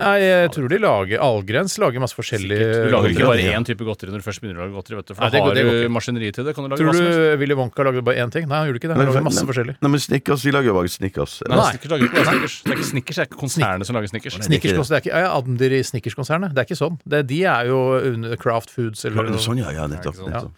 Nei, 0.00 0.18
jeg 0.24 0.50
tror 0.54 0.68
de 0.72 0.78
lager 0.80 1.20
Algrens 1.20 1.74
lager 1.78 2.00
masse 2.00 2.16
forskjellige 2.16 2.68
Du 2.86 2.90
lager 2.94 3.12
ikke 3.12 3.26
bare 3.28 3.44
én 3.52 3.66
type 3.68 3.84
godteri 3.84 4.08
når 4.10 4.22
du 4.22 4.24
først 4.24 4.40
begynner 4.40 4.62
å 4.62 4.64
lage 4.64 4.72
godteri. 4.78 4.96
vet 4.96 5.06
du 5.10 5.14
For 5.14 5.20
Nei, 5.22 5.28
da 5.28 5.32
det 5.32 5.42
går- 5.42 5.46
har 5.46 5.54
det 5.54 5.64
går 5.66 5.72
du 5.76 5.82
ikke. 5.84 5.92
maskineri 5.92 6.30
til 6.32 6.44
det. 6.48 6.54
Kan 6.56 6.64
du 6.64 6.68
lage 6.72 6.80
Tror 6.80 6.94
som 6.96 7.04
du 7.12 7.36
Willy 7.42 7.54
Wonka 7.54 7.84
lagde 7.84 8.02
bare 8.02 8.16
én 8.24 8.32
ting? 8.32 8.48
Nei, 8.48 8.56
han 8.56 8.66
gjorde 8.72 8.80
ikke 8.80 8.88
det. 8.88 8.96
Han 8.96 9.06
lagde 9.12 9.22
masse 9.28 9.44
forskjellig. 9.44 9.74
Nei, 9.82 9.90
men 9.92 10.00
Snickers, 10.00 10.42
de 10.42 10.50
lager 10.56 10.68
jo 10.72 10.74
bare 10.80 10.88
Snickers. 10.88 11.34
Nei, 11.46 11.56
Nei. 11.56 11.70
Snickers 11.76 11.90
lager 11.92 12.04
ikke 12.08 12.16
bare 12.16 12.30
Snickers. 12.32 12.56
Det 12.62 12.72
er 12.72 12.76
ikke 12.80 12.90
Snickers, 12.92 13.16
det 13.16 13.22
er 13.22 13.28
ikke 13.28 13.40
konsernet 13.44 13.86
som 13.86 13.94
lager 14.00 14.08
Snickers. 14.08 14.34
er 14.38 14.42
Snickers, 14.48 14.72
det. 14.72 14.88
det 14.88 14.96
er 14.96 15.02
ikke, 15.04 15.14
ja, 15.20 15.30
Admdir 15.36 15.72
i 15.76 15.82
Snickers-konsernet. 15.84 16.54
Det 16.56 16.58
er 16.62 16.66
ikke 16.72 16.80
sånn. 16.80 16.98
Det, 17.06 17.26
de 17.28 17.40
er 17.44 17.66
jo 17.68 17.78
under 18.12 18.36
Craft 18.36 18.70
Foods 18.70 19.04
eller. 19.04 19.28
Sånn, 19.38 19.58
ja. 19.60 19.70
ja 19.76 19.86
nettopp. 19.86 20.16
Ja, 20.24 20.32
nettopp. 20.40 20.52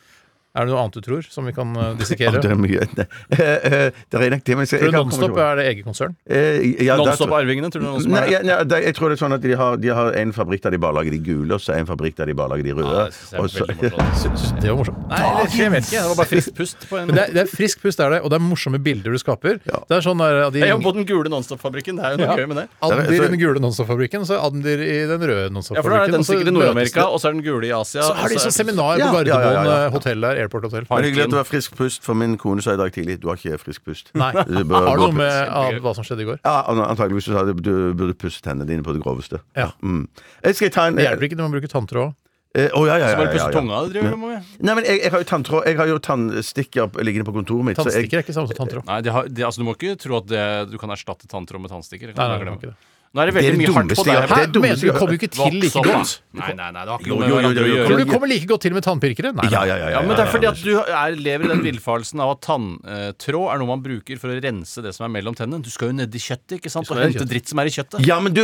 Er 0.55 0.69
det 0.69 0.71
noe 0.71 0.83
annet 0.85 0.95
du 0.95 1.03
tror, 1.03 1.25
som 1.27 1.49
vi 1.49 1.53
kan 1.55 1.73
uh, 1.75 1.97
dissekere? 1.99 2.39
det 2.45 2.51
er 2.53 2.59
mye 2.59 2.85
Nei. 2.95 3.05
Eh, 3.35 3.41
eh, 3.43 3.97
Det 4.11 4.21
er 4.21 4.31
nok 4.37 4.45
det, 4.47 4.55
men 4.55 4.69
jeg, 4.69 4.79
Tror 4.85 4.93
du 4.93 4.99
Nonstop 5.01 5.39
er 5.43 5.57
det 5.59 5.65
eget 5.73 5.87
konsern? 5.87 6.13
Eh, 6.31 6.67
ja, 6.87 6.95
Nonstop-arvingene, 7.01 7.71
tror 7.75 7.83
du 7.83 7.87
noen 7.89 8.05
som 8.05 8.15
Nei, 8.15 8.21
er 8.23 8.31
ja, 8.37 8.39
det? 8.45 8.51
ja, 8.53 8.59
det, 8.71 8.79
jeg 8.87 8.95
tror 8.95 9.11
det 9.11 9.17
er 9.19 9.23
sånn 9.25 9.35
at 9.35 9.43
de 9.43 9.57
har, 9.59 9.81
de 9.83 9.91
har 9.99 10.15
en 10.21 10.35
fabrikk 10.37 10.63
der 10.63 10.77
de 10.77 10.81
bare 10.85 10.95
lager 11.01 11.17
de 11.17 11.19
gule, 11.27 11.57
og 11.57 11.65
så 11.65 11.75
en 11.75 11.89
fabrikk 11.91 12.15
der 12.21 12.31
de 12.31 12.37
bare 12.39 12.53
lager 12.55 12.69
de 12.69 12.77
røde. 12.79 12.93
Ja, 12.95 13.09
det 13.11 13.17
synes 13.19 13.33
jeg 13.35 13.41
er 13.41 13.99
og 13.99 14.15
så- 14.23 14.53
Det 14.63 14.71
var 14.71 14.79
morsomt. 14.79 15.01
Nei, 15.11 15.23
det, 15.25 15.59
jeg 15.59 15.73
vet 15.75 15.89
ikke. 15.89 15.99
Det 16.05 16.13
var 16.13 16.21
bare 16.23 16.31
friskt 16.31 16.55
pust 16.61 16.87
på 16.91 17.01
en 17.01 17.11
det 17.11 17.25
er, 17.25 17.35
det 17.35 17.43
er 17.43 17.51
frisk 17.51 17.83
pust, 17.83 18.05
er 18.07 18.15
det, 18.15 18.21
og 18.23 18.31
det 18.31 18.39
er 18.39 18.45
morsomme 18.47 18.79
bilder 18.87 19.11
du 19.11 19.19
skaper. 19.21 19.59
Det 19.67 19.99
er 19.99 20.07
sånn 20.07 20.23
der, 20.23 20.39
de, 20.55 20.63
Jeg 20.63 20.71
jobber 20.77 20.87
på 20.87 20.95
den 21.01 21.09
gule 21.11 21.35
Nonstop-fabrikken. 21.35 21.99
Det 21.99 22.07
er 22.07 22.15
jo 22.15 22.23
noe 22.23 22.31
Ja. 22.31 22.39
gøy 22.39 22.49
med 22.55 22.63
det. 22.63 22.67
Admdir 22.87 23.19
i 23.19 23.29
den 23.35 23.41
gule 23.43 23.65
Nonstop-fabrikken, 23.67 24.23
og 24.23 24.31
så 24.31 24.39
Admdir 24.39 24.87
i 24.87 24.95
den 25.11 25.27
røde 25.27 25.51
Ja, 25.51 25.83
for 25.83 25.91
da 25.91 26.05
er 26.07 26.15
den 26.15 26.27
sikkert 26.27 26.53
i 26.53 26.55
Nord-Amerika, 26.55 27.09
og 27.11 27.19
så 27.19 27.33
er 27.33 27.37
den 27.39 27.43
gule 27.43 27.67
i 27.67 27.75
Asia. 27.75 28.07
Så 28.07 28.15
har 28.15 28.31
de 28.31 28.39
sånn 28.39 28.53
er- 28.55 28.59
seminar 28.63 29.03
på 29.03 29.11
Gardermoen 29.19 29.73
eh, 29.75 29.91
hotell 29.95 30.21
der, 30.29 30.44
Airport 30.45 30.67
Hotel. 30.69 30.87
Men 30.91 31.07
hyggelig 31.09 31.27
at 31.27 31.35
du 31.35 31.39
har 31.41 31.49
frisk 31.49 31.77
pust, 31.79 32.03
for 32.07 32.15
min 32.19 32.37
kone 32.41 32.63
sa 32.65 32.75
i 32.77 32.81
dag 32.81 32.93
tidlig 32.95 33.19
du 33.23 33.29
har 33.33 33.41
ikke 33.41 33.59
frisk 33.63 33.85
pust. 33.89 34.11
Nei. 34.15 34.31
Du 34.47 34.61
bør 34.65 34.89
Har 34.89 35.01
du 35.01 35.07
noe 35.09 35.17
med 35.17 35.49
av 35.49 35.79
hva 35.85 35.95
som 35.97 36.07
skjedde 36.07 36.25
i 36.27 36.29
går? 36.31 36.43
Ja, 36.45 36.57
antakeligvis 36.71 37.29
så 37.31 37.39
sa 37.39 37.47
du 37.49 37.55
du 37.59 37.73
burde 37.97 38.15
pusse 38.19 38.43
tennene 38.45 38.69
dine 38.69 38.85
på 38.87 38.95
det 38.97 39.03
groveste. 39.05 39.41
Ja. 39.59 39.71
Mm. 39.83 40.05
Jeg 40.45 40.61
skal 40.61 40.71
ta 40.77 40.87
en 40.91 41.01
Det 41.01 41.09
hjelper 41.09 41.29
ikke 41.31 41.41
når 41.41 41.49
man 41.51 41.57
bruker 41.59 41.73
tanntråd. 41.75 42.15
Eh, 42.55 42.69
Å, 42.71 42.85
ja, 42.87 42.95
ja, 43.03 43.07
Så 43.09 43.11
ja, 43.11 43.19
bare 43.19 43.27
ja, 43.27 43.35
pusse 43.35 43.47
ja. 43.51 43.55
tunga. 43.57 43.79
Det 43.83 43.95
driver 43.97 44.19
med. 44.21 44.51
Nei, 44.63 44.75
men 44.79 44.85
jeg, 44.87 45.01
jeg 45.03 45.11
har 45.11 45.23
jo 45.25 45.27
tanntråd 45.27 45.65
Jeg 45.67 45.79
har 45.81 45.89
jo 45.91 45.97
tannstikker 46.07 47.01
liggende 47.03 47.27
på 47.27 47.35
kontoret 47.35 47.67
mitt. 47.67 47.77
så 47.81 47.89
jeg- 47.89 48.07
Tannstikker 48.07 48.21
er 48.21 48.23
ikke 48.23 48.37
samme 48.37 48.47
som 48.53 48.59
tanntråd. 48.61 48.85
Nei, 48.87 49.01
det 49.03 49.11
har, 49.17 49.27
det, 49.27 49.43
altså, 49.43 49.59
Du 49.59 49.67
må 49.67 49.75
ikke 49.75 49.97
tro 49.99 50.21
at 50.21 50.27
det, 50.31 50.45
du 50.71 50.79
kan 50.79 50.91
erstatte 50.95 51.27
tanntråd 51.27 51.61
med 51.65 51.71
tannstikker. 51.75 52.13
Det 52.13 52.17
Nei, 52.17 52.29
nei, 52.39 52.45
nei, 52.55 52.75
Nå 53.15 53.23
er 53.23 53.31
det 53.31 53.35
Det 53.35 53.39
er 53.39 53.47
veldig 53.47 53.55
det 53.55 53.59
mye 53.63 53.75
hardt 53.75 53.93
på 53.95 54.05
deg. 54.05 54.15
Hæ, 54.15 54.27
har- 54.27 54.35
det 54.35 54.45
er 54.45 54.53
dummeste 54.55 54.75
mener 54.75 54.95
du 54.95 54.99
kommer 54.99 55.15
jo 55.15 55.19
ikke 55.21 55.31
til 55.31 55.55
like 55.63 55.83
godt? 55.87 56.13
Nei, 56.35 56.49
nei, 56.59 56.71
nei, 56.75 56.81
det 56.83 56.91
har 56.91 56.99
ikke 56.99 57.11
noe 57.13 57.19
med 57.21 57.29
hverandre 57.31 57.63
å 57.63 57.69
gjøre. 57.71 57.85
Tror 57.87 57.99
du 58.01 58.05
du 58.05 58.11
kommer 58.11 58.29
like 58.33 58.47
godt 58.51 58.63
til 58.65 58.73
med 58.75 58.83
tannpirkere? 58.83 59.31
Nei, 59.39 59.49
Ja, 59.55 59.61
ja, 59.71 59.77
ja. 59.79 59.89
Ja, 59.95 60.01
men 60.03 60.17
det 60.19 60.25
er 60.25 60.31
fordi 60.35 60.49
at 60.51 60.59
du 60.65 60.73
er, 60.83 61.15
lever 61.15 61.45
i 61.45 61.49
den 61.55 61.63
villfarelsen 61.63 62.19
av 62.25 62.33
at 62.35 62.41
tanntråd 62.43 63.47
er 63.55 63.59
noe 63.63 63.69
man 63.71 63.83
bruker 63.85 64.19
for 64.19 64.35
å 64.35 64.39
rense 64.43 64.83
det 64.83 64.93
som 64.97 65.07
er 65.07 65.13
mellom 65.15 65.37
tennene. 65.39 65.63
Du 65.63 65.71
skal 65.71 65.93
jo 65.93 65.97
ned 66.01 66.11
i 66.11 66.19
kjøttet 66.19 66.59
ikke 66.59 66.73
sant? 66.75 66.91
og 66.91 66.99
hente 66.99 67.23
dritt 67.31 67.47
som 67.53 67.63
er 67.63 67.71
i 67.71 67.75
kjøttet. 67.77 68.03
Ja, 68.05 68.19
men 68.19 68.35
du 68.35 68.43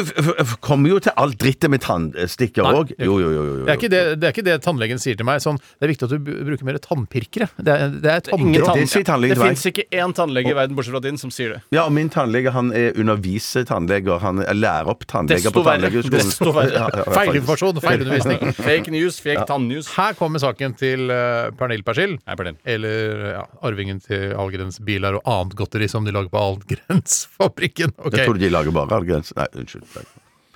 kommer 0.62 0.88
jo 0.94 1.00
til 1.02 1.12
alt 1.18 1.34
drittet 1.42 1.70
med 1.74 1.82
tannstikker 1.82 2.62
òg. 2.70 2.94
Jo, 2.94 3.18
jo, 3.18 3.26
jo, 3.26 3.42
jo, 3.42 3.56
jo. 3.60 3.64
Det 3.66 3.74
er, 3.74 3.80
ikke 3.80 3.90
det, 3.90 4.02
det 4.20 4.28
er 4.30 4.36
ikke 4.36 4.46
det 4.46 4.56
tannlegen 4.62 5.02
sier 5.02 5.18
til 5.18 5.26
meg. 5.26 5.42
Sånn, 5.42 5.58
det 5.58 5.88
er 5.88 5.92
viktig 5.96 6.06
at 6.06 6.14
du 6.14 6.30
bruker 6.46 6.64
mer 6.70 6.78
tannpirkere. 6.78 7.50
Det 7.58 7.74
er, 7.74 7.88
det 7.98 8.14
er 8.14 8.20
tanntråd. 8.30 8.86
Det 8.86 9.34
det 9.34 9.38
fins 9.42 9.66
ikke 9.66 9.88
én 9.90 10.14
tannlege 10.14 10.54
i 10.54 10.56
verden 10.56 10.78
bortsett 10.78 10.94
fra 10.94 11.02
din 11.02 11.18
som 11.18 11.34
sier 11.34 11.56
det. 11.56 11.60
Ja, 11.74 11.88
og 11.88 11.92
min 11.96 12.10
tannlege 12.12 12.54
han 12.54 12.70
er 12.76 12.94
underviser 12.94 13.66
tannleger. 13.66 14.20
Han 14.22 14.38
er- 14.46 14.59
lærer 14.60 14.90
opp 14.92 15.06
tannleger 15.10 15.54
på 15.54 15.64
tannlegeskolen. 15.66 16.28
Desto 16.30 16.52
verre. 16.56 16.84
Ja, 16.84 17.06
Feilinformasjon, 17.16 17.80
feilundervisning. 17.84 18.54
Fake 18.68 18.94
news, 18.94 19.20
fake 19.24 19.46
tannnews. 19.48 19.90
Her 19.96 20.16
kommer 20.18 20.42
saken 20.42 20.76
til 20.80 21.10
uh, 21.12 21.50
Pernille 21.58 21.86
Persil. 21.86 22.16
Nei, 22.20 22.38
Pernille. 22.38 22.60
Eller 22.68 23.26
ja, 23.34 23.44
arvingen 23.66 24.00
til 24.04 24.34
Algrens 24.38 24.80
biler 24.84 25.18
og 25.18 25.28
annet 25.28 25.58
godteri 25.58 25.90
som 25.90 26.06
de 26.06 26.14
lager 26.14 26.32
på 26.32 26.44
Algrensfabrikken. 26.52 27.96
Okay. 27.98 28.22
Jeg 28.22 28.30
tror 28.30 28.40
de 28.40 28.54
lager 28.54 28.76
bare 28.76 29.00
algrens. 29.00 29.34
Nei, 29.38 29.50
unnskyld. 29.62 30.00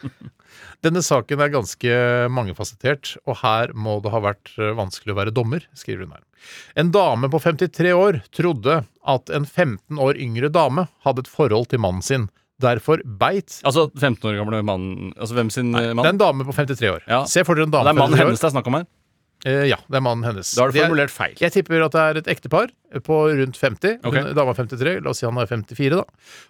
Denne 0.85 1.01
saken 1.05 1.41
er 1.41 1.53
ganske 1.53 1.99
mangefasettert, 2.35 3.15
og 3.25 3.39
her 3.41 3.73
må 3.73 3.97
det 4.05 4.13
ha 4.13 4.21
vært 4.21 4.53
eh, 4.59 4.75
vanskelig 4.77 5.15
å 5.15 5.17
være 5.17 5.33
dommer, 5.33 5.65
skriver 5.73 6.05
hun 6.05 6.17
her. 6.19 6.25
En 6.77 6.91
dame 6.93 7.31
på 7.33 7.41
53 7.41 7.95
år 7.97 8.21
trodde 8.37 8.83
at 8.85 9.33
en 9.33 9.47
15 9.47 10.01
år 10.01 10.21
yngre 10.21 10.51
dame 10.53 10.85
hadde 11.07 11.25
et 11.25 11.31
forhold 11.31 11.71
til 11.73 11.81
mannen 11.81 12.05
sin. 12.05 12.29
Derfor 12.63 13.01
beit 13.05 13.57
Altså 13.67 13.89
15 13.99 14.29
år 14.31 14.37
gamle 14.45 14.61
mannen 14.63 15.13
Altså 15.19 15.35
hvem 15.35 15.49
sin 15.51 15.73
eh, 15.75 15.81
Det 15.81 15.91
er 15.91 15.95
mann? 15.99 16.07
en 16.13 16.19
dame 16.21 16.45
på 16.47 16.53
53 16.55 16.91
år. 16.93 17.01
Ja. 17.11 17.25
Se 17.27 17.43
for 17.45 17.55
dere 17.59 17.67
en 17.67 17.73
dame 17.75 17.85
det 17.89 17.95
er 17.97 17.99
mannen 17.99 18.19
hennes 18.21 18.39
det 18.41 18.47
er 18.47 18.55
snakk 18.55 18.69
om 18.71 18.77
her. 18.79 18.85
Eh, 19.45 19.67
ja, 19.69 19.77
det 19.91 19.99
er 19.99 20.01
mannen 20.01 20.25
hennes. 20.25 20.55
Da 20.57 20.63
har 20.63 20.71
du 20.73 20.79
er- 20.79 20.87
formulert 20.87 21.11
feil. 21.13 21.35
Jeg 21.37 21.53
tipper 21.53 21.83
at 21.85 21.93
det 21.93 22.01
er 22.01 22.17
et 22.23 22.29
ektepar 22.33 22.71
på 23.05 23.17
rundt 23.37 23.59
50. 23.61 23.99
Okay. 24.07 24.23
Hun, 24.23 24.31
dama 24.39 24.55
er 24.55 24.57
53, 24.63 25.03
la 25.05 25.11
oss 25.11 25.19
si 25.21 25.27
han 25.27 25.37
er 25.43 25.51
54, 25.51 25.91
da. 25.99 26.05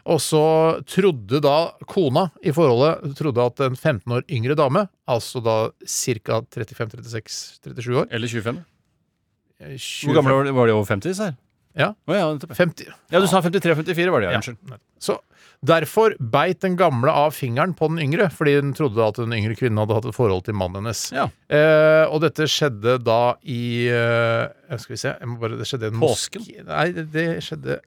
Og 0.07 0.21
så 0.23 0.43
trodde 0.87 1.41
da 1.43 1.57
kona 1.91 2.29
i 2.45 2.53
forholdet 2.55 3.17
trodde 3.19 3.43
at 3.49 3.65
en 3.67 3.75
15 3.75 4.13
år 4.15 4.23
yngre 4.31 4.55
dame, 4.61 4.85
altså 5.11 5.43
da 5.43 5.57
ca. 5.83 6.39
35-36-37 6.55 7.99
år 8.05 8.07
Eller 8.15 8.29
25. 8.29 8.63
25. 9.59 10.07
Hvor 10.07 10.15
gamle 10.21 10.35
var 10.37 10.45
de, 10.45 10.55
var 10.55 10.67
de 10.71 10.73
over 10.77 10.85
50? 10.87 11.17
Sær? 11.19 11.35
Ja. 11.75 11.93
Oh, 12.07 12.15
ja, 12.15 12.27
50. 12.55 12.91
ja, 13.11 13.21
du 13.21 13.27
sa 13.31 13.41
53-54 13.43 14.11
var 14.15 14.23
det, 14.23 14.29
ja. 14.31 14.37
Ja. 14.37 14.43
Unnskyld. 14.43 14.81
Så 15.03 15.19
Derfor 15.65 16.13
beit 16.21 16.61
den 16.61 16.75
gamle 16.77 17.13
av 17.13 17.31
fingeren 17.33 17.73
på 17.77 17.89
den 17.89 18.03
yngre, 18.03 18.27
fordi 18.33 18.53
den 18.59 18.75
trodde 18.77 19.01
at 19.01 19.17
den 19.17 19.33
yngre 19.33 19.57
kvinnen 19.57 19.81
hadde 19.81 19.97
hatt 19.97 20.09
et 20.11 20.17
forhold 20.17 20.45
til 20.45 20.57
mannen 20.61 20.83
hennes. 20.83 21.07
Ja. 21.15 21.25
Eh, 21.49 22.05
og 22.11 22.21
dette 22.25 22.45
skjedde 22.51 22.99
da 23.01 23.37
i 23.49 23.87
eh, 23.89 24.77
Skal 24.81 24.93
vi 24.95 25.01
se 25.01 25.15
bare, 25.41 25.57
Det 25.61 25.69
skjedde 25.69 25.89
i 25.89 25.95
en 25.95 26.03
Påsken? 26.03 26.45
moské 26.45 26.67
Nei, 26.69 27.05
det, 27.15 27.25
skjedde 27.47 27.79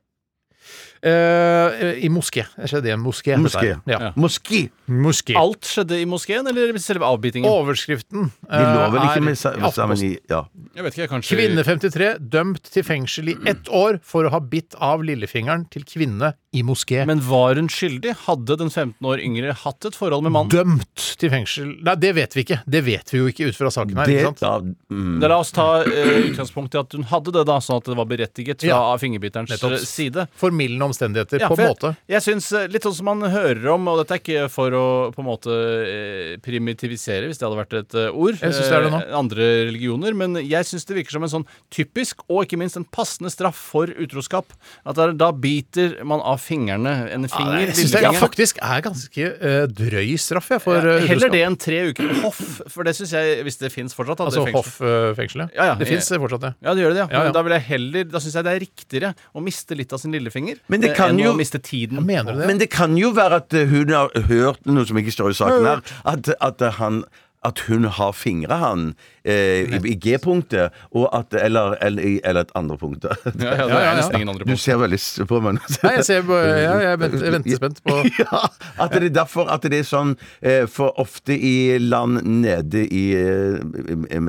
i 1.04 2.10
moské. 2.10 2.46
Det 2.58 2.70
skjedde 2.72 2.90
i 2.90 2.94
en 2.96 3.04
moské. 3.04 3.38
Moské. 3.38 3.74
Ja. 3.86 4.00
Ja. 4.08 4.12
Moské. 4.18 4.68
moské. 4.88 5.36
Alt 5.38 5.68
skjedde 5.68 6.00
i 6.02 6.06
moskeen, 6.10 6.48
eller 6.48 6.78
selve 6.82 7.06
avbitingen? 7.08 7.50
Overskriften 7.50 8.30
De 8.48 8.62
lå 8.64 8.88
vel 8.94 9.02
eh, 9.02 9.08
ikke 9.10 9.22
er 9.22 9.26
med 9.28 9.38
sammen 9.74 10.04
i 10.04 10.14
Ja. 10.30 10.44
Jeg 10.78 10.86
vet 10.86 10.98
ikke, 10.98 11.08
kanskje 11.12 11.36
Kvinne 11.38 11.64
53 11.66 12.10
dømt 12.34 12.70
til 12.74 12.86
fengsel 12.86 13.32
i 13.34 13.36
ett 13.50 13.70
år 13.74 14.00
for 14.06 14.28
å 14.28 14.32
ha 14.34 14.40
bitt 14.40 14.76
av 14.84 15.04
lillefingeren 15.06 15.68
til 15.74 15.86
kvinne 15.88 16.34
i 16.56 16.64
moské. 16.66 17.04
Men 17.06 17.20
var 17.26 17.58
hun 17.60 17.68
skyldig? 17.70 18.16
Hadde 18.26 18.58
den 18.58 18.70
15 18.72 19.06
år 19.06 19.22
yngre 19.22 19.54
hatt 19.64 19.86
et 19.90 19.98
forhold 19.98 20.24
med 20.26 20.34
mannen? 20.36 20.54
Dømt 20.54 21.08
til 21.20 21.30
fengsel 21.34 21.74
Nei, 21.84 21.96
det 22.00 22.14
vet 22.18 22.34
vi 22.36 22.44
ikke. 22.46 22.60
Det 22.66 22.82
vet 22.86 23.12
vi 23.14 23.20
jo 23.20 23.28
ikke 23.30 23.50
ut 23.52 23.58
fra 23.58 23.70
saken 23.74 24.00
her. 24.00 24.10
Det, 24.10 24.16
ikke 24.22 24.32
sant? 24.32 24.42
da, 24.42 24.96
mm. 24.96 25.18
Da 25.22 25.30
La 25.32 25.40
oss 25.44 25.52
ta 25.56 25.68
eh, 25.84 26.30
utgangspunkt 26.32 26.74
i 26.78 26.80
at 26.82 26.96
hun 26.98 27.06
hadde 27.12 27.34
det, 27.36 27.44
da, 27.50 27.58
sånn 27.64 27.82
at 27.82 27.90
det 27.92 27.98
var 28.00 28.08
berettiget 28.10 28.64
fra 28.64 28.70
Ja. 28.72 28.98
fingerbiterens 29.02 29.52
Nettopp. 29.54 29.76
eh, 29.78 29.86
side. 29.86 30.28
Formildende 30.40 30.87
omstendigheter, 30.88 31.40
Ja, 31.44 31.50
på 31.52 31.56
for 31.60 31.64
en 31.66 31.72
måte. 31.74 31.92
Jeg, 32.08 32.16
jeg 32.18 32.26
synes, 32.28 32.48
eh, 32.58 32.68
Litt 32.74 32.84
sånn 32.88 32.96
som 32.98 33.06
man 33.12 33.22
hører 33.32 33.68
om, 33.74 33.88
og 33.92 34.00
dette 34.02 34.16
er 34.18 34.22
ikke 34.24 34.48
for 34.52 34.74
å 34.78 34.86
på 35.16 35.22
en 35.24 35.28
måte 35.30 35.54
eh, 35.54 36.34
primitivisere, 36.44 37.28
hvis 37.30 37.40
det 37.40 37.48
hadde 37.48 37.60
vært 37.60 37.76
et 37.82 37.96
eh, 38.00 38.10
ord, 38.12 38.38
Jeg 38.42 38.54
synes 38.56 38.70
det 38.72 38.78
er 38.78 38.86
det 38.88 38.92
nå. 38.96 39.02
eh, 39.06 39.16
andre 39.18 39.48
religioner, 39.70 40.16
men 40.18 40.38
jeg 40.42 40.68
syns 40.70 40.86
det 40.90 40.98
virker 41.00 41.18
som 41.18 41.26
en 41.28 41.34
sånn 41.36 41.46
typisk, 41.74 42.24
og 42.28 42.44
ikke 42.46 42.60
minst 42.62 42.78
en 42.80 42.86
passende 42.88 43.32
straff 43.34 43.60
for 43.74 43.92
utroskap. 43.94 44.52
At 44.88 44.98
der, 45.00 45.14
da 45.18 45.32
biter 45.36 45.98
man 46.08 46.22
av 46.24 46.40
fingrene 46.44 46.96
en 47.14 47.28
finger. 47.30 47.60
Jeg 47.68 47.76
syns 47.78 47.94
det 47.94 48.02
lillefingeren. 48.02 48.22
faktisk 48.24 48.62
er 48.64 48.84
ganske 48.86 49.28
eh, 49.38 49.66
drøy 49.70 50.16
straff, 50.22 50.50
jeg, 50.56 50.64
for 50.64 50.78
Ja, 50.80 50.98
eh, 50.98 51.08
Heller 51.08 51.28
utroskap. 51.28 51.36
det 51.38 51.44
enn 51.48 51.58
tre 51.68 51.80
uker 51.92 52.12
på 52.14 52.22
hoff, 52.26 52.44
for 52.74 52.88
det 52.88 52.96
syns 52.98 53.14
jeg, 53.16 53.42
hvis 53.48 53.60
det 53.62 53.72
fins 53.74 53.96
fortsatt 53.98 54.22
at 54.22 54.28
Altså 54.28 54.44
det 54.46 54.54
Hoff-fengselet? 54.58 55.54
Ja, 55.56 55.72
ja. 55.72 55.76
Det 55.80 55.88
fins 55.90 56.08
fortsatt, 56.10 56.42
det. 56.44 56.54
Ja, 56.66 56.74
det 56.76 56.84
gjør 56.84 56.94
det, 56.96 57.02
ja. 57.04 57.08
Ja, 57.12 57.18
ja. 57.20 57.24
Men 57.28 57.36
da 57.36 57.44
vil 57.46 57.56
jeg 57.58 57.66
heller 57.68 58.08
Da 58.12 58.22
syns 58.24 58.36
jeg 58.38 58.46
det 58.48 58.54
er 58.56 58.62
riktigere 58.64 59.12
å 59.38 59.44
miste 59.44 59.76
litt 59.78 59.94
av 59.96 60.02
sin 60.02 60.14
lillefinger 60.16 60.60
Men 60.78 60.86
det 60.86 60.92
eh, 60.94 60.98
kan 60.98 61.14
enn 61.16 61.20
jo- 61.24 61.34
å 61.34 61.38
miste 61.38 61.60
tiden. 61.64 62.04
Mener 62.06 62.34
du 62.38 62.42
det? 62.44 62.48
Men 62.48 62.62
det 62.62 62.70
kan 62.74 62.98
jo 63.00 63.10
være 63.18 63.42
at 63.42 63.54
eh, 63.58 63.66
hun 63.72 63.90
har 63.96 64.14
hørt 64.30 64.62
noe 64.70 64.86
som 64.86 64.98
ikke 65.02 65.14
står 65.16 65.34
i 65.34 65.40
saken 65.42 65.66
her. 65.66 65.82
At, 66.06 66.30
at, 66.40 66.62
eh, 66.62 66.78
han, 66.78 67.02
at 67.48 67.64
hun 67.68 67.88
har 67.98 68.14
fingra 68.18 68.60
han, 68.62 68.90
eh, 69.24 69.68
i, 69.68 69.80
i 69.92 69.96
G-punktet, 69.96 70.74
Eller, 70.94 71.78
eller, 71.84 72.20
eller 72.24 72.42
et 72.42 72.52
andre 72.56 72.78
punkt. 72.78 73.06
Ja, 73.08 73.16
ja, 73.34 73.68
det 73.68 73.80
er 73.80 73.96
nesten 74.00 74.20
ingen 74.20 74.32
andre 74.34 74.48
Du 74.48 74.58
ser 74.60 74.80
veldig 74.82 75.00
på 75.30 75.40
meg. 75.44 75.60
Nei, 75.84 75.94
jeg 76.00 76.06
ser 76.08 76.26
på 76.28 76.38
ja, 76.38 76.76
Jeg 76.84 77.00
venter, 77.02 77.32
ventespent 77.38 77.58
spent 77.58 77.84
på 77.86 77.98
Ja, 78.24 78.44
at 78.84 78.94
det 78.94 79.10
er 79.10 79.16
derfor 79.22 79.52
at 79.54 79.66
det 79.68 79.82
er 79.82 79.88
sånn 79.88 80.16
eh, 80.42 80.66
For 80.72 80.96
ofte 81.02 81.36
i 81.36 81.78
land 81.82 82.22
nede 82.28 82.84
i, 82.86 83.04
eh, 83.18 83.58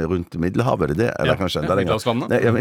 rundt 0.09 0.39
Middelhavet, 0.41 0.89
er 0.89 0.95
det 0.95 0.99
det? 1.03 1.11
Eller 1.19 1.35
Ja, 1.35 1.39
kanskje 1.41 1.63
enda 1.65 1.79
lenger? 1.79 1.99
Ja, 2.39 2.53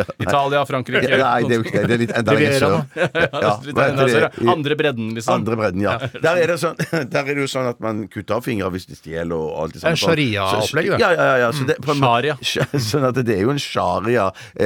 ja. 0.00 0.06
Italia, 0.20 0.64
Frankrike 0.68 1.20
Nei, 1.20 1.40
det 1.46 1.56
er 1.56 1.58
jo 1.58 1.66
ikke 1.66 1.84
det. 1.84 1.96
Er 1.96 2.02
litt 2.04 2.14
enda 2.16 2.36
lenger 2.36 2.58
sør. 2.60 4.28
Andre 4.50 4.76
bredden, 4.78 5.12
liksom. 5.16 5.34
Andre 5.34 5.58
bredden, 5.60 5.84
ja. 5.84 5.96
Der 6.20 6.40
er, 6.40 6.52
det 6.52 6.58
sånn, 6.62 6.78
der 6.90 7.20
er 7.22 7.32
det 7.32 7.44
jo 7.44 7.48
sånn 7.50 7.68
at 7.70 7.80
man 7.82 8.04
kutter 8.12 8.38
av 8.38 8.46
fingre 8.46 8.70
hvis 8.74 8.88
de 8.90 8.98
stjeler 8.98 9.36
og 9.36 9.64
alt 9.64 9.76
det 9.76 9.82
Det 9.90 9.98
er 9.98 10.04
sharia-opplegg, 10.06 10.86
det. 10.94 11.00
Ja, 11.02 11.10
ja, 11.12 11.24
ja. 11.30 11.36
ja. 11.44 11.50
Så 11.56 11.66
det, 11.68 11.76
på 11.84 11.94
Sharia. 11.98 12.34
Sånn 12.90 13.04
at 13.10 13.16
det 13.26 13.34
er 13.36 13.42
jo 13.44 13.50
en 13.54 13.60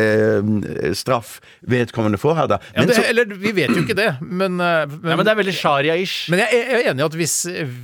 sharia-straff 0.04 1.40
vedkommende 1.68 2.18
får 2.20 2.34
her, 2.38 2.46
da. 2.54 2.58
ja, 2.74 2.80
Men 2.82 2.88
det, 2.90 2.96
så, 2.98 3.02
Eller 3.10 3.24
vi 3.40 3.52
vet 3.56 3.70
jo 3.74 3.82
ikke 3.84 3.96
det, 3.98 4.08
men 4.20 4.60
eh, 4.60 4.86
men, 4.90 5.10
Ja, 5.10 5.16
men 5.18 5.24
det 5.26 5.32
er 5.34 5.38
veldig 5.40 5.54
sharia-ish. 5.56 6.16
men 6.32 6.38
jeg 6.44 6.48
er 6.52 6.52
jeg 6.74 6.80
er 6.84 6.90
enig 6.92 7.02
i 7.02 7.06
at 7.06 7.16
hvis, 7.18 7.36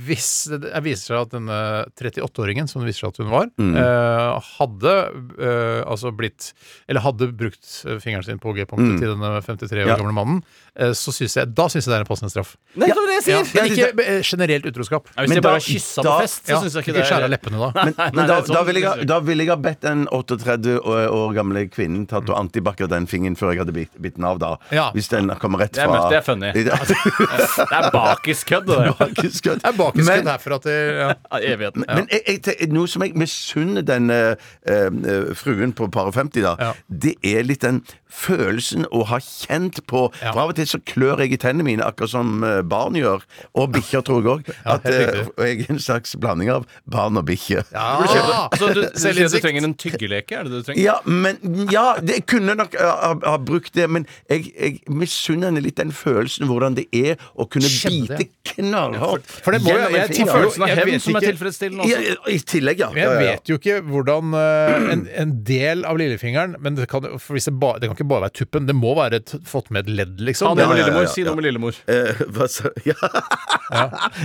hvis 0.07 0.29
det 0.51 0.81
viser 0.85 1.05
seg 1.13 1.17
at 1.21 1.31
denne 1.35 1.57
38-åringen, 1.97 2.65
som 2.69 2.81
det 2.83 2.89
viser 2.91 3.05
seg 3.05 3.13
at 3.15 3.21
hun 3.23 3.31
var, 3.33 3.47
Mm. 3.61 3.75
eh, 3.77 4.39
hadde 4.57 4.91
eh, 5.41 5.81
altså 5.89 6.11
blitt 6.15 6.51
Eller 6.89 7.01
hadde 7.03 7.27
brukt 7.37 7.67
eh, 7.85 7.97
fingeren 8.01 8.23
sin 8.25 8.39
på 8.41 8.53
G-punktet 8.55 8.99
til 9.01 9.09
denne 9.15 9.31
53 9.43 9.81
år 9.81 9.81
Mm. 9.81 9.89
Ja. 9.91 9.95
gamle 9.97 10.13
mannen, 10.15 10.39
eh, 10.77 10.91
så 10.97 11.11
synes 11.13 11.33
jeg, 11.35 11.49
da 11.57 11.65
syns 11.71 11.85
jeg 11.87 11.91
det 11.91 11.97
er 11.97 12.03
en 12.05 12.09
passende 12.09 12.31
straff. 12.31 12.53
Nei, 12.79 12.87
det 12.87 12.95
er 12.95 13.09
det 13.09 13.15
jeg 13.17 13.33
Ja, 13.33 13.41
sier! 13.43 13.61
men 13.61 13.71
ikke 13.71 13.89
eh, 14.05 14.21
generelt 14.23 14.65
utroskap. 14.71 15.09
Ja, 15.15 15.21
hvis 15.25 15.29
Men 15.33 15.37
jeg 15.39 15.45
bare 15.45 15.63
kyssa 15.65 16.01
på 16.05 16.13
fest, 16.21 16.41
så 16.45 16.51
Ja, 16.53 16.59
syns 16.63 16.73
jeg 16.77 16.83
ikke 16.85 16.93
det 16.95 17.01
det 17.01 17.09
skjære 17.21 17.27
av 17.27 17.31
leppene 17.35 17.61
da. 17.61 17.69
men, 17.85 17.93
Nei, 17.97 18.09
men 18.17 18.27
da, 18.27 18.37
sånn- 18.41 18.55
da, 18.57 18.63
ville 18.67 18.81
jeg, 18.83 19.07
da 19.07 19.19
vil 19.29 19.37
jeg 19.45 19.49
ha 19.53 19.55
bedt 19.61 19.81
den 19.85 20.07
38 20.11 20.75
år, 20.81 21.33
gamle 21.37 21.63
kvinnen 21.71 22.07
tatt 22.09 22.29
og 22.29 22.37
antibac 22.41 22.81
den 22.91 23.05
fingeren 23.07 23.37
før 23.39 23.53
jeg 23.53 23.61
hadde 23.63 23.73
bitt, 23.77 23.93
bitt 24.01 24.15
den 24.17 24.25
av, 24.27 24.39
da. 24.41 24.55
Ja. 24.73 24.89
Hvis 24.95 25.07
den 25.13 25.29
kommer 25.39 25.59
rett 25.63 25.73
Det 25.77 25.83
er 25.83 25.87
fra 25.87 26.01
mørkt, 26.01 26.09
det 26.09 26.17
er 26.17 26.25
funny. 26.25 26.51
Det 26.57 26.65
Det 26.65 27.77
er 27.77 27.91
bakiskødd, 27.93 28.65
det 28.65 28.77
der. 28.77 29.13
Det 29.61 30.01
er 30.01 30.05
Men- 30.07 30.27
herfra 30.27 30.57
til 30.61 30.71
ja. 31.01 31.07
Ja, 31.31 31.39
Evigheten. 31.53 31.85
Men 31.87 32.07
jeg, 32.11 32.21
jeg, 32.27 32.41
te- 32.45 32.67
noe 32.71 32.87
som 32.87 33.03
jeg 33.05 33.15
misunner 33.17 33.81
den 33.85 34.09
eh, 34.13 34.35
eh, 34.67 35.33
fruen 35.37 35.73
på 35.77 35.87
par 35.91 36.09
og 36.11 36.15
50, 36.15 36.41
da, 36.45 36.55
Ja. 36.59 36.71
det 36.89 37.15
er 37.23 37.43
litt 37.47 37.61
den 37.61 37.81
følelsen 38.11 38.85
å 38.91 39.05
ha 39.09 39.19
kjent 39.23 39.81
på 39.89 40.03
Ja. 40.21 40.31
For 40.33 40.41
av 40.43 40.51
og 40.51 40.57
til 40.59 40.67
så 40.69 40.79
klør 40.85 41.21
jeg 41.23 41.33
i 41.35 41.39
tennene 41.41 41.65
mine, 41.65 41.85
akkurat 41.85 42.11
som 42.13 42.43
eh, 42.45 42.61
barn 42.67 42.97
gjør. 42.99 43.23
Og 43.57 43.71
bikkjer, 43.75 44.03
tror 44.07 44.21
jeg 44.21 44.31
òg. 44.35 44.51
Ja, 44.65 44.75
helt 44.83 45.15
eh, 45.15 45.29
og 45.31 45.45
jeg 45.47 45.63
er 45.65 45.71
en 45.73 45.79
slags 45.81 46.13
blanding 46.21 46.51
av 46.53 46.65
barn 46.91 47.17
og 47.19 47.25
bikkje. 47.27 47.63
Ja. 47.73 48.47
Så 48.57 48.71
du, 48.75 48.83
at 48.85 49.31
du 49.33 49.37
trenger 49.41 49.65
en 49.67 49.75
tyggeleke? 49.79 50.37
Er 50.37 50.47
det 50.47 50.51
det 50.53 50.61
du 50.61 50.67
trenger? 50.69 50.83
Ja, 50.83 50.97
men 51.05 51.39
Ja, 51.71 51.95
det, 52.01 52.21
kunne 52.29 52.55
nok 52.59 52.75
ha, 52.79 52.91
ha, 53.01 53.11
ha 53.33 53.37
brukt 53.41 53.73
det, 53.77 53.87
men 53.91 54.05
jeg, 54.29 54.51
jeg 54.55 54.79
misunner 54.91 55.49
henne 55.49 55.63
litt 55.63 55.79
den 55.79 55.93
følelsen 55.95 56.47
hvordan 56.49 56.75
det 56.77 56.87
er 56.95 57.17
å 57.35 57.47
kunne 57.49 57.69
Kjempe 57.71 58.19
bite 58.19 58.53
knallhardt 58.53 59.27
For 59.41 59.55
det 59.55 59.63
må 59.65 59.73
jo- 59.73 59.89
være 59.91 60.09
Følelsen 60.31 60.65
av 60.65 60.73
hevn 60.81 61.01
som 61.01 61.17
er 61.17 61.25
tilfredsstillende 61.25 61.87
I, 61.87 61.93
også. 61.95 62.33
I 62.35 62.39
tillegg, 62.53 62.81
ja. 62.83 62.89
Men 62.93 63.01
jeg 63.03 63.25
vet 63.25 63.51
jo 63.51 63.57
ikke 63.59 63.77
hvordan 63.87 64.35
uh, 64.35 64.91
en, 64.93 65.03
en 65.23 65.33
del 65.47 65.85
av 65.87 65.99
lillefingeren 66.01 66.55
Men 66.61 66.77
det 66.79 66.87
kan, 66.91 67.05
for 67.21 67.37
hvis 67.37 67.49
det, 67.49 67.55
ba, 67.61 67.73
det 67.81 67.89
kan 67.89 67.97
ikke 67.97 68.00
bare 68.07 68.25
være 68.27 68.33
tuppen. 68.41 68.65
Det 68.69 68.75
må 68.75 68.93
være 68.97 69.19
et, 69.21 69.33
fått 69.47 69.69
med 69.71 69.85
et 69.87 69.91
ledd, 70.01 70.19
liksom. 70.21 70.51
Ta 70.51 70.55
det 70.61 70.67
med 70.69 70.77
ja, 70.77 70.83
ja, 70.83 70.87
lillemor. 70.91 71.09
Si 71.13 71.23
noe 71.27 71.35
med 71.39 71.45
lillemor. 71.47 71.77
Eh, 71.91 72.21
hva 72.35 72.47
sa 72.51 72.71
Ja. 72.89 72.95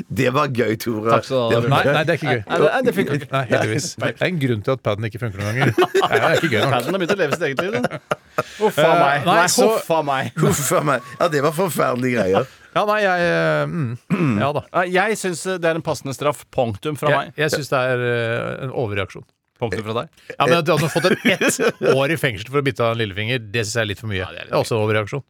Det 0.09 0.31
var 0.35 0.49
gøy, 0.55 0.75
Tore. 0.83 1.11
Takk 1.17 1.25
skal 1.29 1.37
du 1.37 1.43
ha, 1.43 1.49
Det 1.51 1.61
var 1.63 1.71
Nei, 1.73 1.81
gøy. 1.87 1.93
nei, 1.97 2.03
det 2.09 2.13
er 2.15 2.19
ikke 2.21 2.31
gøy. 2.33 2.41
Nei, 2.47 2.59
det- 2.63 2.71
nei, 2.73 2.83
det 2.89 2.95
funker 2.97 3.19
ikke. 3.21 3.31
Nei, 3.33 3.45
heldigvis. 3.53 3.89
Det 4.03 4.13
er 4.17 4.27
en 4.31 4.39
grunn 4.43 4.63
til 4.67 4.75
at 4.77 4.83
paden 4.89 5.09
ikke 5.11 5.21
funker 5.23 5.43
noen 5.43 5.61
ganger. 5.61 5.75
Nei, 5.77 6.13
det 6.17 6.23
er 6.27 6.37
ikke 6.41 6.51
gøy 6.53 6.61
nok. 6.65 6.73
Padden 6.77 6.97
har 6.97 7.03
begynt 7.05 7.15
å 7.17 7.19
leve 7.23 7.33
sitt 7.39 7.47
eget 7.51 7.63
liv, 7.67 7.73
den. 7.77 7.89
Huff 8.61 8.79
a 8.79 8.87
Eh, 8.87 8.99
meg. 9.01 9.27
nei, 9.27 9.35
Nei, 9.41 9.47
så- 9.53 9.69
huff 9.73 9.91
a 9.91 10.03
meg. 10.07 10.33
Huff 10.43 10.73
a 10.77 10.81
meg. 10.85 11.03
Ja, 11.21 11.29
det 11.33 11.43
var 11.47 11.53
forferdelige 11.57 12.19
greier. 12.21 12.47
Ja, 12.77 12.83
nei, 12.85 12.99
jeg 13.01 13.29
eh, 13.31 13.71
mm, 13.73 14.35
Ja 14.43 14.51
da. 14.53 14.63
Nei, 14.75 14.83
Jeg 14.93 15.17
syns 15.17 15.45
det 15.63 15.65
er 15.65 15.79
en 15.79 15.85
passende 15.87 16.13
straff. 16.17 16.43
Punktum 16.53 16.99
fra 17.01 17.09
Jeg, 17.09 17.31
meg. 17.31 17.39
jeg 17.41 17.55
syns 17.55 17.71
det 17.73 17.79
er 17.95 18.03
eh, 18.11 18.65
en 18.67 18.75
overreaksjon. 18.77 19.25
Punktum 19.61 19.87
fra 19.87 19.95
deg. 20.03 20.25
Ja, 20.35 20.45
men 20.45 20.59
At 20.59 20.67
du 20.69 20.75
har 20.75 20.91
fått 20.93 21.07
et 21.09 21.25
ett 21.33 21.87
år 21.95 22.13
i 22.13 22.19
fengsel 22.21 22.51
for 22.51 22.61
å 22.61 22.65
bite 22.67 22.85
av 22.85 22.93
en 22.93 23.01
lillefinger, 23.01 23.41
det 23.41 23.65
syns 23.65 23.79
jeg 23.79 23.83
er 23.87 23.89
litt 23.93 24.03
for 24.03 24.11
mye. 24.11 24.27
det, 24.35 24.45
er 24.51 24.59
også 24.59 24.81
overreaksjon. 24.83 25.25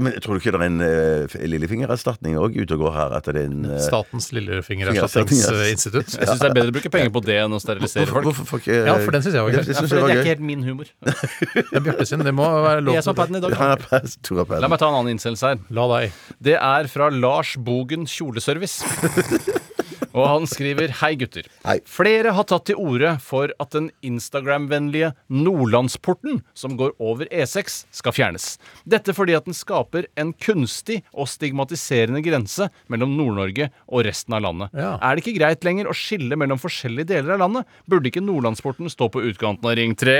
Men 0.00 0.14
tror 0.22 0.36
du 0.36 0.40
ikke 0.40 0.52
det 0.54 0.60
er 0.60 0.64
en 0.68 0.80
uh, 0.80 1.36
lillefingererstatning 1.52 2.38
òg 2.40 2.56
ute 2.56 2.76
og 2.76 2.84
går 2.86 2.94
her? 2.94 3.16
At 3.18 3.28
det 3.28 3.34
er 3.34 3.48
en 3.50 3.66
eh, 3.66 3.82
Statens 3.82 4.30
Fingererstatning, 4.30 4.86
lillefingererstatningsinstitutt. 4.86 6.14
Jeg 6.14 6.30
syns 6.30 6.44
det 6.44 6.48
er 6.48 6.56
bedre 6.56 6.72
å 6.72 6.76
bruke 6.78 6.92
penger 6.94 7.12
på 7.12 7.24
det 7.26 7.38
enn 7.42 7.56
å 7.56 7.60
sterilisere 7.62 8.06
folk. 8.12 8.30
hvorfor 8.30 8.48
får 8.52 8.64
uh, 8.70 8.78
Ja, 8.92 8.96
for 9.02 9.18
den 9.18 9.26
syns 9.26 9.36
jeg 9.36 9.48
var 9.48 9.52
Ja, 9.52 9.60
gøy. 9.60 9.68
det 9.68 9.76
Ja, 9.76 9.86
det 9.90 10.02
er 10.06 10.22
ikke 10.22 10.32
helt 10.32 10.46
min 10.52 10.64
humor. 10.66 10.92
Det 11.56 11.80
er 11.80 11.84
Bjarte 11.84 12.06
sin. 12.08 12.24
Det 12.24 12.34
må 12.36 12.46
være 12.46 12.84
lov 12.86 12.96
Jeg 12.96 13.04
som 13.04 13.18
har 13.18 13.36
i 13.36 13.42
dag. 13.42 13.60
Er 13.66 13.82
Pass. 13.90 14.16
La 14.30 14.70
meg 14.70 14.80
ta 14.80 14.88
en 14.88 15.00
annen 15.02 15.16
innsendelse 15.16 15.52
her. 15.52 15.62
La 15.74 15.88
deg. 15.96 16.20
Det 16.38 16.56
er 16.56 16.92
fra 16.92 17.10
Lars 17.12 17.56
Bogen 17.58 18.06
Kjoleservice. 18.08 18.86
Og 20.16 20.24
han 20.24 20.46
skriver 20.48 20.94
Hei, 21.02 21.12
gutter. 21.20 21.44
Hei. 21.66 21.76
Flere 21.88 22.32
har 22.36 22.46
tatt 22.48 22.66
til 22.70 22.78
orde 22.80 23.12
for 23.20 23.52
at 23.60 23.74
den 23.74 23.90
Instagram-vennlige 24.06 25.12
Nordlandsporten, 25.28 26.40
som 26.56 26.78
går 26.80 26.94
over 27.02 27.28
E6, 27.28 27.82
skal 27.94 28.16
fjernes. 28.16 28.48
Dette 28.88 29.12
fordi 29.16 29.36
at 29.36 29.44
den 29.48 29.56
skaper 29.56 30.08
en 30.16 30.32
kunstig 30.40 31.02
og 31.12 31.28
stigmatiserende 31.28 32.24
grense 32.24 32.70
mellom 32.92 33.12
Nord-Norge 33.18 33.68
og 33.86 34.06
resten 34.08 34.38
av 34.38 34.46
landet. 34.46 34.72
Ja. 34.72 34.96
Er 35.04 35.16
det 35.16 35.26
ikke 35.26 35.36
greit 35.36 35.68
lenger 35.68 35.90
å 35.90 35.96
skille 35.96 36.38
mellom 36.40 36.60
forskjellige 36.62 37.12
deler 37.12 37.36
av 37.36 37.44
landet? 37.44 37.78
Burde 37.84 38.08
ikke 38.08 38.24
Nordlandsporten 38.24 38.88
stå 38.92 39.10
på 39.12 39.24
utkanten 39.28 39.68
av 39.68 39.76
Ring 39.76 39.92
3? 39.98 40.18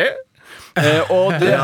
Eh, 0.76 1.10
og 1.10 1.32
det 1.40 1.54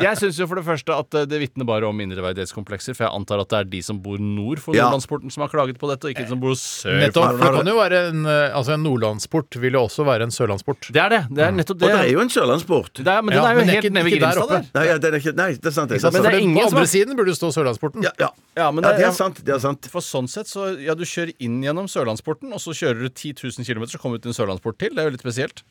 Jeg 0.00 0.16
syns 0.20 0.38
jo 0.40 0.46
for 0.48 0.56
det 0.60 0.64
første 0.64 0.94
at 0.96 1.16
eh, 1.18 1.26
det 1.28 1.40
vitner 1.42 1.66
bare 1.68 1.84
om 1.88 1.96
mindreverdighetskomplekser, 2.00 2.96
for 2.96 3.04
jeg 3.06 3.12
antar 3.18 3.42
at 3.42 3.50
det 3.52 3.58
er 3.60 3.68
de 3.74 3.80
som 3.84 3.98
bor 4.02 4.16
nord 4.20 4.62
for 4.64 4.74
Ja. 4.76 4.86
Nordlandsporten 4.88 5.32
som 5.34 5.44
har 5.44 5.50
klaget 5.52 5.76
på 5.80 5.90
dette, 5.90 6.06
og 6.08 6.14
ikke 6.14 6.24
de 6.24 6.32
som 6.32 6.40
bor 6.40 6.54
sør. 6.56 6.96
Nettopp. 7.02 7.36
for 7.38 7.44
det 7.44 7.60
kan 7.60 7.70
jo 7.72 7.76
være 7.76 8.00
en, 8.10 8.24
eh, 8.26 8.56
altså 8.56 8.74
en 8.78 8.82
nordlandsport 8.86 9.58
vil 9.60 9.72
jo 9.76 9.82
også 9.86 10.06
være 10.08 10.22
en 10.28 10.30
sørlandsport. 10.34 10.88
Det 10.92 11.02
er 11.04 11.08
det. 11.10 11.22
Det 11.30 11.44
er 11.46 11.52
nettopp 11.52 11.76
Og 11.76 11.84
det. 11.84 11.92
det 11.92 12.00
er 12.06 12.12
jo 12.14 12.20
en 12.24 12.32
sørlandsport. 12.32 12.92
Det 13.00 13.06
er, 13.06 13.20
men 13.22 13.34
den 13.34 13.42
Ja, 13.42 13.48
er 13.50 13.52
jo 13.52 13.60
men 13.60 13.68
helt 13.68 13.84
ikke- 13.84 13.92
nede 13.94 14.04
ved 14.04 14.12
ikke 14.12 14.20
der 14.20 14.32
Grimstad 14.32 14.42
oppe. 14.42 14.72
der. 14.72 14.80
Nei, 14.80 14.86
ja, 14.88 14.96
det 14.98 15.08
er 15.14 15.18
ikke, 15.20 15.36
nei, 15.36 15.50
det 15.52 15.66
er 15.66 15.70
sant. 15.76 15.88
Det 15.90 15.96
er 15.96 16.00
sant. 16.00 16.12
Men 16.14 16.22
det 16.22 16.28
er 16.28 16.32
For 16.32 16.40
ingen 16.40 16.56
på 16.56 16.60
som 16.60 16.76
andre 16.78 16.80
har- 16.80 16.94
siden 16.96 17.16
burde 17.16 17.30
det 17.30 17.36
stå 17.38 17.48
Sørlandsporten. 17.52 18.02
ja, 18.02 18.10
ja. 18.18 18.28
Ja, 18.56 18.70
men 18.70 18.84
ja, 18.84 18.90
det- 18.90 18.98
det 18.98 19.06
er 19.06 19.12
sant. 19.12 19.44
Det 19.44 19.54
er 19.54 19.58
sant. 19.60 19.86
For 19.86 20.00
sånn 20.00 20.28
sett, 20.28 20.46
så 20.46 20.76
ja, 20.80 20.94
du 20.94 21.04
kjører 21.04 21.32
inn 21.40 21.62
gjennom 21.62 21.86
Sørlandsporten, 21.88 22.52
og 22.52 22.58
så 22.60 22.72
kjører 22.72 23.00
du 23.04 23.08
10 23.08 23.32
000 23.36 23.64
km, 23.64 23.84
så 23.86 23.98
kommer 24.00 24.16
du 24.18 24.22
til 24.28 24.32
en 24.32 24.38
sørlandsport 24.46 24.78
til. 24.78 24.90
Det 24.90 24.98
er 24.98 25.04
jo 25.04 25.10
litt 25.10 25.20
spesielt. 25.22 25.62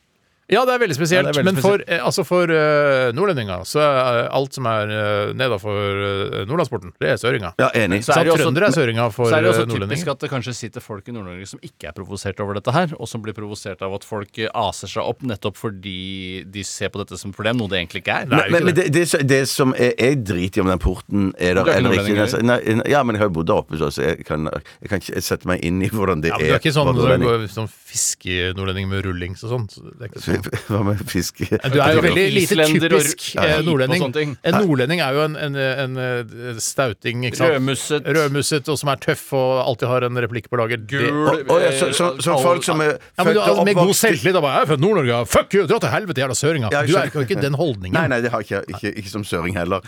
Ja, 0.49 0.63
det 0.65 0.73
er 0.73 0.81
veldig 0.81 0.95
spesielt. 0.97 1.27
Ja, 1.27 1.29
er 1.29 1.37
veldig 1.37 1.53
men 1.53 1.61
for, 1.61 1.77
spesielt. 1.77 2.03
altså 2.09 2.23
for 2.25 2.49
uh, 2.49 3.11
nordlendinger 3.13 3.65
så 3.69 3.81
er 3.85 4.21
alt 4.33 4.57
som 4.57 4.65
er 4.69 4.89
uh, 4.89 5.33
nedafor 5.37 5.77
uh, 5.77 6.37
Nordlandsporten, 6.49 6.93
det 7.01 7.11
er 7.13 7.19
søringa. 7.21 7.51
Ja, 7.61 7.69
enig. 7.77 8.01
Så 8.07 8.15
er 8.15 8.25
det 8.25 8.31
jo 8.31 8.37
også- 8.39 8.65
er 8.69 8.73
søringa 8.73 9.05
for 9.13 9.29
Så 9.29 9.37
er 9.37 9.45
det 9.45 9.51
jo 9.51 9.61
også 9.61 9.77
typisk 9.77 10.07
at 10.15 10.19
det 10.25 10.29
kanskje 10.31 10.55
sitter 10.57 10.81
folk 10.81 11.07
i 11.07 11.13
Nord-Norge 11.13 11.45
som 11.51 11.61
ikke 11.61 11.91
er 11.91 11.93
provosert 11.93 12.41
over 12.41 12.57
dette 12.57 12.73
her, 12.73 12.95
og 12.97 13.07
som 13.07 13.21
blir 13.21 13.33
provosert 13.37 13.81
av 13.85 13.93
at 13.93 14.07
folk 14.07 14.39
aser 14.49 14.87
seg 14.89 15.03
opp 15.05 15.21
nettopp 15.21 15.57
fordi 15.59 16.43
de 16.49 16.63
ser 16.65 16.89
på 16.89 17.03
dette 17.03 17.19
som 17.19 17.29
et 17.29 17.37
problem, 17.37 17.61
noe 17.61 17.69
det 17.69 17.83
egentlig 17.83 18.01
ikke 18.03 18.17
er. 18.23 18.25
Men, 18.31 18.51
men, 18.51 18.65
men 18.71 18.75
det, 18.79 18.87
det, 18.95 19.05
som- 19.11 19.25
det 19.27 19.41
som 19.49 19.73
er, 19.77 19.93
Jeg 19.99 20.23
driter 20.25 20.61
i 20.61 20.65
om 20.65 20.71
den 20.73 20.81
porten 20.81 21.29
er 21.37 21.59
der 21.59 21.61
er 21.61 21.77
ikke 21.77 21.77
eller 21.77 22.09
ikke. 22.09 22.25
Altså, 22.25 22.41
Nei, 22.41 22.59
ja, 22.89 23.03
men 23.03 23.15
jeg 23.15 23.21
har 23.21 23.29
jo 23.29 23.35
bodd 23.37 23.51
der 23.51 23.61
oppe, 23.61 23.77
så 23.77 23.91
jeg 24.01 24.25
kan, 24.25 24.49
jeg 24.49 24.89
kan 24.89 25.03
ikke 25.03 25.21
sette 25.21 25.45
meg 25.49 25.61
inn 25.65 25.81
i 25.85 25.89
hvordan 25.93 26.23
det 26.25 26.33
Ja, 26.33 26.39
men 26.41 26.49
du 26.49 26.55
er 26.55 26.61
ikke 26.63 26.73
sånn, 26.73 26.89
er 26.97 27.47
sånn 27.53 27.69
fiskenordlending 27.69 28.89
med 28.89 29.05
rullings 29.05 29.43
og 29.45 29.53
sånn. 29.53 29.67
så 29.69 30.38
Hva 30.69 30.81
med 30.87 31.01
fisk? 31.09 31.41
Du 31.49 31.79
er 31.81 31.95
jo 31.97 32.03
veldig 32.05 32.25
lite 32.35 32.67
typisk 32.69 33.25
eh, 33.39 33.59
nordlending. 33.65 34.35
En 34.43 34.57
nordlending 34.59 35.03
er 35.03 35.17
jo 35.17 35.25
en, 35.27 35.37
en, 35.39 35.57
en, 35.57 35.97
eh, 36.03 36.59
stauting, 36.63 37.25
ikke 37.29 37.39
sant? 37.39 37.55
Rødmusset. 37.55 38.09
Rødmusset, 38.17 38.71
og 38.71 38.79
som 38.81 38.91
er 38.93 39.01
tøff 39.03 39.25
og 39.37 39.51
alltid 39.63 39.91
har 39.91 40.07
en 40.09 40.21
replikk 40.25 40.49
på 40.51 40.59
lager. 40.59 40.81
Gul 40.89 41.07
oh, 41.29 41.59
ja, 41.61 41.71
så, 41.77 41.91
så, 41.95 42.11
så 42.23 42.37
folk 42.43 42.65
som 42.65 42.81
er 42.85 42.95
Ja, 42.97 43.25
men 43.25 43.37
altså, 43.37 43.65
med 43.67 43.77
god 43.79 43.93
selvtillit 43.97 44.37
da 44.37 44.43
bare, 44.43 44.59
Jeg 44.59 44.67
er 44.67 44.71
født 44.73 44.83
Nord-Norge, 44.83 45.21
fuck 45.29 45.55
you, 45.57 45.65
dra 45.69 45.79
til 45.83 45.93
helvete, 45.93 46.23
jævla 46.23 46.37
søringa. 46.37 46.71
Du 46.73 46.95
er 46.97 47.11
jo 47.13 47.25
ikke 47.25 47.39
den 47.41 47.57
holdningen. 47.59 47.95
Nei, 47.97 48.07
nei, 48.11 48.21
det 48.23 48.33
har 48.33 48.43
jeg 48.45 48.63
ikke, 48.65 48.77
ikke, 48.77 48.93
ikke 49.03 49.13
som 49.13 49.25
søring 49.27 49.57
heller. 49.57 49.85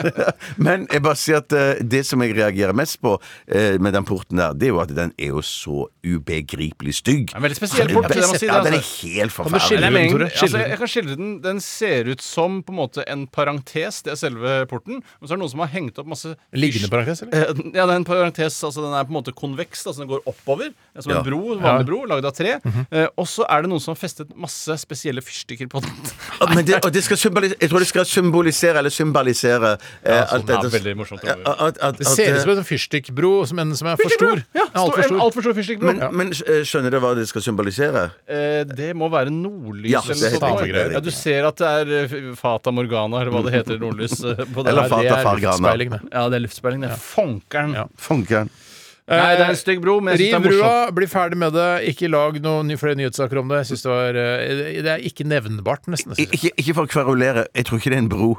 Men 0.66 0.88
jeg 0.92 1.04
bare 1.04 1.18
sier 1.18 1.42
at 1.42 1.54
eh, 1.56 1.82
det 1.84 2.04
som 2.08 2.22
jeg 2.24 2.36
reagerer 2.36 2.76
mest 2.76 3.00
på 3.04 3.16
eh, 3.48 3.76
med 3.82 3.94
den 3.96 4.06
porten 4.08 4.40
der, 4.40 4.56
det 4.56 4.68
er 4.68 4.74
jo 4.74 4.80
at 4.82 4.92
den 4.94 5.14
er 5.18 5.32
jo 5.34 5.42
så 5.44 5.86
ubegripelig 6.04 6.98
stygg. 7.00 7.34
Veldig 7.34 7.58
spesiell 7.58 7.92
port, 7.94 8.08
det 8.12 8.22
må 8.22 8.34
si 8.34 8.46
det, 8.46 8.52
Ja, 8.52 8.60
den 8.64 8.76
er 8.76 8.80
altså. 8.80 9.08
helt 9.08 9.34
forferdelig. 9.34 9.60
Den, 9.92 10.10
Tore? 10.14 10.30
altså, 10.32 10.58
jeg 10.64 10.78
kan 10.78 10.88
skildre 10.88 11.16
den. 11.16 11.40
Den 11.44 11.60
ser 11.60 12.04
ut 12.08 12.20
som 12.24 12.62
på 12.64 12.72
en 12.72 12.78
måte 12.78 13.04
en 13.10 13.26
parentes, 13.26 14.02
det 14.02 14.12
er 14.12 14.16
selve 14.16 14.66
porten. 14.70 15.02
Men 15.20 15.28
så 15.28 15.32
er 15.32 15.36
det 15.36 15.42
noen 15.44 15.50
som 15.52 15.60
har 15.60 15.68
hengt 15.74 15.98
opp 15.98 16.06
masse 16.06 16.34
Liggende 16.54 16.88
parentes, 16.88 17.22
eller? 17.22 17.32
Eh, 17.34 17.62
Ja, 17.74 17.86
det 17.86 17.92
er 17.94 17.96
en 18.00 18.04
parentes, 18.08 18.56
altså 18.64 18.80
den 18.84 18.94
er 18.94 19.04
på 19.04 19.12
en 19.14 19.18
måte 19.20 19.34
konveks, 19.34 19.84
altså 19.86 20.00
den 20.04 20.08
går 20.08 20.22
oppover. 20.26 20.72
Det 20.72 20.98
er 20.98 21.02
som 21.02 21.12
Ja. 21.12 21.18
en 21.18 21.24
bro, 21.28 21.40
vanlig 21.54 21.62
vanlig 21.62 21.86
bro, 21.86 22.04
lagd 22.06 22.24
av 22.24 22.32
tre. 22.34 22.56
Eh, 22.90 23.06
og 23.18 23.26
så 23.26 23.44
er 23.50 23.62
det 23.62 23.70
noen 23.70 23.80
som 23.82 23.94
har 23.94 24.00
festet 24.00 24.30
masse 24.36 24.70
spesielle 24.80 25.20
fyrstikker 25.20 25.68
på 25.68 25.82
den. 25.84 25.90
Ja, 26.40 26.46
Men 26.54 26.64
det, 26.66 26.80
og 26.84 26.92
det 26.92 27.04
skal 27.04 27.16
jeg 27.16 27.68
tror 27.70 27.78
det 27.78 27.86
skal 27.88 28.04
symbolisere 28.04 28.78
eller 28.78 28.90
symbolisere 28.90 29.74
eh, 30.04 30.10
ja, 30.14 30.26
sånn, 30.26 30.42
alt 30.42 30.46
dette- 30.46 31.34
at, 31.44 31.78
at, 31.78 31.98
Det 31.98 32.06
ser 32.06 32.34
ut 32.36 32.40
som 32.42 32.50
en 32.50 32.64
fyrstikkbro, 32.64 33.30
en 33.58 33.74
som 33.76 33.88
er 33.88 33.96
for 33.96 34.10
stor. 34.10 34.42
Ja, 34.54 34.64
alt 34.74 34.94
for 34.94 35.02
stor. 35.02 35.20
alt 35.20 35.36
stor 35.38 35.54
fyrstikkbro. 35.56 35.92
men, 35.92 36.16
men 36.16 36.32
eh, 36.32 36.62
skjønner 36.66 36.90
dere 36.94 37.00
hva 37.04 37.14
det 37.16 37.26
skal 37.30 37.44
symbolisere? 37.44 38.10
Eh, 38.28 38.64
det 38.68 38.90
må 38.98 39.08
være 39.12 39.30
nordlys 39.74 39.90
Ja, 39.92 40.00
eller 40.06 40.26
er 40.26 40.40
noe 40.40 40.58
sånt. 40.64 40.92
Ja, 40.94 41.00
du 41.04 41.10
ser 41.10 41.48
at 41.50 41.56
det 41.60 41.72
er 41.82 41.92
eh, 42.04 42.34
Fata 42.38 42.70
Morgana, 42.74 43.20
eller 43.20 43.34
hva 43.34 43.42
det 43.44 43.52
heter, 43.58 43.78
nordlys 43.82 44.16
eh, 44.24 44.44
på 44.54 44.62
det 44.64 44.70
Eller 44.72 44.82
her. 44.86 44.92
Fata 44.94 45.02
Det 45.02 45.16
er 45.18 45.24
Fargana. 45.26 46.00
Ja, 46.12 46.28
det 46.30 46.38
er 46.38 46.44
luftspeiling. 46.46 46.80
Det 46.86 46.90
er 46.94 47.02
fonkeren. 47.02 47.74
Ja. 47.74 47.86
Funkeren. 47.98 48.50
Nei, 49.04 49.34
det 49.36 49.44
er 49.44 49.50
en 49.52 49.58
stygg 49.60 49.82
bro, 49.84 49.98
men 50.00 50.14
jeg 50.16 50.30
Riv 50.30 50.38
synes 50.38 50.46
brua, 50.62 50.90
bli 50.96 51.06
ferdig 51.12 51.36
med 51.36 51.52
det. 51.52 51.66
Ikke 51.90 52.08
lag 52.08 52.38
noen 52.40 52.70
flere 52.80 52.96
nyhetssaker 52.96 53.36
om 53.42 53.50
det. 53.52 53.58
Jeg 53.68 53.76
det, 53.82 53.90
var, 53.92 54.16
eh, 54.16 54.80
det 54.86 54.92
er 54.94 55.02
ikke 55.10 55.26
nevnbart, 55.28 55.84
nesten. 55.92 56.14
Ik- 56.16 56.32
Ikke, 56.38 56.54
ikke 56.56 56.74
for 56.78 56.86
å 56.88 56.92
kverulere, 56.94 57.44
jeg 57.54 57.66
tror 57.68 57.82
ikke 57.82 57.90
det 57.92 57.98
er 57.98 58.04
en 58.06 58.08
bro. 58.08 58.30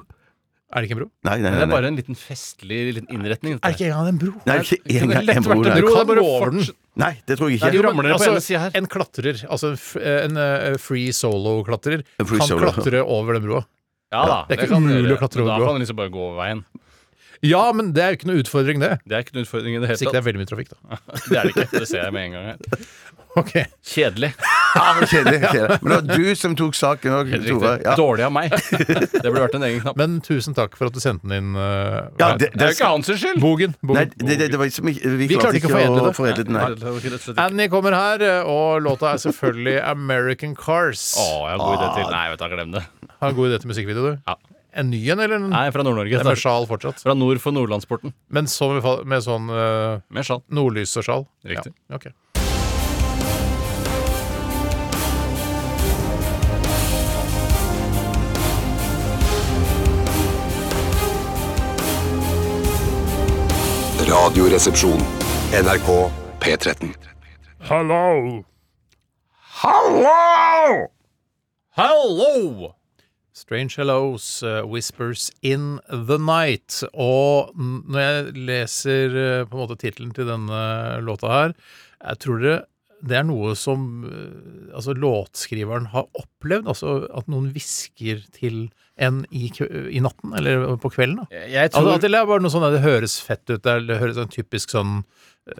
Er 0.73 0.81
det 0.81 0.87
ikke 0.89 0.95
en 0.95 0.99
bro? 1.03 1.07
Nei, 1.27 1.35
nei, 1.37 1.43
nei. 1.45 1.59
det 1.59 1.65
er 1.67 1.71
bare 1.71 1.89
en 1.91 1.97
liten 1.99 2.17
festlig 2.17 2.79
liten 2.97 3.05
innretning. 3.13 3.53
Er 3.61 3.69
det 3.69 3.75
ikke 3.77 3.89
engang 3.91 4.07
en 4.09 4.17
bro? 4.19 4.31
Nei, 4.49 4.55
ikke 4.63 4.77
Det 4.81 5.01
kunne 5.03 5.19
engang 5.21 5.37
en 5.37 5.45
bro. 5.45 5.57
Nei. 5.61 5.69
det 5.69 5.75
er 5.77 5.87
Kan 5.93 6.07
bare 6.09 6.23
gå 6.25 6.31
over 6.31 6.51
den. 6.55 6.65
nei, 7.03 7.11
det 7.29 7.37
tror 7.37 7.51
jeg 7.53 7.59
Nei, 7.61 7.69
ikke. 7.69 7.75
du 7.77 7.85
ramler 7.85 8.07
ned 8.09 8.15
på 8.15 8.17
Altså, 8.17 8.31
ene 8.33 8.43
siden 8.47 8.63
her. 8.65 8.71
En 8.81 8.89
klatrer, 8.95 9.43
altså 9.45 9.71
en, 9.75 9.77
en 10.15 10.41
eh, 10.41 10.77
free 10.81 11.13
solo-klatrer, 11.15 12.03
free 12.17 12.39
kan 12.41 12.49
solo. 12.49 12.71
klatre 12.73 13.03
over 13.05 13.37
den 13.37 13.45
broa. 13.45 13.61
Ja 14.15 14.25
da. 14.29 14.39
det 14.49 14.57
er 14.57 14.65
ikke 14.65 14.79
mulig 14.81 14.97
umulig 15.03 15.15
å 15.15 15.21
klatre 15.21 15.43
over 15.45 15.51
broa. 15.53 15.59
Da 15.61 15.69
kan 15.69 15.77
han 15.77 15.85
liksom 15.85 16.01
bare 16.01 16.13
gå 16.17 16.25
over 16.25 16.41
veien. 16.41 16.65
Ja, 17.45 17.63
men 17.75 17.93
det 17.93 18.01
er 18.01 18.13
jo 18.13 18.17
ikke 18.19 18.29
noe 18.31 18.41
utfordring, 18.41 18.79
det. 18.81 18.93
Det 19.05 19.15
er 19.17 19.25
ikke 19.25 19.35
noe 19.37 19.45
utfordring 19.45 19.75
i 19.75 19.79
det 19.83 19.89
Hvis 19.91 20.01
hele 20.01 20.07
ikke 20.09 20.15
det 20.15 20.21
er 20.21 20.27
veldig 20.31 20.41
mye 20.41 20.49
trafikk, 20.49 20.69
da. 20.73 20.99
Det 21.29 21.37
er 21.37 21.43
det 21.43 21.51
ikke. 21.53 21.79
Det 21.83 21.87
ser 21.91 22.03
jeg 22.07 22.13
med 22.15 22.29
en 22.31 22.37
gang. 22.39 22.45
her. 22.55 22.87
Ok. 23.35 23.51
Kjedelig. 23.83 24.29
Ja, 24.75 24.91
kjedelig, 25.07 25.39
kjedelig. 25.49 25.77
Men 25.81 25.91
det 25.91 25.95
var 25.95 26.19
du 26.19 26.35
som 26.35 26.55
tok 26.59 26.75
saken 26.75 27.13
òg, 27.15 27.29
Tore. 27.45 27.73
Ja. 27.85 27.93
Dårlig 27.99 28.25
av 28.27 28.33
meg. 28.35 28.55
Det 28.55 29.21
burde 29.23 29.43
vært 29.45 29.55
en 29.59 29.65
egen 29.69 29.81
knapp. 29.85 29.97
Men 30.01 30.17
tusen 30.25 30.55
takk 30.57 30.75
for 30.75 30.89
at 30.91 30.97
du 30.97 30.99
sendte 31.03 31.27
den 31.29 31.37
inn. 31.39 31.53
Uh, 31.55 32.09
Ja, 32.19 32.33
det, 32.39 32.51
Det 32.53 32.65
er 32.65 32.73
jo 32.73 32.77
ikke 32.77 32.89
hans 32.91 33.11
skyld! 33.13 33.39
Bogen. 33.43 33.75
bogen. 33.81 34.01
Nei, 34.01 34.25
det, 34.27 34.39
det, 34.41 34.49
det 34.53 34.59
var 34.59 34.69
ikke 34.71 34.85
Vi, 34.89 34.95
Vi 35.23 35.29
klarte 35.31 35.61
ikke 35.61 35.71
å 35.71 36.11
foredle 36.15 36.47
den. 36.47 36.57
Nei. 36.59 37.43
Annie 37.45 37.69
kommer 37.71 37.95
her, 37.95 38.25
eh, 38.25 38.49
og 38.51 38.83
låta 38.85 39.13
er 39.13 39.21
selvfølgelig 39.23 39.77
American 39.93 40.57
Cars. 40.59 41.13
Å, 41.19 41.29
jeg 41.47 41.55
har 41.55 41.63
god 41.63 41.77
idé 41.79 41.87
til. 41.95 42.11
Nei, 42.17 42.25
vet 42.33 42.43
du, 42.43 42.49
glem 42.57 42.75
det. 42.75 42.83
Har 43.15 43.31
en 43.31 43.39
god 43.39 43.49
idé 43.53 43.61
til 43.63 43.71
musikkvideo, 43.71 44.11
du. 44.11 44.19
Ja. 44.27 44.35
En 44.75 44.89
ny 44.91 44.99
en, 45.13 45.21
eller 45.23 45.37
en, 45.39 45.47
Nei, 45.53 45.69
fra 45.71 45.85
Nord-Norge. 45.87 46.19
en 46.19 46.27
med 46.27 46.39
sjal 46.41 46.65
fortsatt? 46.67 46.99
Fra 47.05 47.13
nord 47.15 47.39
for 47.39 47.55
Nordlandsporten. 47.55 48.11
Men 48.35 48.49
så 48.51 48.73
med, 48.75 48.83
med 49.07 49.23
sånn 49.23 49.47
uh, 49.47 50.01
Med 50.11 50.27
sjal. 50.27 50.41
nordlys 50.51 50.91
og 50.99 51.05
sjal? 51.07 51.23
Riktig. 51.47 51.71
Ja, 51.87 51.95
ok. 51.95 52.09
Radioresepsjon. 64.15 65.01
NRK 65.51 65.89
P13. 66.39 66.93
Hallo! 67.67 68.45
Hallo! 69.59 70.87
Hallo! 71.75 72.75
Strange 73.33 73.75
Hellos, 73.75 74.41
uh, 74.41 74.63
Whispers 74.63 75.33
in 75.41 75.81
the 75.91 76.15
Night. 76.15 76.79
Og 76.93 77.51
når 77.59 77.99
jeg 77.99 78.45
leser 78.53 79.17
uh, 79.19 79.43
på 79.49 79.57
en 79.57 79.63
måte 79.65 79.79
tittelen 79.83 80.15
til 80.15 80.31
denne 80.31 80.63
låta 81.03 81.33
her, 81.33 81.57
jeg 81.99 82.23
tror 82.23 82.39
det, 82.45 82.57
det 83.03 83.19
er 83.19 83.27
noe 83.27 83.51
som 83.59 84.05
uh, 84.07 84.71
altså 84.71 84.95
låtskriveren 84.95 85.91
har 85.91 86.07
opplevd. 86.15 86.71
Altså 86.71 87.01
at 87.11 87.27
noen 87.27 87.51
hvisker 87.51 88.23
til 88.39 88.69
en 88.95 89.25
i, 89.29 89.49
i 89.91 89.99
natten, 90.03 90.33
eller 90.37 90.77
på 90.81 90.91
kvelden. 90.93 91.23
da. 91.23 91.43
Jeg 91.51 91.73
Altså, 91.73 91.97
det 91.99 92.11
er 92.13 92.27
bare 92.29 92.43
noe 92.43 92.53
sånn 92.53 92.65
det 92.71 92.83
høres 92.85 93.19
fett 93.23 93.43
ut. 93.49 93.63
Det, 93.63 93.99
høres 93.99 94.15
sånn 94.19 94.31
typisk 94.31 94.71
sånn 94.71 95.01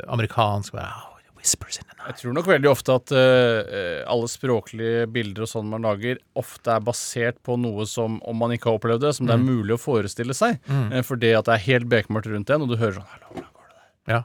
amerikansk 0.08 0.76
amerikansk 0.76 0.76
oh, 0.76 1.12
Whispers 1.36 1.78
in 1.78 1.86
the 1.90 1.96
night. 2.00 2.16
Jeg 2.16 2.22
tror 2.24 2.36
nok 2.40 2.48
veldig 2.50 2.70
ofte 2.72 2.94
at 2.96 3.12
uh, 3.14 4.02
alle 4.10 4.30
språklige 4.32 5.06
bilder 5.14 5.46
og 5.46 5.52
sånn 5.52 5.68
man 5.70 5.86
lager, 5.86 6.18
ofte 6.34 6.74
er 6.74 6.86
basert 6.86 7.38
på 7.46 7.58
noe 7.62 7.86
som, 7.90 8.18
om 8.26 8.40
man 8.40 8.56
ikke 8.56 8.72
har 8.72 8.80
opplevd 8.80 9.06
det, 9.06 9.12
som 9.20 9.30
det 9.30 9.36
er 9.36 9.44
mulig 9.44 9.76
å 9.76 9.82
forestille 9.82 10.34
seg. 10.38 10.58
for 11.06 11.22
det 11.22 11.36
at 11.38 11.50
det 11.50 11.58
er 11.58 11.68
helt 11.68 11.92
bekmørkt 11.92 12.32
rundt 12.32 12.50
en, 12.50 12.66
og 12.66 12.72
du 12.72 12.80
hører 12.80 12.98
sånn 12.98 13.12
Hallo, 13.12 13.30
hvordan 13.36 13.52
går 13.52 13.68
det 13.68 13.76
der? 13.76 14.16
Ja. 14.16 14.24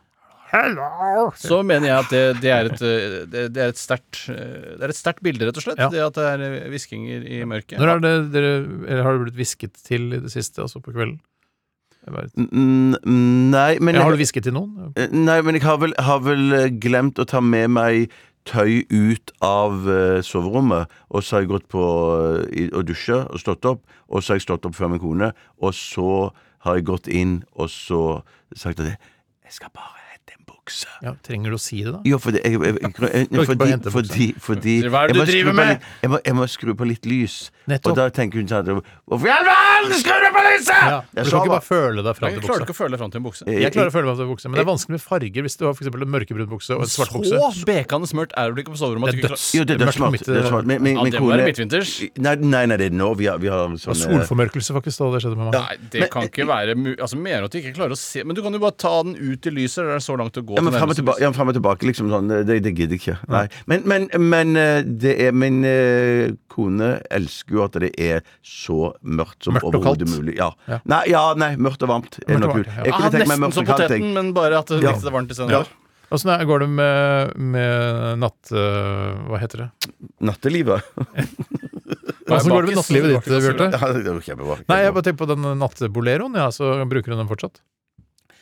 Så 1.39 1.61
mener 1.67 1.91
jeg 1.91 1.97
at 1.97 2.13
det, 2.13 2.23
det 2.43 2.53
er 2.55 2.71
et, 2.71 2.85
det, 3.31 3.49
er 3.51 3.73
et 3.73 3.79
sterkt 3.79 5.23
bilde, 5.25 5.47
rett 5.47 5.59
og 5.61 5.65
slett. 5.65 5.81
Ja. 5.81 5.91
Det 5.93 6.05
at 6.05 6.17
det 6.19 6.29
er 6.29 6.47
eh, 6.47 6.71
hviskinger 6.73 7.27
i 7.27 7.43
mørket. 7.49 7.79
Når 7.81 7.93
er 7.95 8.05
det 8.05 8.15
dere 8.35 8.55
eller 8.61 9.05
Har 9.07 9.17
det 9.19 9.27
blitt 9.29 9.39
hvisket 9.41 9.83
til 9.87 10.09
i 10.17 10.23
det 10.23 10.33
siste, 10.33 10.63
altså 10.65 10.83
på 10.83 10.95
kvelden? 10.95 11.21
Nei, 12.11 13.73
men 13.79 14.01
har 14.01 14.11
du 14.11 14.19
hvisket 14.19 14.49
til 14.49 14.57
noen? 14.57 14.91
Eh, 14.99 15.13
nei, 15.15 15.39
men 15.47 15.59
jeg 15.59 15.67
har 15.69 15.79
vel, 15.83 15.95
har 16.01 16.25
vel 16.25 16.57
eh, 16.57 16.69
glemt 16.83 17.21
å 17.21 17.29
ta 17.29 17.43
med 17.45 17.71
meg 17.77 18.11
tøy 18.49 18.83
ut 18.89 19.35
av 19.45 19.85
soverommet. 20.27 20.91
Og 21.13 21.23
så 21.23 21.37
har 21.37 21.45
jeg 21.45 21.53
gått 21.53 21.69
på 21.71 21.85
og 21.85 22.85
dusja 22.89 23.27
og 23.29 23.43
stått 23.43 23.69
opp, 23.69 23.85
og 24.09 24.25
så 24.25 24.33
har 24.33 24.41
jeg 24.41 24.49
stått 24.49 24.67
opp 24.67 24.79
før 24.79 24.95
min 24.95 25.03
kone. 25.03 25.31
Og 25.61 25.77
så 25.77 26.31
har 26.65 26.81
jeg 26.81 26.89
gått 26.89 27.09
inn 27.09 27.41
og 27.55 27.71
så 27.73 28.03
sagt 28.57 28.83
at 28.83 28.93
jeg, 28.93 29.01
skal 29.51 29.73
bare 29.75 30.00
bukse. 30.71 30.87
Ja, 31.03 31.12
trenger 31.27 31.51
du 31.51 31.57
å 31.57 31.61
si 31.61 31.83
det, 31.83 31.93
da? 31.93 32.01
Jo, 32.07 32.18
fordi 32.23 32.41
jeg, 32.45 32.53
jeg, 32.55 32.61
jeg, 32.62 33.27
jeg, 33.31 33.47
fordi, 33.51 33.91
fordi, 33.91 34.27
fordi 34.39 34.75
Hva 34.89 35.03
er 35.05 35.12
det 35.12 35.16
du 35.18 35.25
driver 35.33 35.53
med? 35.57 35.68
litt- 35.75 35.89
Jeg 36.05 36.11
må, 36.12 36.18
jeg 36.25 36.35
må 36.39 36.47
skru 36.49 36.75
på 36.79 36.87
litt 36.87 37.07
lys. 37.11 37.51
Nettopp. 37.71 37.91
Og 37.93 37.97
da 37.99 38.09
tenker 38.11 38.41
hun 38.41 38.49
sånn 38.51 38.83
Hvorfor 39.11 39.27
i 39.27 39.31
all 39.35 39.45
verden 39.47 39.99
skrur 40.01 40.21
du 40.25 40.31
på 40.35 40.43
lyset?! 40.47 40.81
Ja, 40.91 41.01
du 41.11 41.31
kan 41.31 41.41
ikke 41.41 41.53
bare- 41.55 41.66
føle 41.66 42.03
deg 42.07 42.16
fram 42.16 42.31
Jeg 42.31 42.43
klarer 42.47 42.64
ikke 42.64 42.75
å 42.75 42.79
føle 42.81 42.91
deg 42.95 43.01
fram 43.03 43.11
til 43.11 43.21
en 43.21 43.27
bukse. 43.27 43.43
Jeg 43.47 43.73
klarer 43.75 43.91
å 43.91 43.95
føle 43.95 44.07
meg 44.07 44.11
fram 44.11 44.21
til 44.21 44.27
en 44.27 44.33
bukse, 44.35 44.47
men 44.51 44.55
det 44.59 44.64
er 44.64 44.71
vanskelig 44.71 44.95
med 44.97 45.03
farger 45.05 45.43
hvis 45.47 45.57
du 45.61 45.64
har 45.66 45.75
for 45.75 45.85
en 45.91 46.11
mørkebrun 46.14 46.51
bukse 46.51 46.71
og 46.75 46.83
en 46.87 46.91
svart 46.91 47.12
bukse. 47.14 47.35
Så 47.61 47.64
bekende 47.68 48.07
smørt 48.11 48.33
er 48.37 48.53
du 48.55 48.62
ikke 48.62 48.75
på 48.75 48.81
soverommet? 48.81 49.12
Det 49.14 49.25
er 49.25 49.29
døds- 49.35 49.55
Jo, 49.55 49.64
det 49.64 49.77
er 49.77 49.85
mørkt 49.85 49.99
på 49.99 50.11
dødsmart. 50.11 50.12
mitt- 50.12 50.27
Det 50.31 50.47
smart. 50.49 50.66
Min, 50.71 50.83
min, 50.83 50.97
Ja, 50.97 51.05
det 51.11 51.21
må 51.21 51.31
være 51.31 51.47
midtvinters. 51.51 51.93
Nei, 52.18 52.35
nei, 52.37 52.64
nei, 52.66 52.77
det 52.77 52.87
er 52.93 52.97
nå 52.97 53.11
vi 53.16 53.27
har, 53.27 53.39
vi 53.39 53.49
har 53.49 53.66
Og 53.71 53.79
sånn 53.79 53.95
eh, 53.97 54.18
solformørkelse, 54.21 54.75
faktisk. 54.75 54.99
Da 55.01 55.11
det 55.14 55.23
skjedde 55.25 55.37
med 55.37 55.51
meg. 55.51 55.55
Nei, 55.61 55.77
det 55.91 56.11
kan 56.11 56.23
ikke 56.29 56.47
være 56.47 56.75
Altså, 57.01 57.16
Mener 57.16 57.41
du 57.41 57.45
at 57.47 57.53
du 57.53 57.59
ikke 57.61 57.75
klarer 57.77 57.93
å 57.95 57.99
se 57.99 58.23
Men 58.25 58.35
du 58.35 58.43
kan 58.43 58.53
jo 58.53 58.59
bare 58.59 58.77
ta 58.77 59.03
den 59.03 59.14
ut 59.16 59.47
i 59.47 59.51
lyset, 59.51 59.85
Det 59.87 59.95
er 59.97 60.05
så 60.05 60.16
langt 60.18 60.35
å 60.37 60.43
gå? 60.45 60.57
Ja, 60.61 60.65
men 60.69 60.77
frem 60.77 60.93
og 60.93 60.99
tilbake, 61.01 61.23
ja, 61.25 61.31
frem 61.35 61.51
og 61.51 61.57
tilbake 61.57 61.89
liksom 61.89 62.11
sånn. 62.13 62.29
Det, 62.47 62.59
det 62.63 62.73
gidder 62.77 62.95
jeg 62.97 63.01
ikke. 63.01 63.17
Nei. 63.33 63.43
Men, 63.73 63.83
men, 63.89 64.07
men 64.31 64.55
eh, 64.61 64.83
det 64.85 65.15
er 65.27 65.33
min 65.35 65.59
eh, 65.65 66.35
kone 66.53 66.93
elsker 67.11 67.57
jo 67.59 67.65
at 67.67 67.81
det 67.83 67.91
er 67.99 68.21
så 68.45 68.93
mørkt 69.03 69.49
som 69.49 69.57
Mørkt 69.57 69.67
og 69.71 69.75
overhodet 69.81 70.07
kaldt. 70.07 70.17
mulig. 70.21 70.37
Ja. 70.39 70.51
Ja. 70.71 70.81
Nei, 70.93 71.03
ja, 71.13 71.25
nei, 71.41 71.53
mørkt 71.57 71.83
og 71.87 71.93
varmt 71.97 72.21
er 72.21 72.29
Mørkt 72.29 72.37
og 72.37 72.41
nok 72.45 72.55
varmt, 72.55 72.65
kult. 72.65 72.73
ja. 72.77 72.85
Jeg 72.85 72.97
kunne 72.99 73.11
tenkt 73.11 73.21
meg 73.21 73.29
nesten 73.29 73.45
mørkt 73.49 73.59
som 73.59 73.65
og 73.67 73.71
kaldt. 73.73 73.85
poteten, 73.89 74.09
jeg. 74.11 74.15
men 74.21 74.33
bare 74.37 74.61
at 74.63 74.75
det 74.77 74.83
Ja. 74.85 74.97
det 75.01 75.15
varmt. 75.17 75.39
Ja. 75.57 75.63
Åssen 76.11 76.31
er- 76.35 76.43
går 76.45 76.59
det 76.65 76.69
med, 76.75 77.37
med 77.39 78.19
natt... 78.19 78.51
øh, 78.51 79.19
hva 79.31 79.39
heter 79.39 79.61
det? 79.63 79.69
Nattelivet. 80.27 80.83
Åssen 82.31 82.51
går 82.51 82.63
det 82.67 82.71
med 82.73 82.79
nattelivet? 82.81 83.25
ditt, 83.25 83.43
Bjarte? 83.45 83.69
Ja, 83.75 83.93
det 83.95 84.11
var 84.15 84.21
kjempebra. 84.27 84.57
Nei, 84.71 84.79
jeg 84.85 84.95
bare 84.97 85.07
tenker 85.07 85.21
på 85.25 85.29
den 85.31 85.47
nattboleroen, 85.61 86.35
ja, 86.39 86.49
så 86.55 86.73
bruker 86.91 87.15
hun 87.15 87.23
den 87.23 87.31
fortsatt. 87.31 87.61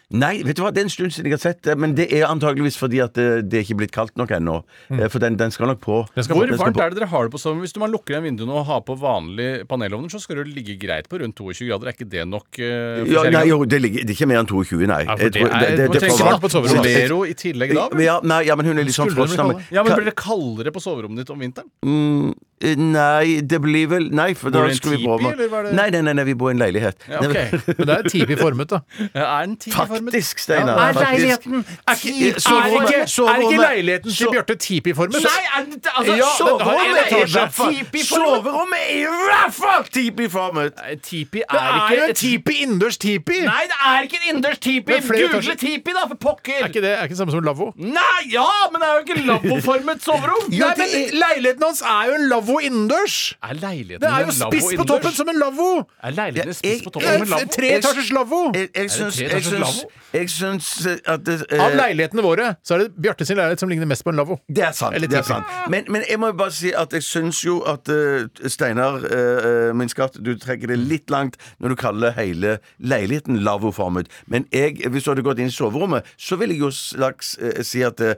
Nei, 0.08 0.38
vet 0.40 0.56
du 0.56 0.62
hva, 0.64 0.70
det 0.72 0.80
er 0.80 0.86
en 0.86 0.92
stund 0.92 1.12
siden 1.12 1.26
jeg 1.28 1.36
har 1.36 1.40
sett 1.42 1.58
det, 1.66 1.74
men 1.76 1.92
det 1.92 2.06
er 2.16 2.22
antakeligvis 2.30 2.78
fordi 2.80 3.02
at 3.04 3.12
det, 3.18 3.26
det 3.52 3.58
er 3.58 3.64
ikke 3.66 3.76
blitt 3.82 3.92
kaldt 3.92 4.14
nok 4.16 4.30
ennå. 4.32 4.54
Mm. 4.88 5.02
For 5.12 5.20
den, 5.20 5.36
den 5.36 5.52
skal 5.52 5.68
nok 5.68 5.82
på. 5.84 5.98
Skal 6.16 6.32
Hvor 6.32 6.48
varmt 6.48 6.78
på. 6.78 6.80
er 6.80 6.94
det 6.94 7.02
dere 7.02 7.08
har 7.10 7.28
det 7.28 7.34
på 7.34 7.40
sommeren? 7.42 7.60
Hvis 7.66 7.76
du 7.76 7.80
man 7.82 7.92
lukker 7.92 8.14
igjen 8.16 8.24
vinduene 8.24 8.56
og 8.56 8.64
har 8.70 8.80
på 8.88 8.96
vanlig 8.96 9.66
panelovner, 9.68 10.08
så 10.08 10.22
skal 10.22 10.40
det 10.40 10.46
jo 10.46 10.54
ligge 10.56 10.78
greit 10.80 11.10
på 11.12 11.20
rundt 11.20 11.36
22 11.36 11.68
grader. 11.68 11.90
Er 11.92 11.98
ikke 11.98 12.08
det 12.08 12.24
nok? 12.24 12.48
Uh, 12.56 13.04
Ja, 13.04 13.26
nei, 13.28 13.44
jo, 13.50 13.60
det, 13.68 13.82
ligger, 13.84 14.08
det 14.08 14.14
er 14.14 14.16
ikke 14.16 14.30
mer 14.32 14.40
enn 14.40 14.48
22, 14.48 14.80
nei. 14.88 15.02
Ja, 15.04 15.18
for 15.20 15.28
det 15.28 15.44
er- 15.44 15.52
det, 15.52 15.68
det 15.76 15.84
er 15.84 16.00
trenger 16.00 16.16
ikke 16.16 16.30
varmt. 16.30 16.40
på 16.40 16.48
et 16.48 16.56
soverom. 16.56 17.28
I 17.28 17.36
tillegg 17.44 17.76
da? 17.76 17.86
Ja, 18.08 18.16
nei, 18.24 18.40
ja, 18.48 18.56
men 18.56 18.72
hun 18.72 18.80
er 18.80 18.88
litt 18.88 18.96
sånn 18.96 19.12
kalde? 19.12 19.60
Ja, 19.68 19.84
men 19.84 19.92
Blir 19.92 20.08
det 20.08 20.16
kaldere 20.16 20.72
på 20.72 20.80
soverommet 20.80 21.20
ditt 21.26 21.36
om 21.36 21.44
vinteren? 21.44 21.68
Mm, 21.84 22.32
eh, 22.60 22.74
nei, 22.76 23.40
det 23.40 23.60
blir 23.62 23.86
vel 23.90 24.08
Nei, 24.14 24.32
for 24.34 24.50
da 24.50 24.60
Bor 24.62 24.68
en 24.68 24.74
skal 24.76 24.90
vi 24.96 25.04
bo 25.06 25.16
tipi, 25.18 25.32
eller 25.32 25.48
var 25.52 25.62
det- 25.68 25.72
Nei, 25.78 25.88
nei, 25.90 26.00
nei, 26.02 26.12
nei, 26.18 26.24
vi 26.24 26.34
bor 26.34 26.50
i 26.50 26.54
en 26.54 26.58
leilighet. 26.62 26.96
Ja, 27.08 27.18
ok. 27.18 27.74
Men 27.78 27.86
det 27.86 27.96
er 27.98 28.08
tipi-formet, 28.08 28.68
da. 28.72 28.80
Er 29.14 29.46
den 29.46 29.56
tiformet? 29.56 30.12
Faktisk, 30.12 30.38
Steinar. 30.38 30.78
Er 30.78 30.92
faktisk. 30.92 31.18
leiligheten 31.18 31.64
Er 31.86 31.94
ikke, 31.94 32.40
Soverommet- 32.40 32.68
er 32.68 32.86
ikke, 32.86 32.94
er 32.94 33.02
ikke 33.02 33.12
soverommet- 33.14 33.62
leiligheten 33.68 34.10
til 34.10 34.26
så- 34.26 34.32
Bjarte 34.32 34.56
tipi-formet? 34.66 35.22
Nei, 35.22 35.44
er 35.44 35.60
altså, 35.60 36.12
Ja, 36.12 36.14
den 36.14 36.16
har 36.16 36.18
en 36.18 36.36
Soverommet 36.38 36.98
er 36.98 36.98
i 36.98 37.20
etasje. 37.22 37.38
hvert 37.38 37.52
fall 37.52 37.74
Soverommet 38.08 38.82
er 38.82 38.96
i 38.98 39.04
hvert 39.28 39.54
fall 39.54 39.84
tipi-formet! 39.98 40.72
Nei, 40.78 40.94
Tipi 41.02 41.38
Det 41.38 41.46
er 41.50 41.58
er 41.58 41.78
ikke 41.78 41.96
jo 41.98 42.04
en 42.04 42.10
et 42.10 42.16
tipi 42.16 42.52
innendørs 42.64 42.96
tipi! 42.98 43.38
Nei, 43.44 43.64
det 43.70 43.78
er 43.86 44.02
ikke 44.06 44.18
en 44.22 44.26
innendørs 44.32 44.58
tipi! 44.64 44.92
Men 44.92 45.02
flere 45.02 45.22
Google 45.28 45.38
etasjer. 45.38 45.58
tipi, 45.62 45.92
da, 45.96 46.06
for 46.10 46.18
pokker! 46.26 46.58
Er 46.62 46.68
ikke 46.68 46.82
det 46.84 46.92
er 46.98 47.02
ikke 47.06 47.14
det 47.14 47.20
samme 47.22 47.30
som 47.34 47.44
lavvo? 47.46 47.70
Nei, 47.76 48.20
ja, 48.32 48.46
men 48.72 48.80
det 48.82 48.88
er 48.88 48.94
jo 48.96 49.02
ikke 49.06 49.26
lavvoformet 49.28 50.02
soverom! 50.04 50.48
Nei, 50.50 50.72
men 50.78 50.88
Leiligheten 51.22 51.62
hans 51.68 51.82
er 51.82 52.08
jo 52.10 52.14
en 52.18 52.26
lavvo 52.48 52.60
innendørs! 52.64 53.16
Er 53.44 53.54
leiligheten 53.60 54.00
Det 54.00 54.08
er 54.08 54.24
jo 54.24 54.30
en 54.32 54.38
lavvo 54.38 54.50
spiss 54.52 54.64
på 54.64 54.72
innendørs? 54.72 54.88
toppen 54.88 55.12
som 55.12 55.28
en 55.28 55.38
lavvo! 55.42 55.68
Er 56.02 56.12
leiligheten 56.16 56.54
spiss 56.56 56.82
på 56.84 56.90
toppen 56.90 57.08
som 57.08 57.22
en 57.22 57.28
Eh, 57.28 57.32
lavvo? 57.36 57.52
Tre 57.54 57.70
etasjers 57.76 58.10
lavvo! 58.16 58.40
Jeg, 58.54 58.68
jeg 58.74 58.90
syns 58.90 59.18
jeg 59.18 59.42
syns, 59.44 59.84
jeg 60.14 60.30
syns 60.32 60.68
at 61.06 61.24
det, 61.26 61.36
eh, 61.52 61.60
Av 61.64 61.74
leilighetene 61.76 62.22
våre 62.24 62.48
så 62.64 62.74
er 62.74 62.78
det 62.86 62.88
Bjarte 63.04 63.26
sin 63.28 63.36
leilighet 63.36 63.60
som 63.60 63.68
ligner 63.68 63.86
mest 63.90 64.04
på 64.06 64.10
en 64.12 64.16
lavvo. 64.22 64.38
Det 64.48 64.64
er 64.64 64.72
sant. 64.72 64.94
Eller 64.96 65.08
det 65.10 65.18
er 65.18 65.26
tipi. 65.26 65.34
sant. 65.34 65.70
Men, 65.74 65.84
men 65.92 66.02
jeg 66.08 66.18
må 66.22 66.30
jo 66.32 66.38
bare 66.40 66.54
si 66.56 66.72
at 66.72 66.92
jeg 66.96 67.02
syns 67.04 67.42
jo 67.44 67.58
at 67.68 67.88
eh, 67.92 68.48
Steinar, 68.48 69.04
eh, 69.04 69.72
min 69.76 69.88
skatt, 69.92 70.16
du 70.24 70.32
trekker 70.38 70.72
det 70.72 70.78
litt 70.80 71.10
langt 71.12 71.36
når 71.58 71.74
du 71.74 71.76
kaller 71.76 72.14
hele 72.16 72.56
leiligheten 72.80 73.40
lavvoformet. 73.44 74.08
Men 74.26 74.46
jeg, 74.54 74.80
hvis 74.88 75.04
du 75.04 75.10
hadde 75.12 75.22
gått 75.26 75.38
inn 75.42 75.50
i 75.52 75.54
soverommet, 75.54 76.06
så 76.16 76.38
vil 76.40 76.54
jeg 76.54 76.62
jo 76.64 76.70
slags 76.74 77.34
eh, 77.42 77.60
si 77.66 77.82
at 77.84 78.00
eh, 78.00 78.14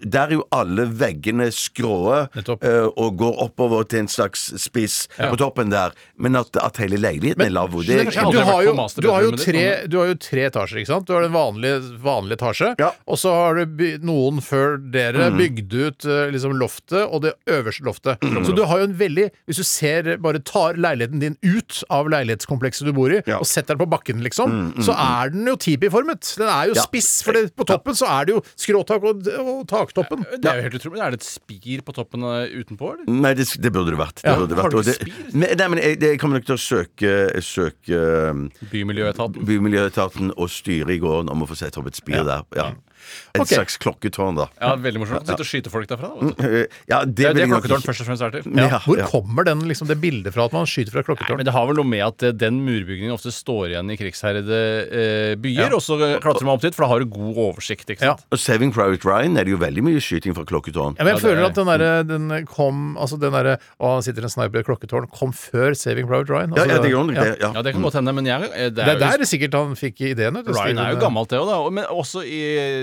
der 0.00 0.26
er 0.30 0.36
jo 0.38 0.46
alle 0.54 0.86
veggene 0.96 1.50
skråe 1.52 2.26
Nettopp. 2.36 2.64
eh, 2.64 2.86
og 2.96 3.16
går 3.20 3.34
oppover 3.42 3.65
til 3.88 3.98
en 4.04 4.08
slags 4.10 4.46
spiss 4.62 5.08
på 5.16 5.36
toppen 5.40 5.70
der. 5.72 5.92
Men 6.18 6.36
at, 6.40 6.56
at 6.62 6.76
hele 6.82 6.96
leiligheten 7.00 7.42
er 7.46 7.52
lavvo, 7.52 7.82
Du 7.86 7.92
har, 7.92 8.62
jo, 8.64 8.74
du, 9.00 9.08
har 9.10 9.22
jo 9.26 9.32
tre, 9.36 9.64
du 9.90 9.98
har 10.00 10.06
jo 10.12 10.16
tre 10.20 10.46
etasjer, 10.48 10.80
ikke 10.82 10.92
sant? 10.92 11.06
Du 11.08 11.14
har 11.16 11.22
den 11.26 11.34
vanlige, 11.34 11.80
vanlige 12.02 12.38
etasje, 12.40 12.72
Ja. 12.80 12.90
og 13.06 13.18
så 13.20 13.32
har 13.34 13.60
du 13.64 13.84
noen 14.06 14.40
før 14.44 14.76
dere 14.92 15.30
bygd 15.36 15.74
ut 15.76 16.06
eh, 16.08 16.30
liksom 16.34 16.54
loftet 16.58 17.02
og 17.06 17.22
det 17.26 17.34
øverste 17.50 17.84
loftet. 17.86 18.22
Så 18.46 18.54
du 18.56 18.62
har 18.68 18.78
jo 18.82 18.88
en 18.90 18.96
veldig 18.98 19.26
Hvis 19.46 19.60
du 19.60 19.64
ser, 19.66 20.16
bare 20.22 20.40
tar 20.44 20.76
leiligheten 20.80 21.20
din 21.22 21.36
ut 21.44 21.82
av 21.92 22.08
leilighetskomplekset 22.12 22.86
du 22.88 22.92
bor 22.96 23.12
i, 23.12 23.20
Ja. 23.26 23.38
og 23.40 23.46
setter 23.46 23.74
den 23.76 23.82
på 23.84 23.90
bakken, 23.90 24.22
liksom, 24.24 24.72
så 24.84 24.94
er 24.96 25.30
den 25.34 25.46
jo 25.46 25.56
tipi-formet. 25.56 26.34
Den 26.38 26.48
er 26.48 26.68
jo 26.70 26.74
Ja. 26.76 26.82
spiss, 26.86 27.22
for 27.24 27.32
det, 27.32 27.54
på 27.56 27.64
toppen 27.66 27.94
så 27.96 28.06
er 28.08 28.24
det 28.26 28.34
jo 28.36 28.42
skråtak 28.56 29.02
og, 29.04 29.26
og 29.40 29.66
taktoppen. 29.70 30.24
Det 30.40 30.46
er 30.50 30.56
jo 30.60 30.62
helt 30.68 30.78
utrolig. 30.80 31.00
Er 31.02 31.10
det 31.14 31.20
et 31.22 31.28
spir 31.28 31.82
på 31.86 31.94
toppen 31.96 32.22
eh, 32.22 32.48
utenpå, 32.60 32.92
eller? 32.94 33.06
Nei, 33.10 33.34
det, 33.34 33.46
det 33.60 33.72
burde 33.72 33.90
det 33.94 33.98
vært. 34.00 34.22
Det 34.22 34.30
Ja, 34.30 34.36
burde 34.36 34.48
det 34.48 34.56
har 34.56 34.70
vært. 34.70 34.72
du 34.72 34.78
Og 34.78 34.84
det, 34.84 35.58
nei, 35.58 35.68
men 35.68 35.78
jeg, 35.82 35.98
det- 36.00 36.10
jeg 36.14 36.18
kommer 36.20 36.38
nok 36.40 36.46
til 36.46 36.56
å 36.56 36.62
søke, 36.62 37.12
søke 37.42 38.30
um, 38.30 38.50
Bymiljøetaten. 38.72 39.44
Bymiljøetaten 39.46 40.32
og 40.36 40.48
styret 40.52 40.90
i 40.96 40.98
går 41.02 41.30
om 41.30 41.42
å 41.42 41.48
få 41.48 41.56
sette 41.56 41.78
opp 41.80 41.86
et 41.88 41.96
spir 41.98 42.24
der. 42.24 42.42
Ja. 42.56 42.72
Et 43.36 43.40
Ok. 43.40 43.46
slags 43.52 43.76
klokketårn, 43.78 44.34
da. 44.34 44.48
Ja, 44.58 44.72
veldig 44.82 44.98
morsomt. 44.98 45.28
Sitte 45.28 45.44
og 45.44 45.46
skyte 45.46 45.70
folk 45.70 45.86
derfra. 45.86 46.08
da, 46.10 46.26
vet 46.26 46.36
du. 46.42 46.68
Ja, 46.90 47.04
det, 47.04 47.14
Det 47.14 47.24
er 47.26 47.28
vil 47.28 47.34
det 47.36 47.40
jeg 47.44 47.48
nok 47.52 47.62
klokketårn 47.62 47.78
ikke- 47.78 47.86
først 47.86 48.00
og 48.02 48.06
fremst 48.08 48.22
er 48.26 48.30
til. 48.34 48.52
Ja. 48.56 48.66
Ja, 48.66 48.78
Hvor 48.82 48.96
ja. 48.98 49.06
kommer 49.06 49.44
den, 49.46 49.60
liksom, 49.68 49.86
det 49.86 50.00
bildet 50.00 50.32
fra 50.34 50.44
at 50.46 50.52
man 50.52 50.66
skyter 50.66 50.90
fra 50.90 51.02
Nei, 51.04 51.06
klokketårn? 51.14 51.36
men 51.36 51.44
Det 51.46 51.52
har 51.54 51.66
vel 51.68 51.76
noe 51.76 51.84
med 51.86 52.00
at 52.02 52.22
eh, 52.24 52.32
den 52.32 52.58
murbygningen 52.66 53.12
ofte 53.14 53.30
står 53.30 53.70
igjen 53.70 53.92
i 53.92 53.96
krigsherrede 53.96 54.58
eh, 54.90 55.34
byer, 55.36 55.70
og 55.76 55.80
så 55.86 56.00
eh, 56.02 56.18
klatrer 56.18 56.42
man 56.42 56.56
opp 56.56 56.62
dit, 56.62 56.74
for 56.74 56.82
da 56.82 56.88
har 56.88 56.98
du 56.98 57.06
god 57.06 57.36
oversikt. 57.36 57.86
ikke 57.94 58.00
sant? 58.00 58.24
Og 58.32 58.38
Saving 58.42 58.72
Private 58.74 59.04
Ryan 59.06 59.36
er 59.38 59.44
det 59.44 59.52
jo 59.54 59.58
veldig 59.62 59.82
mye 59.86 60.00
skyting 60.02 60.34
fra 60.34 60.42
klokketårn. 60.44 60.96
Ja, 60.98 61.04
men 61.04 61.14
jeg 61.14 61.22
Ja, 61.22 61.22
det 61.22 61.30
føler 61.30 61.42
er- 61.42 61.46
at 61.46 61.54
den 61.54 61.66
der, 61.66 62.02
den 62.02 62.46
kom 62.46 62.96
Altså 62.98 63.20
den 63.20 63.30
derre 63.46 63.56
Å, 63.78 63.94
han 63.96 64.04
sitter 64.04 64.26
en 64.26 64.32
sniper 64.32 64.58
i 64.58 64.62
et 64.64 64.68
klokketårn 64.68 65.08
kom 65.14 65.32
før 65.36 65.76
Saving 65.78 66.08
Private 66.10 66.32
Ryan. 66.32 66.52
Ja, 66.56 66.66
Altså, 66.66 66.76
ja, 66.76 66.82
det 66.82 66.90
gjør 66.92 67.06
nok 67.08 67.16
ja. 67.18 67.24
det. 67.24 67.34
Ja. 67.40 67.50
Ja, 67.56 67.62
det 67.62 67.72
kan 67.76 67.86
godt 67.86 67.98
hende, 68.00 68.14
men 68.16 68.26
jeg, 68.28 68.40
det, 68.42 68.50
det 68.50 68.74
Det 68.76 68.82
er 68.82 69.00
der 69.00 69.16
jo 69.16 69.22
der 69.22 69.30
sikkert 69.30 69.56
han 69.58 69.76
fikk 69.78 70.00
ideen. 70.10 70.34
vet 70.40 70.48
du, 70.48 70.52
Ryan 70.56 70.82
er 70.82 70.94
jo 70.96 71.00
gammelt, 71.02 71.30
det 71.30 71.40
òg, 71.40 71.50
da. 71.50 71.58
Men 71.78 71.88
også 71.92 72.24
i 72.26 72.40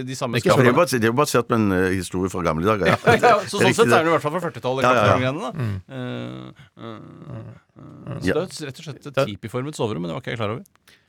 de 0.07 0.15
samme 0.17 0.39
Ja, 0.39 0.43
det 0.43 0.49
er 0.49 0.55
skapene. 0.55 0.75
bare, 0.77 0.91
det 0.93 1.03
er 1.03 1.11
jo 1.11 1.17
basert 1.19 1.49
på 1.49 1.57
en 1.59 1.67
uh, 1.73 1.89
historie 1.91 2.31
fra 2.33 2.45
gamle 2.45 2.67
dager. 2.67 2.93
Ja. 2.93 2.97
Ja, 3.17 3.35
så 3.49 3.59
er 3.59 3.69
sånn 3.73 3.77
sett 3.81 3.91
er 3.91 4.07
det 4.07 4.11
i 4.11 4.15
hvert 4.15 4.25
fall 4.25 4.35
fra 4.37 4.43
40-tallet. 4.47 4.87
Ja, 4.87 4.91
ja, 5.17 5.33
ja. 5.33 5.51
Eh, 5.93 6.63
eh, 6.79 7.62
Så 7.73 8.27
Ja. 8.27 8.33
det 8.33 8.53
er 8.61 8.67
rett 8.67 8.79
og 8.79 8.85
slett 8.85 9.07
et 9.07 9.15
tipiformet 9.27 9.73
soverom, 9.75 10.01
men 10.03 10.09
det 10.11 10.13
var 10.13 10.21
ikke 10.21 10.31
jeg 10.35 10.37
klar 10.37 10.51
over. 10.53 10.63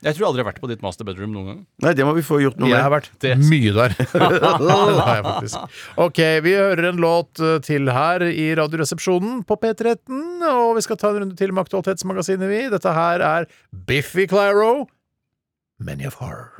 Jeg 0.05 0.15
tror 0.17 0.27
aldri 0.29 0.39
jeg 0.41 0.45
har 0.45 0.53
vært 0.53 0.61
på 0.63 0.69
ditt 0.71 0.83
master 0.83 1.05
bedroom 1.05 1.33
noen 1.33 1.47
gang. 1.47 1.59
Nei, 1.85 1.93
det 1.93 2.05
må 2.09 2.15
vi 2.17 2.23
få 2.25 2.39
gjort 2.41 2.57
noe 2.59 2.69
Jeg 2.73 2.81
har 2.81 2.91
vært 2.91 3.11
Det- 3.21 3.37
mye 3.39 3.73
der. 3.75 3.89
det 3.99 5.05
har 5.05 5.15
jeg 5.21 5.25
faktisk. 5.25 5.77
Ok, 5.99 6.19
vi 6.43 6.53
hører 6.57 6.89
en 6.89 6.97
låt 7.05 7.39
eh, 7.41 7.59
til 7.61 7.91
her 7.93 8.21
i 8.25 8.55
Radioresepsjonen 8.57 9.45
på 9.45 9.59
P13. 9.61 10.43
Og 10.49 10.75
vi 10.77 10.81
skal 10.89 10.97
ta 10.97 11.11
en 11.13 11.21
runde 11.25 11.37
til 11.37 11.53
med 11.53 11.67
Aktualitetsmagasinet, 11.67 12.49
vi. 12.49 12.69
Dette 12.73 12.93
her 12.97 13.21
er 13.21 13.47
Biffy 13.87 14.27
Clyro. 14.27 14.89
Many 15.79 16.07
of 16.07 16.15
Horror. 16.15 16.53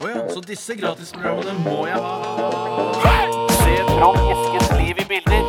Oh 0.00 0.08
ja, 0.10 0.26
så 0.32 0.40
disse 0.42 0.74
gratisprogrammene 0.74 1.54
må 1.62 1.86
jeg 1.86 2.00
ha. 2.02 3.45
Se 3.76 3.82
Trond 3.82 4.18
Eskens 4.32 4.70
liv 4.80 4.96
i 4.98 5.04
bilder. 5.04 5.42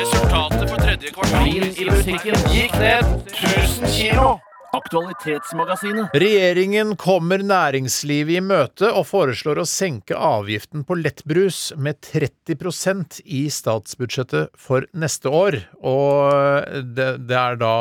Resultatet 0.00 0.70
for 0.70 0.76
tredje 0.76 1.10
kvartal 1.10 1.46
i 1.46 1.84
musikken 1.90 2.34
gikk 2.50 2.74
ned 2.78 3.04
1000 3.30 3.86
kilo. 3.96 4.45
Aktualitetsmagasinet. 4.74 6.14
Regjeringen 6.16 6.94
kommer 7.00 7.42
næringslivet 7.44 8.38
i 8.38 8.42
møte 8.44 8.90
og 8.90 9.06
foreslår 9.08 9.60
å 9.62 9.66
senke 9.68 10.16
avgiften 10.18 10.84
på 10.86 10.98
lettbrus 10.98 11.70
med 11.78 12.00
30% 12.06 13.20
i 13.24 13.46
statsbudsjettet 13.52 14.52
for 14.58 14.86
neste 14.96 15.30
år. 15.30 15.58
Og 15.86 16.82
det, 16.96 17.08
det 17.28 17.38
er 17.38 17.60
da 17.60 17.74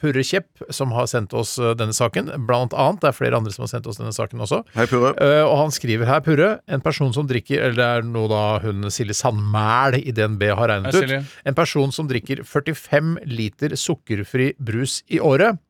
Purre 0.00 0.24
Kjepp 0.24 0.64
som 0.74 0.94
har 0.96 1.08
sendt 1.10 1.34
oss 1.36 1.56
denne 1.78 1.94
saken, 1.96 2.32
blant 2.48 2.74
annet. 2.76 3.02
Det 3.02 3.10
er 3.10 3.18
flere 3.18 3.40
andre 3.40 3.52
som 3.54 3.66
har 3.66 3.72
sendt 3.74 3.88
oss 3.90 4.00
denne 4.00 4.14
saken 4.14 4.44
også. 4.44 4.62
Hei, 4.76 4.88
Purre. 4.90 5.14
Eh, 5.20 5.42
og 5.44 5.56
han 5.64 5.74
skriver 5.74 6.08
her, 6.08 6.22
Purre, 6.24 6.50
en 6.70 6.84
person 6.84 7.12
som 7.14 7.28
drikker 7.28 7.62
Eller 7.64 7.76
det 7.78 7.86
er 7.98 8.08
noe 8.08 8.28
da 8.30 8.42
hun 8.64 8.88
Silje 8.92 9.16
Sandmæl 9.18 9.98
i 10.00 10.12
DNB 10.14 10.46
har 10.52 10.70
regnet 10.72 10.96
Hei, 10.96 11.20
ut. 11.20 11.36
En 11.48 11.56
person 11.56 11.92
som 11.94 12.08
drikker 12.10 12.44
45 12.46 13.16
liter 13.28 13.76
sukkerfri 13.78 14.52
brus 14.58 15.00
i 15.12 15.20
året. 15.22 15.60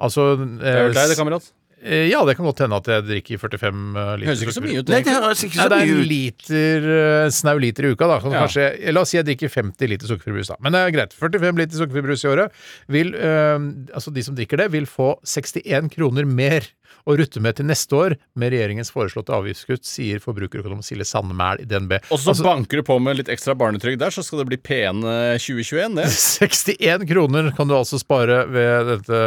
Altså 0.00 0.30
Det 0.38 0.66
er 0.66 0.84
vel 0.88 0.94
deg, 0.96 1.08
det, 1.12 1.16
kamerat. 1.18 1.50
Eh, 1.82 2.08
Ja, 2.10 2.20
det 2.28 2.34
kan 2.36 2.44
godt 2.44 2.58
hende 2.60 2.76
at 2.76 2.88
jeg 2.92 3.04
drikker 3.08 3.38
45 3.40 4.16
liter. 4.20 4.26
Høres 4.28 4.42
ikke 4.44 4.52
så 4.56 4.62
mye 4.64 4.80
ut. 4.82 4.88
Nei, 4.92 5.00
det 5.06 5.14
høres 5.16 5.44
ikke 5.46 5.56
Nei, 5.62 5.68
det 5.72 5.78
er 5.80 5.92
en 5.94 6.02
liter, 6.10 6.88
eh, 6.96 7.28
snau 7.32 7.54
liter 7.62 7.86
i 7.88 7.92
uka, 7.94 8.06
da. 8.10 8.18
Kan 8.20 8.32
Ja. 8.36 8.42
kanskje, 8.46 8.92
la 8.92 9.00
oss 9.00 9.08
si 9.14 9.16
jeg 9.16 9.24
drikker 9.30 9.48
50 9.48 9.88
liter 9.88 10.06
sukkerfri 10.10 10.32
brus, 10.36 10.48
da. 10.52 10.56
Men 10.60 10.72
det 10.76 10.80
er 10.84 10.90
greit. 10.92 11.12
45 11.16 11.56
liter 11.56 11.76
sukkerfri 11.80 12.02
brus 12.04 12.24
i 12.24 12.28
året. 12.28 12.52
Vil, 12.88 13.14
øh, 13.14 13.58
altså 13.96 14.12
de 14.12 14.22
som 14.22 14.36
drikker 14.36 14.56
det, 14.60 14.70
vil 14.72 14.84
få 14.84 15.14
61 15.24 15.88
kroner 15.96 16.24
mer 16.28 16.60
å 17.06 17.16
rutte 17.18 17.40
med 17.42 17.56
til 17.58 17.66
neste 17.68 17.96
år 17.96 18.14
med 18.38 18.52
regjeringens 18.54 18.90
foreslåtte 18.94 19.32
avgiftskutt, 19.34 19.84
sier 19.86 20.20
forbrukerøkonom 20.22 20.82
Silje 20.84 21.06
Sandmæl 21.08 21.62
i 21.64 21.68
DNB. 21.70 21.96
Og 22.10 22.18
så 22.20 22.30
Altså, 22.30 22.44
banker 22.46 22.80
du 22.80 22.86
på 22.86 22.98
med 23.02 23.16
litt 23.18 23.30
ekstra 23.32 23.54
barnetrygd 23.58 23.98
der, 24.00 24.10
så 24.14 24.22
skal 24.24 24.42
det 24.42 24.48
bli 24.52 24.58
pene 24.62 25.14
2021, 25.40 25.96
det. 25.98 26.06
61 26.40 27.06
kroner 27.10 27.50
kan 27.56 27.68
du 27.70 27.74
altså 27.76 27.98
spare 28.00 28.42
ved 28.50 28.90
dette 28.94 29.20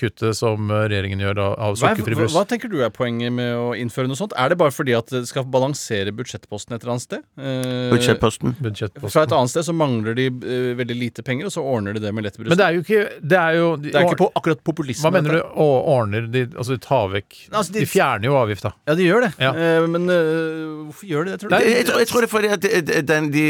kuttet 0.00 0.36
som 0.38 0.68
regjeringen 0.70 1.22
gjør 1.22 1.38
da, 1.38 1.48
av 1.56 1.76
Hva, 1.78 1.90
er- 1.92 1.96
sukkerfri 1.98 2.16
hva, 2.16 2.22
brus. 2.26 2.34
hva 2.36 2.44
tenker 2.50 2.70
du 2.72 2.78
er 2.84 2.92
poenget 2.94 3.32
med 3.34 3.54
å 3.56 3.70
innføre 3.78 4.10
noe 4.10 4.18
sånt? 4.18 4.34
Er 4.38 4.52
det 4.52 4.58
bare 4.60 4.74
fordi 4.74 4.94
at 4.98 5.10
det 5.12 5.24
skal 5.30 5.46
balansere 5.50 6.12
budsjettposten 6.16 6.76
et 6.76 6.82
eller 6.84 6.94
annet 6.96 7.06
sted? 7.06 7.24
Eh, 7.40 7.90
Budsjettposten. 7.94 8.54
Budsjettposten. 8.60 9.12
Fra 9.14 9.24
et 9.26 9.34
annet 9.36 9.52
sted 9.54 9.66
så 9.68 9.74
mangler 9.76 10.16
de 10.18 10.28
eh, 10.30 10.70
veldig 10.78 10.96
lite 11.00 11.24
penger, 11.26 11.48
og 11.50 11.54
så 11.54 11.64
ordner 11.64 11.96
de 11.96 12.02
det 12.04 12.12
med 12.16 12.26
lettbrus. 12.28 12.48
Men 12.52 12.60
det 12.60 12.66
er 12.66 12.76
jo 12.78 12.84
ikke 12.84 13.00
Det 13.30 13.38
er 13.40 13.58
jo 13.58 13.68
Det 13.82 13.94
er 13.94 14.06
ikke 14.08 14.20
på, 14.24 14.30
akkurat 14.38 14.62
populisme. 14.66 15.04
Hva 15.06 15.12
mener 15.16 15.38
du? 15.38 15.40
Å, 15.44 15.68
ordner 15.96 16.28
de 16.30 16.44
Altså, 16.50 16.76
de 16.76 16.82
tar 16.84 17.09
vekk 17.12 17.36
Altså, 17.50 17.72
de- 17.72 17.80
De 17.80 17.86
fjerner 17.90 18.26
jo 18.30 18.36
avgifta. 18.38 18.72
Ja, 18.86 18.94
de 18.94 19.04
gjør 19.06 19.26
det. 19.26 19.30
Ja. 19.42 19.50
Eh, 19.54 19.86
men 19.90 20.08
eh, 20.10 20.86
hvorfor 20.88 21.06
gjør 21.10 21.24
de 21.26 21.30
det, 21.34 21.40
tror 21.40 21.50
du? 21.50 21.54
Nei, 21.56 21.62
Jeg, 21.64 21.76
jeg, 21.80 21.86
tror, 21.90 21.98
jeg 22.04 22.08
tror 22.10 22.20
det 22.20 22.28
er 22.28 22.34
fordi 22.36 22.48
at 22.54 22.60
det- 22.60 22.84
det- 22.86 23.06
den, 23.06 23.30
de 23.30 23.46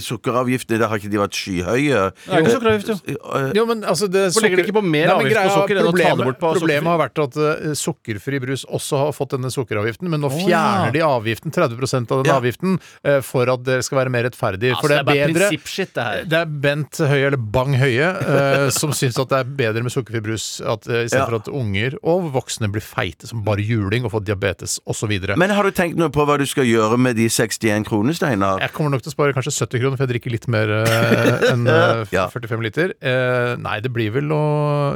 sukkeravgiftene 0.00 0.78
Der 0.78 0.88
har 0.88 0.98
ikke 0.98 1.10
de 1.12 1.20
vært 1.20 1.36
skyhøye. 1.38 2.00
Det 2.24 2.32
er 2.34 2.42
ikke 2.44 2.54
sukkeravgift, 2.56 2.88
jo. 2.88 2.96
Eh, 3.38 3.52
Jo, 3.54 3.64
men 3.66 3.82
altså 3.84 4.08
det 4.10 4.24
Hvorfor 4.32 4.42
legger 4.46 4.56
de 4.56 4.64
ikke 4.66 4.76
på 4.78 4.84
mer 4.84 5.06
Nei, 5.06 5.14
avgift 5.14 5.40
på 5.40 5.54
sukker 5.54 5.80
enn 5.80 5.88
å 5.90 5.94
ta 5.96 6.14
det 6.16 6.24
bort 6.28 6.40
på 6.40 6.52
Problemet 6.58 6.90
har 6.90 7.00
vært 7.04 7.22
at 7.24 7.36
uh, 7.40 7.74
sukkerfri 7.78 8.40
brus 8.42 8.64
også 8.66 8.98
har 9.04 9.12
fått 9.16 9.34
denne 9.36 9.50
sukkeravgiften, 9.52 10.08
men 10.10 10.20
nå 10.20 10.30
oh, 10.30 10.36
fjerner 10.38 10.90
ja. 10.90 10.94
de 10.94 11.02
avgiften, 11.06 11.52
30% 11.54 12.10
av 12.14 12.22
den 12.24 12.30
Ja. 12.32 12.38
avgiften, 12.40 12.78
uh, 13.06 13.20
for 13.20 13.50
at 13.50 13.62
det 13.66 13.80
skal 13.84 13.98
være 14.02 14.10
mer 14.10 14.24
rettferdig. 14.28 14.72
Altså, 14.74 14.80
for 14.80 14.88
det 14.88 14.98
er, 14.98 15.04
bare 15.04 15.28
prinsippshit, 15.32 15.92
det 15.94 16.04
her. 16.04 16.24
det 16.24 16.38
er 16.40 16.46
Bent 16.64 16.98
Høie, 16.98 17.26
eller 17.26 17.36
Bang 17.38 17.74
Høie, 17.78 18.08
uh, 18.24 18.70
som 18.70 18.90
syns 18.96 19.18
at 19.20 19.28
det 19.28 19.38
er 19.42 19.44
bedre 19.44 19.82
med 19.82 19.92
sukkerfri 19.94 20.22
brus 20.24 20.60
at, 20.64 20.86
eh, 20.88 21.04
i 21.04 21.08
stedet 21.08 21.26
for 21.28 21.36
at 21.36 21.48
unger 21.48 21.96
og 22.02 22.30
voksne 22.34 22.70
blir 22.72 22.82
feite 23.04 23.28
som 23.28 23.42
bare 23.44 23.64
juling 23.64 24.06
og 24.06 24.12
får 24.14 24.24
diabetes 24.28 24.78
osv. 24.90 25.12
Men 25.36 25.52
har 25.54 25.66
du 25.66 25.74
tenkt 25.74 25.98
noe 26.00 26.10
på 26.12 26.24
hva 26.26 26.36
du 26.40 26.46
skal 26.48 26.66
gjøre 26.68 26.98
med 27.00 27.18
de 27.18 27.28
61 27.30 27.86
kronene, 27.88 28.14
Steinar? 28.16 28.62
Jeg 28.64 28.72
kommer 28.76 28.94
nok 28.94 29.04
til 29.04 29.12
å 29.12 29.14
spare 29.14 29.34
kanskje 29.36 29.52
70 29.54 29.82
kroner, 29.82 29.98
for 29.98 30.06
jeg 30.06 30.14
drikker 30.14 30.34
litt 30.34 30.48
mer 30.52 30.72
eh, 30.80 31.48
enn 31.52 31.66
eh, 31.70 32.04
Ja. 32.14 32.26
45 32.32 32.62
liter. 32.64 32.94
Eh, 33.02 33.54
nei, 33.60 33.78
det 33.84 33.90
blir 33.94 34.12
vel 34.14 34.30
å 34.34 34.42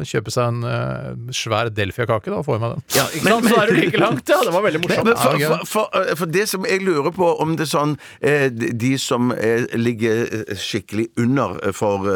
kjøpe 0.07 0.33
seg 0.35 0.53
en 0.53 0.69
eh, 0.69 1.09
svær 1.35 1.71
Delfia-kake, 1.75 2.31
da, 2.31 2.41
og 2.41 2.47
få 2.47 2.59
i 2.59 2.63
meg 2.63 2.77
den. 2.77 2.85
Ja, 2.97 3.07
Ikke 3.13 3.33
sant? 3.33 3.49
Så 3.49 3.61
er 3.63 3.73
du 3.73 3.81
like 3.81 4.03
langt, 4.03 4.33
ja. 4.33 4.41
Det 4.45 4.55
var 4.55 4.67
veldig 4.67 4.83
morsomt. 4.85 5.09
Men 5.09 5.19
for, 5.19 5.43
for, 5.43 5.67
for, 5.73 6.01
eh, 6.03 6.15
for 6.21 6.35
det 6.39 6.47
som 6.51 6.67
jeg 6.69 6.85
lurer 6.87 7.13
på, 7.17 7.31
om 7.43 7.57
det 7.59 7.67
er 7.67 7.73
sånn 7.73 7.97
eh, 8.21 8.49
de 8.53 8.93
som 9.03 9.33
ligger 9.79 10.55
skikkelig 10.59 11.09
under 11.21 11.59
for 11.77 12.07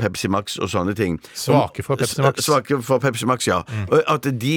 Pepsi 0.00 0.28
Max 0.32 0.56
og 0.62 0.70
sånne 0.70 0.94
ting 0.96 1.16
Svake 1.36 1.84
for 1.84 1.98
Pepsi 2.00 2.22
Max. 2.24 2.44
Svake 2.46 2.78
for 2.84 3.02
Pepsi 3.02 3.28
Max, 3.28 3.48
ja. 3.48 3.62
Mm. 3.66 3.88
At 4.12 4.28
de 4.40 4.54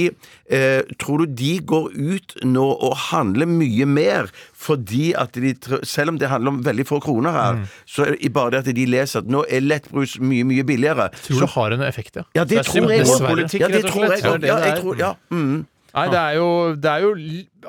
eh, 0.60 0.94
Tror 1.02 1.24
du 1.24 1.34
de 1.40 1.54
går 1.72 1.90
ut 1.96 2.36
nå 2.46 2.66
og 2.76 2.96
handler 3.10 3.50
mye 3.50 3.88
mer 3.90 4.30
fordi 4.60 5.14
at 5.18 5.38
de 5.40 5.54
Selv 5.88 6.14
om 6.14 6.20
det 6.20 6.30
handler 6.32 6.58
om 6.58 6.62
veldig 6.66 6.86
få 6.88 7.00
kroner 7.04 7.36
her, 7.36 7.64
så 7.88 8.06
er 8.06 8.18
det 8.20 8.34
bare 8.36 8.58
det 8.58 8.64
at 8.66 8.76
de 8.76 8.86
leser 8.90 9.24
at 9.24 9.32
nå 9.32 9.46
er 9.48 9.64
lettbrus 9.64 10.18
mye, 10.20 10.46
mye 10.48 10.66
billigere. 10.68 11.10
Tror 11.24 11.40
Så, 11.40 11.42
det 11.46 11.52
har 11.56 11.76
en 11.78 11.84
effekt, 11.88 12.20
ja. 12.20 12.26
ja, 12.36 12.44
det 12.44 12.60
det 12.60 12.66
tror 12.68 12.92
jeg 12.92 13.06
dessverre. 13.06 13.48
Ja, 13.60 13.68
det 13.72 13.84
tror 13.88 14.06
jeg 14.12 14.42
Det 14.42 14.50
Ja, 14.50 14.58
jeg 14.66 14.82
tror, 14.82 15.00
ja. 15.00 15.14
Mm. 15.32 15.66
Nei, 15.90 16.06
det 16.14 16.20
er 16.22 16.36
jo, 16.38 16.50
det 16.78 16.92
er 16.92 17.06
jo 17.06 17.14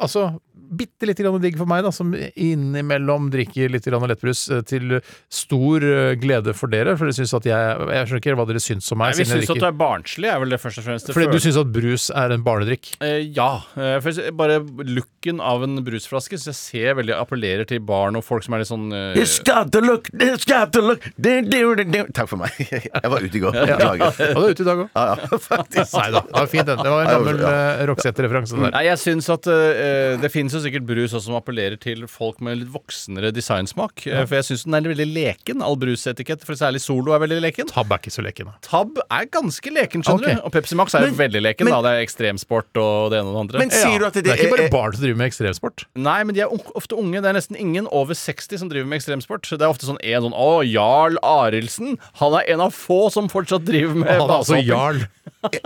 Altså 0.00 0.26
bitte 0.70 1.08
lite 1.08 1.24
grann 1.24 1.40
digg 1.42 1.58
for 1.58 1.68
meg, 1.70 1.82
da, 1.86 1.92
som 1.94 2.12
innimellom 2.14 3.30
drikker 3.32 3.72
litt 3.72 3.86
grann 3.88 4.06
lettbrus, 4.10 4.46
eh, 4.54 4.62
til 4.66 4.98
stor 5.32 5.84
eh, 5.84 6.14
glede 6.20 6.54
for 6.56 6.72
dere. 6.72 6.96
For 6.98 7.08
dere 7.08 7.18
syns 7.18 7.34
at 7.36 7.48
jeg 7.48 7.58
Jeg 7.90 8.06
skjønner 8.06 8.22
ikke 8.22 8.36
hva 8.38 8.46
dere 8.48 8.62
syns 8.62 8.90
om 8.94 9.00
meg. 9.00 9.14
Nei, 9.14 9.24
vi 9.24 9.28
syns 9.30 9.50
at 9.50 9.60
du 9.62 9.66
er 9.68 9.76
barnslig, 9.76 10.30
er 10.30 10.40
vel 10.42 10.54
det 10.54 10.60
først 10.62 10.82
og 10.82 10.86
fremst. 10.86 11.12
Fordi 11.14 11.30
du 11.30 11.42
syns 11.42 11.58
at 11.60 11.72
brus 11.74 12.08
er 12.14 12.34
en 12.34 12.44
barnedrikk? 12.46 12.92
Eh, 13.04 13.26
ja. 13.36 13.50
Eh, 13.76 13.96
for 14.04 14.30
bare 14.36 14.60
looken 14.86 15.40
av 15.44 15.64
en 15.66 15.78
brusflaske 15.84 16.38
Så 16.40 16.50
jeg 16.50 16.58
ser 16.58 16.94
veldig 16.98 17.14
appellerer 17.16 17.66
til 17.68 17.82
barn 17.84 18.16
og 18.18 18.24
folk 18.24 18.44
som 18.46 18.56
er 18.56 18.62
litt 18.62 18.70
sånn 18.70 18.88
eh, 18.96 19.18
It's 19.20 19.38
got 19.44 19.72
to 19.74 19.82
look, 19.84 20.08
it's 20.14 20.46
got 20.48 20.72
to 20.76 20.82
look 20.84 21.04
de, 21.16 21.40
de, 21.46 21.60
de. 21.84 22.04
Takk 22.16 22.30
for 22.30 22.40
meg. 22.40 22.54
Jeg 22.70 23.10
var 23.12 23.24
ute 23.24 23.36
i 23.36 23.42
går. 23.42 23.56
Beklager. 23.56 24.04
Ja, 24.20 24.28
du 24.34 24.40
var 24.40 24.54
ute 24.54 24.64
i 24.64 24.68
dag 24.68 24.82
òg. 24.84 24.88
Ja, 24.94 25.04
ja, 25.20 25.38
faktisk. 25.50 25.94
Nei 25.96 26.06
da, 26.14 26.22
det 26.26 26.36
var 26.38 26.50
fint. 26.50 26.66
den. 26.68 26.82
Det 26.84 26.92
var 26.94 27.04
en 27.04 27.12
gammel 27.14 27.42
ja. 27.44 27.52
Roxette-referanse. 27.90 28.56
der. 28.56 28.74
Nei, 28.74 28.84
jeg 28.88 29.00
syns 29.02 29.28
at 29.32 29.48
eh, 29.50 30.16
Det 30.20 30.30
finnes 30.32 30.54
jo 30.60 30.66
sikkert 30.68 30.86
brus 30.88 31.14
også 31.16 31.26
som 31.30 31.36
appellerer 31.38 31.78
til 31.80 32.04
folk 32.10 32.40
med 32.44 32.60
litt 32.60 32.70
voksnere 32.72 33.32
designsmak. 33.34 34.04
Ja. 34.06 34.24
For 34.28 34.38
jeg 34.38 34.48
syns 34.50 34.64
den 34.66 34.76
er 34.78 34.88
veldig 34.92 35.08
leken, 35.10 35.64
all 35.64 35.78
brusetikett. 35.80 36.44
For 36.46 36.58
særlig 36.58 36.82
Solo 36.84 37.14
er 37.16 37.22
veldig 37.24 37.40
leken. 37.42 37.70
Tab 37.70 37.90
er 37.90 38.02
ikke 38.02 38.12
så 38.14 38.24
leken. 38.24 38.50
da. 38.50 38.56
Tab 38.66 39.00
er 39.06 39.28
ganske 39.32 39.72
leken, 39.72 40.04
skjønner 40.04 40.28
okay. 40.28 40.38
du. 40.40 40.44
Og 40.46 40.54
Pepsi 40.54 40.78
Max 40.78 40.94
er 40.94 41.06
jo 41.06 41.12
Men- 41.12 41.20
veldig 41.20 41.42
leken. 41.42 41.64
men- 41.64 41.74
da 41.74 41.80
Det 41.80 41.92
er 41.96 42.04
ekstremsport 42.06 42.76
og 42.76 43.10
det 43.10 43.18
ene 43.20 43.28
og 43.28 43.34
det 43.34 43.40
andre. 43.40 43.58
Men 43.58 43.70
sier 43.70 43.98
du 43.98 44.06
at 44.06 44.12
Det 44.14 44.24
det, 44.24 44.32
er 44.32 44.44
ikke 44.44 44.56
bare 44.56 44.70
barn 44.70 44.92
som 44.92 45.02
driver 45.02 45.16
med 45.16 45.30
ekstremsport. 45.32 45.84
Nei, 45.96 46.22
men 46.24 46.34
de 46.34 46.40
er 46.42 46.48
ofte 46.76 46.96
unge. 46.96 47.20
Det 47.20 47.24
er 47.24 47.36
nesten 47.38 47.56
ingen 47.56 47.86
over 47.90 48.14
60 48.14 48.58
som 48.58 48.68
driver 48.68 48.86
med 48.86 49.00
ekstremsport. 49.00 49.42
Det 49.48 49.62
er 49.62 49.70
ofte 49.70 49.86
sånn 49.88 49.98
en 50.02 50.22
sånn 50.22 50.36
Å, 50.36 50.62
Jarl 50.64 51.16
Arildsen. 51.22 51.98
Han 52.20 52.34
er 52.34 52.44
en 52.52 52.60
av 52.60 52.72
få 52.72 53.10
som 53.10 53.28
fortsatt 53.28 53.64
driver 53.64 53.94
med 53.94 54.08
Han 54.08 54.28
er 54.30 54.36
altså. 54.36 54.60
Jarl. 54.64 55.06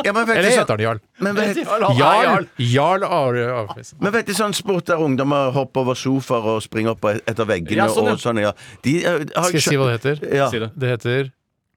ja, 0.04 0.12
Eller 0.12 0.50
heter 0.50 0.76
han 0.76 0.78
Jarl? 0.78 1.00
men 1.18 1.34
vet, 1.34 1.56
Jarl, 1.56 1.96
Jarl! 1.98 2.46
Jarl. 2.58 3.00
Jarl 3.02 3.68
men 4.00 4.12
vet 4.12 4.26
du 4.26 4.34
sånn 4.36 4.54
sport 4.54 4.83
der 4.90 5.00
ungdommer 5.02 5.50
hopper 5.54 5.80
over 5.84 5.94
sofaer 5.98 6.56
og 6.56 6.62
springer 6.64 6.94
opp 6.96 7.04
etter 7.14 7.44
veggene 7.48 7.84
Ja, 7.84 7.88
sånn, 7.92 8.10
ja. 8.10 8.12
og 8.18 8.20
sånn, 8.22 8.40
ja. 8.42 8.52
De, 8.84 8.98
eh, 9.04 9.24
har 9.34 9.48
Skal 9.50 9.60
jeg 9.60 9.66
si 9.68 9.76
hva 9.80 9.88
det 9.92 9.96
heter? 10.00 10.28
Ja. 10.34 10.50
Si 10.52 10.58
det. 10.62 10.70
Det 10.76 10.92
heter 10.96 11.32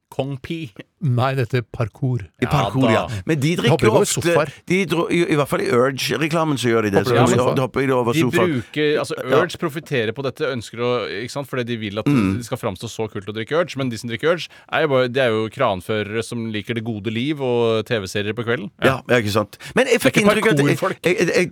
Kong 0.09 0.37
Pi. 0.41 0.71
Nei, 1.03 1.33
det 1.37 1.43
heter 1.45 1.61
parkour. 1.75 2.23
I 2.41 2.47
parkour, 2.49 2.87
ja. 2.89 3.03
da. 3.05 3.17
Men 3.29 3.37
de 3.37 3.51
drikker 3.59 3.83
ikke 3.85 3.99
ofte 3.99 4.45
de 4.65 4.77
dro, 4.89 5.03
i, 5.13 5.19
I 5.29 5.35
hvert 5.37 5.49
fall 5.51 5.61
i 5.61 5.67
Urge-reklamen 5.69 6.57
så 6.57 6.71
gjør 6.71 6.87
de 6.87 6.91
det. 6.95 7.03
Hopper 7.03 7.11
Så, 7.11 7.35
de 7.35 7.41
over 7.43 7.53
de, 7.53 7.61
hopper 7.61 7.85
de 7.85 7.93
over 7.93 8.17
De 8.17 8.23
bruker, 8.33 8.87
altså 9.03 9.17
Urge 9.21 9.59
profitterer 9.61 10.15
på 10.17 10.25
dette, 10.25 10.47
ønsker 10.55 10.81
å, 10.81 10.89
ikke 11.21 11.33
sant? 11.35 11.49
fordi 11.51 11.67
de 11.69 11.77
vil 11.83 11.99
at 12.01 12.07
Mm. 12.07 12.37
det 12.39 12.45
skal 12.47 12.57
framstå 12.57 12.87
så 12.89 13.05
kult 13.11 13.27
å 13.29 13.35
drikke 13.35 13.59
Urge. 13.59 13.77
Men 13.77 13.89
de 13.91 13.97
som 13.99 14.09
drikker 14.09 14.31
Urge, 14.33 14.47
er 14.73 14.87
jo, 14.87 14.89
bare, 14.95 15.07
det 15.11 15.21
er 15.21 15.35
jo 15.35 15.43
kranførere 15.53 16.23
som 16.25 16.47
liker 16.55 16.73
det 16.79 16.83
gode 16.87 17.13
liv 17.13 17.41
og 17.45 17.85
TV-serier 17.85 18.33
på 18.33 18.47
kvelden. 18.47 18.71
Ja, 18.81 18.97
ja, 19.05 19.19
ikke 19.21 19.35
sant. 19.35 19.59
Men 19.77 19.91
jeg 19.91 20.01
fikk 20.01 20.17
er 20.17 20.25
inntrykk 20.25 20.49
av 20.49 20.57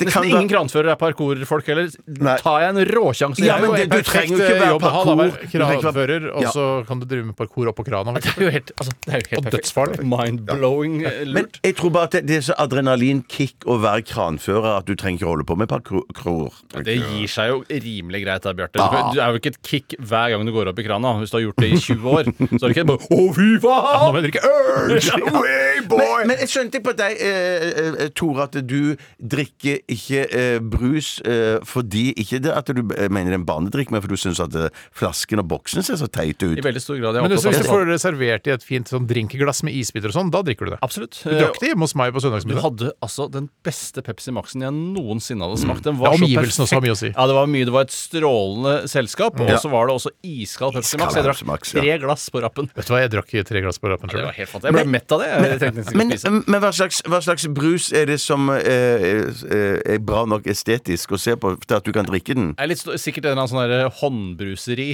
Nesten 0.05 0.29
ingen 0.31 0.49
kranførere 0.49 0.95
er 0.95 0.99
parkourfolk 1.03 1.67
heller. 1.69 1.91
Nei. 2.07 2.37
Tar 2.41 2.61
jeg 2.65 2.73
en 2.73 2.81
råsjanse? 2.95 3.45
Ja, 3.45 3.59
jeg, 3.59 3.69
men 3.69 3.77
det- 3.77 3.89
du 3.93 4.01
trenger 4.09 4.37
jo 4.37 4.41
ikke 4.41 4.59
være 4.63 4.79
parkour. 4.79 5.15
være 5.21 5.29
Du 5.29 5.45
trenger 5.45 5.53
ikke 5.53 5.61
være- 5.61 5.81
Kranfører, 5.85 6.25
og 6.33 6.43
så 6.55 6.65
kan 6.87 6.99
du 6.99 7.05
drive 7.05 7.25
med 7.29 7.35
parkour 7.37 7.67
oppå 7.69 7.85
krana. 7.85 8.15
Jo 8.45 8.51
helt, 8.53 8.71
altså, 8.77 8.93
det 9.05 9.11
er 9.13 9.19
jo 9.23 9.29
helt 9.31 9.39
Og 9.39 9.45
perfekt. 9.47 9.55
dødsfarlig. 9.57 9.99
Mind-blowing 10.15 10.95
lurt. 11.01 11.33
Men 11.37 11.47
jeg 11.65 11.75
tror 11.79 11.93
bare 11.95 12.09
at 12.11 12.17
det, 12.19 12.23
det 12.29 12.37
er 12.39 12.45
så 12.49 12.55
adrenalinkick 12.61 13.65
å 13.65 13.77
være 13.81 14.05
kranfører 14.07 14.71
at 14.79 14.87
du 14.89 14.93
trenger 14.95 15.19
ikke 15.23 15.29
holde 15.31 15.45
på 15.49 15.57
med 15.59 15.67
et 15.67 15.73
par 15.73 15.83
kroer. 15.85 16.59
Ja, 16.75 16.83
Det 16.85 16.95
gir 16.99 17.31
seg 17.31 17.51
jo 17.51 17.59
rimelig 17.69 18.23
greit 18.25 18.45
da, 18.45 18.53
Bjarte. 18.57 18.81
Ah. 18.83 19.09
Du 19.15 19.19
er 19.23 19.33
jo 19.33 19.41
ikke 19.41 19.53
et 19.55 19.61
kick 19.65 19.95
hver 19.99 20.33
gang 20.35 20.45
du 20.47 20.53
går 20.55 20.69
opp 20.71 20.79
i 20.81 20.85
krana. 20.87 21.15
Hvis 21.21 21.33
du 21.33 21.37
har 21.39 21.45
gjort 21.47 21.61
det 21.63 21.71
i 21.73 21.79
20 21.81 22.09
år, 22.11 22.29
så 22.59 22.61
er 22.61 22.67
det 22.67 22.73
ikke 22.75 22.87
bare 22.91 23.09
Å, 23.15 23.21
fy 23.35 23.49
Nå 23.55 23.61
faen! 23.63 24.05
må 24.13 24.21
jeg 24.21 24.27
drikke 24.29 24.41
Urge! 24.45 26.25
Men, 26.25 26.35
jeg 26.41 26.49
skjønte 26.51 26.79
på 26.85 26.93
deg, 26.97 27.17
eh, 27.21 27.65
eh, 27.85 28.09
Tore, 28.17 28.45
at 28.47 28.55
du 28.65 28.95
drikker 29.21 29.81
ikke 29.91 30.23
eh, 30.29 30.57
brus 30.61 31.15
eh, 31.25 31.57
fordi 31.67 32.07
Ikke 32.21 32.39
det 32.43 32.53
at 32.55 32.69
du 32.73 32.81
eh, 32.95 33.07
mener 33.13 33.31
det 33.31 33.37
er 33.37 33.41
en 33.41 33.47
barnedrikk, 33.47 33.91
men 33.93 34.01
fordi 34.03 34.17
du 34.17 34.21
syns 34.25 34.41
at 34.43 34.55
eh, 34.59 34.69
flasken 34.95 35.41
og 35.43 35.47
boksen 35.51 35.85
ser 35.85 35.99
så 36.01 36.07
teit 36.11 36.41
ut. 36.43 36.57
I 36.57 36.63
veldig 36.65 36.81
stor 36.83 36.97
grad. 36.99 37.15
Jeg 37.17 37.21
er 37.23 37.27
Men 37.27 37.31
du, 37.31 37.37
hvis 37.37 37.45
du 37.45 37.63
det. 37.63 37.69
får 37.69 37.93
servert 38.01 38.34
servert 38.35 38.47
i 38.47 38.53
et 38.55 38.65
fint 38.65 38.89
sånn 38.89 39.07
drinkglass 39.07 39.63
med 39.65 39.75
isbiter 39.75 40.11
og 40.11 40.15
sånn, 40.15 40.31
da 40.33 40.41
drikker 40.45 40.67
du 40.67 40.73
det. 40.75 40.79
Absolutt. 40.85 41.19
Du 41.23 41.33
drakk 41.35 41.59
det 41.61 41.71
hjemme 41.71 41.85
hos 41.85 41.95
meg 41.97 42.13
på 42.15 42.21
søndagsmiddag. 42.23 42.59
Du 42.59 42.65
hadde 42.65 42.91
altså 43.05 43.27
den 43.31 43.49
beste 43.65 44.03
Pepsi 44.05 44.33
Maxen 44.35 44.63
jeg 44.65 44.73
noensinne 44.75 45.45
hadde 45.45 45.61
smakt. 45.61 45.83
Den 45.85 45.99
var 45.99 46.15
så 46.15 46.23
omgivelsene 46.23 46.65
også 46.65 46.77
har 46.77 46.85
mye 46.85 46.95
å 46.95 46.99
si. 46.99 47.11
Ja, 47.11 47.27
det 47.29 47.37
var 47.37 47.49
mye. 47.51 47.67
Det 47.67 47.75
var 47.75 47.87
et 47.87 47.95
strålende 47.95 48.75
selskap, 48.91 49.39
og 49.39 49.53
så 49.61 49.71
var 49.71 49.89
det 49.89 49.97
også 49.99 50.13
iskald 50.25 50.77
Pepsi 50.79 50.99
Max. 51.01 51.15
Jeg 51.19 51.27
drakk 51.27 51.43
Max, 51.49 51.73
ja. 51.73 51.83
tre 51.83 51.97
glass 52.03 52.27
på 52.33 52.43
rappen. 52.43 52.69
Vet 52.75 52.89
du 52.89 52.93
hva, 52.93 53.01
jeg 53.03 53.13
drakk 53.15 53.35
tre 53.45 53.63
glass 53.65 53.81
på 53.81 53.91
rappen 53.91 54.11
Det 54.11 54.23
var 54.23 54.35
helt 54.35 54.51
fantastisk. 54.51 54.71
Jeg 54.71 54.89
ble 54.89 54.95
mett 54.95 55.15
av 55.15 55.23
det. 55.23 55.31
Jeg 55.65 55.95
Men, 55.95 56.13
spise. 56.15 56.33
men 56.35 56.61
hva, 56.63 56.71
slags, 56.75 57.01
hva 57.07 57.21
slags 57.23 57.47
brus 57.55 57.89
er 57.95 58.09
det 58.09 58.17
som 58.23 58.49
eh, 58.53 59.05
eh, 59.25 59.95
er 59.95 60.01
bra 60.03 60.25
nok 60.29 60.47
estetisk 60.51 61.15
å 61.15 61.21
se 61.21 61.35
på 61.39 61.55
til 61.65 61.77
at 61.77 61.85
du 61.85 61.91
kan 61.95 62.07
drikke 62.07 62.35
den? 62.37 62.51
Det 62.55 62.65
er 62.65 62.71
litt 62.71 62.81
sikkert 62.81 63.29
en 63.29 63.35
eller 63.35 63.45
annen 63.45 63.53
sånn 63.53 63.95
håndbruseri. 64.01 64.89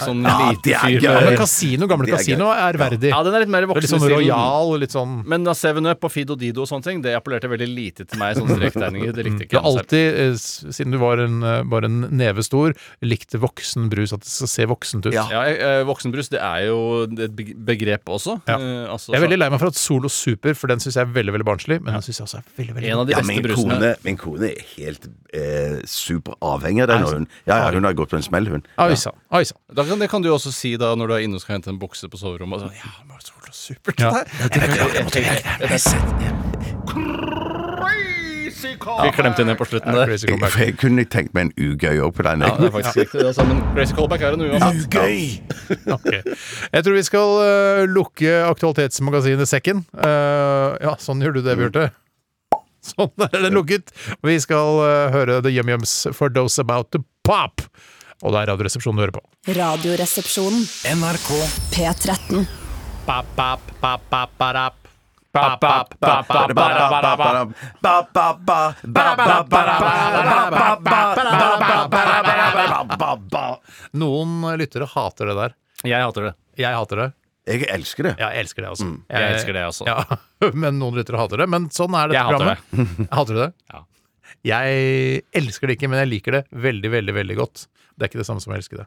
Sånn 0.00 0.24
Ja, 0.24 0.36
lite 0.50 0.76
fyr. 0.80 0.98
Ja, 1.04 1.14
men 1.18 1.30
med 1.30 1.40
Casino, 1.40 1.88
gamle 1.90 2.10
kasino 2.10 2.50
er 2.54 2.79
Er. 2.80 2.96
Ja, 3.10 3.22
den 3.22 3.34
er 3.34 3.40
litt 3.44 3.52
mer 3.52 3.62
er 3.62 3.70
voksen 3.70 3.82
litt 3.84 3.90
sånn 3.92 4.08
royal, 4.10 4.72
litt 4.80 4.90
sånn 4.94 5.14
Men 5.28 5.44
da 5.44 5.52
Seven 5.54 5.86
Up 5.86 6.04
og 6.04 6.10
Fido 6.12 6.36
Dido 6.36 6.62
og 6.64 6.68
sånne 6.70 6.82
ting, 6.86 7.02
det 7.04 7.14
appellerte 7.18 7.48
veldig 7.50 7.68
lite 7.68 8.06
til 8.08 8.18
meg. 8.18 8.36
Sånne 8.36 8.56
strektegninger. 8.58 9.12
Det 9.16 9.24
likte 9.26 9.38
Du 9.38 9.44
ikke 9.46 9.60
har 9.60 9.70
jeg 9.70 9.80
alltid, 9.84 10.20
eh, 10.20 10.72
siden 10.78 10.92
du 10.92 10.98
var 10.98 11.18
en, 11.24 11.42
eh, 11.42 11.62
bare 11.62 11.84
en 11.90 12.00
neve 12.10 12.42
stor, 12.46 12.72
likte 13.02 13.38
voksen 13.42 13.88
brus, 13.90 14.12
at 14.12 14.20
det 14.20 14.28
skal 14.32 14.48
se 14.48 14.66
voksent 14.66 15.06
ut. 15.06 15.12
Ja. 15.12 15.26
Ja, 15.30 15.42
eh, 15.44 15.84
Voksenbrus 15.84 16.28
det 16.30 16.40
er 16.40 16.66
jo 16.68 17.02
et 17.04 17.34
beg- 17.36 17.54
begrep 17.64 18.04
også. 18.08 18.40
Ja. 18.48 18.56
Eh, 18.58 18.88
altså, 18.92 19.12
Jeg 19.12 19.22
er 19.22 19.26
veldig 19.28 19.38
lei 19.38 19.48
meg 19.50 19.58
for 19.60 19.66
at 19.68 19.74
Solo 19.74 20.08
Super, 20.08 20.54
for 20.54 20.66
den 20.68 20.78
syns 20.78 20.94
jeg 20.96 21.06
er 21.06 21.12
veldig 21.12 21.32
veldig 21.38 21.46
barnslig, 21.46 21.80
men 21.82 21.94
den 21.94 22.02
syns 22.02 22.18
jeg 22.18 22.26
også 22.26 22.38
er 22.38 22.44
veldig 22.58 22.74
veldig 22.76 22.90
En 22.90 22.98
av 22.98 23.06
de 23.06 23.12
Ja, 23.12 23.18
beste 23.20 23.26
min 23.34 23.42
brusene. 23.42 23.78
kone, 23.78 23.96
min 24.04 24.16
kone 24.16 24.50
er 24.50 24.64
helt 24.76 25.08
eh, 25.32 25.80
superavhengig 25.84 26.82
av 26.82 26.88
den. 26.88 27.02
og 27.04 27.12
Hun, 27.14 27.26
ja, 27.46 27.56
ja, 27.66 27.70
hun 27.74 27.84
har 27.84 27.94
gått 27.94 28.10
på 28.10 28.16
en 28.18 28.22
smell, 28.26 28.46
hun. 28.50 28.62
Oi 28.78 28.94
sann. 28.98 29.14
Oi 29.32 29.42
sann. 29.44 29.58
Da 29.72 29.84
kan, 29.84 29.98
det 29.98 30.08
kan 30.10 30.22
du 30.22 30.28
jo 30.30 30.34
også 30.36 30.52
si 30.54 30.76
da 30.80 30.94
når 30.98 31.06
du 31.08 31.14
er 31.14 31.24
inne 31.26 31.34
og 31.38 31.42
skal 31.44 31.56
hente 31.58 31.68
en 31.72 31.78
bukse 31.78 32.08
på 32.10 32.18
soverommet. 32.20 32.64
Og 32.66 32.69
ja, 32.76 32.90
var 33.10 33.20
så 33.24 33.32
supert 33.52 34.00
Ja. 34.00 34.10
det 34.48 34.60
der. 34.60 35.90
Vi 38.60 39.10
klemte 39.14 39.42
inn 39.42 39.50
en 39.52 39.56
på 39.58 39.66
slutten 39.68 39.94
der. 39.94 40.08
crazy 40.10 40.26
Jeg, 40.28 40.40
jeg 40.58 40.74
kunne 40.80 41.04
tenkt 41.08 41.34
meg 41.36 41.48
en 41.48 41.52
ugøy 41.56 42.00
òg 42.04 42.12
på 42.16 42.24
den. 42.26 42.44
Ja, 42.44 42.54
det 42.58 42.68
er 42.68 42.74
faktisk 42.74 42.98
riktig. 43.04 43.22
Altså, 43.30 43.46
men 43.48 43.62
Crazy 43.74 43.96
Callback 43.96 44.24
er 44.26 44.36
det 44.36 44.50
uansett. 44.50 44.84
Ugøy! 44.86 45.20
Jeg 46.74 46.84
tror 46.86 46.96
vi 46.96 47.04
skal 47.06 47.36
eh, 47.44 47.82
lukke 47.90 48.34
Aktualitetsmagasinet 48.48 49.48
Sekken. 49.50 49.84
Eh, 49.96 50.68
ja, 50.84 50.94
sånn 51.02 51.22
gjør 51.24 51.38
du 51.38 51.42
det, 51.46 51.56
Bjarte. 51.60 51.88
Sånn 52.84 53.12
er 53.26 53.38
den 53.46 53.56
lukket. 53.56 53.92
Vi 54.24 54.36
skal 54.42 54.82
eh, 54.86 55.06
høre 55.14 55.40
The 55.44 55.52
Yum 55.52 55.68
Yums 55.74 55.94
for 56.16 56.32
those 56.32 56.60
about 56.62 56.90
to 56.96 57.02
pop. 57.26 57.64
Og 58.20 58.34
det 58.34 58.42
er 58.42 58.50
Radioresepsjonen 58.52 58.98
du 58.98 59.02
hører 59.06 59.14
på. 59.16 59.22
Radioresepsjonen. 59.56 60.66
NRK 60.98 61.30
P13. 61.72 62.44
Pap, 63.06 63.26
pap, 63.36 63.62
pap, 63.80 64.02
pap, 64.10 64.34
parap. 64.38 64.76
Bap, 65.32 65.60
bap, 65.62 65.94
bap, 66.00 66.26
bap, 66.28 66.48
bap, 66.50 66.74
bap, 72.98 73.20
bap. 73.30 73.62
Noen 73.92 74.44
lyttere 74.58 74.88
hater 74.90 75.30
det 75.30 75.36
der. 75.38 75.56
Jeg 75.86 76.02
hater 76.04 76.28
det. 76.28 76.34
Jeg 76.60 76.76
hater 76.76 76.96
det. 77.04 77.08
Jeg 77.48 77.64
elsker 77.72 78.04
det. 78.10 78.14
Ja, 78.20 78.28
jeg 78.34 78.44
elsker 78.44 78.62
det, 78.66 78.70
altså. 78.74 78.88
Jeg 79.08 79.34
elsker 79.34 79.56
det 79.56 79.62
også. 79.70 79.86
Ja, 79.88 80.04
men 80.52 80.76
noen 80.82 80.98
lyttere 81.00 81.18
hater 81.22 81.40
det. 81.40 81.48
Men 81.50 81.70
sånn 81.74 81.94
er 81.96 82.10
dette 82.10 82.18
Jeg 82.20 82.26
hater 82.28 82.36
programmet. 82.36 83.14
Hater 83.16 83.38
du 83.38 83.40
det? 83.46 83.50
Ja. 83.72 83.80
Jeg 84.50 85.22
elsker 85.40 85.70
det 85.70 85.78
ikke, 85.78 85.88
men 85.90 86.02
jeg 86.04 86.10
liker 86.10 86.36
det 86.36 86.42
veldig, 86.68 86.90
veldig 86.98 87.14
veldig 87.16 87.36
godt. 87.40 87.64
Det 88.00 88.06
er 88.06 88.12
ikke 88.12 88.22
det 88.22 88.28
samme 88.28 88.40
som 88.42 88.54
jeg 88.54 88.64
elsker 88.64 88.80
det. 88.80 88.86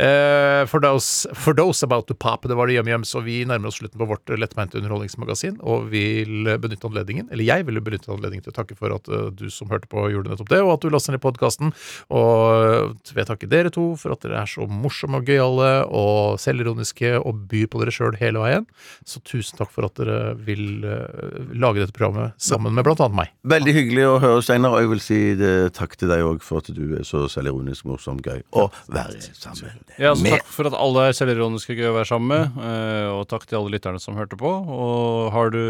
Uh, 0.00 0.64
for, 0.70 0.80
those, 0.80 1.28
for 1.36 1.56
those 1.56 1.84
about 1.84 2.08
to 2.08 2.16
pop, 2.16 2.48
det 2.48 2.56
var 2.56 2.70
det 2.70 2.78
Yum 2.78 2.88
Yums, 2.88 3.12
og 3.18 3.26
vi 3.28 3.42
nærmer 3.48 3.68
oss 3.68 3.78
slutten 3.82 4.00
på 4.00 4.08
vårt 4.08 4.32
lettbeinte 4.40 4.80
underholdningsmagasin, 4.80 5.60
og 5.60 5.90
vil 5.92 6.48
benytte 6.62 6.88
anledningen, 6.88 7.28
eller 7.30 7.44
jeg 7.46 7.68
vil 7.68 7.82
benytte 7.84 8.12
anledningen 8.12 8.46
til 8.46 8.54
å 8.54 8.58
takke 8.58 8.78
for 8.78 8.94
at 8.96 9.10
uh, 9.12 9.28
du 9.34 9.46
som 9.52 9.68
hørte 9.72 9.90
på, 9.92 10.08
gjorde 10.14 10.32
nettopp 10.32 10.52
det, 10.52 10.62
og 10.64 10.74
at 10.78 10.84
du 10.84 10.92
laster 10.94 11.14
ned 11.14 11.22
podkasten. 11.24 11.74
Og 12.14 12.94
vil 13.04 13.22
jeg 13.22 13.30
takke 13.30 13.50
dere 13.50 13.72
to 13.74 13.90
for 14.00 14.14
at 14.14 14.24
dere 14.24 14.40
er 14.42 14.50
så 14.50 14.66
morsomme 14.70 15.20
og 15.20 15.28
gøyale 15.28 15.70
og 15.92 16.40
selvironiske 16.42 17.14
og 17.20 17.44
byr 17.50 17.68
på 17.70 17.82
dere 17.82 17.94
sjøl 17.94 18.18
hele 18.20 18.42
veien. 18.42 18.66
Så 19.06 19.22
tusen 19.26 19.58
takk 19.60 19.72
for 19.74 19.86
at 19.88 19.96
dere 20.00 20.34
vil 20.46 20.84
uh, 20.86 21.52
lage 21.52 21.82
dette 21.82 21.94
programmet 21.96 22.34
sammen 22.40 22.74
med 22.74 22.88
annet 22.94 23.16
meg. 23.16 23.32
Veldig 23.48 23.74
hyggelig 23.74 24.06
å 24.06 24.18
høre, 24.22 24.42
Steinar. 24.44 24.76
Og 24.76 24.84
jeg 24.84 24.92
vil 24.92 25.02
si 25.02 25.20
det, 25.38 25.54
takk 25.76 25.96
til 25.98 26.10
deg 26.12 26.24
òg 26.26 26.42
for 26.44 26.62
at 26.62 26.70
du 26.74 26.96
er 26.98 27.06
så 27.06 27.24
selvironisk 27.30 27.88
morsom, 27.88 28.20
gøy 28.24 28.42
å 28.54 28.68
være 28.94 29.20
sammen 29.34 29.70
Ja, 29.98 30.10
altså, 30.12 30.22
med. 30.24 30.32
takk 30.38 30.48
for 30.54 30.68
at 30.70 30.74
alle 30.78 31.04
er 31.10 31.16
selvironiske 31.18 31.74
gøy 31.78 31.88
å 31.90 31.94
være 31.98 32.08
sammen 32.10 32.30
med. 32.32 32.58
eh, 32.64 33.08
Og 33.14 33.26
takk 33.30 33.46
til 33.50 33.58
alle 33.60 33.74
lytterne 33.74 34.00
som 34.02 34.16
hørte 34.18 34.38
på. 34.40 34.50
Og 34.50 35.32
har 35.34 35.50
du 35.54 35.60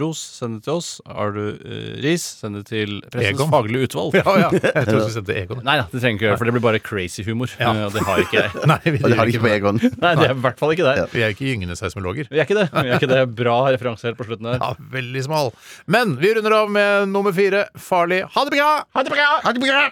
ros, 0.00 0.18
send 0.38 0.58
det 0.58 0.64
til 0.68 0.74
oss. 0.78 0.90
Har 1.06 1.32
du 1.34 1.40
uh, 1.58 1.94
ris, 2.04 2.22
send 2.42 2.58
det 2.58 2.64
til 2.70 2.98
Pressens 3.10 3.48
faglige 3.50 3.88
utvalg. 3.88 4.14
Ja, 4.18 4.34
ja. 4.44 4.50
Jeg 4.58 4.84
tror 4.86 4.98
vi 4.98 5.04
skulle 5.08 5.16
sette 5.18 5.36
Egon. 5.42 5.62
Nei 5.66 5.76
da, 5.80 5.86
det 5.92 6.00
trenger 6.02 6.18
ikke 6.18 6.26
gjøre, 6.28 6.38
for 6.42 6.48
det 6.50 6.54
blir 6.58 6.64
bare 6.68 6.80
crazy 6.82 7.24
humor. 7.26 7.50
Ja. 7.60 7.72
Eh, 7.74 7.84
Og 7.88 7.94
det 7.96 8.04
har 8.06 8.22
ikke 8.24 8.40
jeg. 8.42 8.52
Nei, 8.72 8.78
vi, 8.84 8.96
Og 9.02 9.08
det 9.12 9.18
har 9.20 9.32
ikke 9.32 9.44
på 9.46 9.52
Egon. 9.54 9.80
Nei, 10.02 10.14
det 10.18 10.28
er 10.30 10.34
i 10.36 10.40
hvert 10.46 10.58
fall 10.60 10.74
ikke 10.76 10.86
der. 10.88 11.04
vi 11.12 11.24
er 11.26 11.34
ikke 11.34 11.48
gyngende 11.50 11.76
seismologer. 11.78 12.28
Vi 12.32 12.38
er 12.42 12.46
ikke 12.48 12.58
det. 12.60 12.68
Vi 12.74 12.86
er 12.88 12.98
ikke 13.00 13.10
det. 13.10 13.22
Bra 13.38 13.58
referanse 13.72 14.08
helt 14.10 14.18
på 14.20 14.26
slutten 14.28 14.50
her. 14.52 14.58
Ja, 14.62 14.72
veldig 14.94 15.24
smal. 15.28 15.52
Men 15.90 16.16
vi 16.22 16.34
runder 16.38 16.58
av 16.62 16.70
med 16.74 17.08
nummer 17.14 17.34
fire. 17.36 17.66
Farlig. 17.78 18.22
Ha 18.34 18.44
det 18.48 18.54
bra! 18.58 18.70
Ha 18.94 19.04
det 19.06 19.14
bra! 19.14 19.28
Ha 19.44 19.52
det 19.56 19.62
bra! 19.64 19.82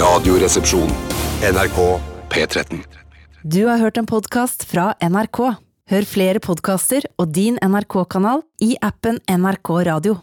Radioresepsjon. 0.00 0.88
NRK 1.44 2.00
P13. 2.32 2.78
Du 3.42 3.66
har 3.66 3.82
hørt 3.82 3.98
en 4.00 4.06
podkast 4.08 4.64
fra 4.64 4.94
NRK. 5.04 5.40
Hør 5.92 6.06
flere 6.08 6.40
podkaster 6.40 7.04
og 7.20 7.34
din 7.36 7.58
NRK-kanal 7.60 8.40
i 8.64 8.78
appen 8.80 9.20
NRK 9.28 9.74
Radio. 9.90 10.20